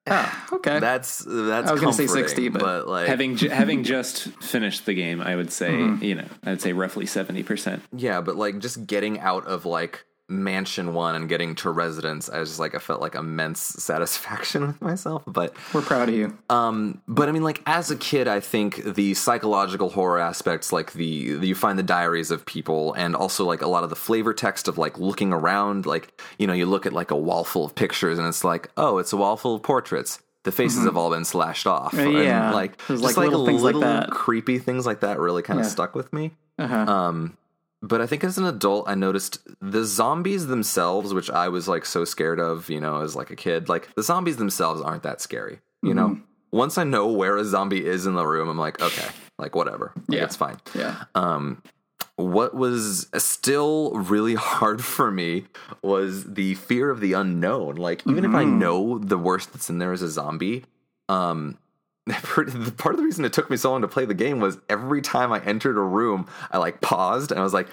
Oh, 0.07 0.47
okay. 0.53 0.81
That's 0.81 1.25
that's 1.27 1.69
I 1.69 1.73
was 1.73 1.81
gonna 1.81 1.93
say 1.95 2.05
comforting, 2.05 2.29
60, 2.29 2.49
but 2.51 2.87
like 2.87 3.09
having 3.09 3.37
ju- 3.37 3.49
having 3.63 3.85
just 3.85 4.29
finished 4.43 4.85
the 4.85 4.93
game, 4.95 5.21
I 5.23 5.35
would 5.35 5.51
say 5.51 5.71
mm-hmm. 5.71 6.05
you 6.05 6.15
know 6.17 6.27
I'd 6.45 6.61
say 6.61 6.73
roughly 6.73 7.07
seventy 7.07 7.43
percent. 7.43 7.83
yeah, 7.93 8.21
but 8.21 8.37
like 8.37 8.59
just 8.59 8.87
getting 8.87 9.19
out 9.21 9.47
of 9.47 9.65
like 9.65 10.05
mansion 10.29 10.95
one 10.95 11.15
and 11.15 11.29
getting 11.29 11.55
to 11.57 11.71
residence, 11.71 12.29
I 12.31 12.39
was 12.39 12.49
just 12.49 12.61
like 12.61 12.75
I 12.75 12.79
felt 12.79 13.01
like 13.01 13.15
immense 13.15 13.61
satisfaction 13.85 14.67
with 14.67 14.81
myself. 14.81 15.23
But 15.27 15.55
We're 15.73 15.83
proud 15.83 16.09
of 16.09 16.15
you. 16.15 16.37
Um, 16.51 17.03
but 17.07 17.29
I 17.29 17.33
mean, 17.33 17.43
like 17.45 17.63
as 17.67 17.91
a 17.91 17.97
kid, 17.97 18.27
I 18.29 18.41
think 18.41 18.83
the 18.95 19.15
psychological 19.15 19.91
horror 19.91 20.19
aspects, 20.19 20.73
like 20.73 20.93
the 20.93 21.05
you 21.05 21.55
find 21.55 21.79
the 21.79 21.83
diaries 21.83 22.31
of 22.31 22.47
people, 22.47 22.95
and 22.95 23.15
also 23.15 23.45
like 23.45 23.63
a 23.63 23.69
lot 23.69 23.85
of 23.85 23.91
the 23.91 23.97
flavor 23.97 24.33
text 24.35 24.69
of 24.69 24.79
like 24.79 24.99
looking 24.99 25.33
around, 25.33 25.87
like 25.87 26.21
you 26.39 26.47
know, 26.47 26.53
you 26.55 26.67
look 26.67 26.87
at 26.87 26.93
like 26.93 27.11
a 27.11 27.17
wall 27.17 27.45
full 27.45 27.65
of 27.65 27.75
pictures, 27.75 28.19
and 28.19 28.27
it's 28.27 28.45
like, 28.45 28.71
oh, 28.77 28.99
it's 28.99 29.13
a 29.13 29.17
wall 29.17 29.37
full 29.37 29.55
of 29.57 29.63
portraits. 29.63 30.21
The 30.45 30.53
faces 30.53 30.85
have 30.85 30.97
all 30.99 31.09
been 31.09 31.25
slashed 31.25 31.67
off. 31.67 31.95
Uh, 31.95 32.03
yeah. 32.03 32.47
and, 32.49 32.55
like 32.55 32.77
There's, 32.87 33.01
just 33.01 33.17
like, 33.17 33.25
like, 33.25 33.31
little 33.31 33.47
things 33.47 33.63
like 33.63 33.75
little 33.75 33.81
that. 33.91 34.11
creepy 34.11 34.59
things 34.59 34.85
like 34.85 35.01
that 35.01 35.19
really 35.19 35.41
kind 35.41 35.59
of 35.59 35.65
Yeah. 35.65 35.71
stuck 35.71 35.95
with 35.95 36.13
me. 36.13 36.33
Um, 36.59 37.39
but 37.89 38.01
I 38.01 38.07
think 38.07 38.25
as 38.25 38.39
an 38.39 38.45
adult, 38.47 38.89
I 38.89 38.95
noticed 38.95 39.39
the 39.61 39.85
zombies 39.85 40.47
themselves, 40.47 41.13
which 41.13 41.31
I 41.31 41.49
was 41.49 41.69
like 41.69 41.85
so 41.85 42.05
scared 42.05 42.41
of, 42.41 42.69
you 42.71 42.81
know, 42.81 43.01
as 43.03 43.15
like 43.15 43.31
a 43.31 43.37
kid. 43.37 43.69
Like 43.69 43.95
the 43.95 44.03
zombies 44.03 44.37
themselves 44.39 44.81
aren't 44.81 45.03
that 45.05 45.21
scary, 45.21 45.61
you 45.83 45.95
know. 45.95 46.19
Once 46.53 46.79
I 46.79 46.85
know 46.85 47.09
where 47.11 47.37
a 47.37 47.45
zombie 47.45 47.85
is 47.85 48.07
in 48.07 48.15
the 48.15 48.25
room, 48.27 48.49
I'm 48.49 48.59
like, 48.59 48.81
okay, 48.81 49.09
like 49.39 49.55
whatever, 49.57 49.93
like, 50.09 50.19
Yeah. 50.19 50.25
it's 50.25 50.37
fine. 50.37 50.57
Yeah. 50.75 51.05
Um, 51.17 51.63
what 52.17 52.55
was 52.55 53.09
still 53.19 53.91
really 53.95 54.35
hard 54.53 54.83
for 54.85 55.11
me 55.11 55.47
was 55.83 56.25
the 56.35 56.55
fear 56.55 56.91
of 56.91 57.01
the 57.01 57.13
unknown. 57.15 57.75
Like, 57.75 58.07
even 58.07 58.25
if 58.25 58.35
I 58.35 58.45
know 58.45 58.99
the 58.99 59.19
worst 59.19 59.53
that's 59.53 59.69
in 59.69 59.79
there 59.79 59.93
is 59.93 60.01
a 60.03 60.09
zombie, 60.09 60.65
um, 61.09 61.59
part 62.09 62.49
of 62.49 62.65
the 62.65 63.03
reason 63.03 63.25
it 63.25 63.33
took 63.33 63.51
me 63.51 63.57
so 63.57 63.71
long 63.73 63.83
to 63.83 63.89
play 63.89 64.05
the 64.05 64.15
game 64.15 64.41
was 64.41 64.59
every 64.69 65.01
time 65.03 65.33
I 65.33 65.43
entered 65.45 65.77
a 65.77 65.83
room, 65.83 66.27
I 66.51 66.59
like 66.59 66.81
paused 66.81 67.31
and 67.31 67.41
I 67.41 67.43
was 67.43 67.55
like, 67.55 67.69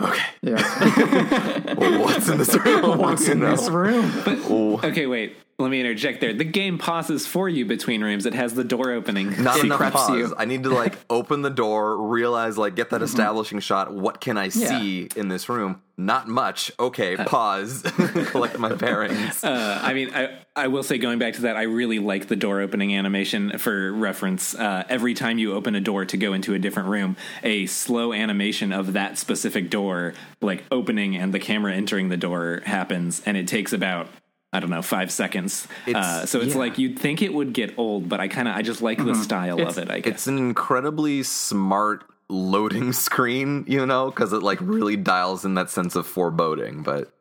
okay, 0.00 0.22
Yeah. 0.42 1.74
what's 1.74 2.28
in 2.28 2.38
this 2.38 2.54
room? 2.54 2.98
What's 2.98 3.28
in 3.28 3.40
know? 3.40 3.50
this 3.56 3.68
room? 3.68 4.10
Oh, 4.48 4.80
Okay, 4.84 5.06
wait. 5.06 5.36
Let 5.62 5.70
me 5.70 5.78
interject 5.78 6.20
there. 6.20 6.32
The 6.34 6.42
game 6.44 6.76
pauses 6.76 7.24
for 7.24 7.48
you 7.48 7.64
between 7.64 8.02
rooms. 8.02 8.26
It 8.26 8.34
has 8.34 8.52
the 8.54 8.64
door 8.64 8.90
opening. 8.90 9.42
Not 9.44 9.58
It 9.58 9.66
enough 9.66 9.92
pause. 9.92 10.10
you. 10.10 10.34
I 10.36 10.44
need 10.44 10.64
to 10.64 10.70
like 10.70 10.98
open 11.10 11.42
the 11.42 11.50
door, 11.50 11.96
realize 11.96 12.58
like 12.58 12.74
get 12.74 12.90
that 12.90 13.00
establishing 13.00 13.60
shot. 13.60 13.94
What 13.94 14.20
can 14.20 14.36
I 14.36 14.48
see 14.48 15.08
in 15.14 15.28
this 15.28 15.48
room? 15.48 15.80
Not 15.96 16.26
much. 16.26 16.72
Okay, 16.80 17.14
pause. 17.16 17.82
Collect 18.30 18.58
my 18.58 18.74
bearings. 18.74 19.44
Uh, 19.52 19.78
I 19.82 19.92
mean, 19.92 20.10
I, 20.14 20.38
I 20.56 20.68
will 20.68 20.82
say, 20.82 20.98
going 20.98 21.18
back 21.18 21.34
to 21.34 21.42
that, 21.42 21.56
I 21.56 21.62
really 21.62 21.98
like 21.98 22.28
the 22.28 22.36
door 22.36 22.60
opening 22.60 22.94
animation. 22.96 23.58
For 23.58 23.92
reference, 23.92 24.54
uh, 24.54 24.84
every 24.88 25.14
time 25.14 25.38
you 25.38 25.52
open 25.52 25.74
a 25.74 25.80
door 25.80 26.04
to 26.06 26.16
go 26.16 26.32
into 26.32 26.54
a 26.54 26.58
different 26.58 26.88
room, 26.88 27.16
a 27.42 27.66
slow 27.66 28.12
animation 28.12 28.72
of 28.72 28.94
that 28.94 29.18
specific 29.18 29.68
door, 29.68 30.14
like 30.40 30.64
opening 30.70 31.16
and 31.16 31.32
the 31.34 31.38
camera 31.40 31.74
entering 31.74 32.08
the 32.08 32.16
door, 32.16 32.62
happens, 32.64 33.20
and 33.26 33.36
it 33.36 33.46
takes 33.46 33.72
about. 33.72 34.08
I 34.52 34.60
don't 34.60 34.70
know, 34.70 34.82
five 34.82 35.10
seconds. 35.10 35.66
It's- 35.86 36.04
Uh, 36.04 36.26
so 36.26 36.40
it's 36.40 36.52
yeah. 36.54 36.58
like 36.60 36.78
you'd 36.78 36.98
think 36.98 37.22
it 37.22 37.32
would 37.32 37.52
get 37.54 37.74
old, 37.78 38.08
but 38.08 38.20
I 38.20 38.28
kind 38.28 38.48
of 38.48 38.54
I 38.56 38.62
just 38.62 38.82
like 38.82 38.98
the 39.02 39.14
style 39.14 39.60
of 39.66 39.78
it. 39.78 39.90
I 39.90 40.00
guess. 40.00 40.12
It's 40.14 40.26
an 40.26 40.36
incredibly 40.38 41.22
smart 41.22 42.04
loading 42.28 42.92
screen, 43.06 43.64
you 43.66 43.84
know, 43.86 44.10
because 44.10 44.32
it 44.32 44.42
like 44.42 44.58
really 44.60 44.96
dials 44.96 45.44
in 45.44 45.54
that 45.54 45.70
sense 45.70 45.96
of 45.96 46.06
foreboding. 46.06 46.82
But 46.82 47.12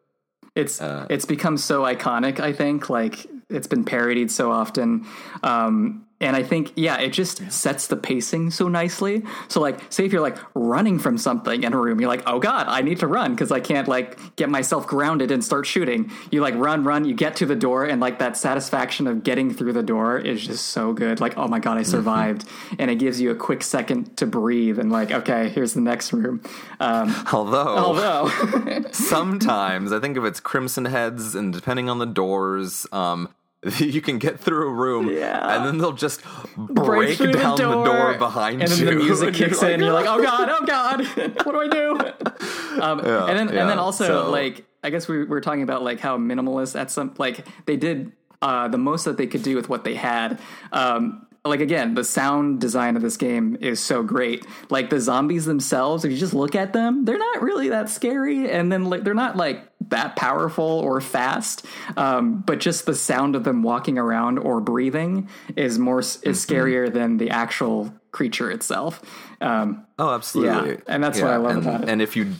It's 0.55 0.79
it's 0.81 1.25
become 1.25 1.57
so 1.57 1.83
iconic. 1.83 2.39
I 2.41 2.51
think 2.53 2.89
like 2.89 3.25
it's 3.49 3.67
been 3.67 3.85
parodied 3.85 4.29
so 4.31 4.51
often, 4.51 5.05
um, 5.43 6.05
and 6.22 6.35
I 6.35 6.43
think 6.43 6.73
yeah, 6.76 6.98
it 6.99 7.10
just 7.10 7.52
sets 7.52 7.88
the 7.88 7.98
pacing 7.98 8.52
so 8.52 8.68
nicely. 8.68 9.23
So 9.48 9.60
like, 9.60 9.80
say 9.91 10.06
if 10.06 10.14
you're 10.14 10.22
like 10.22 10.38
running 10.53 10.99
from 10.99 11.18
something 11.18 11.64
in 11.64 11.73
a 11.73 11.77
room, 11.77 11.99
you're 11.99 12.10
like, 12.10 12.23
oh 12.27 12.39
god, 12.39 12.68
I 12.68 12.81
need 12.81 12.99
to 12.99 13.07
run 13.07 13.31
because 13.34 13.52
I 13.52 13.60
can't 13.60 13.88
like 13.88 14.35
get 14.35 14.49
myself 14.49 14.88
grounded 14.88 15.31
and 15.31 15.43
start 15.43 15.65
shooting. 15.65 16.11
You 16.31 16.41
like 16.41 16.56
run, 16.56 16.84
run, 16.84 17.06
you 17.06 17.14
get 17.14 17.35
to 17.38 17.45
the 17.45 17.56
door, 17.56 17.85
and 17.85 17.99
like 17.99 18.19
that 18.19 18.38
satisfaction 18.38 19.07
of 19.07 19.23
getting 19.23 19.53
through 19.53 19.73
the 19.73 19.84
door 19.84 20.18
is 20.18 20.45
just 20.45 20.68
so 20.68 20.93
good. 20.93 21.19
Like, 21.19 21.38
oh 21.38 21.48
my 21.48 21.60
god, 21.60 21.77
I 21.77 21.84
survived, 21.84 22.48
and 22.80 22.89
it 22.91 22.95
gives 22.95 23.19
you 23.19 23.31
a 23.31 23.35
quick 23.35 23.64
second 23.64 24.18
to 24.18 24.26
breathe 24.26 24.80
and 24.80 24.91
like, 24.91 25.11
okay, 25.11 25.49
here's 25.49 25.73
the 25.73 25.81
next 25.81 26.14
room. 26.14 26.41
Um, 26.80 27.14
although, 27.34 27.77
although. 27.77 28.30
sometimes 28.91 29.91
I 29.91 29.99
think 29.99 30.18
if 30.18 30.23
it's 30.23 30.39
Crimson 30.39 30.85
Heads 30.85 31.35
and 31.35 31.53
depending 31.53 31.89
on 31.89 31.99
the 31.99 32.06
doors, 32.06 32.85
um, 32.91 33.30
you 33.77 34.01
can 34.01 34.17
get 34.17 34.39
through 34.39 34.67
a 34.69 34.73
room 34.73 35.09
Yeah. 35.09 35.55
and 35.55 35.65
then 35.65 35.77
they'll 35.77 35.91
just 35.91 36.21
break, 36.57 37.17
through 37.17 37.33
down 37.33 37.57
the 37.57 37.83
door, 37.83 38.15
behind 38.17 38.59
you. 38.59 38.63
and 38.63 38.71
then 38.71 38.85
the 38.85 38.95
music 39.03 39.27
And 39.27 39.35
kicks 39.35 39.61
in, 39.61 39.71
and 39.73 39.83
You're 39.83 39.93
like, 39.93 40.07
oh 40.07 40.21
god, 40.21 40.49
oh 40.49 40.65
god, 40.65 41.05
what 41.45 41.51
do 41.51 41.61
I 41.61 41.67
do? 41.67 42.81
Um, 42.81 42.99
and 43.01 43.38
then 43.38 43.49
yeah, 43.53 43.61
and 43.61 43.69
then 43.69 43.77
also 43.79 44.05
so- 44.25 44.31
like 44.31 44.65
I 44.83 44.89
guess 44.89 45.07
we 45.07 45.23
were 45.25 45.41
talking 45.41 45.61
about 45.61 45.83
like 45.83 45.99
how 45.99 46.17
minimalist 46.17 46.79
at 46.79 46.89
some 46.89 47.13
like 47.19 47.45
they 47.67 47.77
did 47.77 48.11
uh, 48.41 48.67
the 48.67 48.79
most 48.79 49.05
that 49.05 49.17
they 49.17 49.27
could 49.27 49.43
do 49.43 49.55
with 49.55 49.69
what 49.69 49.83
they 49.83 49.93
had. 49.93 50.39
Um, 50.71 51.27
like 51.43 51.59
again, 51.59 51.95
the 51.95 52.03
sound 52.03 52.61
design 52.61 52.95
of 52.95 53.01
this 53.01 53.18
game 53.18 53.57
is 53.59 53.80
so 53.80 54.03
great. 54.03 54.45
Like 54.69 54.89
the 54.89 54.99
zombies 54.99 55.45
themselves, 55.45 56.05
if 56.05 56.11
you 56.11 56.18
just 56.18 56.35
look 56.35 56.53
at 56.55 56.73
them, 56.73 57.03
they're 57.05 57.18
not 57.18 57.41
really 57.41 57.69
that 57.69 57.89
scary, 57.89 58.49
and 58.51 58.72
then 58.72 58.85
like 58.85 59.03
they're 59.03 59.13
not 59.13 59.38
like 59.38 59.68
that 59.89 60.15
powerful 60.15 60.65
or 60.65 61.01
fast. 61.01 61.65
Um, 61.97 62.41
but 62.41 62.59
just 62.59 62.85
the 62.85 62.93
sound 62.93 63.35
of 63.35 63.43
them 63.43 63.63
walking 63.63 63.97
around 63.97 64.38
or 64.38 64.61
breathing 64.61 65.30
is 65.55 65.80
more 65.80 65.99
is 65.99 66.45
scarier 66.45 66.93
than 66.93 67.18
the 67.18 67.31
actual 67.31 67.91
creature 68.11 68.51
itself. 68.51 69.01
Um, 69.41 69.88
Oh, 70.01 70.09
absolutely. 70.15 70.72
Yeah, 70.72 70.77
and 70.88 71.03
that's 71.03 71.22
what 71.22 71.30
I 71.30 71.35
love 71.35 71.57
and, 71.57 71.68
about 71.68 71.84
it. 71.84 71.89
And 71.89 72.01
if 72.01 72.15
you 72.15 72.34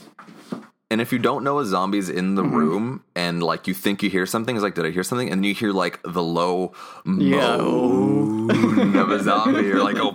and 0.92 1.02
if 1.02 1.12
you 1.12 1.18
don't 1.18 1.44
know 1.44 1.58
a 1.60 1.66
zombie's 1.66 2.10
in 2.10 2.36
the 2.36 2.44
room 2.44 3.04
and 3.16 3.42
like 3.42 3.66
you 3.68 3.74
think 3.74 4.04
you 4.04 4.10
hear 4.12 4.26
something, 4.28 4.56
it's 4.56 4.62
like, 4.62 4.76
did 4.76 4.86
I 4.86 4.92
hear 4.92 5.04
something? 5.04 5.32
And 5.32 5.44
you 5.46 5.54
hear 5.56 5.72
like 5.72 6.00
the 6.04 6.22
low 6.22 6.74
Yeah. 7.06 7.58
moan 7.58 8.96
of 8.98 9.10
a 9.10 9.24
zombie. 9.24 9.62
You're 9.64 9.84
like, 9.84 9.98
oh, 9.98 10.14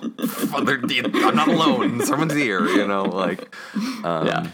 I'm 0.55 1.35
not 1.35 1.48
alone. 1.48 2.05
Someone's 2.07 2.35
here. 2.35 2.65
You 2.69 2.86
know, 2.86 3.05
like. 3.05 3.55
Um, 4.05 4.27
yeah. 4.27 4.51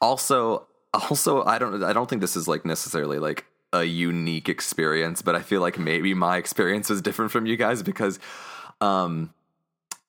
Also, 0.00 0.66
also, 0.92 1.42
I 1.44 1.58
don't, 1.58 1.82
I 1.82 1.92
don't 1.92 2.08
think 2.08 2.20
this 2.20 2.36
is 2.36 2.46
like 2.46 2.64
necessarily 2.66 3.18
like 3.18 3.46
a 3.72 3.84
unique 3.84 4.48
experience, 4.48 5.22
but 5.22 5.34
I 5.34 5.40
feel 5.40 5.60
like 5.62 5.78
maybe 5.78 6.12
my 6.12 6.36
experience 6.36 6.90
was 6.90 7.00
different 7.00 7.30
from 7.30 7.46
you 7.46 7.56
guys 7.56 7.82
because, 7.82 8.18
um, 8.82 9.32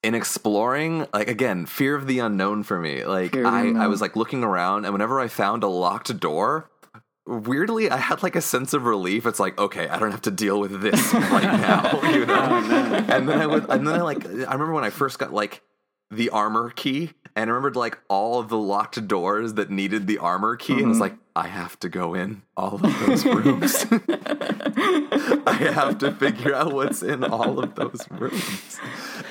in 0.04 0.14
exploring, 0.16 1.08
like 1.14 1.28
again, 1.28 1.66
fear 1.66 1.96
of 1.96 2.08
the 2.08 2.20
unknown 2.20 2.64
for 2.64 2.80
me. 2.80 3.06
Like 3.06 3.32
Fear 3.32 3.46
of 3.46 3.52
the 3.52 3.80
I, 3.80 3.86
I 3.86 3.88
was 3.88 4.02
like 4.02 4.16
looking 4.16 4.44
around, 4.44 4.86
and 4.86 4.94
whenever 4.94 5.20
I 5.20 5.28
found 5.28 5.64
a 5.64 5.68
locked 5.68 6.20
door. 6.20 6.70
Weirdly, 7.26 7.90
I 7.90 7.96
had 7.96 8.22
like 8.22 8.36
a 8.36 8.42
sense 8.42 8.74
of 8.74 8.84
relief. 8.84 9.26
It's 9.26 9.40
like, 9.40 9.58
okay, 9.58 9.88
I 9.88 9.98
don't 9.98 10.12
have 10.12 10.24
to 10.24 10.32
deal 10.32 10.60
with 10.60 10.82
this 10.82 11.14
right 11.14 11.42
now, 11.42 12.12
you 12.12 12.26
know. 12.26 12.36
Oh, 12.36 13.06
and 13.08 13.30
then 13.30 13.40
I 13.40 13.48
would, 13.48 13.70
and 13.70 13.88
then 13.88 13.96
I 13.96 14.02
like, 14.02 14.26
I 14.26 14.30
remember 14.30 14.74
when 14.74 14.84
I 14.84 14.90
first 14.90 15.20
got 15.20 15.34
like 15.34 15.62
the 16.12 16.32
armor 16.32 16.72
key 16.72 17.14
and 17.36 17.50
I 17.50 17.54
remembered 17.54 17.76
like 17.76 17.98
all 18.10 18.40
of 18.40 18.50
the 18.50 18.58
locked 18.58 19.08
doors 19.08 19.56
that 19.56 19.70
needed 19.70 20.08
the 20.08 20.18
armor 20.20 20.56
key 20.56 20.80
and 20.80 20.90
was 20.90 21.00
like 21.00 21.16
I 21.36 21.48
have 21.48 21.80
to 21.80 21.90
go 21.90 22.14
in 22.14 22.44
all 22.56 22.76
of 22.76 22.82
those 23.08 23.26
rooms. 23.26 23.86
I 25.48 25.54
have 25.74 25.98
to 26.00 26.12
figure 26.12 26.54
out 26.54 26.74
what's 26.74 27.02
in 27.04 27.24
all 27.24 27.60
of 27.60 27.76
those 27.76 28.06
rooms. 28.12 28.80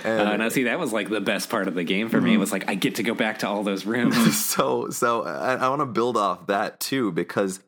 And 0.04 0.20
Uh, 0.28 0.36
now, 0.36 0.48
see, 0.48 0.64
that 0.64 0.78
was 0.80 0.92
like 0.92 1.08
the 1.10 1.20
best 1.20 1.48
part 1.48 1.68
of 1.68 1.74
the 1.74 1.84
game 1.84 2.08
for 2.08 2.20
me. 2.20 2.34
It 2.34 2.38
was 2.38 2.50
like 2.52 2.68
I 2.68 2.74
get 2.74 2.96
to 2.96 3.02
go 3.02 3.14
back 3.14 3.38
to 3.40 3.48
all 3.48 3.62
those 3.62 3.86
rooms. 3.86 4.36
so 4.36 4.90
so 4.90 5.22
I, 5.22 5.54
I 5.54 5.68
want 5.68 5.80
to 5.80 5.86
build 5.86 6.16
off 6.16 6.46
that 6.48 6.80
too 6.80 7.12
because 7.12 7.60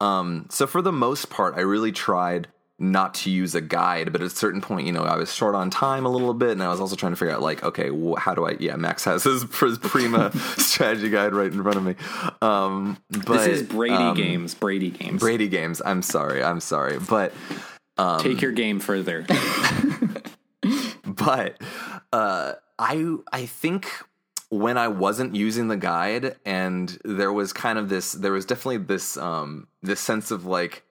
um 0.00 0.46
so 0.50 0.66
for 0.66 0.82
the 0.82 0.92
most 0.92 1.30
part 1.30 1.54
I 1.56 1.60
really 1.60 1.92
tried 1.92 2.48
not 2.80 3.14
to 3.14 3.30
use 3.30 3.54
a 3.54 3.60
guide 3.60 4.10
but 4.10 4.20
at 4.20 4.26
a 4.26 4.30
certain 4.30 4.60
point 4.60 4.86
you 4.86 4.92
know 4.92 5.02
I 5.02 5.16
was 5.16 5.34
short 5.34 5.54
on 5.54 5.70
time 5.70 6.06
a 6.06 6.08
little 6.08 6.34
bit 6.34 6.52
and 6.52 6.62
I 6.62 6.68
was 6.68 6.80
also 6.80 6.96
trying 6.96 7.12
to 7.12 7.16
figure 7.16 7.34
out 7.34 7.42
like 7.42 7.62
okay 7.62 7.90
how 8.18 8.34
do 8.34 8.46
I 8.46 8.56
yeah 8.58 8.76
Max 8.76 9.04
has 9.04 9.22
his, 9.22 9.42
his 9.60 9.78
Prima 9.78 10.32
strategy 10.56 11.10
guide 11.10 11.34
right 11.34 11.52
in 11.52 11.62
front 11.62 11.76
of 11.76 11.84
me 11.84 11.94
um 12.42 12.96
but 13.10 13.44
this 13.44 13.46
is 13.46 13.62
Brady 13.68 13.94
um, 13.94 14.16
games. 14.16 14.54
Brady 14.54 14.90
games. 14.90 15.20
Brady 15.20 15.48
games 15.48 15.80
I'm 15.84 16.02
sorry 16.02 16.42
I'm 16.42 16.60
sorry 16.60 16.98
but 16.98 17.32
Take 18.20 18.40
your 18.40 18.52
game 18.52 18.80
further. 18.80 19.26
but 21.04 21.60
uh, 22.12 22.54
I 22.78 23.16
I 23.32 23.46
think 23.46 23.88
when 24.48 24.78
I 24.78 24.88
wasn't 24.88 25.36
using 25.36 25.68
the 25.68 25.76
guide 25.76 26.36
and 26.44 26.98
there 27.04 27.32
was 27.32 27.52
kind 27.52 27.78
of 27.78 27.88
this 27.88 28.12
there 28.12 28.32
was 28.32 28.46
definitely 28.46 28.78
this 28.78 29.16
um 29.16 29.68
this 29.82 30.00
sense 30.00 30.30
of 30.30 30.46
like 30.46 30.82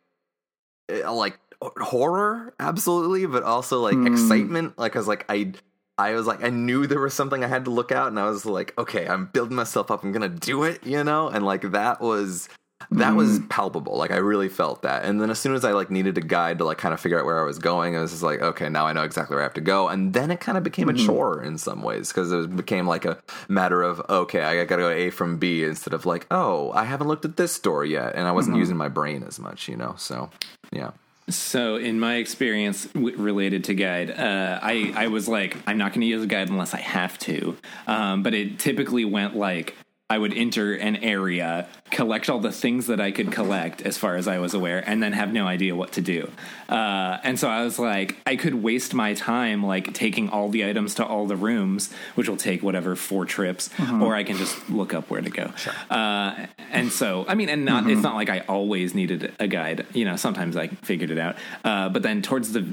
eh, 0.88 1.08
like 1.10 1.40
horror 1.62 2.54
absolutely 2.60 3.26
but 3.26 3.44
also 3.44 3.82
like 3.82 3.96
hmm. 3.96 4.08
excitement 4.08 4.78
like 4.78 4.96
I 4.96 5.00
was 5.00 5.08
like 5.08 5.26
I 5.28 5.54
I 5.98 6.14
was 6.14 6.26
like 6.26 6.44
I 6.44 6.50
knew 6.50 6.88
there 6.88 7.02
was 7.02 7.14
something 7.14 7.44
I 7.44 7.48
had 7.48 7.66
to 7.66 7.72
look 7.72 7.92
out 7.92 8.08
and 8.08 8.20
I 8.20 8.30
was 8.30 8.46
like 8.46 8.78
okay 8.78 9.08
I'm 9.08 9.26
building 9.28 9.56
myself 9.56 9.92
up 9.92 10.04
I'm 10.04 10.14
to 10.14 10.30
do 10.30 10.64
it 10.64 10.86
you 10.86 11.04
know? 11.04 11.28
And 11.28 11.46
like 11.46 11.72
that 11.72 12.00
was 12.00 12.48
that 12.92 13.14
was 13.14 13.40
hmm. 13.40 13.48
palpable 13.48 13.98
like 13.98 14.10
i 14.10 14.16
really 14.16 14.48
felt 14.48 14.84
that. 14.84 15.04
And 15.04 15.20
then 15.20 15.30
as 15.30 15.38
soon 15.38 15.54
as 15.54 15.66
i 15.66 15.74
like 15.74 15.92
needed 15.92 16.18
a 16.18 16.22
guide 16.22 16.60
to 16.60 16.64
like 16.64 16.78
kind 16.78 16.94
of 16.94 17.00
figure 17.02 17.20
out 17.20 17.26
where 17.26 17.38
i 17.38 17.44
was 17.44 17.60
going 17.60 17.98
i 17.98 18.00
was 18.00 18.12
just 18.12 18.24
like 18.24 18.42
okay 18.42 18.70
now 18.70 18.88
i 18.88 18.94
know 18.94 19.04
exactly 19.04 19.36
where 19.36 19.44
i 19.44 19.46
have 19.46 19.54
to 19.56 19.62
go. 19.62 19.90
And 19.90 20.14
then 20.14 20.32
it 20.32 20.40
kind 20.40 20.58
of 20.58 20.64
became 20.64 20.88
a 20.88 20.94
mm-hmm. 20.94 21.06
chore 21.06 21.44
in 21.44 21.58
some 21.58 21.84
ways 21.84 22.08
because 22.08 22.32
it 22.32 22.56
became 22.56 22.88
like 22.88 23.04
a 23.04 23.22
matter 23.50 23.84
of 23.84 24.02
okay 24.10 24.44
i 24.44 24.64
gotta 24.64 24.82
go 24.82 24.90
a 24.90 25.10
from 25.10 25.38
b 25.38 25.66
instead 25.66 25.94
of 25.94 26.06
like 26.06 26.26
oh 26.32 26.72
i 26.72 26.86
haven't 26.86 27.10
looked 27.10 27.26
at 27.26 27.36
this 27.36 27.52
store 27.52 27.84
yet 27.84 28.16
and 28.16 28.28
i 28.28 28.32
wasn't 28.32 28.54
mm-hmm. 28.54 28.62
using 28.62 28.78
my 28.78 28.88
brain 28.88 29.24
as 29.24 29.40
much 29.40 29.68
you 29.68 29.76
know? 29.76 29.96
So 29.98 30.30
yeah 30.72 30.92
So, 31.30 31.76
in 31.76 32.00
my 32.00 32.16
experience 32.16 32.86
w- 32.88 33.18
related 33.18 33.66
to 33.66 33.74
guide, 33.74 34.12
uh, 34.12 34.60
I 34.62 34.94
I 34.96 35.08
was 35.08 35.28
like, 35.28 35.58
I'm 35.68 35.78
not 35.78 35.92
going 35.92 36.02
to 36.02 36.08
use 36.08 36.24
a 36.24 36.28
guide 36.28 36.50
unless 36.50 36.74
I 36.74 36.80
have 36.80 37.18
to. 37.20 37.58
Um, 37.88 38.24
but 38.24 38.34
it 38.34 38.60
typically 38.60 39.06
went 39.06 39.36
like 39.36 39.76
I 40.12 40.18
would 40.18 40.34
enter 40.34 40.74
an 40.74 40.96
area, 40.96 41.68
collect 41.92 42.32
all 42.32 42.40
the 42.40 42.52
things 42.52 42.88
that 42.88 43.00
I 43.00 43.12
could 43.12 43.32
collect 43.32 43.84
as 43.84 44.00
far 44.00 44.16
as 44.16 44.28
I 44.28 44.40
was 44.40 44.56
aware, 44.56 44.84
and 44.90 45.04
then 45.04 45.14
have 45.14 45.32
no 45.32 45.46
idea 45.46 45.76
what 45.76 45.92
to 45.94 46.02
do. 46.02 46.32
Uh, 46.68 47.20
and 47.24 47.40
so 47.40 47.48
I 47.48 47.64
was 47.64 47.78
like, 47.78 48.18
I 48.26 48.36
could 48.36 48.56
waste 48.56 48.96
my 48.96 49.14
time 49.14 49.64
like 49.64 49.94
taking 49.94 50.30
all 50.30 50.50
the 50.50 50.66
items 50.66 50.96
to 50.96 51.06
all 51.06 51.28
the 51.28 51.36
rooms, 51.36 51.94
which 52.16 52.28
will 52.28 52.38
take 52.38 52.64
whatever 52.64 52.96
four 52.96 53.26
trips, 53.26 53.70
or 54.02 54.16
I 54.16 54.24
can 54.24 54.38
just 54.38 54.68
look 54.68 54.96
up 54.96 55.12
where 55.12 55.22
to 55.22 55.30
go. 55.30 55.52
Uh, 55.92 56.48
and 56.72 56.92
so, 56.92 57.26
I 57.28 57.36
mean, 57.36 57.50
and 57.50 57.64
not 57.64 57.88
it's 57.88 58.02
not 58.02 58.16
like 58.16 58.30
I 58.30 58.40
always 58.42 58.96
needed 58.96 59.32
a 59.40 59.48
guide. 59.48 59.86
You 59.94 60.06
know, 60.06 60.16
sometimes 60.16 60.58
I 60.58 60.70
figured 60.70 61.12
it 61.12 61.20
out. 61.20 61.36
Uh, 61.64 61.90
but 61.90 62.02
then 62.02 62.24
towards 62.24 62.52
the 62.52 62.66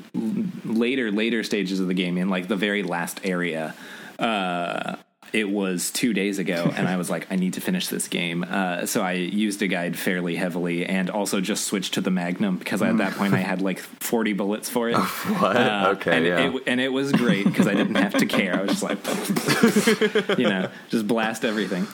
later 0.64 1.10
later 1.12 1.42
stages 1.42 1.80
of 1.80 1.88
the 1.88 1.94
game, 1.94 2.16
in 2.16 2.30
like 2.30 2.48
the 2.48 2.56
very 2.56 2.82
last 2.82 3.20
area. 3.24 3.74
Uh, 4.18 4.96
it 5.32 5.48
was 5.48 5.90
two 5.90 6.12
days 6.12 6.38
ago, 6.38 6.70
and 6.76 6.88
I 6.88 6.96
was 6.96 7.10
like, 7.10 7.26
I 7.30 7.36
need 7.36 7.54
to 7.54 7.60
finish 7.60 7.88
this 7.88 8.08
game. 8.08 8.44
Uh, 8.48 8.86
so 8.86 9.02
I 9.02 9.12
used 9.12 9.62
a 9.62 9.68
guide 9.68 9.98
fairly 9.98 10.36
heavily, 10.36 10.86
and 10.86 11.10
also 11.10 11.40
just 11.40 11.64
switched 11.64 11.94
to 11.94 12.00
the 12.00 12.10
Magnum 12.10 12.56
because 12.56 12.82
at 12.82 12.98
that 12.98 13.14
point 13.14 13.34
I 13.34 13.38
had 13.38 13.60
like 13.60 13.78
forty 14.00 14.32
bullets 14.32 14.68
for 14.68 14.88
it. 14.88 14.96
What? 15.36 15.56
Uh, 15.56 15.94
okay, 15.96 16.16
and 16.16 16.26
yeah. 16.26 16.54
it, 16.54 16.62
and 16.66 16.80
it 16.80 16.88
was 16.88 17.12
great 17.12 17.44
because 17.44 17.66
I 17.66 17.74
didn't 17.74 17.96
have 17.96 18.14
to 18.14 18.26
care. 18.26 18.54
I 18.54 18.62
was 18.62 18.80
just 18.80 18.82
like, 18.82 20.38
you 20.38 20.48
know, 20.48 20.70
just 20.88 21.06
blast 21.06 21.44
everything. 21.44 21.86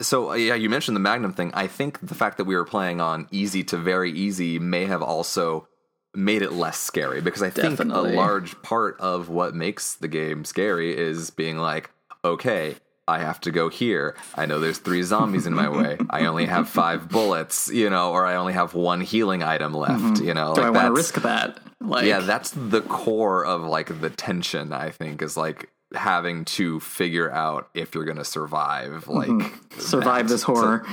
So 0.00 0.30
uh, 0.30 0.34
yeah, 0.34 0.54
you 0.54 0.70
mentioned 0.70 0.96
the 0.96 1.00
Magnum 1.00 1.32
thing. 1.32 1.50
I 1.54 1.66
think 1.66 1.98
the 2.06 2.14
fact 2.14 2.36
that 2.38 2.44
we 2.44 2.54
were 2.54 2.64
playing 2.64 3.00
on 3.00 3.26
easy 3.30 3.64
to 3.64 3.76
very 3.76 4.12
easy 4.12 4.58
may 4.58 4.84
have 4.84 5.02
also 5.02 5.68
made 6.14 6.42
it 6.42 6.52
less 6.52 6.78
scary 6.78 7.20
because 7.20 7.42
I 7.42 7.50
think 7.50 7.78
a 7.80 7.84
large 7.84 8.60
part 8.62 8.98
of 9.00 9.28
what 9.28 9.54
makes 9.54 9.94
the 9.94 10.08
game 10.08 10.44
scary 10.44 10.96
is 10.96 11.30
being 11.30 11.58
like, 11.58 11.90
okay, 12.32 12.76
I 13.08 13.20
have 13.20 13.40
to 13.40 13.50
go 13.50 13.70
here. 13.70 14.16
I 14.34 14.46
know 14.46 14.60
there's 14.60 14.78
three 14.78 15.02
zombies 15.02 15.46
in 15.46 15.54
my 15.54 15.68
way. 15.76 15.96
I 16.10 16.26
only 16.26 16.46
have 16.46 16.68
five 16.68 17.08
bullets, 17.08 17.70
you 17.72 17.88
know, 17.88 18.12
or 18.12 18.26
I 18.26 18.36
only 18.36 18.52
have 18.52 18.74
one 18.74 19.00
healing 19.00 19.42
item 19.42 19.72
left, 19.72 20.02
mm-hmm. 20.02 20.24
you 20.24 20.34
know. 20.34 20.54
Do 20.54 20.60
I 20.60 20.66
like 20.66 20.74
want 20.74 20.86
to 20.88 20.92
risk 20.92 21.14
that? 21.22 21.58
Like, 21.80 22.04
yeah, 22.04 22.20
that's 22.20 22.50
the 22.50 22.82
core 22.82 23.46
of 23.46 23.62
like 23.62 24.00
the 24.00 24.10
tension. 24.10 24.72
I 24.72 24.90
think 24.90 25.22
is 25.22 25.36
like 25.36 25.70
having 25.94 26.44
to 26.44 26.78
figure 26.80 27.30
out 27.32 27.70
if 27.72 27.94
you're 27.94 28.04
going 28.04 28.18
to 28.18 28.24
survive. 28.24 29.06
Mm-hmm. 29.06 29.38
Like 29.38 29.54
survive 29.80 30.28
that. 30.28 30.34
this 30.34 30.42
horror. 30.42 30.84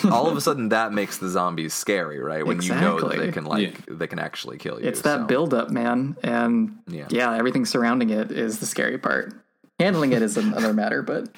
So 0.00 0.10
all 0.10 0.28
of 0.28 0.36
a 0.36 0.40
sudden, 0.48 0.70
that 0.70 0.92
makes 0.92 1.18
the 1.18 1.28
zombies 1.28 1.74
scary, 1.74 2.18
right? 2.18 2.46
When 2.46 2.62
you 2.62 2.74
know 2.74 3.00
that 3.00 3.18
they 3.18 3.30
can 3.30 3.44
like 3.44 3.84
they 3.86 4.06
can 4.06 4.18
actually 4.18 4.58
kill 4.58 4.80
you. 4.80 4.88
it's 4.88 5.02
that 5.02 5.20
so. 5.20 5.26
build 5.26 5.52
up, 5.52 5.70
man, 5.70 6.16
and 6.22 6.78
Yeah. 6.86 7.08
yeah. 7.10 7.36
everything 7.36 7.66
surrounding 7.66 8.10
it 8.10 8.30
is 8.32 8.60
the 8.60 8.66
scary 8.66 8.96
part. 8.96 9.34
Handling 9.78 10.12
it 10.12 10.22
is 10.22 10.36
another 10.36 10.72
matter, 10.72 11.02
but 11.02 11.28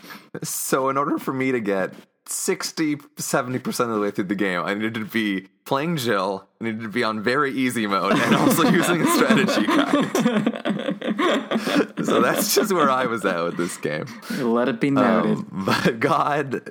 So 0.43 0.89
in 0.89 0.97
order 0.97 1.19
for 1.19 1.33
me 1.33 1.53
to 1.53 1.61
get 1.61 1.93
60 2.27 2.97
70% 2.97 3.81
of 3.81 3.89
the 3.95 4.01
way 4.01 4.11
through 4.11 4.25
the 4.25 4.35
game, 4.35 4.63
I 4.65 4.75
needed 4.75 4.95
to 4.95 5.05
be 5.05 5.49
playing 5.65 5.97
Jill, 5.99 6.49
I 6.61 6.65
needed 6.65 6.83
to 6.83 6.89
be 6.89 7.05
on 7.05 7.23
very 7.23 7.53
easy 7.53 7.87
mode 7.87 8.13
and 8.13 8.35
also 8.37 8.69
using 8.71 9.03
a 9.03 9.07
strategy 9.15 9.67
guide. 9.67 10.07
so 12.05 12.21
that's 12.21 12.55
just 12.55 12.73
where 12.73 12.91
I 12.91 13.07
was 13.07 13.25
at 13.25 13.43
with 13.45 13.57
this 13.57 13.77
game. 13.77 14.07
let 14.39 14.69
it 14.69 14.81
be 14.81 14.91
noted. 14.91 15.39
Um, 15.39 15.65
but 15.67 16.01
God, 16.01 16.63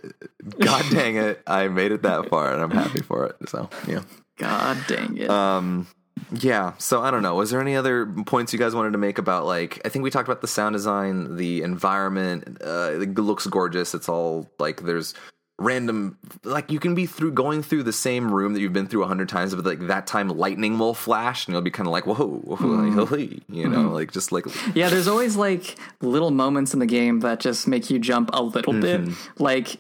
God 0.59 0.85
dang 0.91 1.17
it, 1.17 1.41
I 1.45 1.67
made 1.67 1.91
it 1.91 2.01
that 2.03 2.29
far, 2.29 2.53
and 2.53 2.61
I'm 2.61 2.71
happy 2.71 3.01
for 3.01 3.25
it. 3.27 3.35
So 3.49 3.69
yeah, 3.87 4.01
God 4.37 4.77
dang 4.87 5.17
it. 5.17 5.29
um, 5.29 5.87
yeah. 6.31 6.73
So 6.77 7.01
I 7.01 7.11
don't 7.11 7.23
know. 7.23 7.35
Was 7.35 7.51
there 7.51 7.61
any 7.61 7.75
other 7.75 8.05
points 8.05 8.53
you 8.53 8.59
guys 8.59 8.75
wanted 8.75 8.91
to 8.91 8.97
make 8.97 9.17
about 9.17 9.45
like? 9.45 9.81
I 9.85 9.89
think 9.89 10.03
we 10.03 10.09
talked 10.09 10.27
about 10.27 10.41
the 10.41 10.47
sound 10.47 10.73
design, 10.73 11.35
the 11.35 11.61
environment. 11.61 12.57
Uh, 12.63 12.91
it 12.93 13.17
looks 13.17 13.47
gorgeous. 13.47 13.93
It's 13.93 14.09
all 14.09 14.49
like 14.59 14.83
there's 14.83 15.13
random 15.59 16.17
like 16.45 16.71
you 16.71 16.79
can 16.79 16.95
be 16.95 17.05
through 17.05 17.33
going 17.33 17.61
through 17.61 17.83
the 17.83 17.91
same 17.91 18.33
room 18.33 18.53
that 18.53 18.61
you've 18.61 18.71
been 18.71 18.87
through 18.87 19.03
a 19.03 19.07
hundred 19.07 19.27
times 19.27 19.53
but 19.53 19.65
like 19.65 19.87
that 19.87 20.07
time 20.07 20.29
lightning 20.29 20.79
will 20.79 20.93
flash 20.93 21.45
and 21.45 21.53
you'll 21.53 21.61
be 21.61 21.69
kind 21.69 21.85
of 21.85 21.91
like 21.91 22.07
whoa, 22.07 22.15
whoa 22.15 23.15
you 23.49 23.67
know 23.67 23.89
like 23.89 24.11
just 24.13 24.31
like 24.31 24.45
Yeah, 24.73 24.89
there's 24.89 25.07
always 25.07 25.35
like 25.35 25.77
little 26.01 26.31
moments 26.31 26.73
in 26.73 26.79
the 26.79 26.85
game 26.85 27.19
that 27.21 27.41
just 27.41 27.67
make 27.67 27.89
you 27.89 27.99
jump 27.99 28.29
a 28.33 28.41
little 28.41 28.73
bit. 28.73 29.01
Mm-hmm. 29.01 29.43
Like 29.43 29.77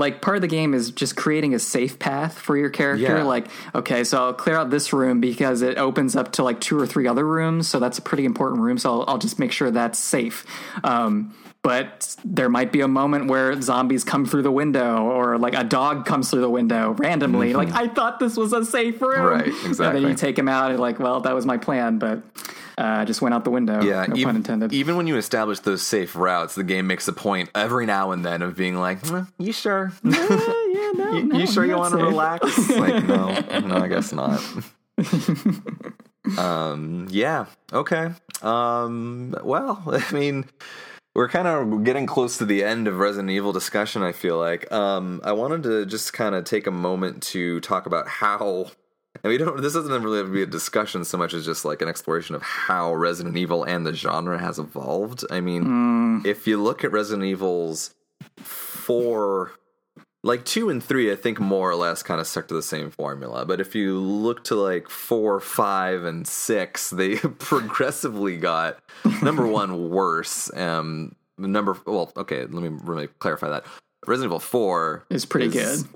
like 0.00 0.20
part 0.20 0.36
of 0.36 0.40
the 0.40 0.48
game 0.48 0.74
is 0.74 0.90
just 0.90 1.14
creating 1.14 1.54
a 1.54 1.60
safe 1.60 1.98
path 2.00 2.36
for 2.36 2.56
your 2.56 2.70
character. 2.70 3.18
Yeah. 3.18 3.22
Like, 3.22 3.46
okay, 3.74 4.02
so 4.02 4.24
I'll 4.24 4.34
clear 4.34 4.56
out 4.56 4.70
this 4.70 4.92
room 4.92 5.20
because 5.20 5.62
it 5.62 5.78
opens 5.78 6.16
up 6.16 6.32
to 6.32 6.42
like 6.42 6.60
two 6.60 6.76
or 6.80 6.86
three 6.86 7.06
other 7.06 7.24
rooms, 7.24 7.68
so 7.68 7.78
that's 7.78 7.98
a 7.98 8.02
pretty 8.02 8.24
important 8.24 8.62
room. 8.62 8.78
So 8.78 8.90
I'll, 8.90 9.04
I'll 9.06 9.18
just 9.18 9.38
make 9.38 9.52
sure 9.52 9.70
that's 9.70 9.98
safe. 10.00 10.44
Um, 10.82 11.34
but 11.62 12.16
there 12.24 12.48
might 12.48 12.72
be 12.72 12.80
a 12.80 12.88
moment 12.88 13.26
where 13.28 13.60
zombies 13.60 14.02
come 14.02 14.24
through 14.24 14.42
the 14.42 14.50
window, 14.50 15.02
or 15.04 15.36
like 15.36 15.54
a 15.54 15.62
dog 15.62 16.06
comes 16.06 16.30
through 16.30 16.40
the 16.40 16.48
window 16.48 16.92
randomly. 16.92 17.52
Like, 17.52 17.70
I 17.72 17.86
thought 17.86 18.18
this 18.18 18.34
was 18.36 18.54
a 18.54 18.64
safe 18.64 19.00
room, 19.02 19.12
Mm-hmm. 19.12 19.26
Right, 19.26 19.44
And 19.46 19.54
then 19.54 19.68
exactly. 19.70 20.08
you 20.08 20.14
take 20.14 20.38
him 20.38 20.48
out, 20.48 20.70
and 20.70 20.80
like, 20.80 20.98
well, 20.98 21.20
that 21.20 21.34
was 21.34 21.44
my 21.44 21.58
plan, 21.58 21.98
but 21.98 22.22
uh, 22.80 23.04
just 23.04 23.20
went 23.20 23.34
out 23.34 23.44
the 23.44 23.50
window. 23.50 23.82
Yeah, 23.82 24.06
no 24.06 24.16
ev- 24.16 24.24
pun 24.24 24.36
intended. 24.36 24.72
Even 24.72 24.96
when 24.96 25.06
you 25.06 25.18
establish 25.18 25.60
those 25.60 25.86
safe 25.86 26.16
routes, 26.16 26.54
the 26.54 26.64
game 26.64 26.86
makes 26.86 27.06
a 27.08 27.12
point 27.12 27.50
every 27.54 27.84
now 27.84 28.12
and 28.12 28.24
then 28.24 28.40
of 28.40 28.56
being 28.56 28.76
like, 28.76 29.06
"Hmm, 29.06 29.22
"You 29.38 29.52
sure? 29.52 29.92
yeah, 30.02 30.90
no, 30.94 31.12
you, 31.12 31.24
no, 31.24 31.38
you 31.38 31.46
sure 31.46 31.66
you 31.66 31.76
want 31.76 31.92
to 31.92 32.02
relax?" 32.02 32.70
like, 32.76 33.04
no, 33.04 33.38
no, 33.60 33.76
I 33.76 33.88
guess 33.88 34.12
not. 34.14 34.42
um, 36.38 37.06
yeah, 37.10 37.44
okay. 37.70 38.12
Um, 38.40 39.34
well, 39.44 39.82
I 39.86 40.12
mean, 40.14 40.46
we're 41.14 41.28
kind 41.28 41.48
of 41.48 41.84
getting 41.84 42.06
close 42.06 42.38
to 42.38 42.46
the 42.46 42.64
end 42.64 42.88
of 42.88 42.98
Resident 42.98 43.28
Evil 43.28 43.52
discussion. 43.52 44.02
I 44.02 44.12
feel 44.12 44.38
like 44.38 44.72
um, 44.72 45.20
I 45.22 45.32
wanted 45.32 45.64
to 45.64 45.84
just 45.84 46.14
kind 46.14 46.34
of 46.34 46.44
take 46.44 46.66
a 46.66 46.72
moment 46.72 47.22
to 47.24 47.60
talk 47.60 47.84
about 47.84 48.08
how. 48.08 48.70
And 49.22 49.30
we 49.30 49.38
don't. 49.38 49.60
This 49.60 49.74
doesn't 49.74 50.02
really 50.02 50.18
have 50.18 50.26
to 50.26 50.32
be 50.32 50.42
a 50.42 50.46
discussion 50.46 51.04
so 51.04 51.18
much 51.18 51.34
as 51.34 51.44
just 51.44 51.64
like 51.64 51.82
an 51.82 51.88
exploration 51.88 52.34
of 52.34 52.42
how 52.42 52.94
Resident 52.94 53.36
Evil 53.36 53.64
and 53.64 53.86
the 53.86 53.94
genre 53.94 54.38
has 54.38 54.58
evolved. 54.58 55.24
I 55.30 55.40
mean, 55.40 56.22
if 56.24 56.46
you 56.46 56.62
look 56.62 56.84
at 56.84 56.92
Resident 56.92 57.26
Evil's 57.26 57.94
four, 58.38 59.52
like 60.22 60.44
two 60.44 60.70
and 60.70 60.82
three, 60.82 61.12
I 61.12 61.16
think 61.16 61.38
more 61.38 61.70
or 61.70 61.74
less 61.74 62.02
kind 62.02 62.20
of 62.20 62.26
stuck 62.26 62.48
to 62.48 62.54
the 62.54 62.62
same 62.62 62.90
formula. 62.90 63.44
But 63.44 63.60
if 63.60 63.74
you 63.74 63.98
look 63.98 64.42
to 64.44 64.54
like 64.54 64.88
four, 64.88 65.38
five, 65.40 66.04
and 66.04 66.26
six, 66.26 66.88
they 66.90 67.16
progressively 67.38 68.38
got 68.38 68.78
number 69.22 69.46
one 69.60 69.90
worse. 69.90 70.50
Um, 70.54 71.14
number 71.36 71.76
well, 71.86 72.10
okay, 72.16 72.40
let 72.40 72.62
me 72.62 72.70
really 72.82 73.06
clarify 73.06 73.50
that. 73.50 73.66
Resident 74.06 74.28
Evil 74.30 74.38
Four 74.40 75.04
Is 75.10 75.24
pretty 75.26 75.56
is, 75.58 75.86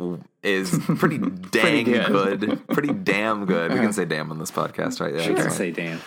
Is 0.42 0.78
pretty 0.98 1.18
dang 1.18 1.84
good. 1.84 2.06
good. 2.40 2.68
Pretty 2.68 2.92
damn 2.92 3.46
good. 3.46 3.72
We 3.72 3.78
can 3.78 3.92
say 3.92 4.04
damn 4.04 4.30
on 4.30 4.38
this 4.38 4.50
podcast, 4.50 5.00
right? 5.00 5.14
Yeah, 5.14 5.22
You 5.22 5.32
it's 5.32 5.42
can 5.42 5.50
say 5.50 5.70
damn. 5.70 6.00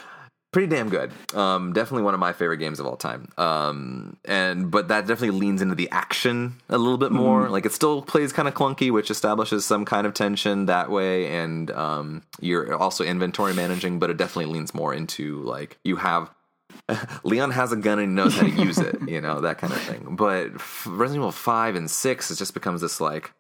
pretty 0.52 0.68
damn 0.68 0.90
good. 0.90 1.12
Um, 1.34 1.74
definitely 1.74 2.04
one 2.04 2.14
of 2.14 2.20
my 2.20 2.34
favorite 2.34 2.58
games 2.58 2.80
of 2.80 2.86
all 2.86 2.98
time. 2.98 3.30
Um, 3.38 4.18
and 4.26 4.70
but 4.70 4.90
that 4.90 5.08
definitely 5.08 5.40
leans 5.40 5.62
into 5.62 5.74
the 5.76 5.90
action 5.92 6.56
a 6.70 6.78
little 6.78 6.98
bit 7.00 7.12
more. 7.12 7.50
Like 7.50 7.66
it 7.66 7.72
still 7.74 8.02
plays 8.04 8.32
kind 8.32 8.48
of 8.48 8.54
clunky, 8.54 8.92
which 8.92 9.10
establishes 9.10 9.66
some 9.66 9.84
kind 9.84 10.06
of 10.06 10.14
tension 10.14 10.68
that 10.68 10.92
way. 10.92 11.28
And 11.36 11.72
um, 11.72 12.22
you're 12.40 12.76
also 12.76 13.04
inventory 13.04 13.54
managing, 13.56 13.98
but 14.00 14.10
it 14.12 14.18
definitely 14.18 14.54
leans 14.54 14.74
more 14.76 14.94
into 14.94 15.42
like 15.44 15.78
you 15.84 15.96
have. 15.98 16.30
Leon 17.24 17.52
has 17.52 17.72
a 17.72 17.76
gun 17.76 18.00
and 18.00 18.16
knows 18.16 18.36
how 18.36 18.44
to 18.44 18.50
use 18.50 18.78
it, 18.78 18.98
you 19.08 19.22
know 19.22 19.42
that 19.42 19.58
kind 19.58 19.74
of 19.74 19.80
thing. 19.82 20.16
But 20.16 20.56
f- 20.56 20.86
Resident 20.90 21.22
Evil 21.22 21.32
Five 21.32 21.76
and 21.76 21.90
Six, 21.90 22.32
it 22.32 22.36
just 22.38 22.54
becomes 22.54 22.82
this 22.82 23.00
like 23.02 23.34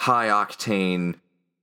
high 0.00 0.28
octane, 0.28 1.16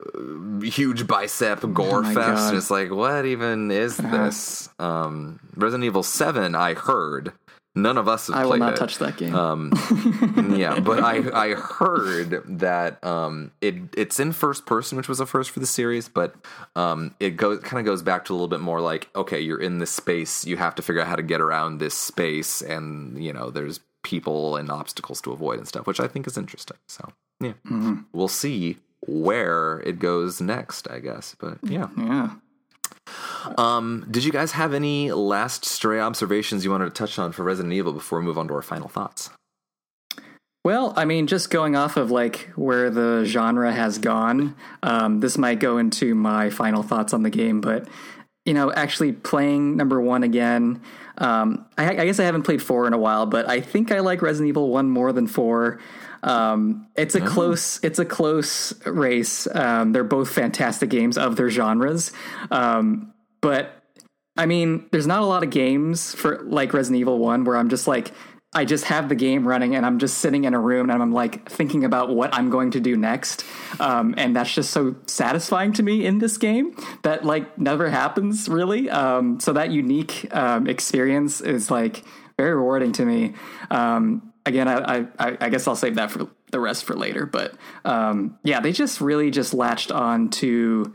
uh, 0.03 0.61
huge 0.65 1.07
bicep 1.07 1.61
gore 1.73 1.99
Oh 2.05 2.13
fest. 2.13 2.15
God. 2.15 2.55
It's 2.55 2.71
like, 2.71 2.91
what 2.91 3.25
even 3.25 3.71
is 3.71 3.97
this? 3.97 4.69
Um, 4.79 5.39
Resident 5.55 5.85
Evil 5.85 6.03
Seven, 6.03 6.55
I 6.55 6.73
heard. 6.73 7.33
None 7.75 7.97
of 7.97 8.07
us 8.07 8.27
have 8.27 8.35
I 8.35 8.45
will 8.45 8.57
not 8.57 8.73
it. 8.73 8.77
touch 8.77 8.97
that 8.97 9.17
game. 9.17 9.35
Um, 9.35 9.71
yeah, 10.57 10.79
but 10.79 11.03
I 11.03 11.49
I 11.51 11.53
heard 11.53 12.59
that 12.59 13.03
um, 13.03 13.51
it 13.61 13.75
it's 13.95 14.19
in 14.19 14.31
first 14.31 14.65
person, 14.65 14.97
which 14.97 15.07
was 15.07 15.19
a 15.19 15.25
first 15.25 15.51
for 15.51 15.59
the 15.59 15.67
series, 15.67 16.09
but 16.09 16.35
um, 16.75 17.13
it 17.19 17.31
goes 17.37 17.59
kind 17.59 17.79
of 17.79 17.85
goes 17.85 18.01
back 18.01 18.25
to 18.25 18.33
a 18.33 18.35
little 18.35 18.47
bit 18.47 18.59
more 18.59 18.81
like 18.81 19.09
okay, 19.15 19.39
you're 19.39 19.61
in 19.61 19.77
this 19.77 19.91
space, 19.91 20.45
you 20.45 20.57
have 20.57 20.73
to 20.75 20.81
figure 20.81 21.01
out 21.01 21.07
how 21.07 21.15
to 21.15 21.23
get 21.23 21.41
around 21.41 21.77
this 21.77 21.93
space, 21.93 22.61
and 22.61 23.23
you 23.23 23.31
know 23.31 23.51
there's 23.51 23.79
people 24.01 24.55
and 24.55 24.71
obstacles 24.71 25.21
to 25.21 25.31
avoid 25.31 25.59
and 25.59 25.67
stuff, 25.67 25.85
which 25.85 25.99
I 25.99 26.07
think 26.07 26.25
is 26.25 26.37
interesting. 26.37 26.77
So 26.87 27.13
yeah, 27.39 27.53
we'll 28.13 28.27
see 28.27 28.77
where 29.07 29.79
it 29.81 29.99
goes 29.99 30.41
next, 30.41 30.89
I 30.89 30.99
guess. 30.99 31.35
But 31.39 31.59
yeah, 31.63 31.89
yeah. 31.95 32.31
Um, 33.57 34.05
did 34.09 34.23
you 34.23 34.31
guys 34.31 34.53
have 34.53 34.73
any 34.73 35.11
last 35.11 35.65
stray 35.65 35.99
observations 35.99 36.63
you 36.63 36.71
wanted 36.71 36.85
to 36.85 36.91
touch 36.91 37.17
on 37.19 37.31
for 37.31 37.43
Resident 37.43 37.73
Evil 37.73 37.93
before 37.93 38.19
we 38.19 38.25
move 38.25 38.37
on 38.37 38.47
to 38.47 38.53
our 38.53 38.61
final 38.61 38.87
thoughts? 38.87 39.29
Well, 40.65 40.93
I 40.97 41.05
mean, 41.05 41.27
just 41.27 41.49
going 41.49 41.75
off 41.75 41.95
of 41.95 42.11
like 42.11 42.49
where 42.55 42.89
the 42.89 43.23
genre 43.25 43.71
has 43.71 43.97
gone, 43.97 44.55
um, 44.83 45.21
this 45.21 45.37
might 45.37 45.59
go 45.59 45.77
into 45.77 46.13
my 46.15 46.49
final 46.49 46.83
thoughts 46.83 47.13
on 47.13 47.23
the 47.23 47.29
game. 47.29 47.61
But 47.61 47.87
you 48.45 48.53
know, 48.53 48.71
actually 48.71 49.13
playing 49.13 49.77
number 49.77 50.01
one 50.01 50.23
again, 50.23 50.81
um, 51.17 51.65
I, 51.77 51.89
I 51.89 52.05
guess 52.05 52.19
I 52.19 52.23
haven't 52.23 52.43
played 52.43 52.61
four 52.61 52.87
in 52.87 52.93
a 52.93 52.97
while, 52.97 53.25
but 53.25 53.47
I 53.47 53.61
think 53.61 53.91
I 53.91 53.99
like 53.99 54.21
Resident 54.21 54.49
Evil 54.49 54.69
one 54.69 54.89
more 54.89 55.13
than 55.13 55.27
four. 55.27 55.79
Um, 56.23 56.87
it's 56.95 57.15
a 57.15 57.21
close 57.21 57.79
it's 57.83 57.99
a 57.99 58.05
close 58.05 58.73
race. 58.85 59.47
Um, 59.53 59.93
they're 59.93 60.03
both 60.03 60.31
fantastic 60.31 60.89
games 60.89 61.17
of 61.17 61.35
their 61.35 61.49
genres, 61.49 62.11
um, 62.51 63.13
but 63.41 63.83
I 64.37 64.45
mean, 64.45 64.87
there's 64.91 65.07
not 65.07 65.21
a 65.21 65.25
lot 65.25 65.43
of 65.43 65.49
games 65.49 66.13
for 66.15 66.39
like 66.43 66.73
Resident 66.73 66.99
Evil 66.99 67.19
One 67.19 67.43
where 67.43 67.57
I'm 67.57 67.69
just 67.69 67.87
like. 67.87 68.11
I 68.51 68.65
just 68.65 68.85
have 68.85 69.09
the 69.09 69.15
game 69.15 69.47
running 69.47 69.75
and 69.75 69.85
I'm 69.85 69.99
just 69.99 70.17
sitting 70.17 70.45
in 70.45 70.55
a 70.55 70.59
room 70.59 70.89
and 70.89 71.03
I'm 71.03 71.13
like 71.13 71.47
thinking 71.47 71.85
about 71.85 72.09
what 72.09 72.33
I'm 72.33 72.49
going 72.49 72.71
to 72.71 72.79
do 72.79 72.97
next. 72.97 73.45
Um, 73.79 74.15
and 74.17 74.35
that's 74.35 74.51
just 74.51 74.71
so 74.71 74.95
satisfying 75.05 75.71
to 75.73 75.83
me 75.83 76.03
in 76.03 76.17
this 76.17 76.39
game 76.39 76.75
that 77.03 77.23
like 77.23 77.59
never 77.59 77.91
happens 77.91 78.49
really. 78.49 78.89
Um, 78.89 79.39
so 79.39 79.53
that 79.53 79.69
unique 79.69 80.33
um, 80.35 80.65
experience 80.65 81.41
is 81.41 81.69
like 81.69 82.03
very 82.39 82.55
rewarding 82.55 82.91
to 82.93 83.05
me. 83.05 83.35
Um, 83.69 84.28
again, 84.45 84.67
I, 84.67 85.07
I, 85.19 85.37
I 85.39 85.49
guess 85.49 85.67
I'll 85.67 85.75
save 85.75 85.95
that 85.95 86.11
for 86.11 86.27
the 86.51 86.59
rest 86.59 86.85
for 86.85 86.95
later. 86.95 87.25
But 87.25 87.55
um, 87.85 88.37
yeah, 88.43 88.59
they 88.59 88.71
just 88.71 89.01
really 89.01 89.31
just 89.31 89.53
latched 89.53 89.91
on 89.91 90.29
to 90.31 90.93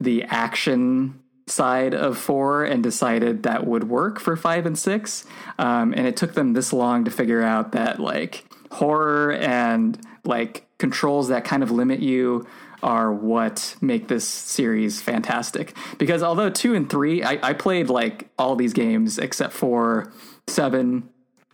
the 0.00 0.24
action 0.24 1.20
side 1.46 1.94
of 1.94 2.16
four 2.16 2.64
and 2.64 2.82
decided 2.82 3.42
that 3.42 3.66
would 3.66 3.84
work 3.84 4.20
for 4.20 4.36
five 4.36 4.66
and 4.66 4.78
six. 4.78 5.24
Um, 5.58 5.92
and 5.96 6.06
it 6.06 6.16
took 6.16 6.34
them 6.34 6.52
this 6.52 6.72
long 6.72 7.04
to 7.04 7.10
figure 7.10 7.42
out 7.42 7.72
that 7.72 7.98
like 7.98 8.44
horror 8.70 9.32
and 9.32 10.00
like 10.24 10.66
controls 10.78 11.28
that 11.28 11.44
kind 11.44 11.62
of 11.62 11.70
limit 11.70 12.00
you 12.00 12.46
are 12.82 13.12
what 13.12 13.76
make 13.80 14.08
this 14.08 14.26
series 14.26 15.02
fantastic. 15.02 15.76
Because 15.98 16.22
although 16.22 16.50
two 16.50 16.74
and 16.74 16.88
three, 16.88 17.22
I, 17.22 17.38
I 17.42 17.52
played 17.52 17.90
like 17.90 18.30
all 18.38 18.56
these 18.56 18.72
games 18.72 19.18
except 19.18 19.52
for 19.52 20.12
seven, 20.46 21.08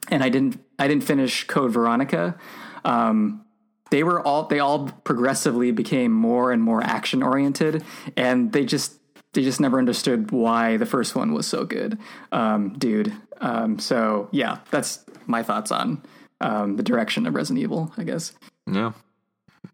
and 0.09 0.23
I 0.23 0.29
didn't 0.29 0.61
I 0.79 0.89
didn't 0.89 1.05
finish 1.05 1.45
Code 1.45 1.73
Veronica. 1.73 2.37
Um, 2.85 3.45
they 3.91 4.03
were 4.03 4.21
all 4.21 4.45
they 4.45 4.59
all 4.59 4.89
progressively 5.05 5.71
became 5.71 6.13
more 6.13 6.53
and 6.53 6.63
more 6.63 6.83
action 6.83 7.23
oriented, 7.23 7.85
and 8.17 8.53
they 8.53 8.65
just 8.65 8.95
they 9.33 9.43
just 9.43 9.61
never 9.61 9.79
understood 9.79 10.31
why 10.31 10.77
the 10.77 10.87
first 10.87 11.15
one 11.15 11.33
was 11.33 11.47
so 11.47 11.65
good, 11.65 11.99
um, 12.33 12.77
dude. 12.79 13.13
Um, 13.41 13.79
so 13.79 14.29
yeah, 14.33 14.59
that's 14.71 15.05
my 15.27 15.43
thoughts 15.43 15.71
on 15.71 16.03
um, 16.41 16.77
the 16.77 16.83
direction 16.83 17.27
of 17.27 17.35
Resident 17.35 17.63
Evil. 17.63 17.93
I 17.97 18.05
guess. 18.05 18.33
Yeah. 18.67 18.93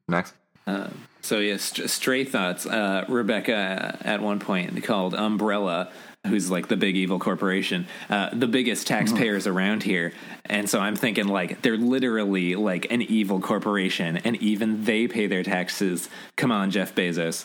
Next. 0.09 0.35
So 1.23 1.39
yes, 1.39 1.62
st- 1.62 1.89
stray 1.89 2.24
thoughts. 2.24 2.66
Uh, 2.66 3.05
Rebecca 3.09 3.99
at 4.03 4.20
one 4.20 4.41
point 4.41 4.83
called 4.83 5.15
Umbrella, 5.15 5.91
who's 6.27 6.51
like 6.51 6.69
the 6.69 6.77
big 6.77 6.97
evil 6.97 7.19
corporation, 7.19 7.86
uh, 8.09 8.31
the 8.32 8.47
biggest 8.47 8.86
taxpayers 8.86 9.47
around 9.47 9.82
here, 9.82 10.12
and 10.47 10.69
so 10.70 10.78
I'm 10.78 10.94
thinking 10.94 11.27
like 11.27 11.62
they're 11.62 11.77
literally 11.77 12.55
like 12.55 12.86
an 12.90 13.03
evil 13.03 13.40
corporation, 13.40 14.19
and 14.19 14.36
even 14.36 14.85
they 14.85 15.09
pay 15.09 15.27
their 15.27 15.43
taxes. 15.43 16.09
Come 16.36 16.53
on, 16.53 16.70
Jeff 16.70 16.94
Bezos. 16.94 17.43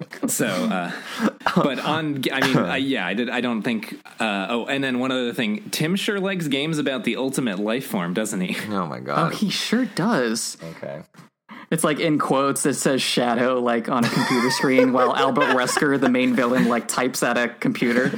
Uh, 0.20 0.26
so, 0.28 0.46
uh, 0.46 0.92
but 1.56 1.78
on, 1.80 2.22
I 2.32 2.46
mean, 2.46 2.56
I, 2.56 2.76
yeah, 2.76 3.06
I 3.06 3.14
did. 3.14 3.30
I 3.30 3.40
don't 3.40 3.62
think. 3.62 4.00
Uh, 4.18 4.46
oh, 4.50 4.66
and 4.66 4.82
then 4.82 4.98
one 4.98 5.10
other 5.10 5.32
thing, 5.32 5.70
Tim 5.70 5.96
sure 5.96 6.20
likes 6.20 6.48
games 6.48 6.78
about 6.78 7.04
the 7.04 7.16
ultimate 7.16 7.58
life 7.58 7.86
form, 7.86 8.14
doesn't 8.14 8.40
he? 8.40 8.56
Oh 8.70 8.86
my 8.86 9.00
god. 9.00 9.18
Oh, 9.18 9.30
god. 9.30 9.34
he 9.34 9.50
sure 9.50 9.84
does. 9.84 10.56
okay. 10.62 11.02
It's 11.70 11.84
like 11.84 12.00
in 12.00 12.18
quotes 12.18 12.66
it 12.66 12.74
says 12.74 13.00
shadow 13.00 13.60
like 13.60 13.88
on 13.88 14.04
a 14.04 14.08
computer 14.08 14.50
screen 14.50 14.92
while 14.92 15.14
Albert 15.14 15.54
Wesker, 15.56 16.00
the 16.00 16.08
main 16.08 16.34
villain, 16.34 16.66
like 16.68 16.88
types 16.88 17.22
at 17.22 17.38
a 17.38 17.48
computer. 17.48 18.10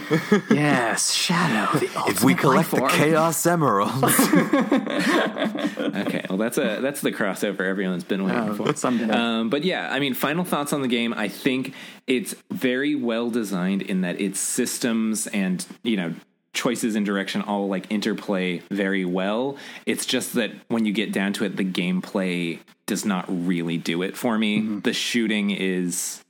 Yes, 0.50 1.12
shadow. 1.12 1.68
If 2.08 2.24
we 2.24 2.34
collect 2.34 2.70
the 2.70 2.86
chaos 2.88 3.44
emeralds, 3.44 4.02
Okay, 5.96 6.24
well 6.28 6.38
that's 6.38 6.58
a 6.58 6.80
that's 6.80 7.00
the 7.02 7.12
crossover 7.12 7.60
everyone's 7.60 8.04
been 8.04 8.24
waiting 8.24 8.40
Oh, 8.50 8.54
for. 8.54 8.74
someday. 8.74 9.10
Um, 9.10 9.50
but 9.50 9.64
yeah, 9.64 9.92
I 9.92 9.98
mean, 10.00 10.14
final 10.14 10.44
thoughts 10.44 10.72
on 10.72 10.82
the 10.82 10.88
game. 10.88 11.12
I 11.14 11.28
think 11.28 11.74
it's 12.06 12.34
very 12.50 12.94
well 12.94 13.30
designed 13.30 13.82
in 13.82 14.00
that 14.00 14.20
its 14.20 14.40
systems 14.40 15.26
and 15.26 15.64
you 15.82 15.96
know 15.96 16.14
choices 16.52 16.94
and 16.94 17.06
direction 17.06 17.42
all 17.42 17.68
like 17.68 17.90
interplay 17.90 18.58
very 18.70 19.04
well. 19.04 19.56
It's 19.86 20.06
just 20.06 20.34
that 20.34 20.52
when 20.68 20.84
you 20.84 20.92
get 20.92 21.12
down 21.12 21.32
to 21.34 21.44
it, 21.44 21.56
the 21.56 21.64
gameplay 21.64 22.58
does 22.86 23.04
not 23.04 23.24
really 23.28 23.78
do 23.78 24.02
it 24.02 24.16
for 24.16 24.36
me. 24.36 24.80
The 24.80 24.92
shooting 24.92 25.50
is 25.50 26.22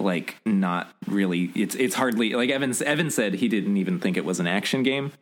like 0.00 0.36
not 0.44 0.92
really 1.06 1.50
it's 1.54 1.74
it's 1.74 1.94
hardly 1.94 2.30
like 2.30 2.50
Evan 2.50 2.72
Evan 2.84 3.10
said 3.10 3.34
he 3.34 3.48
didn't 3.48 3.76
even 3.76 3.98
think 3.98 4.16
it 4.16 4.24
was 4.24 4.40
an 4.40 4.46
action 4.46 4.82
game. 4.82 5.12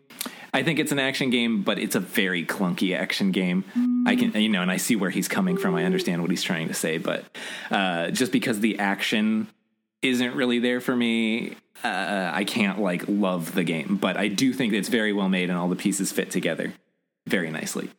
I 0.52 0.62
think 0.62 0.78
it's 0.78 0.92
an 0.92 0.98
action 0.98 1.28
game, 1.28 1.62
but 1.62 1.78
it's 1.78 1.94
a 1.94 2.00
very 2.00 2.44
clunky 2.44 2.96
action 2.96 3.30
game. 3.30 3.64
I 4.06 4.16
can 4.16 4.32
you 4.40 4.48
know, 4.48 4.62
and 4.62 4.70
I 4.70 4.78
see 4.78 4.96
where 4.96 5.10
he's 5.10 5.28
coming 5.28 5.56
from. 5.56 5.74
I 5.74 5.84
understand 5.84 6.22
what 6.22 6.30
he's 6.30 6.42
trying 6.42 6.68
to 6.68 6.74
say, 6.74 6.98
but 6.98 7.24
uh, 7.70 8.10
just 8.10 8.32
because 8.32 8.60
the 8.60 8.78
action 8.78 9.48
isn't 10.08 10.34
really 10.34 10.58
there 10.58 10.80
for 10.80 10.94
me, 10.94 11.56
uh, 11.84 12.30
I 12.32 12.44
can't 12.44 12.80
like 12.80 13.04
love 13.08 13.54
the 13.54 13.64
game. 13.64 13.96
But 14.00 14.16
I 14.16 14.28
do 14.28 14.52
think 14.52 14.72
it's 14.72 14.88
very 14.88 15.12
well 15.12 15.28
made, 15.28 15.50
and 15.50 15.58
all 15.58 15.68
the 15.68 15.76
pieces 15.76 16.12
fit 16.12 16.30
together 16.30 16.72
very 17.26 17.50
nicely. 17.50 17.90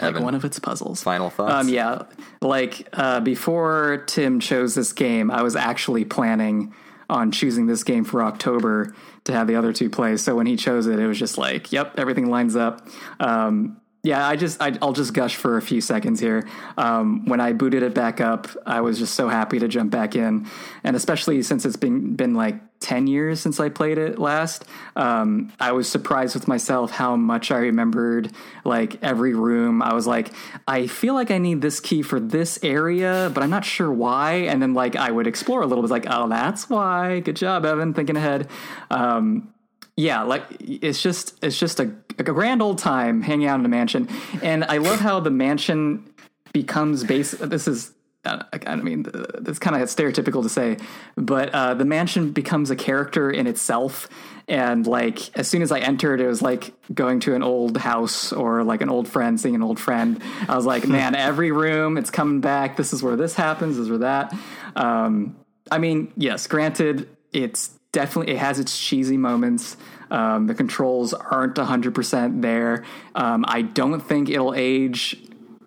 like 0.00 0.18
one 0.18 0.34
of 0.34 0.44
its 0.44 0.58
puzzles. 0.58 1.02
final 1.02 1.30
thoughts. 1.30 1.52
Um, 1.52 1.68
yeah, 1.68 2.02
like 2.42 2.88
uh, 2.92 3.20
before 3.20 4.04
Tim 4.06 4.40
chose 4.40 4.74
this 4.74 4.92
game, 4.92 5.30
I 5.30 5.42
was 5.42 5.56
actually 5.56 6.04
planning 6.04 6.74
on 7.08 7.30
choosing 7.30 7.66
this 7.66 7.84
game 7.84 8.04
for 8.04 8.22
October 8.22 8.94
to 9.24 9.32
have 9.32 9.46
the 9.46 9.54
other 9.56 9.72
two 9.72 9.88
play. 9.88 10.16
So 10.16 10.34
when 10.34 10.46
he 10.46 10.56
chose 10.56 10.86
it, 10.86 10.98
it 10.98 11.06
was 11.06 11.18
just 11.18 11.38
like, 11.38 11.72
yep, 11.72 11.94
everything 11.98 12.30
lines 12.30 12.56
up. 12.56 12.88
Um, 13.20 13.80
yeah, 14.06 14.26
I 14.26 14.36
just 14.36 14.62
I, 14.62 14.78
I'll 14.80 14.92
just 14.92 15.12
gush 15.12 15.34
for 15.34 15.56
a 15.56 15.62
few 15.62 15.80
seconds 15.80 16.20
here. 16.20 16.48
Um, 16.78 17.26
when 17.26 17.40
I 17.40 17.52
booted 17.52 17.82
it 17.82 17.92
back 17.92 18.20
up, 18.20 18.46
I 18.64 18.80
was 18.80 18.98
just 18.98 19.14
so 19.16 19.28
happy 19.28 19.58
to 19.58 19.66
jump 19.66 19.90
back 19.90 20.14
in, 20.14 20.46
and 20.84 20.94
especially 20.94 21.42
since 21.42 21.64
it's 21.66 21.76
been 21.76 22.14
been 22.14 22.34
like 22.34 22.54
ten 22.78 23.08
years 23.08 23.40
since 23.40 23.58
I 23.58 23.68
played 23.68 23.98
it 23.98 24.20
last. 24.20 24.64
Um, 24.94 25.52
I 25.58 25.72
was 25.72 25.88
surprised 25.88 26.34
with 26.34 26.46
myself 26.46 26.92
how 26.92 27.16
much 27.16 27.50
I 27.50 27.58
remembered 27.58 28.30
like 28.64 29.02
every 29.02 29.34
room. 29.34 29.82
I 29.82 29.92
was 29.92 30.06
like, 30.06 30.30
I 30.68 30.86
feel 30.86 31.14
like 31.14 31.32
I 31.32 31.38
need 31.38 31.60
this 31.60 31.80
key 31.80 32.02
for 32.02 32.20
this 32.20 32.60
area, 32.62 33.28
but 33.34 33.42
I'm 33.42 33.50
not 33.50 33.64
sure 33.64 33.90
why. 33.90 34.34
And 34.34 34.62
then 34.62 34.72
like 34.72 34.94
I 34.94 35.10
would 35.10 35.26
explore 35.26 35.62
a 35.62 35.66
little 35.66 35.82
bit, 35.82 35.90
like, 35.90 36.06
oh, 36.08 36.28
that's 36.28 36.70
why. 36.70 37.20
Good 37.20 37.36
job, 37.36 37.66
Evan, 37.66 37.92
thinking 37.92 38.16
ahead. 38.16 38.48
Um, 38.88 39.52
yeah, 39.96 40.22
like 40.22 40.44
it's 40.60 41.02
just 41.02 41.42
it's 41.42 41.58
just 41.58 41.80
a, 41.80 41.90
a 42.18 42.22
grand 42.22 42.60
old 42.60 42.78
time 42.78 43.22
hanging 43.22 43.48
out 43.48 43.58
in 43.58 43.64
a 43.64 43.68
mansion, 43.68 44.08
and 44.42 44.64
I 44.64 44.76
love 44.76 45.00
how 45.00 45.20
the 45.20 45.30
mansion 45.30 46.12
becomes 46.52 47.02
base. 47.02 47.30
This 47.32 47.66
is 47.66 47.92
uh, 48.26 48.42
I 48.52 48.60
I 48.66 48.76
mean 48.76 49.06
it's 49.46 49.58
kind 49.58 49.80
of 49.80 49.88
stereotypical 49.88 50.42
to 50.42 50.50
say, 50.50 50.76
but 51.16 51.48
uh, 51.54 51.74
the 51.74 51.86
mansion 51.86 52.32
becomes 52.32 52.70
a 52.70 52.76
character 52.76 53.30
in 53.30 53.46
itself. 53.46 54.08
And 54.48 54.86
like 54.86 55.36
as 55.36 55.48
soon 55.48 55.62
as 55.62 55.72
I 55.72 55.80
entered, 55.80 56.20
it 56.20 56.28
was 56.28 56.42
like 56.42 56.74
going 56.92 57.20
to 57.20 57.34
an 57.34 57.42
old 57.42 57.78
house 57.78 58.32
or 58.32 58.64
like 58.64 58.82
an 58.82 58.90
old 58.90 59.08
friend, 59.08 59.40
seeing 59.40 59.54
an 59.54 59.62
old 59.62 59.80
friend. 59.80 60.22
I 60.46 60.56
was 60.56 60.66
like, 60.66 60.86
man, 60.86 61.14
every 61.16 61.52
room 61.52 61.96
it's 61.96 62.10
coming 62.10 62.42
back. 62.42 62.76
This 62.76 62.92
is 62.92 63.02
where 63.02 63.16
this 63.16 63.34
happens. 63.34 63.76
This 63.76 63.84
is 63.84 63.90
where 63.90 63.98
that. 64.00 64.34
Um, 64.76 65.36
I 65.70 65.78
mean, 65.78 66.12
yes, 66.16 66.46
granted, 66.46 67.08
it's 67.32 67.75
definitely 67.96 68.34
it 68.34 68.38
has 68.38 68.60
its 68.60 68.78
cheesy 68.78 69.16
moments. 69.16 69.78
Um, 70.10 70.46
the 70.46 70.54
controls 70.54 71.14
aren't 71.14 71.56
hundred 71.56 71.94
percent 71.94 72.42
there. 72.42 72.84
Um, 73.14 73.46
I 73.48 73.62
don't 73.62 74.00
think 74.00 74.28
it'll 74.28 74.54
age 74.54 75.16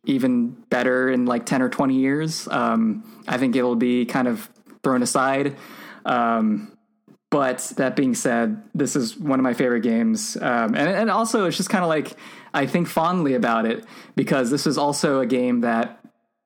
even 0.06 0.50
better 0.70 1.10
in 1.10 1.26
like 1.26 1.48
ten 1.48 1.64
or 1.64 1.70
twenty 1.70 1.96
years. 1.96 2.48
Um, 2.48 3.04
I 3.28 3.38
think 3.40 3.56
it'll 3.56 3.76
be 3.76 4.06
kind 4.06 4.28
of 4.28 4.48
thrown 4.84 5.02
aside. 5.02 5.58
Um, 6.06 6.72
but 7.32 7.60
that 7.78 7.96
being 7.96 8.14
said, 8.14 8.62
this 8.76 8.96
is 8.96 9.18
one 9.18 9.40
of 9.40 9.44
my 9.44 9.56
favorite 9.56 9.82
games, 9.82 10.38
um, 10.38 10.76
and 10.76 10.88
and 10.88 11.10
also 11.10 11.46
it's 11.46 11.58
just 11.58 11.72
kind 11.72 11.84
of 11.84 11.90
like 11.90 12.16
I 12.54 12.68
think 12.68 12.88
fondly 12.88 13.34
about 13.34 13.66
it 13.66 13.86
because 14.16 14.52
this 14.52 14.68
is 14.68 14.78
also 14.78 15.20
a 15.20 15.26
game 15.26 15.62
that 15.62 16.00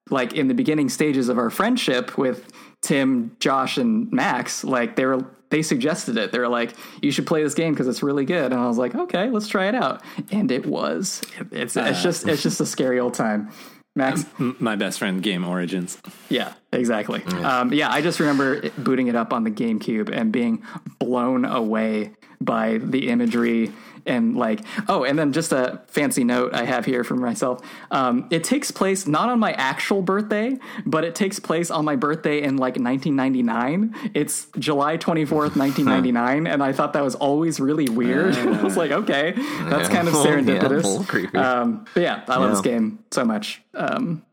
like 0.10 0.32
in 0.32 0.48
the 0.48 0.54
beginning 0.54 0.88
stages 0.88 1.28
of 1.28 1.38
our 1.38 1.50
friendship 1.50 2.18
with 2.18 2.50
Tim, 2.82 3.36
Josh, 3.40 3.78
and 3.78 4.12
Max, 4.12 4.64
like 4.64 4.96
they 4.96 5.06
were 5.06 5.26
they 5.54 5.62
suggested 5.62 6.18
it. 6.18 6.32
They 6.34 6.40
were 6.40 6.50
like, 6.50 6.76
"You 7.02 7.12
should 7.12 7.28
play 7.28 7.44
this 7.44 7.54
game 7.54 7.74
because 7.74 7.88
it's 7.88 8.02
really 8.04 8.26
good." 8.26 8.52
And 8.52 8.60
I 8.60 8.68
was 8.68 8.78
like, 8.78 8.96
"Okay, 8.96 9.30
let's 9.30 9.48
try 9.48 9.68
it 9.68 9.76
out." 9.76 10.02
And 10.32 10.52
it 10.52 10.66
was. 10.66 11.22
It's 11.52 11.78
it's 11.78 12.02
just 12.04 12.28
it's 12.28 12.42
just 12.44 12.60
a 12.60 12.66
scary 12.66 13.00
old 13.00 13.14
time. 13.14 13.52
Max, 13.96 14.26
My 14.40 14.76
best 14.76 14.98
friend 14.98 15.22
game 15.22 15.46
Origins. 15.46 16.00
yeah, 16.28 16.54
exactly. 16.72 17.22
Um, 17.24 17.72
yeah, 17.72 17.92
I 17.92 18.02
just 18.02 18.20
remember 18.20 18.68
booting 18.80 19.06
it 19.06 19.16
up 19.16 19.32
on 19.32 19.44
the 19.44 19.52
GameCube 19.52 20.10
and 20.12 20.32
being 20.32 20.64
blown 20.98 21.46
away 21.46 22.14
by 22.44 22.78
the 22.78 23.10
imagery 23.10 23.72
and 24.06 24.36
like 24.36 24.60
oh 24.90 25.06
and 25.06 25.18
then 25.18 25.32
just 25.32 25.54
a 25.54 25.82
fancy 25.88 26.26
note 26.26 26.54
i 26.54 26.66
have 26.66 26.84
here 26.84 27.06
for 27.06 27.16
myself. 27.16 27.62
Um, 27.90 28.28
it 28.32 28.44
takes 28.44 28.70
place 28.70 29.08
not 29.08 29.30
on 29.30 29.40
my 29.40 29.54
actual 29.54 30.02
birthday 30.02 30.58
but 30.86 31.06
it 31.06 31.16
takes 31.16 31.40
place 31.40 31.72
on 31.72 31.86
my 31.86 31.96
birthday 31.96 32.42
in 32.42 32.58
like 32.58 32.76
1999 32.76 34.12
it's 34.14 34.48
july 34.60 34.98
24th 34.98 35.56
1999 35.56 36.48
and 36.52 36.62
i 36.62 36.74
thought 36.74 36.92
that 36.94 37.04
was 37.04 37.16
always 37.16 37.62
really 37.62 37.88
weird. 37.88 38.36
I 38.38 38.62
was 38.62 38.76
like 38.76 38.92
okay 38.92 39.32
that's 39.70 39.88
Yeah. 39.90 39.96
kind 39.96 40.08
of 40.10 40.14
serendipitous. 40.26 41.08
creepy. 41.08 41.38
um, 41.38 41.86
but 41.94 42.04
yeah 42.04 42.24
i 42.28 42.38
love 42.38 42.52
this 42.52 42.62
game 42.62 43.00
so 43.12 43.24
much. 43.24 43.62
Um, 43.74 44.24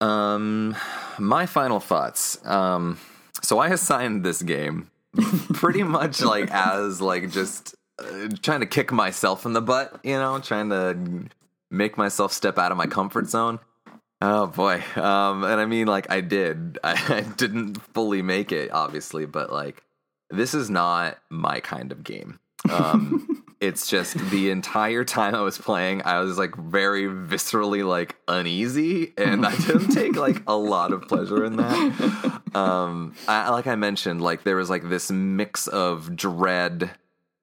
Um, 0.00 0.76
my 1.18 1.46
final 1.46 1.80
thoughts. 1.80 2.44
Um, 2.46 2.98
so 3.42 3.58
I 3.58 3.68
assigned 3.68 4.24
this 4.24 4.42
game 4.42 4.90
pretty 5.54 5.82
much 5.82 6.20
like 6.22 6.50
as 6.50 7.00
like 7.00 7.30
just 7.30 7.74
uh, 7.98 8.28
trying 8.42 8.60
to 8.60 8.66
kick 8.66 8.92
myself 8.92 9.46
in 9.46 9.52
the 9.52 9.62
butt, 9.62 10.00
you 10.02 10.14
know, 10.14 10.38
trying 10.38 10.70
to 10.70 11.28
make 11.70 11.96
myself 11.96 12.32
step 12.32 12.58
out 12.58 12.72
of 12.72 12.78
my 12.78 12.86
comfort 12.86 13.28
zone. 13.28 13.58
Oh 14.20 14.46
boy. 14.46 14.82
Um, 14.96 15.44
and 15.44 15.60
I 15.60 15.66
mean, 15.66 15.86
like 15.86 16.10
I 16.10 16.20
did. 16.20 16.78
I, 16.84 16.92
I 17.08 17.20
didn't 17.20 17.80
fully 17.94 18.22
make 18.22 18.52
it, 18.52 18.72
obviously, 18.72 19.26
but 19.26 19.52
like 19.52 19.82
this 20.30 20.54
is 20.54 20.70
not 20.70 21.18
my 21.30 21.60
kind 21.60 21.92
of 21.92 22.02
game. 22.02 22.38
Um, 22.70 23.43
it's 23.64 23.88
just 23.88 24.16
the 24.30 24.50
entire 24.50 25.04
time 25.04 25.34
I 25.34 25.40
was 25.40 25.58
playing, 25.58 26.02
I 26.04 26.20
was 26.20 26.38
like 26.38 26.54
very 26.54 27.04
viscerally 27.04 27.86
like 27.86 28.16
uneasy, 28.28 29.12
and 29.16 29.46
I 29.46 29.56
didn't 29.56 29.88
take 29.94 30.16
like 30.16 30.42
a 30.46 30.56
lot 30.56 30.92
of 30.92 31.02
pleasure 31.08 31.44
in 31.44 31.56
that. 31.56 32.40
Um, 32.54 33.14
I, 33.26 33.50
like 33.50 33.66
I 33.66 33.74
mentioned, 33.76 34.20
like 34.20 34.44
there 34.44 34.56
was 34.56 34.70
like 34.70 34.88
this 34.88 35.10
mix 35.10 35.66
of 35.66 36.14
dread 36.14 36.90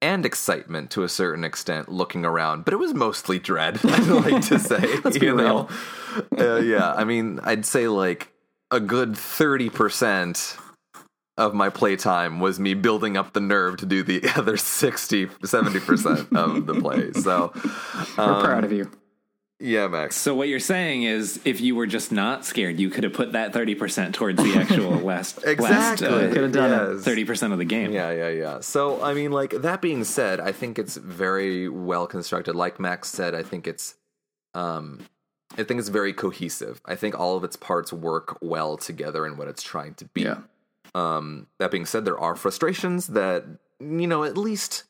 and 0.00 0.26
excitement 0.26 0.90
to 0.90 1.04
a 1.04 1.08
certain 1.08 1.44
extent 1.44 1.88
looking 1.88 2.24
around, 2.24 2.64
but 2.64 2.74
it 2.74 2.78
was 2.78 2.94
mostly 2.94 3.38
dread. 3.38 3.78
I'd 3.84 4.06
like 4.06 4.46
to 4.46 4.58
say, 4.58 4.98
Let's 5.04 5.16
you 5.20 5.34
know? 5.34 5.68
Uh, 6.36 6.56
yeah, 6.56 6.92
I 6.92 7.04
mean, 7.04 7.40
I'd 7.42 7.66
say 7.66 7.88
like 7.88 8.32
a 8.70 8.80
good 8.80 9.16
thirty 9.16 9.70
percent 9.70 10.56
of 11.46 11.54
my 11.54 11.68
playtime 11.68 12.40
was 12.40 12.58
me 12.60 12.74
building 12.74 13.16
up 13.16 13.32
the 13.32 13.40
nerve 13.40 13.76
to 13.78 13.86
do 13.86 14.02
the 14.02 14.20
other 14.36 14.56
60 14.56 15.26
70% 15.26 16.32
of 16.36 16.66
the 16.66 16.74
play 16.80 17.12
so 17.12 17.52
we're 18.16 18.24
Um, 18.24 18.44
proud 18.44 18.64
of 18.64 18.72
you 18.72 18.90
yeah 19.58 19.86
max 19.88 20.16
So 20.16 20.34
what 20.34 20.48
you're 20.48 20.58
saying 20.58 21.04
is, 21.04 21.40
if 21.44 21.60
you 21.60 21.76
were 21.76 21.86
just 21.86 22.10
not 22.10 22.44
scared, 22.44 22.80
you 22.80 22.90
could 22.90 23.04
have 23.04 23.12
put 23.12 23.32
that 23.32 23.52
thirty 23.52 23.76
percent 23.76 24.12
towards 24.14 24.42
the 24.42 24.58
actual 24.58 24.90
last 25.12 25.38
exactly 25.44 26.08
last 26.08 26.34
Could've 26.34 26.50
done 26.52 26.72
it. 26.72 26.94
Yes. 26.96 27.04
thirty 27.04 27.24
percent 27.24 27.52
of 27.52 27.58
the 27.60 27.64
game. 27.64 27.92
Yeah, 27.92 28.10
yeah, 28.10 28.28
yeah. 28.30 28.60
So, 28.60 29.00
I 29.00 29.14
mean, 29.14 29.30
like 29.30 29.50
that 29.50 29.80
being 29.80 30.02
said, 30.02 30.40
I 30.40 30.50
think 30.50 30.78
it's 30.80 30.96
very 30.96 31.68
well 31.68 32.08
constructed. 32.08 32.56
Like 32.56 32.80
Max 32.80 33.08
said, 33.08 33.36
I 33.36 33.44
think 33.44 33.68
it's, 33.68 33.94
um, 34.54 34.98
I 35.56 35.62
think 35.62 35.78
it's 35.78 35.90
very 35.90 36.12
cohesive. 36.12 36.80
I 36.84 36.96
think 36.96 37.18
all 37.18 37.36
of 37.36 37.44
its 37.44 37.54
parts 37.54 37.92
work 37.92 38.38
well 38.40 38.76
together 38.76 39.24
in 39.28 39.36
what 39.36 39.46
it's 39.46 39.62
trying 39.62 39.94
to 39.94 40.06
be. 40.06 40.22
yeah 40.22 40.38
Um, 40.94 41.46
that 41.58 41.70
being 41.70 41.86
said, 41.86 42.04
there 42.04 42.18
are 42.18 42.36
frustrations 42.36 43.08
that 43.08 43.44
you 43.80 44.06
know 44.06 44.24
at 44.24 44.36
least. 44.36 44.84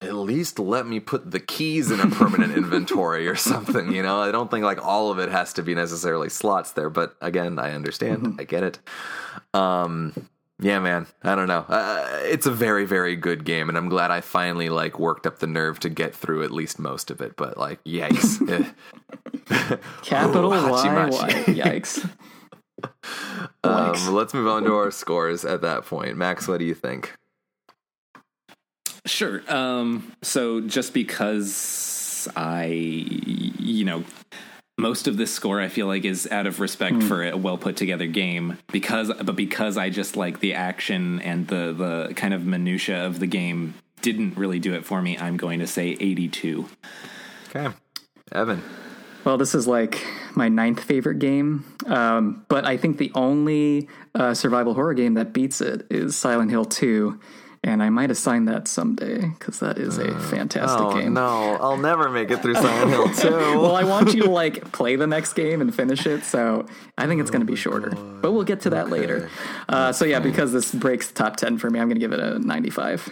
At 0.00 0.14
least 0.14 0.58
let 0.58 0.86
me 0.86 1.00
put 1.00 1.30
the 1.30 1.40
keys 1.40 1.90
in 1.90 1.98
a 1.98 2.06
permanent 2.08 2.54
inventory 2.58 3.26
or 3.26 3.36
something, 3.36 3.90
you 3.90 4.02
know? 4.02 4.20
I 4.20 4.32
don't 4.32 4.50
think 4.50 4.62
like 4.62 4.84
all 4.84 5.10
of 5.10 5.18
it 5.18 5.30
has 5.30 5.54
to 5.54 5.62
be 5.62 5.74
necessarily 5.74 6.28
slots 6.28 6.72
there, 6.72 6.90
but 6.90 7.16
again, 7.22 7.58
I 7.58 7.72
understand. 7.72 8.36
I 8.38 8.44
get 8.44 8.64
it. 8.64 8.80
Um, 9.54 10.12
yeah, 10.60 10.78
man. 10.78 11.06
I 11.22 11.34
don't 11.34 11.48
know. 11.48 11.64
Uh, 11.68 12.20
it's 12.24 12.44
a 12.44 12.50
very, 12.50 12.84
very 12.84 13.16
good 13.16 13.44
game, 13.46 13.70
and 13.70 13.78
I'm 13.78 13.88
glad 13.88 14.10
I 14.10 14.20
finally 14.20 14.68
like 14.68 14.98
worked 14.98 15.26
up 15.26 15.38
the 15.38 15.46
nerve 15.46 15.80
to 15.80 15.88
get 15.88 16.14
through 16.14 16.42
at 16.42 16.50
least 16.50 16.78
most 16.78 17.10
of 17.10 17.22
it. 17.22 17.36
But 17.36 17.56
like, 17.56 17.82
yikes! 17.84 18.40
Capital 20.02 20.52
Ooh, 20.52 20.70
y 20.70 21.10
y 21.10 21.44
yikes 21.54 22.08
um, 23.62 24.14
let's 24.14 24.34
move 24.34 24.46
on 24.46 24.64
to 24.64 24.74
our 24.74 24.90
scores 24.90 25.44
at 25.44 25.62
that 25.62 25.84
point. 25.84 26.16
Max, 26.16 26.48
what 26.48 26.58
do 26.58 26.64
you 26.64 26.74
think? 26.74 27.14
Sure. 29.06 29.42
Um, 29.52 30.12
so 30.22 30.60
just 30.60 30.94
because 30.94 32.28
I, 32.36 32.64
you 32.64 33.84
know, 33.84 34.04
most 34.78 35.06
of 35.06 35.16
this 35.16 35.32
score 35.32 35.60
I 35.60 35.68
feel 35.68 35.86
like 35.86 36.04
is 36.04 36.26
out 36.30 36.46
of 36.46 36.58
respect 36.58 37.02
for 37.02 37.22
a 37.22 37.36
well 37.36 37.58
put 37.58 37.76
together 37.76 38.06
game 38.06 38.58
because, 38.72 39.12
but 39.22 39.36
because 39.36 39.76
I 39.76 39.90
just 39.90 40.16
like 40.16 40.40
the 40.40 40.54
action 40.54 41.20
and 41.20 41.46
the 41.46 41.72
the 41.72 42.14
kind 42.14 42.34
of 42.34 42.44
minutia 42.44 43.06
of 43.06 43.20
the 43.20 43.26
game 43.26 43.74
didn't 44.00 44.36
really 44.36 44.58
do 44.58 44.74
it 44.74 44.84
for 44.84 45.00
me. 45.00 45.16
I'm 45.16 45.36
going 45.36 45.60
to 45.60 45.66
say 45.66 45.96
82. 46.00 46.68
Okay, 47.48 47.74
Evan. 48.32 48.62
Well, 49.24 49.38
this 49.38 49.54
is 49.54 49.66
like 49.66 50.04
my 50.36 50.48
ninth 50.48 50.82
favorite 50.82 51.18
game, 51.18 51.64
um, 51.86 52.44
but 52.48 52.64
I 52.64 52.76
think 52.76 52.98
the 52.98 53.12
only 53.14 53.88
uh, 54.14 54.34
survival 54.34 54.74
horror 54.74 54.94
game 54.94 55.14
that 55.14 55.32
beats 55.32 55.60
it 55.60 55.86
is 55.90 56.16
Silent 56.16 56.50
Hill 56.50 56.64
2, 56.64 57.18
and 57.62 57.82
I 57.82 57.88
might 57.90 58.10
assign 58.10 58.44
that 58.46 58.68
someday 58.68 59.20
because 59.38 59.60
that 59.60 59.78
is 59.78 59.96
a 59.98 60.18
fantastic 60.18 60.80
Oh 60.80 60.94
game. 61.00 61.14
no, 61.14 61.56
I'll 61.60 61.78
never 61.78 62.10
make 62.10 62.30
it 62.30 62.42
through 62.42 62.54
Silent 62.56 62.90
Hill 62.90 63.08
2. 63.14 63.60
Well, 63.60 63.74
I 63.76 63.84
want 63.84 64.12
you 64.14 64.24
to 64.24 64.30
like 64.30 64.70
play 64.72 64.96
the 64.96 65.06
next 65.06 65.32
game 65.32 65.60
and 65.60 65.74
finish 65.74 66.06
it, 66.06 66.24
so 66.24 66.66
I 66.98 67.06
think 67.06 67.20
it's 67.20 67.30
going 67.30 67.40
to 67.40 67.46
be 67.50 67.56
shorter, 67.56 67.90
but 68.20 68.32
we'll 68.32 68.44
get 68.44 68.60
to 68.62 68.70
that 68.70 68.90
later. 68.90 69.30
Uh, 69.68 69.92
so 69.92 70.04
yeah, 70.04 70.18
because 70.20 70.52
this 70.52 70.74
breaks 70.74 71.08
the 71.08 71.14
top 71.14 71.36
ten 71.36 71.56
for 71.58 71.70
me, 71.70 71.80
I'm 71.80 71.88
going 71.88 71.96
to 71.96 72.00
give 72.00 72.12
it 72.12 72.20
a 72.20 72.38
95. 72.38 73.08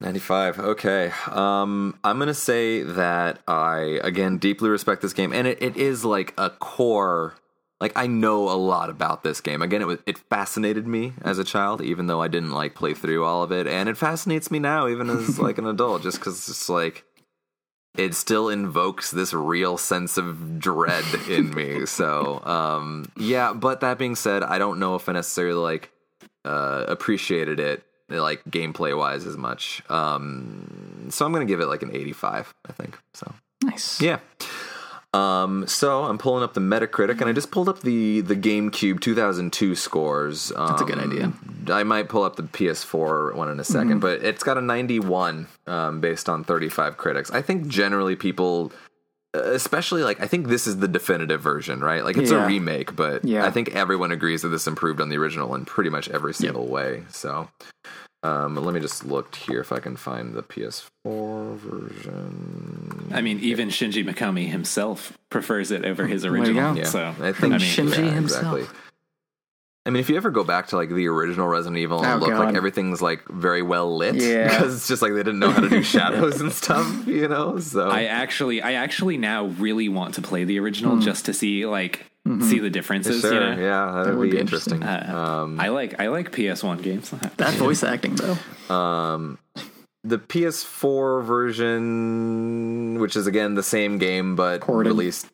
95. 0.00 0.58
Okay. 0.58 1.12
Um, 1.30 1.98
I'm 2.04 2.18
going 2.18 2.28
to 2.28 2.34
say 2.34 2.82
that 2.82 3.40
I, 3.48 3.98
again, 4.02 4.38
deeply 4.38 4.68
respect 4.68 5.02
this 5.02 5.12
game. 5.12 5.32
And 5.32 5.46
it, 5.46 5.62
it 5.62 5.76
is 5.76 6.04
like 6.04 6.34
a 6.36 6.50
core. 6.50 7.34
Like, 7.80 7.92
I 7.96 8.06
know 8.06 8.48
a 8.48 8.56
lot 8.56 8.90
about 8.90 9.22
this 9.22 9.40
game. 9.40 9.62
Again, 9.62 9.82
it 9.82 9.86
was, 9.86 9.98
it 10.06 10.18
fascinated 10.18 10.86
me 10.86 11.14
as 11.22 11.38
a 11.38 11.44
child, 11.44 11.80
even 11.80 12.06
though 12.06 12.22
I 12.22 12.28
didn't 12.28 12.52
like 12.52 12.74
play 12.74 12.94
through 12.94 13.24
all 13.24 13.42
of 13.42 13.52
it. 13.52 13.66
And 13.66 13.88
it 13.88 13.96
fascinates 13.96 14.50
me 14.50 14.58
now, 14.58 14.88
even 14.88 15.08
as 15.08 15.38
like 15.38 15.58
an 15.58 15.66
adult, 15.66 16.02
just 16.02 16.18
because 16.18 16.48
it's 16.48 16.68
like. 16.68 17.04
It 17.96 18.14
still 18.14 18.50
invokes 18.50 19.10
this 19.10 19.32
real 19.32 19.78
sense 19.78 20.18
of 20.18 20.58
dread 20.58 21.04
in 21.30 21.54
me. 21.54 21.80
So, 21.86 22.44
um, 22.44 23.10
yeah, 23.16 23.54
but 23.54 23.80
that 23.80 23.96
being 23.96 24.16
said, 24.16 24.42
I 24.42 24.58
don't 24.58 24.78
know 24.78 24.96
if 24.96 25.08
I 25.08 25.14
necessarily 25.14 25.58
like 25.58 25.90
uh, 26.44 26.84
appreciated 26.88 27.58
it 27.58 27.86
like 28.08 28.42
gameplay 28.44 28.96
wise 28.96 29.26
as 29.26 29.36
much. 29.36 29.82
Um, 29.90 31.08
so 31.10 31.24
I'm 31.26 31.32
gonna 31.32 31.44
give 31.44 31.60
it 31.60 31.66
like 31.66 31.82
an 31.82 31.90
85, 31.94 32.54
I 32.68 32.72
think. 32.72 32.98
So 33.14 33.32
Nice. 33.62 34.00
yeah. 34.00 34.18
Um, 35.14 35.66
so 35.66 36.04
I'm 36.04 36.18
pulling 36.18 36.42
up 36.44 36.52
the 36.52 36.60
Metacritic, 36.60 37.20
and 37.20 37.24
I 37.30 37.32
just 37.32 37.50
pulled 37.50 37.68
up 37.70 37.80
the 37.80 38.20
the 38.20 38.36
GameCube 38.36 39.00
2002 39.00 39.74
scores. 39.74 40.52
Um, 40.54 40.68
That's 40.68 40.82
a 40.82 40.84
good 40.84 40.98
idea. 40.98 41.32
I 41.72 41.84
might 41.84 42.08
pull 42.10 42.22
up 42.22 42.36
the 42.36 42.42
PS4 42.42 43.34
one 43.34 43.48
in 43.48 43.58
a 43.58 43.62
2nd 43.62 44.00
but 44.00 44.22
it's 44.22 44.42
got 44.42 44.58
a 44.58 44.60
91 44.60 45.48
um, 45.66 46.00
based 46.00 46.28
on 46.28 46.44
35 46.44 46.96
critics. 46.98 47.30
I 47.30 47.40
think 47.42 47.66
generally 47.66 48.14
people, 48.14 48.72
especially 49.44 50.02
like 50.02 50.20
I 50.20 50.26
think 50.26 50.48
this 50.48 50.66
is 50.66 50.78
the 50.78 50.88
definitive 50.88 51.40
version, 51.40 51.80
right? 51.80 52.04
Like 52.04 52.16
it's 52.16 52.30
Yeah. 52.30 52.44
a 52.44 52.46
remake, 52.46 52.94
but 52.96 53.24
Yeah. 53.24 53.44
I 53.44 53.50
think 53.50 53.74
everyone 53.74 54.12
agrees 54.12 54.42
that 54.42 54.48
this 54.48 54.66
improved 54.66 55.00
on 55.00 55.08
the 55.08 55.16
original 55.16 55.54
in 55.54 55.64
pretty 55.64 55.90
much 55.90 56.08
every 56.10 56.34
single 56.34 56.66
way. 56.66 57.04
So. 57.10 57.48
Um, 58.22 58.56
let 58.56 58.74
me 58.74 58.80
just 58.80 59.04
look 59.04 59.36
here 59.36 59.60
if 59.60 59.70
I 59.70 59.78
can 59.78 59.94
find 59.94 60.34
the 60.34 60.42
PS4 60.42 61.56
version. 61.58 63.10
I 63.14 63.20
mean, 63.20 63.38
even 63.40 63.68
Shinji 63.68 64.04
Mikami 64.04 64.48
himself 64.50 65.16
prefers 65.30 65.70
it 65.70 65.84
over 65.84 66.06
his 66.06 66.24
original. 66.24 66.76
Yeah, 66.76 66.84
So 66.84 67.14
I 67.20 67.32
think 67.32 67.54
I 67.54 67.58
mean, 67.58 67.60
Shinji 67.60 68.12
himself. 68.12 68.74
I 69.86 69.90
mean, 69.90 70.00
if 70.00 70.10
you 70.10 70.16
ever 70.16 70.30
go 70.30 70.42
back 70.42 70.66
to 70.68 70.76
like 70.76 70.88
the 70.90 71.06
original 71.06 71.46
Resident 71.46 71.78
Evil 71.78 72.04
and 72.04 72.20
Oh, 72.22 72.26
look 72.26 72.36
like 72.36 72.56
everything's 72.56 73.00
like 73.00 73.24
very 73.28 73.62
well 73.62 73.96
lit, 73.96 74.16
Yeah. 74.16 74.48
because 74.48 74.74
it's 74.74 74.88
just 74.88 75.00
like 75.00 75.12
they 75.12 75.22
didn't 75.22 75.38
know 75.38 75.50
how 75.52 75.60
to 75.60 75.68
do 75.68 75.82
shadows 75.96 76.40
and 76.40 76.52
stuff, 76.52 77.06
you 77.06 77.28
know. 77.28 77.58
So 77.60 77.88
I 77.88 78.04
actually, 78.04 78.60
I 78.62 78.72
actually 78.72 79.16
now 79.16 79.46
really 79.46 79.88
want 79.88 80.14
to 80.16 80.22
play 80.22 80.42
the 80.44 80.58
original 80.58 80.96
Hmm. 80.96 81.02
just 81.02 81.26
to 81.26 81.32
see 81.32 81.64
like 81.66 82.04
Mm-hmm. 82.26 82.42
see 82.48 82.58
the 82.58 82.70
differences. 82.70 83.20
sure, 83.20 83.32
you 83.34 83.38
know? 83.38 83.50
yeah, 83.62 84.02
that 84.02 84.06
would 84.10 84.18
would 84.18 84.24
be, 84.30 84.32
be 84.32 84.40
interesting. 84.40 84.82
Uh, 84.82 85.14
um, 85.44 85.60
I 85.60 85.68
like 85.68 86.00
I 86.00 86.08
like 86.08 86.32
PS1 86.32 86.82
games. 86.82 87.14
That 87.36 87.54
voice 87.54 87.84
acting 87.84 88.16
though. 88.16 88.74
um, 88.74 89.38
the 90.02 90.18
PS4 90.18 91.22
version, 91.24 92.98
which 93.00 93.14
is 93.16 93.26
again 93.26 93.54
the 93.54 93.62
same 93.62 93.98
game 93.98 94.36
but 94.36 94.60
Ported. 94.60 94.90
released 94.90 95.26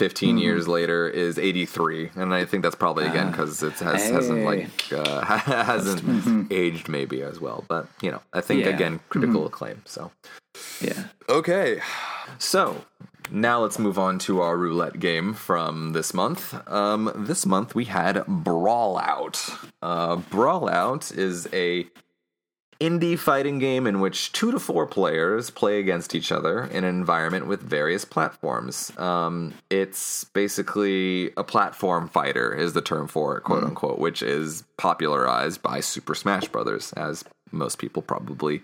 15 0.00 0.30
Mm-hmm. 0.30 0.38
years 0.38 0.66
later, 0.66 1.06
is 1.08 1.38
83, 1.38 2.10
and 2.16 2.32
I 2.34 2.44
think 2.46 2.62
that's 2.62 2.74
probably 2.84 3.04
again 3.06 3.30
because 3.30 3.62
it 3.62 3.74
has, 3.80 4.08
hasn't 4.10 4.44
like 4.44 4.70
uh, 4.92 5.20
hasn't 5.24 6.00
Mm-hmm. 6.02 6.42
aged 6.50 6.88
maybe 6.88 7.22
as 7.22 7.38
well. 7.38 7.64
But 7.68 7.86
you 8.00 8.10
know, 8.10 8.20
I 8.32 8.40
think 8.40 8.64
Yeah. 8.64 8.70
again 8.76 9.00
critical 9.10 9.46
acclaim. 9.46 9.82
So 9.84 10.10
yeah. 10.80 11.04
Okay. 11.28 11.80
So 12.38 12.84
now 13.30 13.60
let's 13.60 13.78
move 13.78 13.98
on 13.98 14.18
to 14.20 14.40
our 14.40 14.56
roulette 14.56 14.98
game 14.98 15.34
from 15.34 15.92
this 15.92 16.14
month. 16.14 16.42
Um, 16.68 17.12
this 17.14 17.44
month 17.44 17.74
we 17.74 17.84
had 17.84 18.16
Brawlout. 18.26 19.36
Uh, 19.82 20.16
Brawlout 20.16 21.16
is 21.16 21.46
a 21.52 21.86
indie 22.80 23.18
fighting 23.18 23.58
game 23.58 23.86
in 23.86 24.00
which 24.00 24.32
two 24.32 24.50
to 24.50 24.58
four 24.58 24.86
players 24.86 25.50
play 25.50 25.78
against 25.78 26.14
each 26.14 26.32
other 26.32 26.64
in 26.64 26.82
an 26.82 26.94
environment 26.96 27.46
with 27.46 27.60
various 27.60 28.04
platforms. 28.04 28.96
Um, 28.98 29.54
it's 29.68 30.24
basically 30.24 31.30
a 31.36 31.44
platform 31.44 32.08
fighter, 32.08 32.54
is 32.54 32.72
the 32.72 32.82
term 32.82 33.06
for 33.06 33.36
it, 33.36 33.42
quote 33.42 33.62
unquote, 33.64 33.98
which 33.98 34.22
is 34.22 34.64
popularized 34.78 35.62
by 35.62 35.80
Super 35.80 36.14
Smash 36.14 36.48
Brothers, 36.48 36.92
as 36.94 37.24
most 37.52 37.78
people 37.78 38.02
probably 38.02 38.62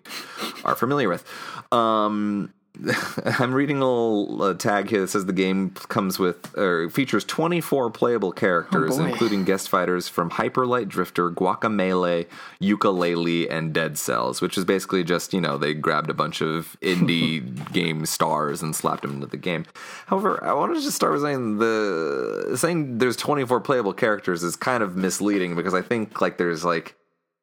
are 0.64 0.74
familiar 0.74 1.08
with. 1.08 1.24
Um, 1.72 2.52
I'm 3.38 3.54
reading 3.54 3.78
a 3.78 3.80
little 3.80 4.42
uh, 4.42 4.54
tag 4.54 4.90
here 4.90 5.00
that 5.00 5.08
says 5.08 5.26
the 5.26 5.32
game 5.32 5.70
comes 5.70 6.18
with 6.18 6.56
or 6.56 6.90
features 6.90 7.24
24 7.24 7.90
playable 7.90 8.32
characters, 8.32 8.98
Oh, 8.98 9.04
including 9.04 9.44
guest 9.44 9.68
fighters 9.68 10.08
from 10.08 10.30
Hyper 10.30 10.66
Light 10.66 10.88
Drifter, 10.88 11.30
Guacamelee, 11.30 12.26
Yooka-Laylee, 12.60 13.50
and 13.50 13.72
Dead 13.72 13.98
Cells, 13.98 14.40
which 14.40 14.58
is 14.58 14.64
basically 14.64 15.04
just 15.04 15.32
you 15.32 15.40
know 15.40 15.56
they 15.58 15.74
grabbed 15.74 16.10
a 16.10 16.14
bunch 16.14 16.40
of 16.40 16.76
indie 16.82 17.72
game 17.72 18.06
stars 18.06 18.62
and 18.62 18.74
slapped 18.76 19.02
them 19.02 19.14
into 19.14 19.26
the 19.26 19.36
game. 19.36 19.64
However, 20.06 20.42
I 20.44 20.52
wanted 20.52 20.74
to 20.74 20.82
just 20.82 20.96
start 20.96 21.12
with 21.12 21.22
saying 21.22 21.58
the 21.58 22.56
saying 22.56 22.98
there's 22.98 23.16
24 23.16 23.60
playable 23.60 23.92
characters 23.92 24.42
is 24.42 24.56
kind 24.56 24.82
of 24.82 24.96
misleading 24.96 25.56
because 25.56 25.74
I 25.74 25.82
think 25.82 26.20
like 26.20 26.38
there's 26.38 26.64
like 26.64 26.94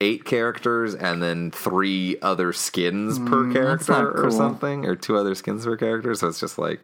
eight 0.01 0.25
characters 0.25 0.95
and 0.95 1.21
then 1.23 1.51
three 1.51 2.17
other 2.21 2.51
skins 2.53 3.17
per 3.19 3.43
Mm, 3.45 3.53
that's 3.53 3.87
not 3.87 3.95
character 3.95 4.17
or 4.17 4.21
cool. 4.29 4.31
something, 4.31 4.85
or 4.85 4.95
two 4.95 5.15
other 5.17 5.35
skins 5.35 5.65
per 5.65 5.77
character. 5.77 6.13
So 6.15 6.27
it's 6.27 6.39
just 6.39 6.57
like 6.57 6.81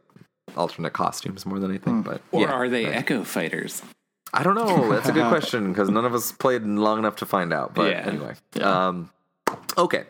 alternate 0.56 0.94
costumes 0.94 1.46
more 1.46 1.60
than 1.60 1.70
anything. 1.72 2.02
But 2.02 2.22
Or 2.32 2.42
yeah, 2.42 2.52
are 2.52 2.70
they 2.70 2.86
Echo 2.86 3.24
Fighters? 3.24 3.82
I 4.34 4.44
don't 4.44 4.56
know. 4.56 4.90
That's 4.90 5.10
a 5.10 5.12
good 5.12 5.26
question 5.30 5.72
because 5.74 5.90
none 5.90 6.06
of 6.06 6.14
us 6.14 6.32
played 6.32 6.64
long 6.64 7.00
enough 7.00 7.16
to 7.18 7.26
find 7.26 7.52
out. 7.54 7.74
But 7.74 7.92
Yeah. 7.92 8.06
anyway, 8.08 8.36
um, 8.62 9.10
okay. 9.78 10.04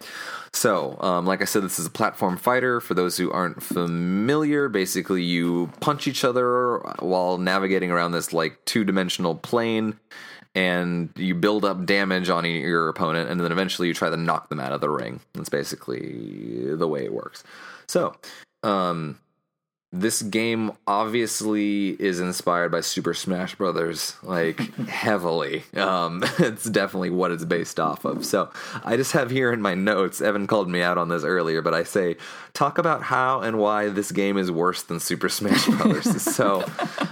So, 0.51 0.97
um, 0.99 1.26
like 1.26 1.41
I 1.41 1.45
said, 1.45 1.63
this 1.63 1.80
is 1.80 1.85
a 1.85 1.89
platform 1.91 2.35
fighter. 2.35 2.81
For 2.81 2.93
those 2.95 3.17
who 3.17 3.31
aren't 3.31 3.61
familiar, 3.63 4.67
basically 4.67 5.23
you 5.23 5.71
punch 5.80 6.07
each 6.07 6.23
other 6.26 6.80
while 6.99 7.38
navigating 7.38 7.91
around 7.91 8.11
this 8.11 8.34
like 8.34 8.63
two 8.65 8.84
dimensional 8.84 9.35
plane, 9.35 9.99
and 10.55 11.09
you 11.15 11.35
build 11.35 11.63
up 11.65 11.85
damage 11.85 12.30
on 12.30 12.45
your 12.45 12.89
opponent, 12.89 13.30
and 13.30 13.39
then 13.39 13.51
eventually 13.51 13.88
you 13.88 13.93
try 13.93 14.09
to 14.09 14.17
knock 14.17 14.49
them 14.49 14.59
out 14.59 14.71
of 14.71 14.81
the 14.81 14.89
ring. 14.89 15.19
That's 15.34 15.49
basically 15.49 16.76
the 16.76 16.88
way 16.88 17.05
it 17.05 17.13
works. 17.13 17.43
So, 17.88 18.15
um, 18.63 19.19
this 19.91 20.21
game 20.21 20.71
obviously 20.85 21.89
is 21.99 22.19
inspired 22.19 22.71
by 22.71 22.81
Super 22.81 23.15
Smash 23.15 23.55
Brothers, 23.55 24.15
like 24.21 24.59
heavily. 24.88 25.63
Um, 25.76 26.23
it's 26.39 26.65
definitely 26.65 27.09
what 27.09 27.31
it's 27.31 27.45
based 27.45 27.80
off 27.80 28.05
of. 28.05 28.23
So 28.23 28.51
I 28.84 28.97
just 28.97 29.13
have 29.13 29.31
here 29.31 29.51
in 29.51 29.61
my 29.61 29.73
notes. 29.73 30.21
Evan 30.21 30.45
called 30.45 30.69
me 30.69 30.81
out 30.81 30.99
on 30.99 31.09
this 31.09 31.23
earlier, 31.23 31.63
but 31.63 31.73
I 31.73 31.84
say 31.84 32.17
talk 32.53 32.77
about 32.77 33.03
how 33.03 33.41
and 33.41 33.57
why 33.59 33.89
this 33.89 34.11
game 34.11 34.38
is 34.38 34.51
worse 34.51 34.84
than 34.84 34.99
Super 34.99 35.30
Smash 35.30 35.65
Brothers. 35.67 36.21
so 36.35 36.65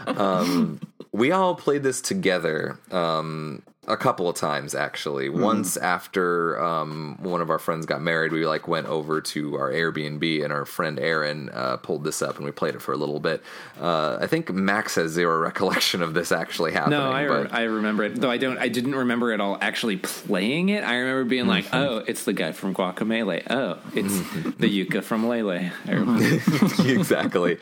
um, 0.07 0.79
we 1.11 1.31
all 1.31 1.55
played 1.55 1.83
this 1.83 2.01
together. 2.01 2.79
Um, 2.91 3.61
a 3.89 3.95
couple 3.95 4.27
of 4.27 4.35
times 4.35 4.75
actually. 4.75 5.29
Once 5.29 5.77
after 5.77 6.61
um, 6.61 7.17
one 7.21 7.39
of 7.39 7.49
our 7.49 7.57
friends 7.57 7.85
got 7.85 8.01
married, 8.01 8.33
we 8.33 8.45
like 8.45 8.67
went 8.67 8.85
over 8.87 9.21
to 9.21 9.55
our 9.55 9.71
Airbnb, 9.71 10.43
and 10.43 10.51
our 10.51 10.65
friend 10.65 10.99
Aaron 10.99 11.49
uh, 11.53 11.77
pulled 11.77 12.03
this 12.03 12.21
up, 12.21 12.35
and 12.35 12.43
we 12.43 12.51
played 12.51 12.75
it 12.75 12.81
for 12.81 12.91
a 12.91 12.97
little 12.97 13.21
bit. 13.21 13.41
Uh, 13.79 14.17
I 14.19 14.27
think 14.27 14.51
Max 14.51 14.95
has 14.95 15.11
zero 15.11 15.37
recollection 15.41 16.01
of 16.03 16.13
this 16.13 16.33
actually 16.33 16.73
happening. 16.73 16.99
No, 16.99 17.09
I, 17.09 17.21
re- 17.21 17.47
I 17.49 17.61
remember 17.61 18.03
it. 18.03 18.19
Though 18.19 18.29
I 18.29 18.35
don't. 18.35 18.57
I 18.57 18.67
didn't 18.67 18.93
remember 18.95 19.31
at 19.31 19.39
all 19.39 19.57
actually 19.61 19.95
playing 19.95 20.67
it. 20.67 20.83
I 20.83 20.95
remember 20.97 21.23
being 21.23 21.47
like, 21.47 21.63
Mm-hmm. 21.67 21.75
"Oh, 21.77 22.03
it's 22.05 22.25
the 22.25 22.33
guy 22.33 22.51
from 22.51 22.73
Guacamelee. 22.75 23.43
Oh, 23.49 23.79
it's 23.95 24.19
the 24.57 24.67
Yooka 24.85 25.01
from 25.01 25.29
Lele." 25.29 25.36
Exactly. 26.87 27.57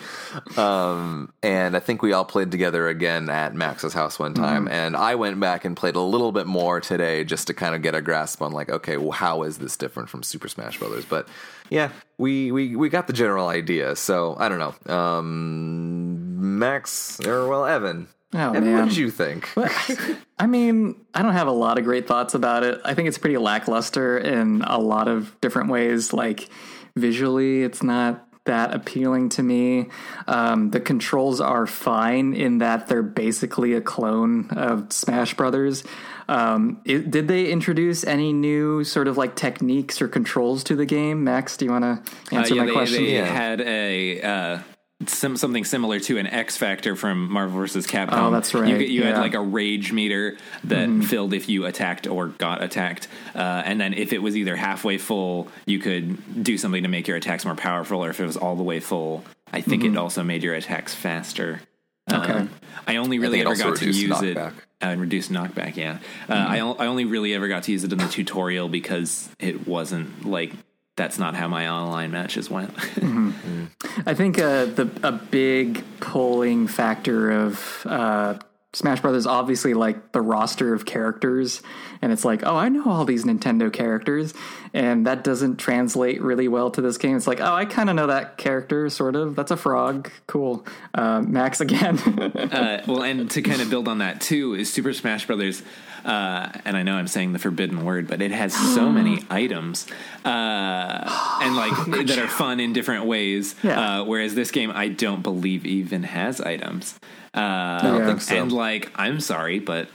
Um, 0.57 1.33
and 1.43 1.75
I 1.75 1.79
think 1.79 2.01
we 2.01 2.13
all 2.13 2.25
played 2.25 2.51
together 2.51 2.87
again 2.87 3.29
at 3.29 3.53
Max's 3.53 3.93
house 3.93 4.17
one 4.19 4.33
time, 4.33 4.67
and 4.67 4.95
I 4.95 5.15
went 5.15 5.39
back 5.39 5.65
and 5.65 5.75
played 5.75 5.95
a 5.95 6.01
little 6.01 6.31
bit 6.31 6.47
more 6.47 6.79
today 6.81 7.23
just 7.23 7.47
to 7.47 7.53
kind 7.53 7.75
of 7.75 7.81
get 7.81 7.95
a 7.95 8.01
grasp 8.01 8.41
on 8.41 8.51
like, 8.51 8.69
okay, 8.69 8.97
well, 8.97 9.11
how 9.11 9.43
is 9.43 9.57
this 9.57 9.77
different 9.77 10.09
from 10.09 10.23
Super 10.23 10.47
Smash 10.47 10.79
Brothers? 10.79 11.05
But 11.05 11.27
yeah, 11.69 11.89
we 12.17 12.51
we 12.51 12.75
we 12.75 12.89
got 12.89 13.07
the 13.07 13.13
general 13.13 13.47
idea. 13.47 13.95
So 13.95 14.35
I 14.37 14.49
don't 14.49 14.59
know, 14.59 14.93
um, 14.93 16.59
Max 16.59 17.19
or 17.25 17.47
well, 17.47 17.65
Evan. 17.65 18.07
Oh, 18.33 18.49
Evan, 18.49 18.71
what 18.71 18.79
man. 18.79 18.87
did 18.89 18.97
you 18.97 19.11
think? 19.11 19.49
I 20.37 20.47
mean, 20.47 20.95
I 21.13 21.21
don't 21.21 21.33
have 21.33 21.47
a 21.47 21.51
lot 21.51 21.77
of 21.77 21.85
great 21.85 22.07
thoughts 22.07 22.33
about 22.33 22.63
it. 22.63 22.81
I 22.83 22.93
think 22.93 23.07
it's 23.07 23.17
pretty 23.17 23.37
lackluster 23.37 24.17
in 24.17 24.61
a 24.63 24.77
lot 24.77 25.07
of 25.07 25.39
different 25.39 25.69
ways. 25.69 26.11
Like 26.11 26.49
visually, 26.95 27.63
it's 27.63 27.83
not 27.83 28.21
that 28.45 28.73
appealing 28.75 29.29
to 29.29 29.41
me. 29.41 29.87
Um, 30.27 30.69
the 30.69 30.79
controls 30.79 31.41
are 31.41 31.65
fine 31.65 32.33
in 32.35 32.59
that 32.59 32.87
they're 32.87 33.01
basically 33.01 33.73
a 33.73 33.81
clone 33.81 34.49
of 34.51 34.93
Smash 34.93 35.33
Brothers. 35.33 35.83
Um, 36.29 36.79
it, 36.85 37.09
did 37.09 37.27
they 37.27 37.47
introduce 37.51 38.03
any 38.03 38.33
new 38.33 38.83
sort 38.83 39.07
of 39.07 39.17
like 39.17 39.35
techniques 39.35 39.99
or 40.01 40.07
controls 40.07 40.63
to 40.65 40.75
the 40.75 40.85
game? 40.85 41.23
Max, 41.23 41.57
do 41.57 41.65
you 41.65 41.71
want 41.71 41.83
to 42.05 42.35
answer 42.35 42.53
Uh, 42.53 42.55
yeah, 42.57 42.61
my 42.61 42.67
they, 42.67 42.71
question? 42.73 43.03
They 43.03 43.13
Yeah. 43.15 43.25
had 43.25 43.61
a. 43.61 44.21
Uh, 44.21 44.59
some, 45.07 45.35
something 45.37 45.65
similar 45.65 45.99
to 46.01 46.17
an 46.17 46.27
X 46.27 46.57
Factor 46.57 46.95
from 46.95 47.31
Marvel 47.31 47.57
vs. 47.59 47.85
Capcom. 47.85 48.13
Oh, 48.13 48.31
that's 48.31 48.53
right, 48.53 48.67
You, 48.69 48.77
you 48.77 49.03
had 49.03 49.09
yeah. 49.09 49.13
Mm-hmm. 49.13 49.21
like 49.21 49.33
a 49.33 49.41
rage 49.41 49.91
meter 49.91 50.37
that 50.63 50.89
filled 51.03 51.33
if 51.33 51.49
you 51.49 51.65
attacked 51.65 52.07
or 52.07 52.27
got 52.27 52.63
attacked, 52.63 53.07
uh, 53.35 53.39
and 53.65 53.79
then 53.79 53.93
if 53.93 54.13
it 54.13 54.19
was 54.19 54.37
either 54.37 54.55
halfway 54.55 54.97
full, 54.97 55.49
you 55.65 55.79
could 55.79 56.43
do 56.43 56.57
something 56.57 56.83
to 56.83 56.89
make 56.89 57.07
your 57.07 57.17
attacks 57.17 57.43
more 57.45 57.55
powerful, 57.55 58.03
or 58.03 58.09
if 58.09 58.19
it 58.19 58.25
was 58.25 58.37
all 58.37 58.55
the 58.55 58.63
way 58.63 58.79
full, 58.79 59.23
I 59.51 59.61
think 59.61 59.83
it 59.83 59.95
also 59.97 60.23
made 60.23 60.43
your 60.43 60.53
attacks 60.53 60.93
faster. 60.95 61.61
Mm-hmm. 62.09 62.21
Okay. 62.21 62.33
Um, 62.39 62.49
I 62.87 62.95
only 62.97 63.19
really 63.19 63.39
think 63.39 63.47
it 63.49 63.61
ever 63.61 63.71
got 63.71 63.77
to 63.79 63.85
reduced 63.85 63.99
use 63.99 64.21
it. 64.21 64.37
knockback. 64.37 64.53
Uh, 64.83 64.95
reduced 64.97 65.31
knockback, 65.31 65.75
yeah. 65.75 65.97
Uh, 66.29 66.33
I, 66.33 66.59
o- 66.59 66.75
I 66.75 66.85
only 66.87 67.05
really 67.05 67.33
ever 67.33 67.47
got 67.47 67.63
to 67.63 67.71
use 67.71 67.83
it 67.83 67.91
in 67.91 67.97
the 67.97 68.07
tutorial 68.07 68.69
because 68.69 69.29
it 69.39 69.67
wasn't 69.67 70.25
like 70.25 70.53
that's 70.95 71.19
not 71.19 71.35
how 71.35 71.47
my 71.47 71.67
online 71.67 72.11
matches 72.11 72.49
went. 72.49 72.73
I 74.05 74.13
think 74.13 74.39
uh, 74.39 74.65
the 74.65 74.89
a 75.03 75.11
big 75.11 75.83
pulling 75.99 76.67
factor 76.67 77.31
of 77.31 77.85
uh, 77.85 78.37
Smash 78.73 79.01
Brothers, 79.01 79.25
obviously, 79.25 79.73
like 79.73 80.11
the 80.11 80.21
roster 80.21 80.73
of 80.73 80.85
characters, 80.85 81.61
and 82.01 82.11
it's 82.11 82.25
like, 82.25 82.45
oh, 82.45 82.55
I 82.55 82.69
know 82.69 82.85
all 82.85 83.05
these 83.05 83.23
Nintendo 83.23 83.71
characters, 83.71 84.33
and 84.75 85.07
that 85.07 85.23
doesn't 85.23 85.55
translate 85.55 86.21
really 86.21 86.49
well 86.49 86.69
to 86.69 86.81
this 86.81 86.97
game. 86.97 87.15
It's 87.15 87.27
like, 87.27 87.39
oh, 87.39 87.53
I 87.53 87.63
kind 87.63 87.89
of 87.89 87.95
know 87.95 88.07
that 88.07 88.35
character, 88.37 88.89
sort 88.89 89.15
of. 89.15 89.33
That's 89.33 89.51
a 89.51 89.55
frog, 89.55 90.11
cool. 90.27 90.67
Uh, 90.93 91.21
Max 91.21 91.61
again. 91.61 91.97
uh, 91.97 92.83
well, 92.85 93.01
and 93.01 93.31
to 93.31 93.41
kind 93.41 93.61
of 93.61 93.69
build 93.69 93.87
on 93.87 93.99
that 93.99 94.19
too 94.19 94.53
is 94.53 94.71
Super 94.71 94.91
Smash 94.91 95.25
Brothers. 95.27 95.63
Uh, 96.03 96.51
and 96.65 96.75
I 96.75 96.83
know 96.83 96.95
I'm 96.95 97.07
saying 97.07 97.31
the 97.31 97.39
forbidden 97.39 97.85
word, 97.85 98.09
but 98.09 98.21
it 98.21 98.31
has 98.31 98.53
so 98.53 98.91
many 98.91 99.23
items, 99.29 99.87
uh, 100.25 101.39
and 101.41 101.55
like 101.55 101.71
that 102.07 102.19
are 102.19 102.27
fun 102.27 102.59
in 102.59 102.73
different 102.73 103.05
ways. 103.05 103.55
Yeah. 103.63 104.01
Uh, 104.01 104.03
whereas 104.03 104.35
this 104.35 104.51
game, 104.51 104.71
I 104.75 104.89
don't 104.89 105.23
believe 105.23 105.65
even 105.65 106.03
has 106.03 106.41
items. 106.41 106.99
Uh, 107.33 107.39
I 107.39 107.79
don't 107.81 108.05
think 108.05 108.21
so. 108.21 108.35
And 108.35 108.51
like, 108.51 108.91
I'm 108.95 109.21
sorry, 109.21 109.59
but 109.59 109.87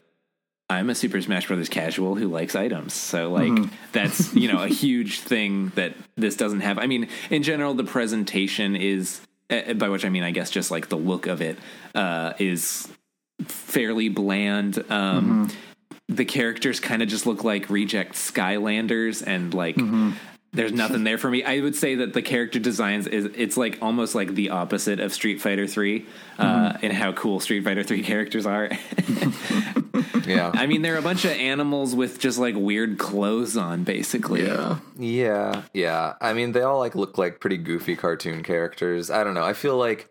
I'm 0.70 0.88
a 0.88 0.94
Super 0.94 1.20
Smash 1.20 1.46
Brothers 1.48 1.68
casual 1.68 2.14
who 2.14 2.28
likes 2.28 2.54
items. 2.54 2.94
So 2.94 3.30
like 3.30 3.50
Mm-hmm. 3.52 3.74
that's, 3.92 4.32
you 4.34 4.50
know, 4.50 4.62
a 4.62 4.68
huge 4.68 5.20
thing 5.20 5.72
that 5.74 5.94
this 6.16 6.36
doesn't 6.36 6.60
have. 6.60 6.78
I 6.78 6.86
mean, 6.86 7.08
in 7.28 7.42
general 7.42 7.74
the 7.74 7.84
presentation 7.84 8.76
is 8.76 9.20
uh, 9.50 9.74
by 9.74 9.88
which 9.88 10.04
I 10.04 10.08
mean 10.08 10.22
I 10.22 10.30
guess 10.30 10.48
just 10.50 10.70
like 10.70 10.88
the 10.88 10.96
look 10.96 11.26
of 11.26 11.42
it 11.42 11.58
uh 11.94 12.32
is 12.38 12.88
fairly 13.46 14.08
bland. 14.08 14.78
Um 14.90 15.48
Mm-hmm. 15.48 16.14
the 16.16 16.24
characters 16.24 16.80
kind 16.80 17.02
of 17.02 17.08
just 17.08 17.26
look 17.26 17.44
like 17.44 17.68
reject 17.68 18.14
Skylanders 18.14 19.22
and 19.26 19.52
like 19.52 19.76
Mm-hmm. 19.76 20.12
there's 20.52 20.72
nothing 20.72 21.04
there 21.04 21.18
for 21.18 21.30
me. 21.30 21.42
I 21.44 21.60
would 21.60 21.74
say 21.76 21.96
that 21.96 22.12
the 22.12 22.22
character 22.22 22.58
designs 22.60 23.06
is 23.08 23.24
it's 23.36 23.56
like 23.56 23.78
almost 23.82 24.14
like 24.14 24.34
the 24.34 24.50
opposite 24.50 25.00
of 25.00 25.12
Street 25.12 25.40
Fighter 25.40 25.66
3 25.66 26.06
uh 26.38 26.44
Mm-hmm. 26.44 26.84
and 26.84 26.92
how 26.92 27.12
cool 27.12 27.40
Street 27.40 27.64
Fighter 27.64 27.82
3 27.82 28.02
characters 28.02 28.46
are. 28.46 28.70
yeah, 30.26 30.50
I 30.54 30.66
mean, 30.66 30.82
they're 30.82 30.98
a 30.98 31.02
bunch 31.02 31.24
of 31.24 31.32
animals 31.32 31.94
with 31.94 32.18
just 32.18 32.38
like 32.38 32.54
weird 32.56 32.98
clothes 32.98 33.56
on, 33.56 33.84
basically. 33.84 34.46
yeah. 34.46 34.78
Yeah, 34.96 35.62
yeah. 35.72 36.14
I 36.20 36.32
mean, 36.32 36.52
they 36.52 36.62
all 36.62 36.78
like 36.78 36.94
look 36.94 37.18
like 37.18 37.40
pretty 37.40 37.56
goofy 37.56 37.96
cartoon 37.96 38.42
characters. 38.42 39.10
I 39.10 39.24
don't 39.24 39.34
know. 39.34 39.44
I 39.44 39.52
feel 39.52 39.76
like 39.76 40.08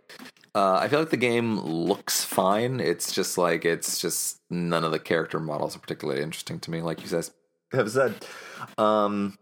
uh, 0.56 0.74
I 0.82 0.88
feel 0.88 1.00
like 1.00 1.12
the 1.12 1.18
game 1.18 1.60
looks 1.60 2.24
fine. 2.26 2.80
It's 2.80 3.14
just 3.14 3.38
like 3.38 3.66
it's 3.66 4.00
just 4.00 4.42
none 4.50 4.84
of 4.84 4.92
the 4.92 5.00
character 5.00 5.40
models 5.40 5.76
are 5.76 5.80
particularly 5.80 6.22
interesting 6.22 6.60
to 6.62 6.72
me, 6.72 6.82
like 6.82 7.04
you 7.04 7.10
guys 7.10 7.32
have 7.72 7.92
said. 7.92 8.16
Um, 8.78 9.38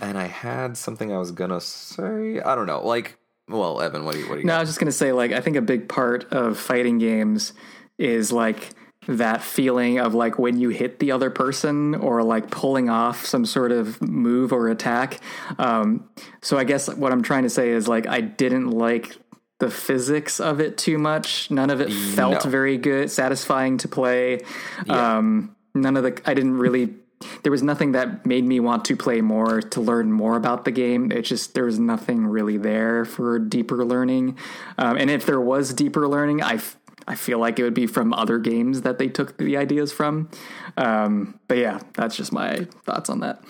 and 0.00 0.18
I 0.18 0.26
had 0.26 0.76
something 0.76 1.12
I 1.12 1.18
was 1.18 1.32
gonna 1.32 1.60
say. 1.60 2.40
I 2.40 2.54
don't 2.54 2.66
know. 2.66 2.86
Like, 2.86 3.18
well, 3.48 3.80
Evan, 3.80 4.04
what 4.04 4.14
do 4.14 4.20
you 4.20 4.28
what 4.28 4.34
do 4.34 4.40
you? 4.42 4.46
No, 4.46 4.54
I 4.54 4.60
was 4.60 4.68
just 4.68 4.78
gonna 4.78 4.92
say, 4.92 5.12
like, 5.12 5.32
I 5.32 5.40
think 5.40 5.56
a 5.56 5.62
big 5.62 5.88
part 5.88 6.32
of 6.32 6.58
fighting 6.58 6.98
games 6.98 7.52
is 7.98 8.30
like 8.30 8.70
that 9.08 9.42
feeling 9.42 9.98
of 9.98 10.14
like 10.14 10.38
when 10.38 10.58
you 10.60 10.68
hit 10.68 10.98
the 10.98 11.10
other 11.12 11.30
person 11.30 11.94
or 11.94 12.22
like 12.22 12.50
pulling 12.50 12.90
off 12.90 13.24
some 13.24 13.46
sort 13.46 13.72
of 13.72 14.00
move 14.02 14.52
or 14.52 14.68
attack. 14.68 15.18
Um, 15.58 16.08
so 16.42 16.58
I 16.58 16.64
guess 16.64 16.88
what 16.94 17.10
I'm 17.10 17.22
trying 17.22 17.44
to 17.44 17.50
say 17.50 17.70
is 17.70 17.88
like 17.88 18.06
I 18.06 18.20
didn't 18.20 18.68
like 18.70 19.16
the 19.60 19.70
physics 19.70 20.38
of 20.40 20.60
it 20.60 20.78
too 20.78 20.98
much. 20.98 21.50
None 21.50 21.70
of 21.70 21.80
it 21.80 21.90
felt 21.92 22.44
No. 22.44 22.50
very 22.50 22.76
good, 22.76 23.10
satisfying 23.10 23.78
to 23.78 23.88
play. 23.88 24.40
Um, 24.88 25.56
none 25.74 25.96
of 25.96 26.04
the 26.04 26.20
I 26.26 26.34
didn't 26.34 26.58
really. 26.58 26.94
There 27.42 27.50
was 27.50 27.64
nothing 27.64 27.92
that 27.92 28.24
made 28.26 28.44
me 28.44 28.60
want 28.60 28.84
to 28.84 28.94
play 28.96 29.20
more 29.20 29.60
to 29.60 29.80
learn 29.80 30.12
more 30.12 30.36
about 30.36 30.64
the 30.64 30.70
game. 30.70 31.10
It 31.10 31.22
just 31.22 31.54
there 31.54 31.64
was 31.64 31.76
nothing 31.80 32.24
really 32.26 32.58
there 32.58 33.04
for 33.04 33.40
deeper 33.40 33.84
learning. 33.84 34.38
Um, 34.78 34.96
and 34.96 35.10
if 35.10 35.26
there 35.26 35.40
was 35.40 35.74
deeper 35.74 36.06
learning, 36.06 36.42
I 36.42 36.54
f- 36.54 36.77
I 37.08 37.14
feel 37.16 37.38
like 37.38 37.58
it 37.58 37.62
would 37.64 37.74
be 37.74 37.86
from 37.86 38.12
other 38.12 38.38
games 38.38 38.82
that 38.82 38.98
they 38.98 39.08
took 39.08 39.38
the 39.38 39.56
ideas 39.56 39.92
from. 39.92 40.28
Um, 40.76 41.40
but 41.48 41.58
yeah, 41.58 41.80
that's 41.94 42.14
just 42.16 42.32
my 42.32 42.66
thoughts 42.84 43.08
on 43.10 43.20
that. 43.20 43.42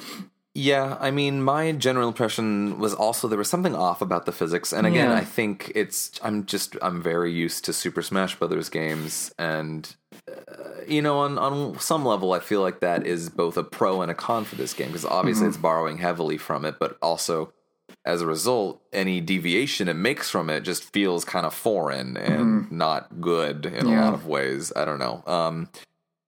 Yeah, 0.55 0.97
I 0.99 1.11
mean, 1.13 1.43
my 1.43 1.71
general 1.73 2.09
impression 2.09 2.79
was 2.81 2.93
also 2.95 3.29
there 3.29 3.39
was 3.39 3.49
something 3.51 3.77
off 3.77 4.01
about 4.03 4.27
the 4.27 4.33
physics, 4.33 4.73
and 4.73 4.87
again, 4.89 5.11
Yeah. 5.11 5.17
I 5.17 5.25
think 5.25 5.71
it's 5.77 6.11
I'm 6.23 6.47
just 6.47 6.77
I'm 6.83 7.01
very 7.03 7.31
used 7.33 7.65
to 7.67 7.73
Super 7.73 8.03
Smash 8.03 8.35
Brothers 8.37 8.69
games, 8.69 9.33
and 9.39 9.95
uh, 10.27 10.83
you 10.87 11.01
know, 11.03 11.19
on 11.19 11.39
on 11.39 11.79
some 11.79 12.05
level, 12.05 12.33
I 12.33 12.41
feel 12.41 12.61
like 12.61 12.81
that 12.81 13.07
is 13.07 13.29
both 13.29 13.57
a 13.57 13.63
pro 13.63 14.03
and 14.03 14.11
a 14.11 14.15
con 14.15 14.45
for 14.45 14.57
this 14.57 14.75
game 14.75 14.89
because 14.89 15.05
obviously 15.05 15.43
Mm-hmm. 15.43 15.49
it's 15.51 15.59
borrowing 15.59 15.99
heavily 15.99 16.39
from 16.39 16.65
it, 16.65 16.77
but 16.81 16.97
also 17.03 17.53
as 18.05 18.21
a 18.23 18.27
result, 18.27 18.81
any 18.93 19.21
deviation 19.21 19.89
it 19.89 19.95
makes 19.97 20.31
from 20.31 20.49
it 20.51 20.61
just 20.63 20.85
feels 20.93 21.25
kind 21.25 21.45
of 21.45 21.53
foreign 21.55 22.17
and 22.17 22.71
not 22.73 23.21
good 23.21 23.67
in 23.67 23.75
a 23.75 23.89
Mm-hmm. 23.89 24.01
Lot 24.01 24.15
of 24.15 24.27
ways. 24.27 24.73
I 24.75 24.85
don't 24.85 24.99
know. 24.99 25.23
Um, 25.27 25.69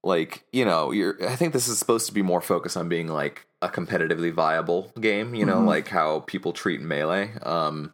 like 0.03 0.45
you 0.51 0.65
know 0.65 0.93
you're 0.93 1.23
i 1.29 1.37
think 1.37 1.53
this 1.53 1.69
is 1.69 1.79
supposed 1.79 2.07
to 2.07 2.15
be 2.15 2.23
more 2.23 2.41
focused 2.41 2.75
on 2.79 2.89
being 2.89 3.07
like 3.07 3.45
a 3.61 3.69
competitively 3.69 4.33
viable 4.33 4.91
game 4.99 5.35
you 5.35 5.45
know 5.45 5.57
Mm-hmm. 5.57 5.67
like 5.67 5.89
how 5.89 6.21
people 6.21 6.55
treat 6.55 6.81
melee 6.81 7.31
um 7.43 7.93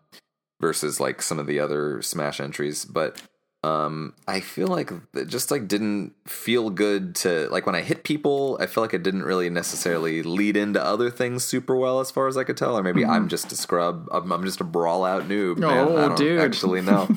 versus 0.60 1.00
like 1.00 1.20
some 1.20 1.40
of 1.40 1.48
the 1.48 1.58
other 1.58 2.00
smash 2.02 2.38
entries 2.38 2.84
but 2.84 3.20
um 3.66 4.12
i 4.28 4.40
feel 4.40 4.68
like 4.68 4.92
it 5.14 5.26
just 5.26 5.50
like 5.50 5.66
didn't 5.66 6.12
feel 6.26 6.70
good 6.70 7.14
to 7.14 7.48
like 7.50 7.66
when 7.66 7.74
i 7.74 7.80
hit 7.80 8.04
people 8.04 8.56
i 8.60 8.66
feel 8.66 8.82
like 8.82 8.94
it 8.94 9.02
didn't 9.02 9.22
really 9.22 9.50
necessarily 9.50 10.22
lead 10.22 10.56
into 10.56 10.82
other 10.82 11.10
things 11.10 11.44
super 11.44 11.76
well 11.76 12.00
as 12.00 12.10
far 12.10 12.28
as 12.28 12.36
i 12.36 12.44
could 12.44 12.56
tell 12.56 12.76
or 12.76 12.82
maybe 12.82 13.04
i'm 13.04 13.28
just 13.28 13.50
a 13.52 13.56
scrub 13.56 14.08
i'm, 14.12 14.30
I'm 14.32 14.44
just 14.44 14.60
a 14.60 14.64
Brawlout 14.64 15.26
noob 15.26 15.58
man. 15.58 15.70
Mm-hmm. 15.70 15.92
Oh, 15.92 15.96
I 15.96 16.08
don't 16.08 16.18
dude. 16.18 16.40
actually 16.40 16.82
know 16.82 17.08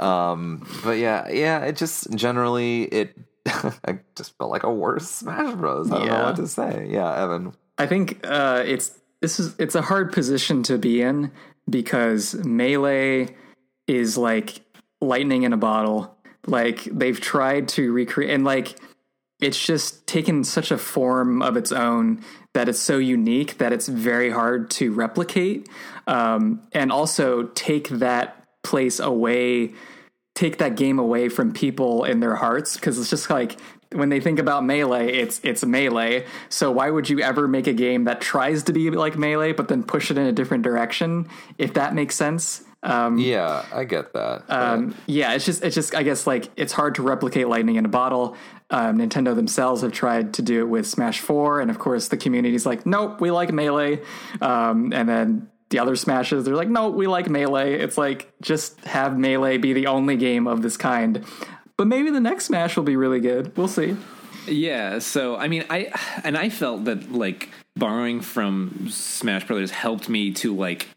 um 0.00 0.66
but 0.84 0.98
yeah 0.98 1.28
yeah 1.28 1.64
it 1.64 1.76
just 1.76 2.10
generally 2.14 2.84
it 2.84 3.16
I 3.84 4.00
just 4.14 4.36
felt 4.38 4.50
like 4.50 4.62
a 4.62 4.72
worse 4.72 5.08
Smash 5.08 5.54
Bros. 5.54 5.90
I 5.90 5.98
don't 5.98 6.08
know 6.08 6.24
what 6.24 6.36
to 6.36 6.46
say. 6.46 6.88
Yeah, 6.90 7.22
Evan. 7.22 7.54
I 7.78 7.86
think 7.86 8.20
uh, 8.24 8.62
it's 8.66 8.98
this 9.20 9.40
is 9.40 9.54
it's 9.58 9.74
a 9.74 9.82
hard 9.82 10.12
position 10.12 10.62
to 10.64 10.78
be 10.78 11.00
in 11.02 11.30
because 11.68 12.34
melee 12.34 13.34
is 13.86 14.18
like 14.18 14.60
lightning 15.00 15.42
in 15.42 15.52
a 15.52 15.56
bottle. 15.56 16.16
Like 16.46 16.84
they've 16.84 17.20
tried 17.20 17.68
to 17.70 17.92
recreate 17.92 18.30
and 18.30 18.44
like 18.44 18.76
it's 19.40 19.64
just 19.64 20.06
taken 20.06 20.42
such 20.42 20.70
a 20.70 20.78
form 20.78 21.42
of 21.42 21.56
its 21.56 21.70
own 21.70 22.24
that 22.54 22.68
it's 22.68 22.80
so 22.80 22.98
unique 22.98 23.58
that 23.58 23.72
it's 23.72 23.86
very 23.86 24.30
hard 24.30 24.70
to 24.70 24.92
replicate 24.92 25.68
um, 26.06 26.62
and 26.72 26.90
also 26.90 27.44
take 27.54 27.88
that 27.88 28.44
place 28.62 28.98
away 28.98 29.72
take 30.34 30.58
that 30.58 30.76
game 30.76 30.98
away 30.98 31.28
from 31.28 31.52
people 31.52 32.04
in 32.04 32.20
their 32.20 32.36
hearts 32.36 32.76
because 32.76 32.98
it's 32.98 33.10
just 33.10 33.28
like 33.28 33.58
when 33.92 34.08
they 34.08 34.20
think 34.20 34.38
about 34.38 34.64
melee 34.64 35.12
it's 35.12 35.40
it's 35.42 35.64
melee 35.64 36.24
so 36.48 36.70
why 36.70 36.90
would 36.90 37.08
you 37.08 37.20
ever 37.20 37.48
make 37.48 37.66
a 37.66 37.72
game 37.72 38.04
that 38.04 38.20
tries 38.20 38.62
to 38.64 38.72
be 38.72 38.90
like 38.90 39.16
melee 39.16 39.52
but 39.52 39.68
then 39.68 39.82
push 39.82 40.10
it 40.10 40.18
in 40.18 40.26
a 40.26 40.32
different 40.32 40.62
direction 40.62 41.26
if 41.56 41.74
that 41.74 41.94
makes 41.94 42.14
sense 42.14 42.64
um, 42.82 43.18
Yeah, 43.18 43.64
I 43.72 43.84
get 43.84 44.12
that. 44.12 44.44
um, 44.48 44.94
yeah, 45.06 45.32
it's 45.34 45.44
just 45.44 45.62
it's 45.64 45.74
just 45.74 45.94
I 45.94 46.02
guess 46.02 46.26
like 46.26 46.48
it's 46.56 46.72
hard 46.72 46.94
to 46.96 47.02
replicate 47.02 47.48
lightning 47.48 47.76
in 47.76 47.84
a 47.84 47.88
bottle. 47.88 48.36
Um, 48.70 48.98
Nintendo 48.98 49.34
themselves 49.34 49.82
have 49.82 49.92
tried 49.92 50.34
to 50.34 50.42
do 50.42 50.60
it 50.60 50.68
with 50.68 50.86
Smash 50.86 51.20
Four, 51.20 51.60
and 51.60 51.70
of 51.70 51.78
course 51.78 52.08
the 52.08 52.16
community's 52.16 52.66
like, 52.66 52.84
nope, 52.86 53.20
we 53.20 53.30
like 53.30 53.50
melee. 53.52 54.00
Um, 54.40 54.92
and 54.92 55.08
then 55.08 55.48
the 55.70 55.78
other 55.80 55.96
Smashes, 55.96 56.44
they're 56.44 56.54
like, 56.56 56.68
no, 56.68 56.88
we 56.90 57.06
like 57.06 57.28
melee. 57.28 57.74
It's 57.74 57.98
like 57.98 58.32
just 58.40 58.78
have 58.84 59.18
melee 59.18 59.58
be 59.58 59.72
the 59.72 59.86
only 59.86 60.16
game 60.16 60.46
of 60.46 60.62
this 60.62 60.76
kind. 60.76 61.24
But 61.76 61.86
maybe 61.86 62.10
the 62.10 62.20
next 62.20 62.46
Smash 62.46 62.76
will 62.76 62.84
be 62.84 62.96
really 62.96 63.20
good. 63.20 63.56
We'll 63.56 63.68
see. 63.68 63.96
Yeah, 64.46 64.98
so 64.98 65.36
I 65.36 65.48
mean, 65.48 65.64
I 65.68 65.92
and 66.24 66.36
I 66.36 66.48
felt 66.48 66.84
that 66.84 67.12
like 67.12 67.50
borrowing 67.76 68.20
from 68.20 68.88
Smash 68.90 69.46
Brothers 69.46 69.70
helped 69.70 70.08
me 70.08 70.32
to 70.34 70.54
like 70.56 70.88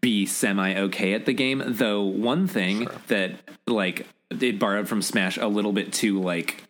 be 0.00 0.26
semi 0.26 0.76
okay 0.76 1.14
at 1.14 1.26
the 1.26 1.32
game. 1.32 1.62
Though 1.66 2.02
one 2.02 2.46
thing 2.46 2.88
that 3.08 3.32
like 3.66 4.06
it 4.30 4.58
borrowed 4.58 4.88
from 4.88 5.02
Smash 5.02 5.36
a 5.36 5.46
little 5.46 5.72
bit 5.72 5.92
too 5.92 6.20
like 6.20 6.64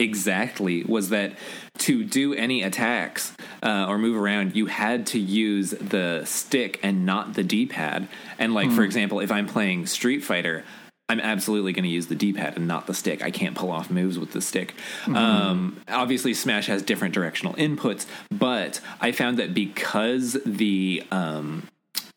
exactly 0.00 0.82
was 0.84 1.10
that 1.10 1.32
to 1.78 2.02
do 2.02 2.34
any 2.34 2.62
attacks 2.62 3.32
uh, 3.62 3.86
or 3.88 3.96
move 3.96 4.16
around 4.16 4.56
you 4.56 4.66
had 4.66 5.06
to 5.06 5.20
use 5.20 5.70
the 5.70 6.22
stick 6.24 6.80
and 6.82 7.06
not 7.06 7.34
the 7.34 7.44
d-pad. 7.44 8.08
And 8.38 8.52
like 8.54 8.72
for 8.72 8.82
example 8.82 9.20
if 9.20 9.30
i'm 9.30 9.46
playing 9.46 9.86
street 9.86 10.24
fighter 10.24 10.64
i'm 11.08 11.20
absolutely 11.20 11.72
going 11.72 11.84
to 11.84 11.90
use 11.90 12.08
the 12.08 12.16
d-pad 12.16 12.56
and 12.56 12.66
not 12.66 12.88
the 12.88 12.94
stick. 12.94 13.22
I 13.22 13.30
can't 13.30 13.54
pull 13.54 13.70
off 13.70 13.88
moves 13.88 14.18
with 14.18 14.32
the 14.32 14.40
stick. 14.40 14.74
Um, 15.06 15.80
obviously 15.86 16.34
smash 16.34 16.66
has 16.66 16.82
different 16.82 17.14
directional 17.14 17.54
inputs 17.54 18.06
but 18.32 18.80
i 19.00 19.12
found 19.12 19.38
that 19.38 19.54
because 19.54 20.36
the 20.44 21.04
um, 21.12 21.68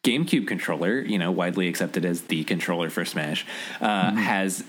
GameCube 0.07 0.47
controller, 0.47 0.99
you 0.99 1.17
know, 1.17 1.31
widely 1.31 1.67
accepted 1.67 2.05
as 2.05 2.21
the 2.21 2.45
controller 2.45 2.89
for 2.89 3.03
Smash, 3.03 3.45
uh, 3.81 4.11
has 4.11 4.63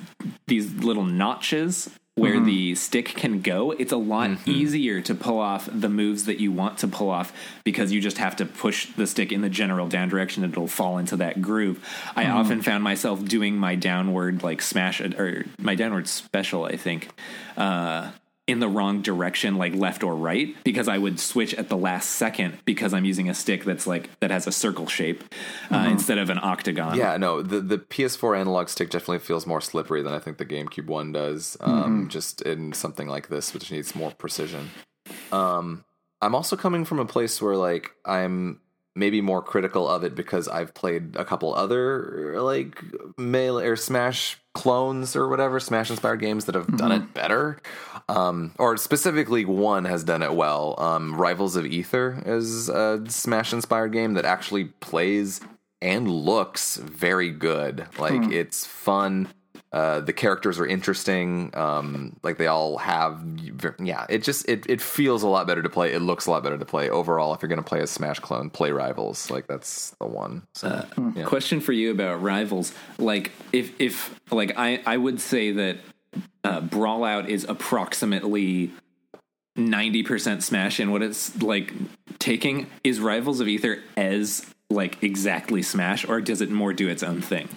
these 0.48 0.72
little 0.74 1.04
notches 1.04 1.88
where 2.16 2.40
the 2.40 2.74
stick 2.74 3.06
can 3.06 3.40
go. 3.40 3.70
It's 3.70 3.92
a 3.92 3.96
lot 3.96 4.30
easier 4.48 5.00
to 5.02 5.14
pull 5.14 5.38
off 5.38 5.68
the 5.72 5.88
moves 5.88 6.24
that 6.24 6.40
you 6.40 6.50
want 6.50 6.78
to 6.78 6.88
pull 6.88 7.10
off 7.10 7.32
because 7.62 7.92
you 7.92 8.00
just 8.00 8.18
have 8.18 8.34
to 8.36 8.46
push 8.46 8.92
the 8.94 9.06
stick 9.06 9.30
in 9.30 9.40
the 9.40 9.48
general 9.48 9.86
down 9.86 10.08
direction 10.08 10.42
and 10.42 10.52
it'll 10.52 10.66
fall 10.66 10.98
into 10.98 11.16
that 11.18 11.40
groove. 11.40 11.84
I 12.16 12.26
often 12.26 12.60
found 12.62 12.82
myself 12.82 13.24
doing 13.24 13.56
my 13.56 13.76
downward 13.76 14.42
like 14.42 14.60
smash 14.60 15.00
or 15.00 15.46
my 15.60 15.76
downward 15.76 16.08
special, 16.08 16.64
I 16.64 16.76
think. 16.76 17.08
Uh, 17.56 18.10
in 18.48 18.58
the 18.60 18.68
wrong 18.68 19.02
direction, 19.02 19.56
like 19.56 19.74
left 19.74 20.02
or 20.02 20.16
right, 20.16 20.56
because 20.64 20.88
I 20.88 20.98
would 20.98 21.20
switch 21.20 21.54
at 21.54 21.68
the 21.68 21.76
last 21.76 22.10
second 22.10 22.58
because 22.64 22.94
I'm 22.94 23.04
using 23.04 23.28
a 23.28 23.34
stick 23.34 23.64
that's 23.64 23.86
like 23.86 24.18
that 24.20 24.30
has 24.30 24.46
a 24.46 24.52
circle 24.52 24.86
shape 24.86 25.22
uh, 25.70 25.86
instead 25.90 26.18
of 26.18 26.30
an 26.30 26.38
octagon. 26.42 26.96
yeah, 26.96 27.16
no, 27.18 27.42
the 27.42 27.60
the 27.60 27.78
PS4 27.78 28.40
analog 28.40 28.68
stick 28.68 28.90
definitely 28.90 29.20
feels 29.20 29.46
more 29.46 29.60
slippery 29.60 30.02
than 30.02 30.14
I 30.14 30.18
think 30.18 30.38
the 30.38 30.46
GameCube 30.46 30.86
one 30.86 31.12
does. 31.12 31.56
Um, 31.60 32.08
Just 32.08 32.40
in 32.42 32.72
something 32.72 33.06
like 33.06 33.28
this, 33.28 33.52
which 33.52 33.70
needs 33.70 33.94
more 33.94 34.10
precision. 34.12 34.70
Um, 35.30 35.84
I'm 36.20 36.34
also 36.34 36.56
coming 36.56 36.84
from 36.84 36.98
a 36.98 37.04
place 37.04 37.40
where 37.40 37.56
like 37.56 37.92
I'm 38.04 38.60
maybe 38.98 39.20
more 39.20 39.40
critical 39.40 39.88
of 39.88 40.04
it 40.04 40.14
because 40.14 40.48
I've 40.48 40.74
played 40.74 41.16
a 41.16 41.24
couple 41.24 41.54
other 41.54 42.40
like 42.42 42.82
melee 43.16 43.66
or 43.66 43.76
Smash 43.76 44.38
clones 44.54 45.14
or 45.14 45.28
whatever 45.28 45.60
Smash 45.60 45.90
inspired 45.90 46.20
games 46.20 46.46
that 46.46 46.54
have 46.54 46.76
done 46.76 46.92
it 46.92 47.14
better. 47.14 47.60
Um, 48.08 48.52
or 48.58 48.76
specifically 48.76 49.44
one 49.44 49.84
has 49.84 50.02
done 50.02 50.22
it 50.22 50.34
well. 50.34 50.74
Um, 50.78 51.14
Rivals 51.14 51.56
of 51.56 51.64
Aether 51.64 52.22
is 52.26 52.68
a 52.68 53.04
Smash 53.08 53.52
inspired 53.52 53.92
game 53.92 54.14
that 54.14 54.24
actually 54.24 54.64
plays 54.64 55.40
and 55.80 56.10
looks 56.10 56.76
very 56.76 57.30
good. 57.30 57.86
Like 57.98 58.32
it's 58.32 58.66
fun. 58.66 59.28
Uh, 59.70 60.00
the 60.00 60.14
characters 60.14 60.58
are 60.58 60.66
interesting. 60.66 61.50
Um, 61.54 62.16
like 62.22 62.38
they 62.38 62.46
all 62.46 62.78
have, 62.78 63.22
yeah. 63.78 64.06
It 64.08 64.22
just 64.22 64.48
it 64.48 64.64
it 64.66 64.80
feels 64.80 65.22
a 65.22 65.28
lot 65.28 65.46
better 65.46 65.62
to 65.62 65.68
play. 65.68 65.92
It 65.92 66.00
looks 66.00 66.26
a 66.26 66.30
lot 66.30 66.42
better 66.42 66.56
to 66.56 66.64
play 66.64 66.88
overall. 66.88 67.34
If 67.34 67.42
you're 67.42 67.50
gonna 67.50 67.62
play 67.62 67.80
a 67.80 67.86
Smash 67.86 68.18
clone, 68.20 68.48
play 68.48 68.70
Rivals. 68.70 69.30
Like 69.30 69.46
that's 69.46 69.90
the 70.00 70.06
one. 70.06 70.46
So 70.54 70.86
yeah. 71.14 71.24
Question 71.24 71.60
for 71.60 71.72
you 71.72 71.90
about 71.90 72.22
rivals. 72.22 72.72
Like 72.98 73.32
if 73.52 73.78
if 73.78 74.18
like 74.30 74.54
I 74.56 74.82
I 74.86 74.96
would 74.96 75.20
say 75.20 75.52
that 75.52 75.78
uh, 76.44 76.62
Brawlout 76.62 77.28
is 77.28 77.44
approximately 77.44 78.72
ninety 79.54 80.02
percent 80.02 80.42
Smash, 80.42 80.80
and 80.80 80.92
what 80.92 81.02
it's 81.02 81.42
like 81.42 81.74
taking 82.18 82.68
is 82.82 83.00
Rivals 83.00 83.40
of 83.40 83.48
Aether 83.48 83.82
as 83.98 84.46
like 84.70 85.02
exactly 85.02 85.62
Smash, 85.62 86.08
or 86.08 86.22
does 86.22 86.40
it 86.40 86.50
more 86.50 86.72
do 86.72 86.88
its 86.88 87.02
own 87.02 87.20
thing? 87.20 87.50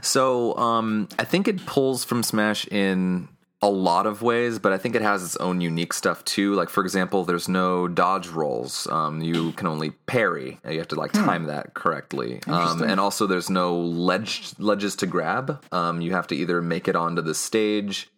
So 0.00 0.56
um, 0.56 1.08
I 1.18 1.24
think 1.24 1.48
it 1.48 1.66
pulls 1.66 2.04
from 2.04 2.22
Smash 2.22 2.66
in 2.68 3.28
a 3.64 3.70
lot 3.70 4.06
of 4.06 4.22
ways, 4.22 4.58
but 4.58 4.72
I 4.72 4.78
think 4.78 4.96
it 4.96 5.02
has 5.02 5.22
its 5.22 5.36
own 5.36 5.60
unique 5.60 5.92
stuff 5.92 6.24
too. 6.24 6.54
Like 6.54 6.68
for 6.68 6.82
example, 6.82 7.24
there's 7.24 7.48
no 7.48 7.86
dodge 7.86 8.26
rolls. 8.28 8.88
Um, 8.90 9.20
you 9.20 9.52
can 9.52 9.68
only 9.68 9.90
parry. 9.90 10.58
You 10.68 10.78
have 10.78 10.88
to 10.88 10.96
like 10.96 11.12
time 11.12 11.44
that 11.44 11.74
correctly. 11.74 12.40
Um, 12.48 12.82
and 12.82 12.98
also 12.98 13.26
there's 13.28 13.48
no 13.50 13.78
ledge 13.78 14.52
ledges 14.58 14.96
to 14.96 15.06
grab. 15.06 15.64
Um, 15.72 16.00
you 16.00 16.10
have 16.12 16.26
to 16.28 16.34
either 16.34 16.60
make 16.60 16.88
it 16.88 16.96
onto 16.96 17.22
the 17.22 17.34
stage. 17.34 18.08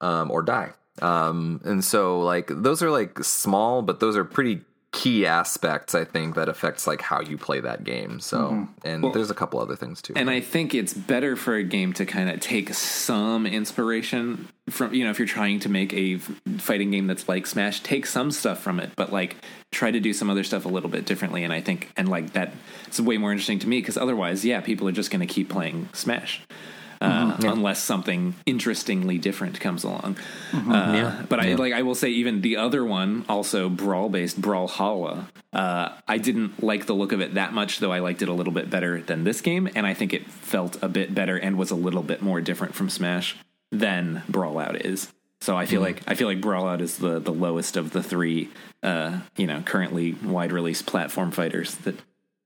um, 0.00 0.30
or 0.30 0.42
die. 0.42 0.72
Um, 1.02 1.60
and 1.64 1.84
so 1.84 2.20
like 2.20 2.46
those 2.50 2.82
are 2.82 2.90
like 2.90 3.22
small, 3.22 3.82
but 3.82 4.00
those 4.00 4.16
are 4.16 4.24
pretty 4.24 4.62
key 4.92 5.26
aspects 5.26 5.94
I 5.94 6.04
think 6.04 6.36
that 6.36 6.48
affects 6.48 6.86
like 6.86 7.02
how 7.02 7.20
you 7.20 7.36
play 7.36 7.60
that 7.60 7.84
game. 7.84 8.18
So 8.20 8.38
mm-hmm. 8.38 8.88
and 8.88 9.14
there's 9.14 9.30
a 9.30 9.34
couple 9.34 9.60
other 9.60 9.76
things 9.76 10.00
too. 10.00 10.14
And 10.16 10.30
I 10.30 10.40
think 10.40 10.74
it's 10.74 10.94
better 10.94 11.36
for 11.36 11.54
a 11.54 11.62
game 11.62 11.92
to 11.94 12.06
kind 12.06 12.30
of 12.30 12.40
take 12.40 12.72
some 12.72 13.46
inspiration 13.46 14.48
from, 14.70 14.94
you 14.94 15.04
know, 15.04 15.10
if 15.10 15.18
you're 15.18 15.28
trying 15.28 15.60
to 15.60 15.68
make 15.68 15.92
a 15.92 16.18
fighting 16.58 16.90
game 16.90 17.06
that's 17.06 17.28
like 17.28 17.46
Smash, 17.46 17.80
take 17.80 18.06
some 18.06 18.30
stuff 18.30 18.60
from 18.60 18.80
it, 18.80 18.90
but 18.96 19.12
like 19.12 19.36
try 19.70 19.90
to 19.90 20.00
do 20.00 20.12
some 20.12 20.30
other 20.30 20.44
stuff 20.44 20.64
a 20.64 20.68
little 20.68 20.90
bit 20.90 21.04
differently. 21.04 21.44
And 21.44 21.52
I 21.52 21.60
think, 21.60 21.90
and 21.96 22.08
like 22.08 22.32
that, 22.32 22.52
it's 22.86 22.98
way 22.98 23.18
more 23.18 23.32
interesting 23.32 23.58
to 23.60 23.68
me 23.68 23.80
because 23.80 23.98
otherwise, 23.98 24.44
yeah, 24.44 24.60
people 24.60 24.88
are 24.88 24.92
just 24.92 25.10
going 25.10 25.26
to 25.26 25.32
keep 25.32 25.50
playing 25.50 25.88
Smash. 25.92 26.42
Uh, 27.00 27.36
Unless 27.42 27.82
something 27.82 28.34
interestingly 28.46 29.18
different 29.18 29.60
comes 29.60 29.84
along, 29.84 30.16
uh, 30.52 31.24
but 31.28 31.40
I 31.40 31.54
like 31.54 31.72
I 31.72 31.82
will 31.82 31.94
say 31.94 32.08
even 32.08 32.40
the 32.40 32.56
other 32.56 32.84
one, 32.84 33.24
also 33.28 33.68
brawl 33.68 34.08
based 34.08 34.40
Brawlhalla, 34.40 35.26
uh, 35.52 35.90
I 36.08 36.18
didn't 36.18 36.62
like 36.62 36.86
the 36.86 36.94
look 36.94 37.12
of 37.12 37.20
it 37.20 37.34
that 37.34 37.52
much, 37.52 37.78
though 37.80 37.92
I 37.92 37.98
liked 37.98 38.22
it 38.22 38.28
a 38.28 38.32
little 38.32 38.52
bit 38.52 38.70
better 38.70 39.00
than 39.00 39.24
this 39.24 39.40
game, 39.40 39.68
and 39.74 39.86
I 39.86 39.94
think 39.94 40.14
it 40.14 40.26
felt 40.30 40.82
a 40.82 40.88
bit 40.88 41.14
better 41.14 41.36
and 41.36 41.58
was 41.58 41.70
a 41.70 41.76
little 41.76 42.02
bit 42.02 42.22
more 42.22 42.40
different 42.40 42.74
from 42.74 42.88
Smash 42.88 43.36
than 43.70 44.22
Brawlout 44.30 44.84
is. 44.84 45.12
So 45.40 45.56
I 45.56 45.66
feel 45.66 45.80
like 45.82 46.02
I 46.06 46.14
feel 46.14 46.28
like 46.28 46.40
Brawlout 46.40 46.80
is 46.80 46.96
the 46.96 47.20
the 47.20 47.32
lowest 47.32 47.76
of 47.76 47.90
the 47.90 48.02
three, 48.02 48.48
uh, 48.82 49.20
you 49.36 49.46
know, 49.46 49.60
currently 49.60 50.12
wide 50.14 50.50
release 50.52 50.82
platform 50.82 51.30
fighters 51.30 51.74
that 51.76 51.96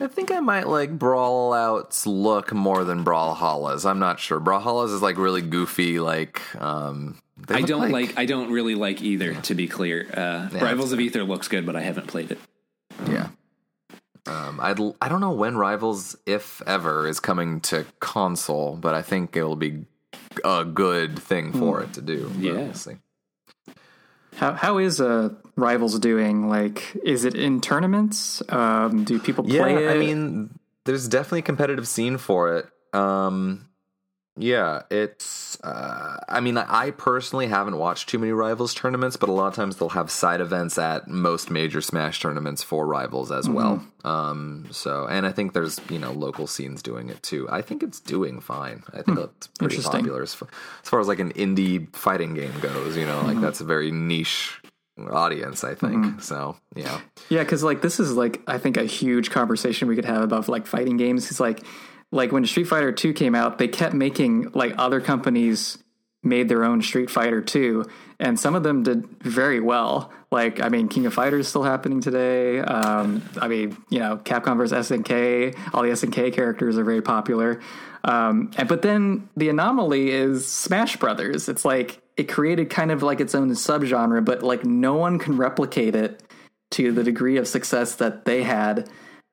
I 0.00 0.06
think 0.06 0.30
I 0.30 0.40
might 0.40 0.66
like 0.66 0.98
Brawlout's 0.98 2.06
look 2.06 2.52
more 2.52 2.84
than 2.84 3.04
Brawlhalla's. 3.04 3.84
I'm 3.84 3.98
not 3.98 4.18
sure. 4.18 4.40
Brawlhalla's 4.40 4.92
is 4.92 5.02
like 5.02 5.18
really 5.18 5.42
goofy, 5.42 6.00
like 6.00 6.42
um 6.60 7.20
I 7.48 7.62
don't 7.62 7.90
like, 7.90 8.18
I 8.18 8.26
don't 8.26 8.50
really 8.50 8.74
like 8.74 9.02
either. 9.02 9.34
To 9.34 9.54
be 9.54 9.66
clear, 9.66 10.06
uh, 10.12 10.48
Yeah, 10.52 10.62
Rivals 10.64 10.92
of 10.92 11.00
Aether 11.00 11.24
looks 11.24 11.48
good, 11.48 11.64
but 11.66 11.76
I 11.76 11.80
haven't 11.80 12.06
played 12.06 12.30
it. 12.32 12.38
Yeah. 13.08 13.28
Um, 14.26 14.60
I'd, 14.60 14.78
I 15.00 15.08
don't 15.08 15.20
know 15.20 15.32
when 15.32 15.56
Rivals, 15.56 16.16
if 16.26 16.60
ever, 16.66 17.08
is 17.08 17.18
coming 17.20 17.60
to 17.62 17.86
console, 17.98 18.76
but 18.76 18.94
I 18.94 19.02
think 19.02 19.36
it'll 19.36 19.56
be 19.56 19.86
a 20.44 20.64
good 20.64 21.18
thing 21.18 21.52
for 21.52 21.80
it 21.80 21.94
to 21.94 22.02
do. 22.02 22.30
Yeah. 22.38 22.52
we'll 22.52 22.74
see. 22.74 22.96
How 24.40 24.54
how 24.54 24.78
is 24.78 25.02
uh 25.02 25.34
Rivals 25.56 25.98
doing? 25.98 26.48
Like, 26.48 26.96
is 27.04 27.26
it 27.26 27.34
in 27.34 27.60
tournaments? 27.60 28.42
Um, 28.48 29.04
do 29.04 29.18
people 29.18 29.44
Yeah, 29.46 29.60
play 29.60 29.84
it? 29.84 29.90
I 29.90 29.98
mean, 29.98 30.58
there's 30.86 31.08
definitely 31.08 31.40
a 31.40 31.42
competitive 31.42 31.86
scene 31.86 32.16
for 32.16 32.56
it. 32.56 32.66
Um, 32.94 33.68
yeah, 34.36 34.82
it's. 34.90 35.60
Uh, 35.62 36.18
I 36.28 36.40
mean, 36.40 36.56
I 36.56 36.92
personally 36.92 37.48
haven't 37.48 37.76
watched 37.76 38.08
too 38.08 38.18
many 38.18 38.32
Rivals 38.32 38.74
tournaments, 38.74 39.16
but 39.16 39.28
a 39.28 39.32
lot 39.32 39.48
of 39.48 39.54
times 39.54 39.76
they'll 39.76 39.90
have 39.90 40.10
side 40.10 40.40
events 40.40 40.78
at 40.78 41.08
most 41.08 41.50
major 41.50 41.80
Smash 41.80 42.20
tournaments 42.20 42.62
for 42.62 42.86
Rivals 42.86 43.32
as 43.32 43.48
well. 43.48 43.84
Um, 44.04 44.68
so, 44.70 45.06
and 45.06 45.26
I 45.26 45.32
think 45.32 45.52
there's 45.52 45.80
you 45.90 45.98
know 45.98 46.12
local 46.12 46.46
scenes 46.46 46.82
doing 46.82 47.10
it 47.10 47.22
too. 47.22 47.48
I 47.50 47.60
think 47.60 47.82
it's 47.82 48.00
doing 48.00 48.40
fine. 48.40 48.82
I 48.92 49.02
think 49.02 49.18
it's 49.18 49.48
pretty 49.48 49.82
popular 49.82 50.22
as 50.22 50.34
far, 50.34 50.48
as 50.82 50.88
far 50.88 51.00
as 51.00 51.08
like 51.08 51.18
an 51.18 51.32
indie 51.32 51.94
fighting 51.94 52.34
game 52.34 52.58
goes. 52.60 52.96
You 52.96 53.06
know, 53.06 53.20
like 53.22 53.40
that's 53.40 53.60
a 53.60 53.64
very 53.64 53.90
niche 53.90 54.60
audience. 55.10 55.64
I 55.64 55.74
think 55.74 56.22
so. 56.22 56.56
Yeah. 56.74 57.00
Yeah, 57.28 57.42
because 57.42 57.62
like 57.62 57.82
this 57.82 58.00
is 58.00 58.12
like 58.12 58.42
I 58.46 58.58
think 58.58 58.76
a 58.76 58.84
huge 58.84 59.30
conversation 59.30 59.88
we 59.88 59.96
could 59.96 60.04
have 60.04 60.22
about 60.22 60.48
like 60.48 60.66
fighting 60.66 60.96
games. 60.96 61.24
Because 61.24 61.40
like 61.40 61.64
like 62.12 62.32
when 62.32 62.44
Street 62.46 62.64
Fighter 62.64 62.92
Two 62.92 63.12
came 63.12 63.34
out, 63.34 63.58
they 63.58 63.68
kept 63.68 63.94
making 63.94 64.50
like 64.52 64.74
other 64.78 65.00
companies 65.00 65.78
made 66.22 66.48
their 66.48 66.64
own 66.64 66.82
Street 66.82 67.10
Fighter 67.10 67.40
Two, 67.40 67.84
and 68.18 68.38
some 68.38 68.54
of 68.54 68.62
them 68.62 68.82
did 68.82 69.06
very 69.22 69.60
well. 69.60 70.12
Like 70.30 70.60
I 70.60 70.68
mean, 70.68 70.88
King 70.88 71.06
of 71.06 71.14
Fighters 71.14 71.46
is 71.46 71.48
still 71.48 71.62
happening 71.62 72.00
today. 72.00 72.60
Um, 72.60 73.22
I 73.40 73.48
mean, 73.48 73.76
you 73.88 73.98
know, 73.98 74.16
Capcom 74.18 74.56
versus 74.56 74.90
SNK. 74.90 75.56
All 75.72 75.82
the 75.82 75.90
SNK 75.90 76.32
characters 76.32 76.78
are 76.78 76.84
very 76.84 77.02
popular. 77.02 77.60
Um, 78.04 78.50
and 78.56 78.68
but 78.68 78.82
then 78.82 79.28
the 79.36 79.48
anomaly 79.48 80.10
is 80.10 80.46
Smash 80.46 80.96
Brothers. 80.96 81.48
It's 81.48 81.64
like 81.64 82.00
it 82.16 82.24
created 82.24 82.70
kind 82.70 82.90
of 82.90 83.02
like 83.02 83.20
its 83.20 83.34
own 83.34 83.50
subgenre, 83.50 84.24
but 84.24 84.42
like 84.42 84.64
no 84.64 84.94
one 84.94 85.18
can 85.18 85.36
replicate 85.36 85.94
it 85.94 86.22
to 86.72 86.92
the 86.92 87.02
degree 87.02 87.36
of 87.36 87.48
success 87.48 87.96
that 87.96 88.24
they 88.24 88.42
had. 88.42 88.88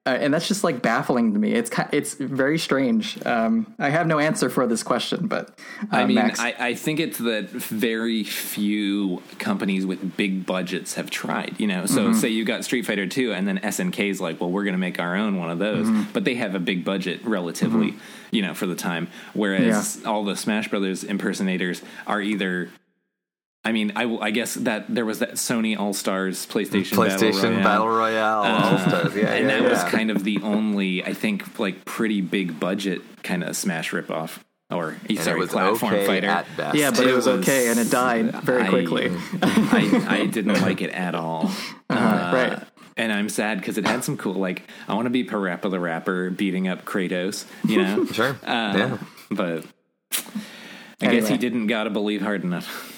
Uh, 0.08 0.12
and 0.12 0.34
that's 0.34 0.48
just 0.48 0.64
like 0.64 0.82
baffling 0.82 1.34
to 1.34 1.40
me. 1.40 1.52
It's 1.52 1.70
ki 1.70 1.82
it's 1.92 2.14
very 2.14 2.58
strange. 2.58 3.20
Um, 3.26 3.76
I 3.78 3.90
have 3.90 4.08
no 4.08 4.20
answer 4.20 4.50
for 4.50 4.66
this 4.66 4.82
question, 4.82 5.28
but 5.28 5.50
uh, 5.92 5.98
I 5.98 6.06
mean, 6.06 6.16
Max, 6.16 6.40
I, 6.40 6.56
I 6.58 6.74
think 6.76 7.02
it's 7.02 7.18
that 7.18 7.50
very 7.50 8.24
few 8.24 9.22
companies 9.38 9.86
with 9.86 10.16
big 10.16 10.46
budgets 10.46 10.94
have 10.94 11.10
tried. 11.10 11.56
You 11.60 11.68
know, 11.68 11.86
so 11.86 12.06
Mm-hmm. 12.08 12.20
say 12.20 12.30
you 12.30 12.46
got 12.46 12.64
Street 12.64 12.86
Fighter 12.86 13.06
Two, 13.08 13.34
and 13.34 13.46
then 13.48 13.58
SNK 13.60 14.10
is 14.10 14.22
like, 14.22 14.40
well, 14.40 14.50
we're 14.50 14.64
going 14.64 14.76
to 14.76 14.80
make 14.80 14.98
our 15.00 15.16
own 15.16 15.38
one 15.38 15.50
of 15.50 15.60
those, 15.60 15.88
Mm-hmm. 15.88 16.12
but 16.14 16.24
they 16.24 16.36
have 16.36 16.56
a 16.56 16.60
big 16.60 16.86
budget 16.86 17.20
relatively, 17.26 17.94
you 18.32 18.42
know, 18.42 18.54
for 18.54 18.66
the 18.66 18.76
time. 18.76 19.10
Whereas 19.34 20.02
all 20.06 20.24
the 20.24 20.36
Smash 20.38 20.70
Brothers 20.70 21.04
impersonators 21.04 21.82
are 22.08 22.22
either. 22.22 22.70
I 23.68 23.74
mean, 23.74 23.92
I, 23.98 24.06
I 24.06 24.32
guess 24.32 24.54
that 24.54 24.86
there 24.88 25.04
was 25.04 25.20
that 25.20 25.34
Sony 25.34 25.78
All 25.78 25.94
Stars 25.94 26.46
PlayStation 26.46 26.94
PlayStation 26.96 27.62
Battle 27.64 27.90
Royale, 27.90 28.44
Uh, 28.44 28.72
All-Stars. 28.72 29.14
Yeah, 29.16 29.34
and 29.34 29.50
yeah, 29.50 29.60
that 29.60 29.70
was 29.70 29.84
kind 29.84 30.10
of 30.10 30.24
the 30.24 30.40
only, 30.42 31.04
I 31.04 31.12
think, 31.14 31.60
like 31.60 31.84
pretty 31.84 32.22
big 32.22 32.60
budget 32.62 33.02
kind 33.24 33.44
of 33.44 33.58
Smash 33.58 33.92
ripoff 33.92 34.40
or 34.72 34.96
and 35.10 35.20
sorry, 35.20 35.36
it 35.38 35.40
was 35.40 35.50
platform 35.50 35.94
okay 35.96 36.06
fighter. 36.08 36.28
at 36.28 36.46
best. 36.56 36.78
yeah, 36.78 36.92
but 36.92 37.02
it 37.02 37.08
it 37.10 37.14
was, 37.14 37.26
was- 37.28 37.40
okay, 37.42 37.68
and 37.70 37.78
it 37.78 37.92
died 37.92 38.32
very 38.42 38.64
I- 38.64 38.70
quickly. 38.70 39.12
I, 39.42 40.06
I 40.08 40.26
didn't 40.28 40.62
like 40.62 40.82
it 40.82 40.92
at 40.92 41.14
all. 41.14 41.52
Uh, 41.90 42.32
right. 42.34 42.64
And 42.98 43.14
I'm 43.14 43.30
sad 43.30 43.60
because 43.60 43.78
it 43.78 43.86
had 43.88 44.04
some 44.04 44.18
cool, 44.18 44.34
like, 44.34 44.64
I 44.90 44.94
want 44.96 45.06
to 45.06 45.10
be 45.10 45.24
PaRappa 45.24 45.70
the 45.72 45.80
Rapper 45.80 46.30
beating 46.30 46.68
up 46.68 46.84
Kratos, 46.84 47.46
you 47.66 47.82
know? 47.82 48.06
Sure. 48.12 48.32
Uh, 48.46 48.74
yeah. 48.78 48.98
But 49.32 49.66
I 51.02 51.08
guess 51.12 51.28
he 51.28 51.38
didn't 51.38 51.68
gotta 51.68 51.90
believe 51.90 52.22
hard 52.22 52.44
enough. 52.44 52.94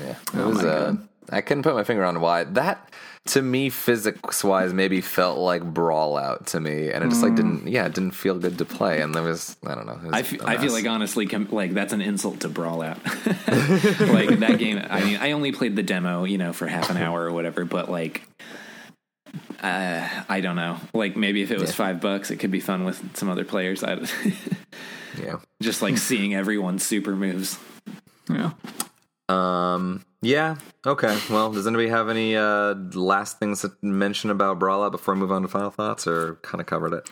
Yeah, 0.00 0.16
it 0.40 0.46
was. 0.46 0.64
Uh, 0.64 0.96
I 1.30 1.40
couldn't 1.40 1.62
put 1.62 1.74
my 1.74 1.84
finger 1.84 2.04
on 2.04 2.20
why 2.20 2.44
that. 2.44 2.88
To 3.28 3.40
me, 3.40 3.70
physics 3.70 4.44
wise, 4.44 4.74
maybe 4.74 5.00
felt 5.00 5.38
like 5.38 5.62
Brawlout 5.62 6.44
to 6.48 6.60
me, 6.60 6.90
and 6.90 7.02
it 7.02 7.08
just 7.08 7.22
like 7.22 7.34
didn't. 7.34 7.66
Yeah, 7.66 7.86
it 7.86 7.94
didn't 7.94 8.10
feel 8.10 8.38
good 8.38 8.58
to 8.58 8.66
play, 8.66 9.00
and 9.00 9.14
there 9.14 9.22
was. 9.22 9.56
I 9.66 9.74
don't 9.74 9.86
know. 9.86 9.98
I 10.12 10.18
a 10.18 10.20
I 10.44 10.58
feel 10.58 10.72
like 10.72 10.86
honestly, 10.86 11.26
com- 11.26 11.48
like 11.50 11.72
that's 11.72 11.94
an 11.94 12.02
insult 12.02 12.40
to 12.40 12.50
Brawlout. 12.50 12.98
like 14.12 14.40
that 14.40 14.58
game. 14.58 14.78
I 14.90 15.02
mean, 15.04 15.16
I 15.16 15.30
only 15.32 15.52
played 15.52 15.74
the 15.74 15.82
demo, 15.82 16.24
you 16.24 16.36
know, 16.36 16.52
for 16.52 16.66
half 16.66 16.90
an 16.90 16.98
hour 16.98 17.24
or 17.24 17.32
whatever. 17.32 17.64
But 17.64 17.90
like, 17.90 18.24
uh, 19.62 20.06
I 20.28 20.40
don't 20.42 20.56
know. 20.56 20.78
Like 20.92 21.16
maybe 21.16 21.40
if 21.42 21.50
it 21.50 21.58
was 21.58 21.70
Yeah. 21.70 21.76
five 21.76 22.00
bucks, 22.02 22.30
it 22.30 22.36
could 22.36 22.50
be 22.50 22.60
fun 22.60 22.84
with 22.84 23.16
some 23.16 23.30
other 23.30 23.44
players. 23.44 23.82
I 23.82 24.00
Yeah. 25.22 25.36
just 25.62 25.80
like 25.80 25.96
seeing 25.96 26.34
everyone's 26.34 26.84
super 26.84 27.16
moves. 27.16 27.58
yeah. 28.28 28.50
Um. 29.28 30.04
Yeah. 30.22 30.56
Okay. 30.86 31.18
Well, 31.30 31.52
does 31.52 31.66
anybody 31.66 31.88
have 31.88 32.08
any 32.08 32.36
uh 32.36 32.74
last 32.92 33.38
things 33.38 33.62
to 33.62 33.72
mention 33.82 34.30
about 34.30 34.58
Brawlout 34.58 34.92
before 34.92 35.14
we 35.14 35.20
move 35.20 35.32
on 35.32 35.42
to 35.42 35.48
final 35.48 35.70
thoughts, 35.70 36.06
or 36.06 36.36
kind 36.42 36.60
of 36.60 36.66
covered 36.66 36.92
it? 36.92 37.08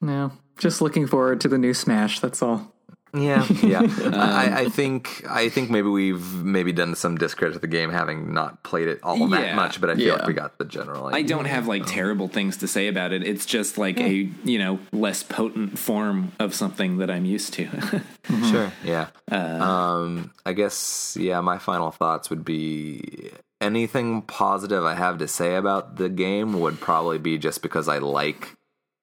No, 0.00 0.32
just 0.58 0.80
looking 0.80 1.06
forward 1.06 1.40
to 1.42 1.48
the 1.48 1.58
new 1.58 1.74
Smash. 1.74 2.20
That's 2.20 2.42
all. 2.42 2.75
Yeah, 3.16 3.46
yeah. 3.62 3.80
I, 3.80 4.46
um, 4.46 4.54
I 4.54 4.68
think 4.68 5.24
I 5.28 5.48
think 5.48 5.70
maybe 5.70 5.88
we've 5.88 6.34
maybe 6.34 6.72
done 6.72 6.94
some 6.94 7.16
discredit 7.16 7.54
to 7.54 7.58
the 7.60 7.66
game 7.66 7.90
having 7.90 8.34
not 8.34 8.62
played 8.62 8.88
it 8.88 9.00
all 9.02 9.26
that 9.28 9.54
much, 9.54 9.80
but 9.80 9.90
I 9.90 9.94
feel 9.94 10.06
Yeah. 10.08 10.12
like 10.14 10.26
we 10.26 10.32
got 10.34 10.58
the 10.58 10.64
general. 10.64 11.06
I 11.06 11.22
don't 11.22 11.46
have 11.46 11.66
like 11.66 11.86
terrible 11.86 12.28
things 12.28 12.56
to 12.58 12.68
say 12.68 12.88
about 12.88 13.12
it. 13.12 13.22
It's 13.24 13.46
just 13.46 13.78
like 13.78 13.98
a 14.00 14.28
you 14.44 14.58
know 14.58 14.78
less 14.92 15.22
potent 15.22 15.78
form 15.78 16.32
of 16.38 16.54
something 16.54 16.98
that 16.98 17.10
I'm 17.10 17.24
used 17.24 17.52
to. 17.54 17.66
Mm-hmm. 18.26 18.50
Sure. 18.50 18.72
Yeah. 18.82 19.06
Uh, 19.30 19.36
um. 19.36 20.32
I 20.44 20.52
guess. 20.52 21.16
Yeah. 21.18 21.40
My 21.42 21.58
final 21.58 21.92
thoughts 21.92 22.28
would 22.28 22.44
be 22.44 23.30
anything 23.60 24.22
positive 24.22 24.84
I 24.84 24.94
have 24.94 25.18
to 25.18 25.28
say 25.28 25.54
about 25.54 25.94
the 25.96 26.08
game 26.08 26.58
would 26.58 26.80
probably 26.80 27.18
be 27.18 27.38
just 27.38 27.62
because 27.62 27.86
I 27.88 27.98
like 27.98 28.48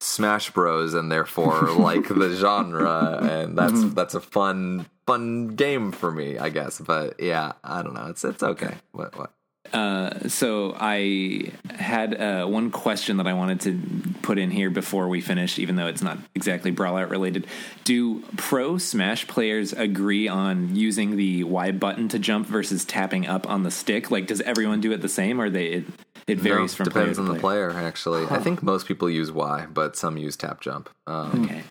Smash 0.03 0.51
Bros. 0.51 0.93
and 0.93 1.11
therefore 1.11 1.71
like 1.77 2.07
the 2.07 2.35
genre, 2.35 3.19
and 3.21 3.57
that's 3.57 3.73
mm-hmm. 3.73 3.93
that's 3.93 4.15
a 4.15 4.19
fun 4.19 4.85
fun 5.05 5.47
game 5.49 5.91
for 5.91 6.11
me, 6.11 6.37
I 6.37 6.49
guess. 6.49 6.79
But 6.79 7.19
yeah, 7.19 7.53
I 7.63 7.81
don't 7.81 7.93
know. 7.93 8.07
It's 8.07 8.23
it's 8.23 8.43
okay. 8.43 8.75
What 8.91 9.17
what? 9.17 9.31
Uh, 9.71 10.27
so 10.27 10.75
I 10.79 11.51
had 11.71 12.19
uh, 12.19 12.45
one 12.45 12.69
question 12.69 13.17
that 13.17 13.27
I 13.27 13.33
wanted 13.33 13.61
to 13.61 13.79
put 14.21 14.37
in 14.37 14.51
here 14.51 14.69
before 14.69 15.07
we 15.07 15.21
finish, 15.21 15.57
even 15.57 15.75
though 15.77 15.87
it's 15.87 16.01
not 16.01 16.17
exactly 16.35 16.71
Brawlout 16.71 17.09
related. 17.09 17.47
Do 17.83 18.21
pro 18.37 18.77
Smash 18.77 19.27
players 19.27 19.73
agree 19.73 20.27
on 20.27 20.75
using 20.75 21.15
the 21.15 21.43
Y 21.43 21.71
button 21.71 22.07
to 22.09 22.19
jump 22.19 22.47
versus 22.47 22.85
tapping 22.85 23.25
up 23.25 23.49
on 23.49 23.63
the 23.63 23.71
stick? 23.71 24.11
Like, 24.11 24.27
does 24.27 24.41
everyone 24.41 24.81
do 24.81 24.91
it 24.91 25.01
the 25.01 25.09
same, 25.09 25.41
or 25.41 25.49
they 25.49 25.67
it, 25.67 25.85
it 26.27 26.39
varies 26.39 26.77
No, 26.77 26.85
from 26.85 26.91
player 26.91 27.05
depends 27.05 27.17
to 27.17 27.23
on 27.23 27.33
the 27.33 27.39
player. 27.39 27.71
Actually, 27.71 28.25
I 28.27 28.39
think 28.39 28.61
most 28.61 28.87
people 28.87 29.09
use 29.09 29.31
Y, 29.31 29.65
but 29.73 29.95
some 29.95 30.17
use 30.17 30.35
tap 30.35 30.61
jump. 30.61 30.89
Um, 31.07 31.45
Okay. 31.45 31.63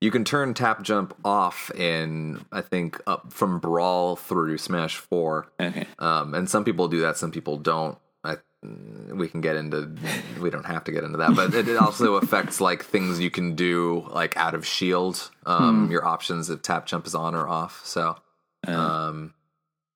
You 0.00 0.10
can 0.10 0.24
turn 0.24 0.54
tap 0.54 0.82
jump 0.82 1.14
off 1.24 1.70
in 1.74 2.44
I 2.50 2.62
think 2.62 3.00
up 3.06 3.32
from 3.32 3.58
Brawl 3.58 4.16
through 4.16 4.58
Smash 4.58 4.96
Four. 4.96 5.52
Okay. 5.60 5.86
Um, 5.98 6.34
and 6.34 6.48
some 6.48 6.64
people 6.64 6.88
do 6.88 7.00
that, 7.00 7.16
some 7.16 7.30
people 7.30 7.58
don't. 7.58 7.98
I, 8.24 8.36
we 8.62 9.28
can 9.28 9.40
get 9.40 9.56
into. 9.56 9.94
We 10.40 10.50
don't 10.50 10.66
have 10.66 10.84
to 10.84 10.92
get 10.92 11.04
into 11.04 11.18
that, 11.18 11.34
but 11.34 11.54
it, 11.54 11.68
it 11.68 11.76
also 11.76 12.14
affects 12.22 12.60
like 12.60 12.84
things 12.84 13.20
you 13.20 13.30
can 13.30 13.54
do 13.54 14.06
like 14.10 14.36
out 14.36 14.54
of 14.54 14.66
shield. 14.66 15.30
Um, 15.44 15.90
your 15.90 16.04
options 16.04 16.48
if 16.48 16.62
tap 16.62 16.86
jump 16.86 17.06
is 17.06 17.14
on 17.14 17.34
or 17.34 17.46
off. 17.46 17.84
So, 17.84 18.16
um, 18.66 19.34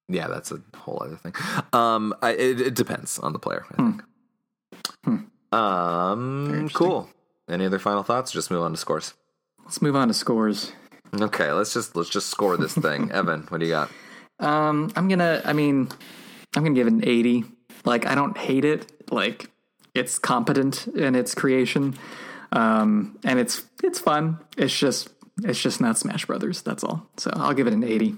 yeah, 0.09 0.29
that's 0.29 0.53
a 0.53 0.61
whole 0.77 1.03
other 1.03 1.17
thing. 1.17 1.35
Um, 1.73 2.15
I, 2.21 2.33
it, 2.33 2.61
it 2.61 2.75
depends 2.75 3.19
on 3.19 3.33
the 3.33 3.39
player. 3.39 3.65
I 3.71 3.77
think. 3.77 4.03
Um, 5.53 6.69
cool. 6.71 7.09
Any 7.49 7.67
other 7.67 7.79
final 7.79 8.03
thoughts? 8.03 8.33
Just 8.33 8.51
move 8.51 8.63
on 8.63 8.73
to 8.73 8.77
scores. 8.77 9.15
Let's 9.65 9.81
move 9.83 9.97
on 9.97 10.09
to 10.09 10.15
scores. 10.15 10.73
Okay, 11.21 11.51
let's 11.53 11.73
just 11.73 11.97
let's 11.97 12.11
just 12.11 12.29
score 12.29 12.57
this 12.57 12.75
thing. 12.75 13.11
Evan, 13.13 13.43
what 13.49 13.59
do 13.59 13.67
you 13.67 13.73
got? 13.73 13.91
Um, 14.41 14.93
I'm 14.97 15.09
gonna. 15.09 15.43
I 15.45 15.53
mean, 15.53 15.89
I'm 16.57 16.65
gonna 16.65 16.75
give 16.75 16.87
it 16.87 16.93
an 16.93 17.07
80. 17.07 17.45
Like, 17.85 18.07
I 18.07 18.15
don't 18.15 18.37
hate 18.37 18.65
it. 18.65 18.91
Like, 19.11 19.51
it's 19.95 20.19
competent 20.19 20.87
in 20.89 21.15
its 21.15 21.35
creation, 21.35 21.95
um, 22.53 23.19
and 23.25 23.39
it's 23.39 23.65
it's 23.83 23.99
fun. 23.99 24.39
It's 24.57 24.77
just 24.77 25.09
it's 25.43 25.61
just 25.61 25.81
not 25.81 25.99
Smash 25.99 26.27
Brothers. 26.27 26.63
That's 26.63 26.85
all. 26.85 27.09
So 27.17 27.31
I'll 27.35 27.55
give 27.55 27.67
it 27.67 27.73
an 27.73 27.85
80. 27.85 28.17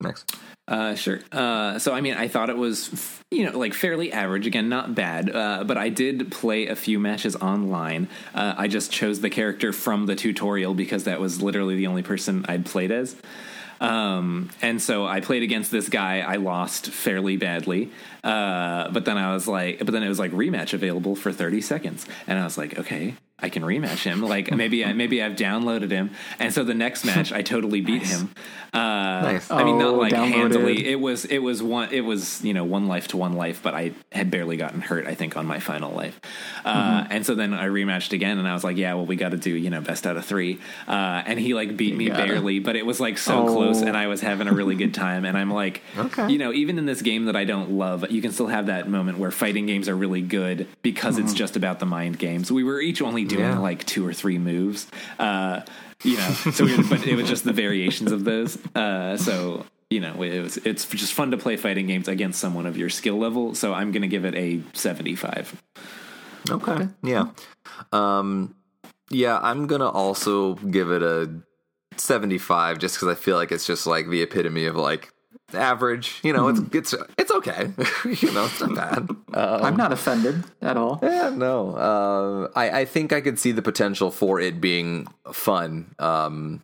Next. 0.00 0.34
Uh, 0.66 0.94
sure. 0.94 1.20
Uh, 1.30 1.78
so 1.78 1.92
I 1.92 2.00
mean, 2.00 2.14
I 2.14 2.28
thought 2.28 2.48
it 2.48 2.56
was, 2.56 3.20
you 3.30 3.44
know, 3.44 3.58
like 3.58 3.74
fairly 3.74 4.12
average. 4.12 4.46
Again, 4.46 4.68
not 4.68 4.94
bad. 4.94 5.34
Uh, 5.34 5.64
but 5.64 5.76
I 5.76 5.90
did 5.90 6.32
play 6.32 6.68
a 6.68 6.76
few 6.76 6.98
matches 6.98 7.36
online. 7.36 8.08
Uh, 8.34 8.54
I 8.56 8.68
just 8.68 8.90
chose 8.90 9.20
the 9.20 9.30
character 9.30 9.72
from 9.72 10.06
the 10.06 10.16
tutorial 10.16 10.74
because 10.74 11.04
that 11.04 11.20
was 11.20 11.42
literally 11.42 11.76
the 11.76 11.86
only 11.86 12.02
person 12.02 12.46
I'd 12.48 12.64
played 12.64 12.90
as. 12.90 13.14
Um, 13.80 14.50
and 14.62 14.80
so 14.80 15.06
I 15.06 15.20
played 15.20 15.42
against 15.42 15.70
this 15.70 15.90
guy. 15.90 16.20
I 16.20 16.36
lost 16.36 16.86
fairly 16.86 17.36
badly. 17.36 17.90
Uh, 18.22 18.90
but 18.90 19.04
then 19.04 19.18
I 19.18 19.34
was 19.34 19.46
like, 19.46 19.78
but 19.78 19.90
then 19.90 20.02
it 20.02 20.08
was 20.08 20.18
like 20.18 20.32
rematch 20.32 20.72
available 20.72 21.14
for 21.14 21.32
30 21.32 21.60
seconds. 21.60 22.06
And 22.26 22.38
I 22.38 22.44
was 22.44 22.56
like, 22.56 22.78
okay, 22.78 23.14
I 23.44 23.50
can 23.50 23.62
rematch 23.62 24.02
him. 24.04 24.22
Like 24.22 24.50
maybe 24.50 24.84
I, 24.84 24.92
maybe 24.94 25.22
I've 25.22 25.36
downloaded 25.36 25.90
him. 25.90 26.10
And 26.38 26.52
so 26.52 26.64
the 26.64 26.72
next 26.74 27.04
match, 27.04 27.30
I 27.30 27.42
totally 27.42 27.82
beat 27.82 28.02
him. 28.02 28.30
Uh, 28.72 28.78
Nice. 29.34 29.50
I 29.50 29.62
mean, 29.64 29.78
not 29.78 29.94
Oh, 29.94 29.98
like 29.98 30.12
downloaded. 30.14 30.32
handily. 30.32 30.86
It 30.86 30.98
was 30.98 31.24
it 31.26 31.38
was 31.38 31.62
one 31.62 31.90
it 31.92 32.00
was 32.00 32.42
you 32.42 32.54
know 32.54 32.64
one 32.64 32.88
life 32.88 33.08
to 33.08 33.16
one 33.18 33.34
life, 33.34 33.60
but 33.62 33.74
I 33.74 33.92
had 34.12 34.30
barely 34.30 34.56
gotten 34.56 34.80
hurt. 34.80 35.06
I 35.06 35.14
think 35.14 35.36
on 35.36 35.44
my 35.46 35.60
final 35.60 35.92
life, 35.92 36.18
uh, 36.64 37.04
and 37.10 37.24
so 37.26 37.34
then 37.34 37.52
I 37.54 37.66
rematched 37.66 38.12
again, 38.12 38.38
and 38.38 38.48
I 38.48 38.54
was 38.54 38.64
like, 38.64 38.76
yeah, 38.76 38.94
well, 38.94 39.06
we 39.06 39.16
got 39.16 39.30
to 39.30 39.36
do 39.36 39.50
you 39.50 39.70
know 39.70 39.80
best 39.80 40.06
out 40.06 40.16
of 40.16 40.24
three, 40.24 40.58
uh, 40.88 41.22
and 41.26 41.38
he 41.38 41.54
like 41.54 41.76
beat 41.76 41.94
me 41.96 42.06
gotta. 42.08 42.24
barely, 42.24 42.58
but 42.58 42.76
it 42.76 42.86
was 42.86 42.98
like 42.98 43.18
so 43.18 43.46
Oh. 43.46 43.52
close, 43.52 43.82
and 43.82 43.96
I 43.96 44.06
was 44.06 44.20
having 44.20 44.48
a 44.48 44.52
really 44.52 44.74
good 44.74 44.94
time, 44.94 45.24
and 45.24 45.36
I'm 45.36 45.50
like, 45.52 45.82
Okay. 45.98 46.32
you 46.32 46.38
know, 46.38 46.52
even 46.52 46.78
in 46.78 46.86
this 46.86 47.02
game 47.02 47.26
that 47.26 47.36
I 47.36 47.44
don't 47.44 47.72
love, 47.72 48.10
you 48.10 48.22
can 48.22 48.32
still 48.32 48.46
have 48.48 48.66
that 48.66 48.88
moment 48.88 49.18
where 49.18 49.30
fighting 49.30 49.66
games 49.66 49.88
are 49.88 49.96
really 49.96 50.22
good 50.22 50.66
because 50.82 51.18
it's 51.18 51.34
just 51.34 51.56
about 51.56 51.78
the 51.80 51.86
mind 51.86 52.18
games. 52.18 52.50
We 52.50 52.64
were 52.64 52.80
each 52.80 53.02
only 53.02 53.24
doing 53.36 53.44
Yeah. 53.52 53.58
like 53.58 53.84
two 53.84 54.06
or 54.06 54.12
three 54.12 54.38
moves. 54.38 54.86
Uh, 55.18 55.60
you 56.02 56.16
know, 56.16 56.30
so 56.52 56.64
we, 56.64 56.82
but 56.88 57.06
it 57.06 57.14
was 57.16 57.28
just 57.28 57.44
the 57.44 57.52
variations 57.52 58.12
of 58.12 58.24
those. 58.24 58.58
Uh, 58.74 59.16
so 59.16 59.64
you 59.90 60.00
know, 60.00 60.22
it 60.22 60.40
was 60.40 60.56
it's 60.58 60.86
just 60.86 61.12
fun 61.12 61.30
to 61.30 61.36
play 61.36 61.56
fighting 61.56 61.86
games 61.86 62.08
against 62.08 62.40
someone 62.40 62.66
of 62.66 62.76
your 62.76 62.90
skill 62.90 63.16
level. 63.18 63.54
So 63.54 63.72
I'm 63.72 63.92
going 63.92 64.02
to 64.02 64.08
give 64.08 64.24
it 64.24 64.34
a 64.34 64.60
75. 64.72 65.62
Okay. 66.50 66.88
Yeah. 67.02 67.26
Um 67.92 68.54
yeah, 69.10 69.38
I'm 69.42 69.66
going 69.66 69.80
to 69.80 69.88
also 69.88 70.54
give 70.54 70.90
it 70.90 71.02
a 71.02 71.30
75 71.96 72.78
just 72.78 72.98
cuz 72.98 73.08
I 73.08 73.14
feel 73.14 73.36
like 73.36 73.52
it's 73.52 73.66
just 73.66 73.86
like 73.86 74.08
the 74.08 74.22
epitome 74.22 74.66
of 74.66 74.76
like 74.76 75.12
average, 75.52 76.20
you 76.22 76.32
know, 76.32 76.48
it's 76.48 76.60
it's 76.72 76.94
it's 77.18 77.30
okay. 77.30 77.70
you 78.04 78.32
know, 78.32 78.44
it's 78.46 78.60
not 78.60 78.74
bad. 78.74 79.08
I'm 79.34 79.76
not 79.76 79.92
offended 79.92 80.44
at 80.62 80.76
all. 80.76 80.98
Yeah, 81.02 81.30
no. 81.30 81.74
Uh, 81.76 82.48
I 82.56 82.80
I 82.80 82.84
think 82.84 83.12
I 83.12 83.20
could 83.20 83.38
see 83.38 83.52
the 83.52 83.62
potential 83.62 84.10
for 84.10 84.40
it 84.40 84.60
being 84.60 85.06
fun 85.32 85.94
um 85.98 86.62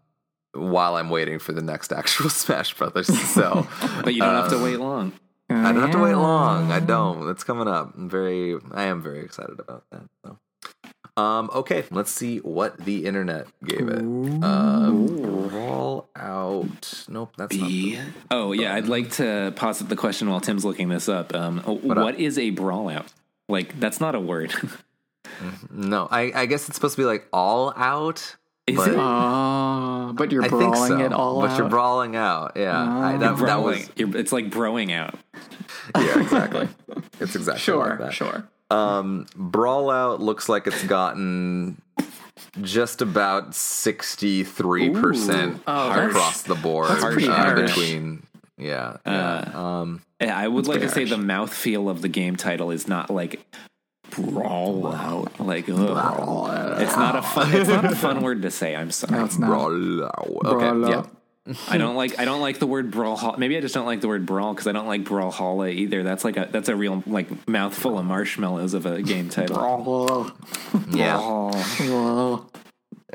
while 0.52 0.97
I'm 0.97 1.11
waiting 1.11 1.39
for 1.39 1.52
the 1.52 1.62
next 1.62 1.93
actual 2.01 2.31
Smash 2.31 2.74
Brothers. 2.74 3.07
So, 3.31 3.66
But 4.02 4.15
you 4.15 4.20
don't 4.20 4.35
have 4.35 4.51
to 4.51 4.62
wait 4.62 4.78
long. 4.78 5.12
I 5.48 5.73
don't 5.73 5.82
have 5.82 5.90
to 5.93 5.98
wait 5.98 6.15
long. 6.15 6.70
I 6.70 6.78
don't. 6.78 7.28
It's 7.28 7.43
coming 7.43 7.66
up. 7.66 7.93
I'm 7.97 8.09
very 8.09 8.57
I 8.73 8.85
am 8.85 9.02
very 9.02 9.20
excited 9.20 9.59
about 9.59 9.85
that. 9.90 10.02
So. 10.24 10.39
Um 11.16 11.51
okay, 11.52 11.85
let's 11.90 12.11
see 12.11 12.39
what 12.39 12.78
the 12.78 13.05
internet 13.05 13.47
gave 13.65 13.89
it. 13.89 14.01
Uh 14.43 14.90
roll 14.93 16.09
out. 16.15 17.05
Nope, 17.09 17.30
that's 17.41 17.57
not 17.57 17.69
the- 17.69 17.99
Oh 18.31 18.53
yeah, 18.53 18.75
I'd 18.75 18.87
like 18.89 19.12
to 19.12 19.53
posit 19.57 19.89
the 19.89 19.97
question 19.97 20.29
while 20.31 20.41
Tim's 20.41 20.65
looking 20.65 20.89
this 20.89 21.09
up. 21.09 21.35
Um, 21.35 21.59
what 21.61 22.19
is 22.21 22.39
a 22.39 22.51
brawl 22.51 22.89
out? 22.89 23.07
Like 23.49 23.79
that's 23.81 24.01
not 24.01 24.15
a 24.15 24.21
word. 24.21 24.53
No, 25.71 26.07
I 26.11 26.33
I 26.35 26.47
guess 26.47 26.69
it's 26.69 26.75
supposed 26.77 26.97
to 26.97 27.01
be 27.03 27.07
like 27.07 27.27
all 27.33 27.73
out. 27.75 28.37
Is 28.67 28.77
but 28.77 28.89
it? 28.91 28.97
Oh, 28.99 30.12
but 30.15 30.31
you're 30.33 30.45
I 30.45 30.49
think 30.49 30.61
brawling 30.61 30.89
so. 30.99 30.99
it 31.01 31.12
all 31.12 31.41
but 31.41 31.47
out. 31.47 31.51
But 31.53 31.59
you're 31.59 31.69
brawling 31.71 32.17
out. 32.17 32.53
Yeah. 32.57 32.79
I, 32.79 33.12
that, 33.17 33.21
that 33.21 33.39
Brawling. 33.39 33.65
was 33.79 33.91
You're- 33.97 34.21
it's 34.21 34.33
like 34.33 34.51
broing 34.51 34.93
out. 34.93 35.15
yeah, 35.97 36.21
exactly. 36.21 36.69
It's 37.21 37.35
exactly 37.37 37.61
sure, 37.61 37.89
like 37.91 37.99
that. 38.01 38.12
sure. 38.12 38.49
Um, 38.71 39.27
Brawlout 39.37 40.19
looks 40.21 40.49
like 40.49 40.67
it's 40.67 40.85
gotten 40.85 41.81
just 42.62 43.03
about 43.03 43.55
sixty 43.55 44.45
three 44.45 44.91
percent 44.91 45.62
Oh, 45.67 45.91
across 45.91 46.43
the 46.43 46.55
board 46.55 46.89
pretty 46.89 47.29
uh, 47.29 47.55
between. 47.55 48.27
Yeah, 48.59 48.99
yeah. 49.07 49.51
um, 49.55 50.03
I 50.21 50.47
would 50.47 50.67
like 50.67 50.81
to 50.83 50.89
say 50.89 51.07
harsh. 51.07 51.11
the 51.11 51.17
mouthfeel 51.17 51.91
of 51.91 52.03
the 52.03 52.09
game 52.09 52.37
title 52.37 52.71
is 52.71 52.87
not 52.87 53.09
like 53.11 53.41
Brawlout. 54.11 55.39
Like 55.39 55.69
ugh. 55.69 56.81
it's 56.83 56.97
not 56.97 57.17
a 57.17 57.23
fun. 57.23 57.55
It's 57.55 57.69
not 57.69 57.85
a 57.85 57.95
fun 57.97 58.23
word 58.23 58.43
to 58.43 58.51
say. 58.51 58.77
I'm 58.77 58.91
sorry. 58.91 59.19
No, 59.19 59.25
it's 59.25 59.39
not. 59.39 59.51
Brawlout. 59.51 60.45
Okay, 60.45 60.71
Brawl 60.71 60.91
yeah. 60.91 61.03
Out. 61.51 61.56
I 61.74 61.78
don't 61.78 61.97
like. 61.97 62.18
I 62.18 62.24
don't 62.24 62.40
like 62.40 62.59
the 62.59 62.66
word 62.66 62.90
brawl. 62.90 63.35
Maybe 63.39 63.56
I 63.56 63.60
just 63.60 63.74
don't 63.74 63.86
like 63.86 64.01
the 64.01 64.09
word 64.09 64.27
brawl 64.27 64.52
because 64.55 64.66
I 64.66 64.72
don't 64.72 64.86
like 64.86 65.05
brawlhalla 65.05 65.72
either. 65.72 66.02
That's 66.02 66.24
like 66.24 66.36
a. 66.36 66.48
That's 66.51 66.68
a 66.68 66.77
real 66.77 67.02
like 67.06 67.48
mouthful 67.48 67.98
of 67.98 68.05
marshmallows 68.05 68.74
of 68.74 68.86
a 68.86 69.02
game 69.02 69.28
title. 69.28 69.59
Oh, 69.59 70.32
Yeah. 70.90 71.18
oh. 71.20 72.47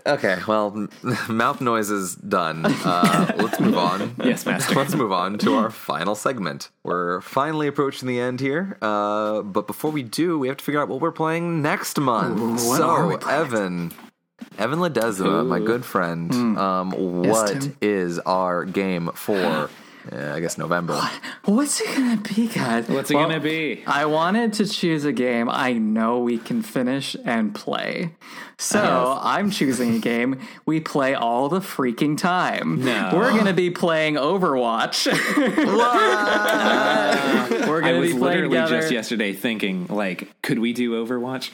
Okay. 0.08 0.38
Well, 0.48 0.88
mouth 1.30 1.62
noise 1.62 1.90
is 1.90 2.16
done. 2.16 2.66
Uh, 2.66 3.32
let's 3.38 3.60
move 3.60 3.78
on. 3.78 4.16
Yes, 4.26 4.46
master. 4.46 4.76
Let's 4.76 4.94
move 4.96 5.12
on 5.12 5.38
to 5.40 5.56
our 5.56 5.70
final 5.70 6.16
segment. 6.16 6.70
We're 6.84 7.22
finally 7.22 7.68
approaching 7.68 8.08
the 8.08 8.20
end 8.20 8.40
here, 8.40 8.78
uh, 8.82 9.42
but 9.44 9.68
before 9.68 9.92
we 9.92 10.04
do, 10.04 10.38
we 10.40 10.48
have 10.48 10.58
to 10.58 10.64
figure 10.64 10.82
out 10.82 10.90
what 10.90 11.00
we're 11.00 11.12
playing 11.12 11.62
next 11.62 12.00
month. 12.00 12.40
what 12.68 12.82
are 12.82 13.08
we 13.08 13.20
so, 13.22 13.30
Evan, 13.30 13.94
Evan 14.58 14.80
Ledesma, 14.80 15.46
my 15.46 15.60
good 15.60 15.86
friend, 15.86 16.34
um, 16.58 16.92
what 16.92 17.70
is 17.82 18.16
Tim. 18.16 18.24
our 18.26 18.66
game 18.66 19.12
for? 19.14 19.70
Uh, 20.12 20.34
I 20.36 20.40
guess 20.40 20.60
November. 20.60 21.02
What's 21.46 21.82
it 21.82 21.88
gonna 21.98 22.18
be, 22.18 22.48
guys? 22.48 22.88
What's 22.88 23.10
it 23.10 23.16
Well, 23.16 23.28
gonna 23.28 23.40
be? 23.40 23.84
I 23.88 24.06
wanted 24.06 24.54
to 24.54 24.68
choose 24.68 25.04
a 25.04 25.12
game 25.12 25.50
I 25.50 25.74
know 25.74 26.20
we 26.20 26.38
can 26.38 26.62
finish 26.62 27.16
and 27.26 27.56
play. 27.56 28.12
So 28.60 29.18
I'm 29.20 29.50
choosing 29.50 29.96
a 29.96 30.00
game 30.00 30.40
we 30.68 30.80
play 30.80 31.16
all 31.16 31.50
the 31.50 31.60
freaking 31.60 32.20
time. 32.20 32.86
No. 32.86 33.12
We're 33.16 33.32
going 33.32 33.46
to 33.48 33.54
be 33.54 33.70
playing 33.70 34.16
Overwatch. 34.16 35.08
We're 37.68 37.82
going 37.82 37.96
to 37.96 38.00
was 38.00 38.14
be 38.14 38.18
playing 38.18 38.50
literally 38.50 38.58
together. 38.58 38.78
just 38.80 38.92
yesterday 38.94 39.34
thinking, 39.34 39.88
like, 39.88 40.30
could 40.42 40.60
we 40.60 40.72
do 40.72 40.94
Overwatch? 41.06 41.50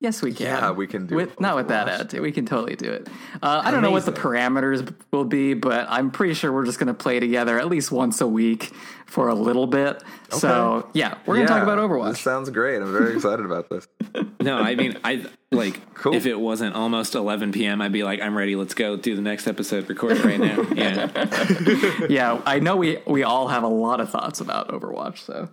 Yes, 0.00 0.20
we 0.20 0.34
can. 0.34 0.46
Yeah, 0.46 0.70
we 0.72 0.86
can 0.86 1.06
do 1.06 1.14
with 1.16 1.40
not 1.40 1.56
with 1.56 1.68
that 1.68 1.86
Overwatch. 1.86 1.90
attitude. 1.94 2.20
We 2.20 2.32
can 2.32 2.44
totally 2.44 2.76
do 2.76 2.90
it. 2.92 3.08
Uh, 3.42 3.62
I 3.64 3.70
don't 3.70 3.80
know 3.80 3.90
what 3.90 4.04
the 4.04 4.12
parameters 4.12 4.94
will 5.12 5.24
be, 5.24 5.54
but 5.54 5.86
I'm 5.88 6.10
pretty 6.10 6.34
sure 6.34 6.52
we're 6.52 6.66
just 6.66 6.78
going 6.78 6.88
to 6.88 6.94
play 6.94 7.20
together 7.20 7.58
at 7.58 7.68
least 7.68 7.90
once 7.90 8.20
a 8.20 8.26
week 8.26 8.70
for 9.06 9.28
a 9.28 9.34
little 9.34 9.66
bit. 9.66 10.02
So 10.30 10.90
yeah, 10.92 11.14
we're 11.24 11.36
going 11.36 11.46
to 11.46 11.52
talk 11.52 11.62
about 11.62 11.76
This 11.76 11.84
Overwatch. 11.90 12.16
sounds 12.22 12.50
great. 12.50 12.82
I'm 12.82 12.92
very 12.92 13.14
excited 13.14 13.44
about 13.46 13.70
this. 13.70 13.88
No, 14.40 14.58
I 14.58 14.74
mean, 14.74 14.98
I 15.02 15.24
like 15.52 15.94
Cool. 15.94 16.14
if 16.14 16.26
it 16.26 16.38
wasn't 16.38 16.74
almost 16.74 17.14
11 17.14 17.52
p.m., 17.52 17.80
I'd 17.80 17.92
be 17.92 18.02
like, 18.02 18.20
I'm 18.20 18.36
ready. 18.36 18.56
Let's 18.56 18.74
go 18.74 18.94
do 18.98 19.16
the 19.16 19.22
next 19.22 19.46
episode. 19.46 19.88
Record 19.88 20.18
right 20.22 20.38
now. 20.38 20.66
Yeah. 20.74 22.06
yeah, 22.10 22.42
I 22.44 22.58
know 22.58 22.76
we 22.76 22.98
we 23.06 23.22
all 23.22 23.48
have 23.48 23.62
a 23.62 23.68
lot 23.68 24.00
of 24.00 24.10
thoughts 24.10 24.40
about 24.40 24.68
Overwatch, 24.68 25.16
so 25.18 25.48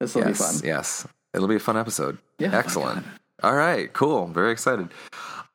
this 0.00 0.16
will 0.16 0.24
be 0.24 0.32
fun. 0.32 0.56
yes. 0.64 1.06
It'll 1.32 1.46
be 1.46 1.54
a 1.54 1.60
fun 1.60 1.76
episode. 1.76 2.18
Yeah. 2.40 2.50
Oh 2.52 2.58
Excellent. 2.58 3.06
All 3.42 3.54
right, 3.54 3.92
cool. 3.92 4.26
Very 4.26 4.52
excited. 4.52 4.88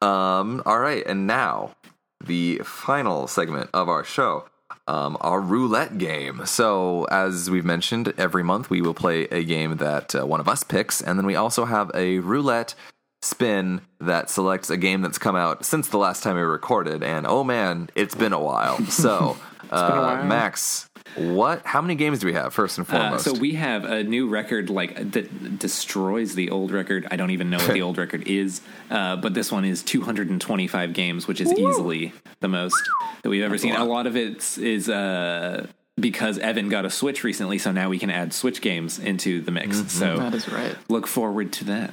Um, 0.02 0.62
all 0.66 0.80
right, 0.80 1.04
and 1.06 1.26
now 1.26 1.76
the 2.24 2.62
final 2.64 3.28
segment 3.28 3.70
of 3.74 3.90
our 3.90 4.04
show, 4.04 4.46
um, 4.88 5.18
our 5.22 5.42
roulette 5.42 5.98
game. 5.98 6.46
So, 6.46 7.06
as 7.06 7.50
we've 7.50 7.66
mentioned, 7.66 8.14
every 8.18 8.44
month 8.44 8.70
we 8.70 8.82
will 8.82 8.94
play 8.94 9.24
a 9.26 9.44
game 9.44 9.78
that 9.78 10.16
uh, 10.16 10.26
one 10.26 10.40
of 10.40 10.48
us 10.48 10.64
picks, 10.64 11.02
and 11.02 11.18
then 11.18 11.26
we 11.26 11.36
also 11.36 11.66
have 11.66 11.92
a 11.94 12.20
roulette 12.20 12.76
spin 13.22 13.82
that 14.00 14.30
selects 14.30 14.70
a 14.70 14.78
game 14.78 15.02
that's 15.02 15.18
come 15.18 15.36
out 15.36 15.66
since 15.66 15.90
the 15.90 15.98
last 15.98 16.24
time 16.24 16.36
we 16.36 16.42
recorded, 16.42 17.04
and 17.04 17.26
oh 17.28 17.44
man, 17.44 17.90
it's 17.96 18.16
been 18.16 18.34
a 18.34 18.40
while. 18.40 18.80
So, 18.86 19.38
uh, 19.72 19.92
while. 19.92 20.24
Max, 20.26 20.90
what? 21.18 21.66
How 21.66 21.82
many 21.82 21.96
games 21.96 22.20
do 22.20 22.28
we 22.28 22.34
have? 22.34 22.54
First 22.54 22.78
and 22.78 22.88
Uh, 22.88 22.92
foremost, 22.92 23.26
so 23.26 23.34
we 23.34 23.54
have 23.54 23.84
a 23.86 24.04
new 24.04 24.28
record 24.28 24.70
like 24.70 25.12
that 25.12 25.60
destroys 25.60 26.36
the 26.36 26.50
old 26.50 26.72
record. 26.72 27.08
I 27.12 27.16
don't 27.16 27.32
even 27.32 27.50
know 27.50 27.58
what 27.58 27.74
the 27.74 27.82
old 27.88 27.98
record 27.98 28.28
is, 28.28 28.62
uh, 28.90 29.16
but 29.18 29.34
this 29.34 29.52
one 29.52 29.66
is 29.66 29.84
225 29.84 30.94
games, 30.94 31.28
which 31.28 31.42
is 31.42 31.52
easily 31.54 32.14
the 32.40 32.48
most 32.48 32.82
that 33.24 33.30
we've 33.30 33.44
ever 33.44 33.58
seen. 33.58 33.76
A 33.76 33.84
lot 33.86 34.08
of 34.08 34.16
it 34.16 34.58
is 34.58 34.90
uh, 34.90 35.68
because 36.00 36.38
Evan 36.38 36.70
got 36.70 36.86
a 36.86 36.90
Switch 36.90 37.24
recently, 37.24 37.58
so 37.58 37.72
now 37.72 37.90
we 37.90 37.98
can 38.00 38.10
add 38.12 38.34
Switch 38.34 38.62
games 38.62 39.00
into 39.00 39.42
the 39.42 39.52
mix. 39.52 39.92
So 39.92 40.18
That 40.18 40.34
is 40.36 40.48
right. 40.50 40.76
look 40.90 41.08
forward 41.08 41.52
to 41.54 41.64
that. 41.66 41.92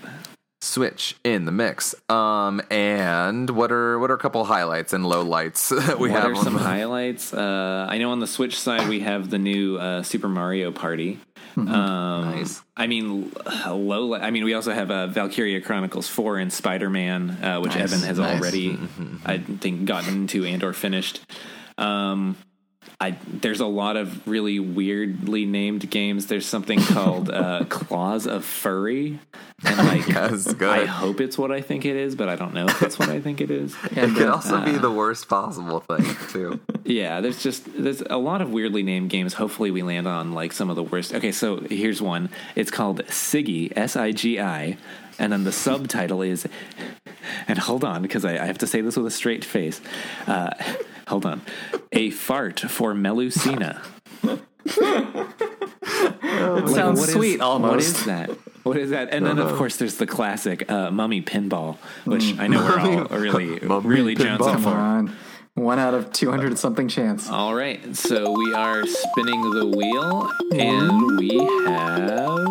Switch 0.64 1.16
in 1.24 1.44
the 1.44 1.52
mix. 1.52 1.94
Um, 2.08 2.60
and 2.70 3.48
what 3.50 3.70
are 3.70 3.98
what 3.98 4.10
are 4.10 4.14
a 4.14 4.18
couple 4.18 4.44
highlights 4.44 4.92
and 4.92 5.04
lowlights 5.04 5.68
that 5.86 5.98
we 5.98 6.10
what 6.10 6.20
have? 6.22 6.32
are 6.32 6.36
some 6.36 6.56
highlights? 6.56 7.32
Uh, 7.34 7.86
I 7.88 7.98
know 7.98 8.10
on 8.10 8.20
the 8.20 8.26
Switch 8.26 8.58
side 8.58 8.88
we 8.88 9.00
have 9.00 9.30
the 9.30 9.38
new 9.38 9.76
uh, 9.76 10.02
Super 10.02 10.28
Mario 10.28 10.72
Party. 10.72 11.18
Um, 11.56 11.66
Nice. 11.68 12.62
I 12.76 12.88
mean, 12.88 13.30
low. 13.68 14.14
I 14.14 14.30
mean, 14.32 14.42
we 14.44 14.54
also 14.54 14.72
have 14.72 14.90
uh, 14.90 15.06
Valkyria 15.06 15.60
Chronicles 15.60 16.08
Four 16.08 16.38
and 16.38 16.52
Spider 16.52 16.90
Man, 16.90 17.30
uh, 17.30 17.60
which 17.60 17.76
Nice, 17.76 17.92
Evan 17.92 18.00
has 18.08 18.18
nice. 18.18 18.40
already, 18.40 18.76
I 19.24 19.38
think, 19.38 19.84
gotten 19.84 20.14
into 20.14 20.44
and 20.44 20.64
or 20.64 20.72
finished. 20.72 21.20
Um, 21.78 22.36
I 23.00 23.16
there's 23.26 23.60
a 23.60 23.66
lot 23.66 23.96
of 23.96 24.26
really 24.26 24.58
weirdly 24.60 25.46
named 25.46 25.90
games. 25.90 26.26
There's 26.26 26.46
something 26.46 26.80
called 26.80 27.30
uh, 27.30 27.64
Claws 27.68 28.26
of 28.26 28.44
Furry, 28.44 29.18
and 29.64 29.78
like 29.88 30.06
Yes, 30.06 30.52
good. 30.52 30.68
I 30.68 30.86
hope 30.86 31.20
it's 31.20 31.36
what 31.36 31.50
I 31.50 31.60
think 31.60 31.84
it 31.84 31.96
is, 31.96 32.14
but 32.14 32.28
I 32.28 32.36
don't 32.36 32.54
know 32.54 32.66
if 32.66 32.82
it's 32.82 32.98
what 32.98 33.08
I 33.08 33.20
think 33.20 33.40
it 33.40 33.50
is. 33.50 33.74
it 33.84 34.14
could 34.14 34.28
also 34.28 34.64
be 34.64 34.72
the 34.72 34.90
worst 34.90 35.28
possible 35.28 35.80
thing 35.80 36.16
too. 36.30 36.60
Yeah, 36.84 37.20
there's 37.20 37.42
just 37.42 37.64
there's 37.76 38.02
a 38.02 38.16
lot 38.16 38.40
of 38.40 38.50
weirdly 38.50 38.82
named 38.82 39.10
games. 39.10 39.34
Hopefully, 39.34 39.70
we 39.70 39.82
land 39.82 40.06
on 40.06 40.32
like 40.32 40.52
some 40.52 40.70
of 40.70 40.76
the 40.76 40.82
worst. 40.82 41.14
Okay, 41.14 41.32
so 41.32 41.58
here's 41.60 42.00
one. 42.00 42.30
It's 42.54 42.70
called 42.70 43.04
Sigi 43.06 43.72
S 43.76 43.96
I 43.96 44.12
G 44.12 44.40
I, 44.40 44.76
and 45.18 45.32
then 45.32 45.44
the 45.44 45.52
subtitle 45.52 46.22
is. 46.22 46.46
And 47.48 47.58
hold 47.58 47.84
on, 47.84 48.02
because 48.02 48.24
I, 48.24 48.32
I 48.34 48.46
have 48.46 48.58
to 48.58 48.66
say 48.66 48.80
this 48.80 48.96
with 48.96 49.06
a 49.06 49.10
straight 49.10 49.44
face. 49.44 49.80
Uh, 50.26 50.50
hold 51.08 51.26
on, 51.26 51.40
a 51.92 52.10
fart 52.10 52.60
for 52.60 52.94
Melusina. 52.94 53.80
It 54.66 56.68
sounds 56.68 57.00
What 57.00 57.08
is- 57.08 57.12
sweet 57.14 57.38
What 57.40 57.44
almost. 57.46 57.86
is 57.88 58.04
that? 58.06 58.30
What 58.64 58.76
is 58.78 58.90
that? 58.90 59.10
And 59.12 59.26
then 59.26 59.38
of 59.38 59.56
course 59.56 59.76
there's 59.76 59.96
the 59.96 60.06
classic 60.06 60.70
uh, 60.70 60.90
Mummy 60.90 61.20
Pinball, 61.22 61.76
which 62.04 62.38
I 62.38 62.46
know 62.46 62.62
we're 62.64 62.80
all 62.80 63.04
really 63.20 63.58
really 63.58 64.16
Pinball. 64.16 64.38
jonesing 64.38 64.62
for. 64.62 64.68
on. 64.70 65.16
One 65.54 65.78
out 65.78 65.94
of 65.94 66.12
200 66.12 66.58
something 66.58 66.88
chance. 66.88 67.28
All 67.30 67.54
right, 67.54 67.94
so 67.94 68.32
we 68.32 68.52
are 68.54 68.84
spinning 68.86 69.50
the 69.50 69.66
wheel, 69.66 70.30
and 70.52 71.16
we 71.18 71.38
have. 71.66 72.48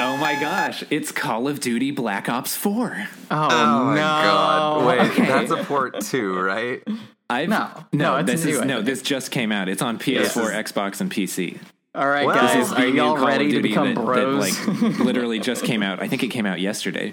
Oh 0.00 0.16
my 0.16 0.34
gosh! 0.40 0.84
It's 0.90 1.10
Call 1.10 1.48
of 1.48 1.60
Duty 1.60 1.90
Black 1.90 2.28
Ops 2.28 2.54
Four. 2.56 3.08
Oh, 3.30 3.48
Oh 3.50 3.84
my 3.86 3.94
no. 3.96 4.00
god! 4.00 4.86
Wait, 4.86 5.00
Okay. 5.10 5.26
that's 5.26 5.50
a 5.50 5.64
port 5.64 6.00
too, 6.02 6.38
right? 6.38 6.82
I've, 7.28 7.48
No. 7.48 7.68
no, 7.92 8.16
No, 8.18 8.22
this 8.22 8.44
is 8.44 8.60
no. 8.64 8.80
This 8.80 9.02
just 9.02 9.30
came 9.30 9.50
out. 9.50 9.68
It's 9.68 9.82
on 9.82 9.98
PS4, 9.98 10.52
Xbox, 10.52 11.00
and 11.00 11.10
PC. 11.10 11.58
All 11.94 12.08
right, 12.08 12.26
Well, 12.26 12.36
guys, 12.36 12.72
are 12.72 12.86
y'all 12.86 13.18
ready 13.18 13.50
to 13.52 13.60
become 13.60 13.94
that- 13.94 14.00
that, 14.00 14.04
bros? 14.06 14.40
like 14.68 14.98
literally 15.00 15.40
just 15.50 15.64
came 15.64 15.82
out. 15.82 16.00
I 16.00 16.06
think 16.06 16.22
it 16.22 16.28
came 16.28 16.46
out 16.46 16.60
yesterday. 16.60 17.12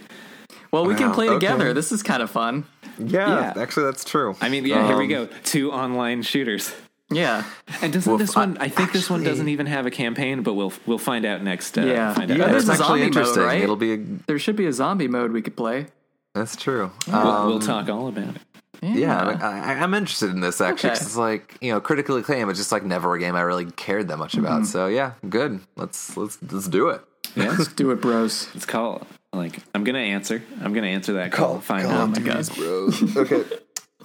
well, 0.71 0.85
we 0.85 0.93
can 0.93 1.07
Wow, 1.09 1.13
play 1.15 1.29
okay. 1.29 1.35
together. 1.39 1.73
This 1.73 1.91
is 1.91 2.03
kind 2.03 2.21
of 2.21 2.29
fun. 2.29 2.65
Yeah, 2.99 3.27
Yeah. 3.55 3.61
actually, 3.61 3.85
that's 3.85 4.03
true. 4.05 4.35
I 4.41 4.49
mean, 4.49 4.63
yeah. 4.65 4.85
here 4.85 4.97
we 4.97 5.03
Um, 5.15 5.25
go. 5.25 5.29
Two 5.43 5.71
online 5.71 6.21
shooters. 6.21 6.71
Yeah. 7.11 7.43
And 7.81 7.93
doesn't 7.93 8.09
Well, 8.09 8.17
this 8.17 8.35
I- 8.35 8.39
one? 8.39 8.57
I 8.59 8.67
think 8.69 8.91
this 8.91 9.09
one 9.09 9.23
doesn't 9.23 9.47
even 9.47 9.67
have 9.67 9.85
a 9.85 9.91
campaign, 9.91 10.41
but 10.41 10.53
we'll 10.55 10.73
we'll 10.85 10.97
find 10.97 11.25
out 11.25 11.43
next. 11.43 11.77
Uh, 11.77 11.81
Yeah. 11.81 12.13
find 12.13 12.31
out. 12.31 12.37
guys- 12.37 12.51
That's 12.51 12.65
There's 12.65 12.79
a 12.79 12.83
actually 12.83 13.11
zombie 13.11 13.19
mode, 13.19 13.37
right? 13.37 13.61
It'll 13.61 13.75
be. 13.75 13.93
A, 13.93 13.97
There 14.27 14.39
should 14.39 14.55
be 14.55 14.65
a 14.65 14.73
zombie 14.73 15.07
mode 15.07 15.31
we 15.31 15.41
could 15.41 15.55
play. 15.55 15.87
that's 16.33 16.55
true. 16.55 16.91
We'll, 17.07 17.15
Um, 17.15 17.47
we'll 17.47 17.59
talk 17.59 17.89
all 17.89 18.07
about 18.07 18.35
it. 18.35 18.41
Yeah, 18.81 19.17
I, 19.41 19.73
I, 19.73 19.73
I'm 19.81 19.93
interested 19.93 20.29
in 20.31 20.41
this 20.41 20.59
actually. 20.61 20.89
'cause 20.89 20.99
Okay. 20.99 21.05
it's 21.05 21.17
like 21.17 21.55
you 21.61 21.71
know, 21.71 21.79
critically 21.79 22.19
acclaimed. 22.21 22.47
but 22.47 22.55
just 22.55 22.71
like 22.71 22.83
never 22.83 23.13
a 23.15 23.19
game 23.19 23.35
I 23.35 23.41
really 23.41 23.65
cared 23.71 24.09
that 24.09 24.17
much 24.17 24.35
about. 24.35 24.65
So 24.67 24.87
yeah, 24.87 25.11
good. 25.29 25.61
Let's 25.75 26.17
let's 26.17 26.37
let's 26.51 26.67
do 26.67 26.89
it. 26.89 27.01
Yeah. 27.35 27.49
Let's 27.57 27.67
do 27.73 27.91
it, 27.91 28.01
bros. 28.01 28.47
Let's 28.53 28.65
call. 28.65 29.05
like 29.33 29.59
I'm 29.73 29.83
gonna 29.83 29.99
answer. 29.99 30.43
I'm 30.61 30.73
gonna 30.73 30.87
answer 30.87 31.13
that 31.13 31.31
call. 31.31 31.59
Find 31.59 31.85
Oh 31.87 31.89
out. 31.91 32.09
my 32.11 32.19
bros. 32.19 33.17
okay. 33.17 33.43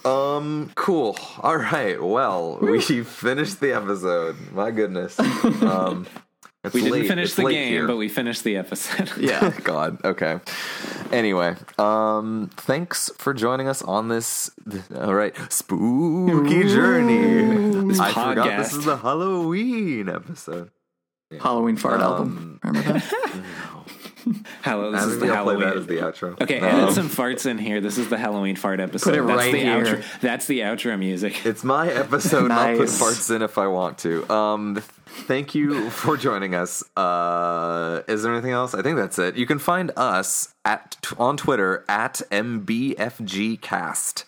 Um. 0.05 0.71
Cool. 0.75 1.17
All 1.41 1.57
right. 1.57 2.03
Well, 2.03 2.59
we 2.61 2.81
finished 3.05 3.61
the 3.61 3.73
episode. 3.73 4.37
My 4.53 4.71
goodness. 4.71 5.19
Um. 5.19 6.07
We 6.63 6.83
didn't 6.83 6.93
late. 6.93 7.09
finish 7.09 7.25
It's 7.29 7.37
the 7.37 7.45
game, 7.47 7.69
here. 7.73 7.87
but 7.87 7.97
we 7.97 8.11
finished 8.11 8.45
the 8.45 8.59
episode. 8.59 9.11
Yeah. 9.17 9.49
God. 9.65 9.97
Okay. 10.05 10.41
Anyway, 11.11 11.55
um, 11.79 12.51
thanks 12.55 13.11
for 13.17 13.33
joining 13.33 13.67
us 13.67 13.81
on 13.81 14.09
this. 14.09 14.51
All 14.95 15.15
right, 15.15 15.35
spooky 15.51 16.65
journey. 16.69 17.87
This 17.89 17.99
I 17.99 18.13
forgot 18.13 18.59
this 18.59 18.75
is 18.75 18.85
the 18.85 18.99
Halloween 18.99 20.11
episode. 20.11 20.71
Halloween 21.41 21.77
fart 21.77 22.03
Um, 22.03 22.13
album. 22.13 22.61
Remember 22.63 22.93
that? 22.93 23.43
Hello, 24.63 24.91
this 24.93 25.03
I 25.03 25.05
is 25.07 25.11
think 25.19 25.31
the 25.31 25.37
I'll 25.37 25.45
play 25.45 25.55
Halloween. 25.55 25.69
that 25.69 25.77
as 25.77 25.87
the 25.87 25.97
outro. 25.97 26.41
okay, 26.41 26.59
Um, 26.59 26.65
add 26.65 26.93
some 26.93 27.09
farts 27.09 27.47
in 27.47 27.59
here. 27.59 27.81
This 27.81 27.99
is 27.99 28.09
the 28.09 28.19
Halloween 28.19 28.57
fart 28.57 28.81
episode. 28.81 29.11
Put 29.11 29.19
it 29.19 29.27
That's 29.27 29.37
right 29.39 29.53
the 29.53 29.59
here. 29.59 29.85
outro. 29.85 30.21
That's 30.21 30.47
the 30.47 30.61
outro 30.61 30.99
music. 30.99 31.45
It's 31.47 31.65
my 31.65 31.89
episode. 31.91 32.45
and 32.45 32.53
I'll 32.53 32.77
put 32.77 32.89
farts 32.89 33.35
in 33.35 33.43
if 33.43 33.59
I 33.59 33.67
want 33.67 33.99
to. 33.99 34.29
Um, 34.33 34.83
thank 35.27 35.55
you 35.55 35.91
for 35.91 36.17
joining 36.17 36.55
us. 36.55 36.83
Uh, 36.97 38.03
is 38.09 38.23
there 38.23 38.33
anything 38.33 38.53
else? 38.53 38.75
I 38.75 38.83
think 38.83 38.97
that's 38.97 39.19
it. 39.19 39.37
You 39.37 39.47
can 39.47 39.59
find 39.59 39.91
us 39.97 40.55
at 40.65 40.97
on 41.19 41.37
Twitter 41.37 41.85
at 41.89 42.21
mbfgcast. 42.31 44.25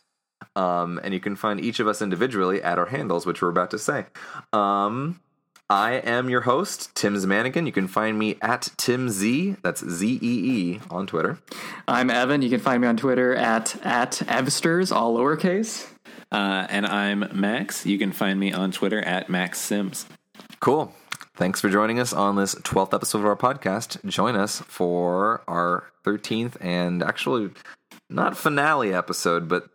Um, 0.55 1.01
and 1.03 1.15
you 1.15 1.21
can 1.21 1.35
find 1.37 1.61
each 1.61 1.81
of 1.81 1.89
us 1.89 2.03
individually 2.03 2.63
at 2.63 2.79
our 2.79 2.87
handles, 2.87 3.25
which 3.25 3.41
we're 3.41 3.49
about 3.49 3.71
to 3.71 3.79
say. 3.79 4.05
Um, 4.53 5.21
I 5.71 5.93
am 5.93 6.29
your 6.29 6.43
host, 6.43 6.95
Tim 6.95 7.15
Zmanigan. 7.15 7.65
You 7.67 7.73
can 7.73 7.89
find 7.89 8.19
me 8.19 8.37
at 8.43 8.69
Tim 8.77 9.09
Z. 9.09 9.57
That's 9.63 9.89
Z 9.89 10.19
E 10.21 10.75
E 10.75 10.81
on 10.91 11.07
Twitter. 11.07 11.39
I'm 11.89 12.11
Evan. 12.11 12.43
You 12.43 12.51
can 12.51 12.61
find 12.61 12.83
me 12.83 12.89
on 12.89 12.97
Twitter 12.97 13.35
at 13.35 13.77
at 13.85 14.13
Evsters, 14.27 14.95
all 14.95 15.17
lowercase. 15.17 15.89
Uh, 16.31 16.67
and 16.69 16.87
I'm 16.87 17.29
Max. 17.33 17.87
You 17.87 17.99
can 17.99 18.13
find 18.13 18.39
me 18.39 18.53
on 18.53 18.73
Twitter 18.73 19.01
at 19.01 19.29
Max 19.31 19.61
Sims. 19.61 20.07
Cool. 20.61 20.95
Thanks 21.37 21.61
for 21.61 21.71
joining 21.71 21.99
us 21.99 22.13
on 22.13 22.37
this 22.37 22.55
12th 22.55 22.93
episode 22.93 23.19
of 23.19 23.25
our 23.27 23.37
podcast. 23.37 24.05
Join 24.07 24.37
us 24.37 24.61
for 24.61 25.43
our 25.49 25.85
13th 26.05 26.57
and 26.61 27.03
actually 27.03 27.51
not 28.11 28.37
finale 28.37 28.93
episode, 28.93 29.49
but 29.49 29.65
it's 29.65 29.72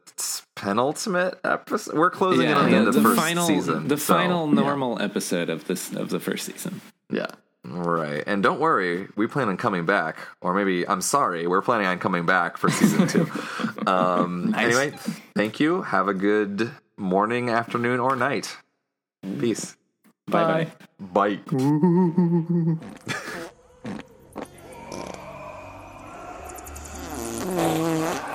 penultimate 0.57 1.39
episode. 1.43 1.95
We're 1.95 2.09
closing 2.09 2.49
yeah, 2.49 2.57
on 2.57 2.65
the, 2.65 2.71
the 2.71 2.77
end 2.77 2.87
of 2.87 2.93
the, 2.95 3.01
first 3.01 3.19
final, 3.19 3.45
season. 3.45 3.87
The 3.87 3.97
so, 3.97 4.13
final 4.13 4.47
normal 4.47 4.97
yeah. 4.97 5.05
episode 5.05 5.49
of 5.49 5.67
this 5.67 5.93
of 5.93 6.09
the 6.09 6.19
first 6.19 6.45
season. 6.45 6.81
Yeah. 7.09 7.27
Right. 7.63 8.23
And 8.25 8.41
don't 8.41 8.59
worry, 8.59 9.07
we 9.15 9.27
plan 9.27 9.49
on 9.49 9.57
coming 9.57 9.85
back. 9.85 10.17
Or 10.41 10.53
maybe 10.53 10.87
I'm 10.87 11.01
sorry, 11.01 11.47
we're 11.47 11.61
planning 11.61 11.87
on 11.87 11.99
coming 11.99 12.25
back 12.25 12.57
for 12.57 12.69
season 12.69 13.07
two. 13.07 13.29
um 13.87 14.51
nice. 14.51 14.65
anyway, 14.65 14.97
thank 15.35 15.59
you. 15.59 15.83
Have 15.83 16.07
a 16.07 16.13
good 16.13 16.71
morning, 16.97 17.49
afternoon, 17.49 17.99
or 17.99 18.15
night. 18.15 18.57
Peace. 19.39 19.75
Bye 20.27 20.67
bye. 20.99 20.99
Bye. 20.99 21.39
bye. 27.45 28.33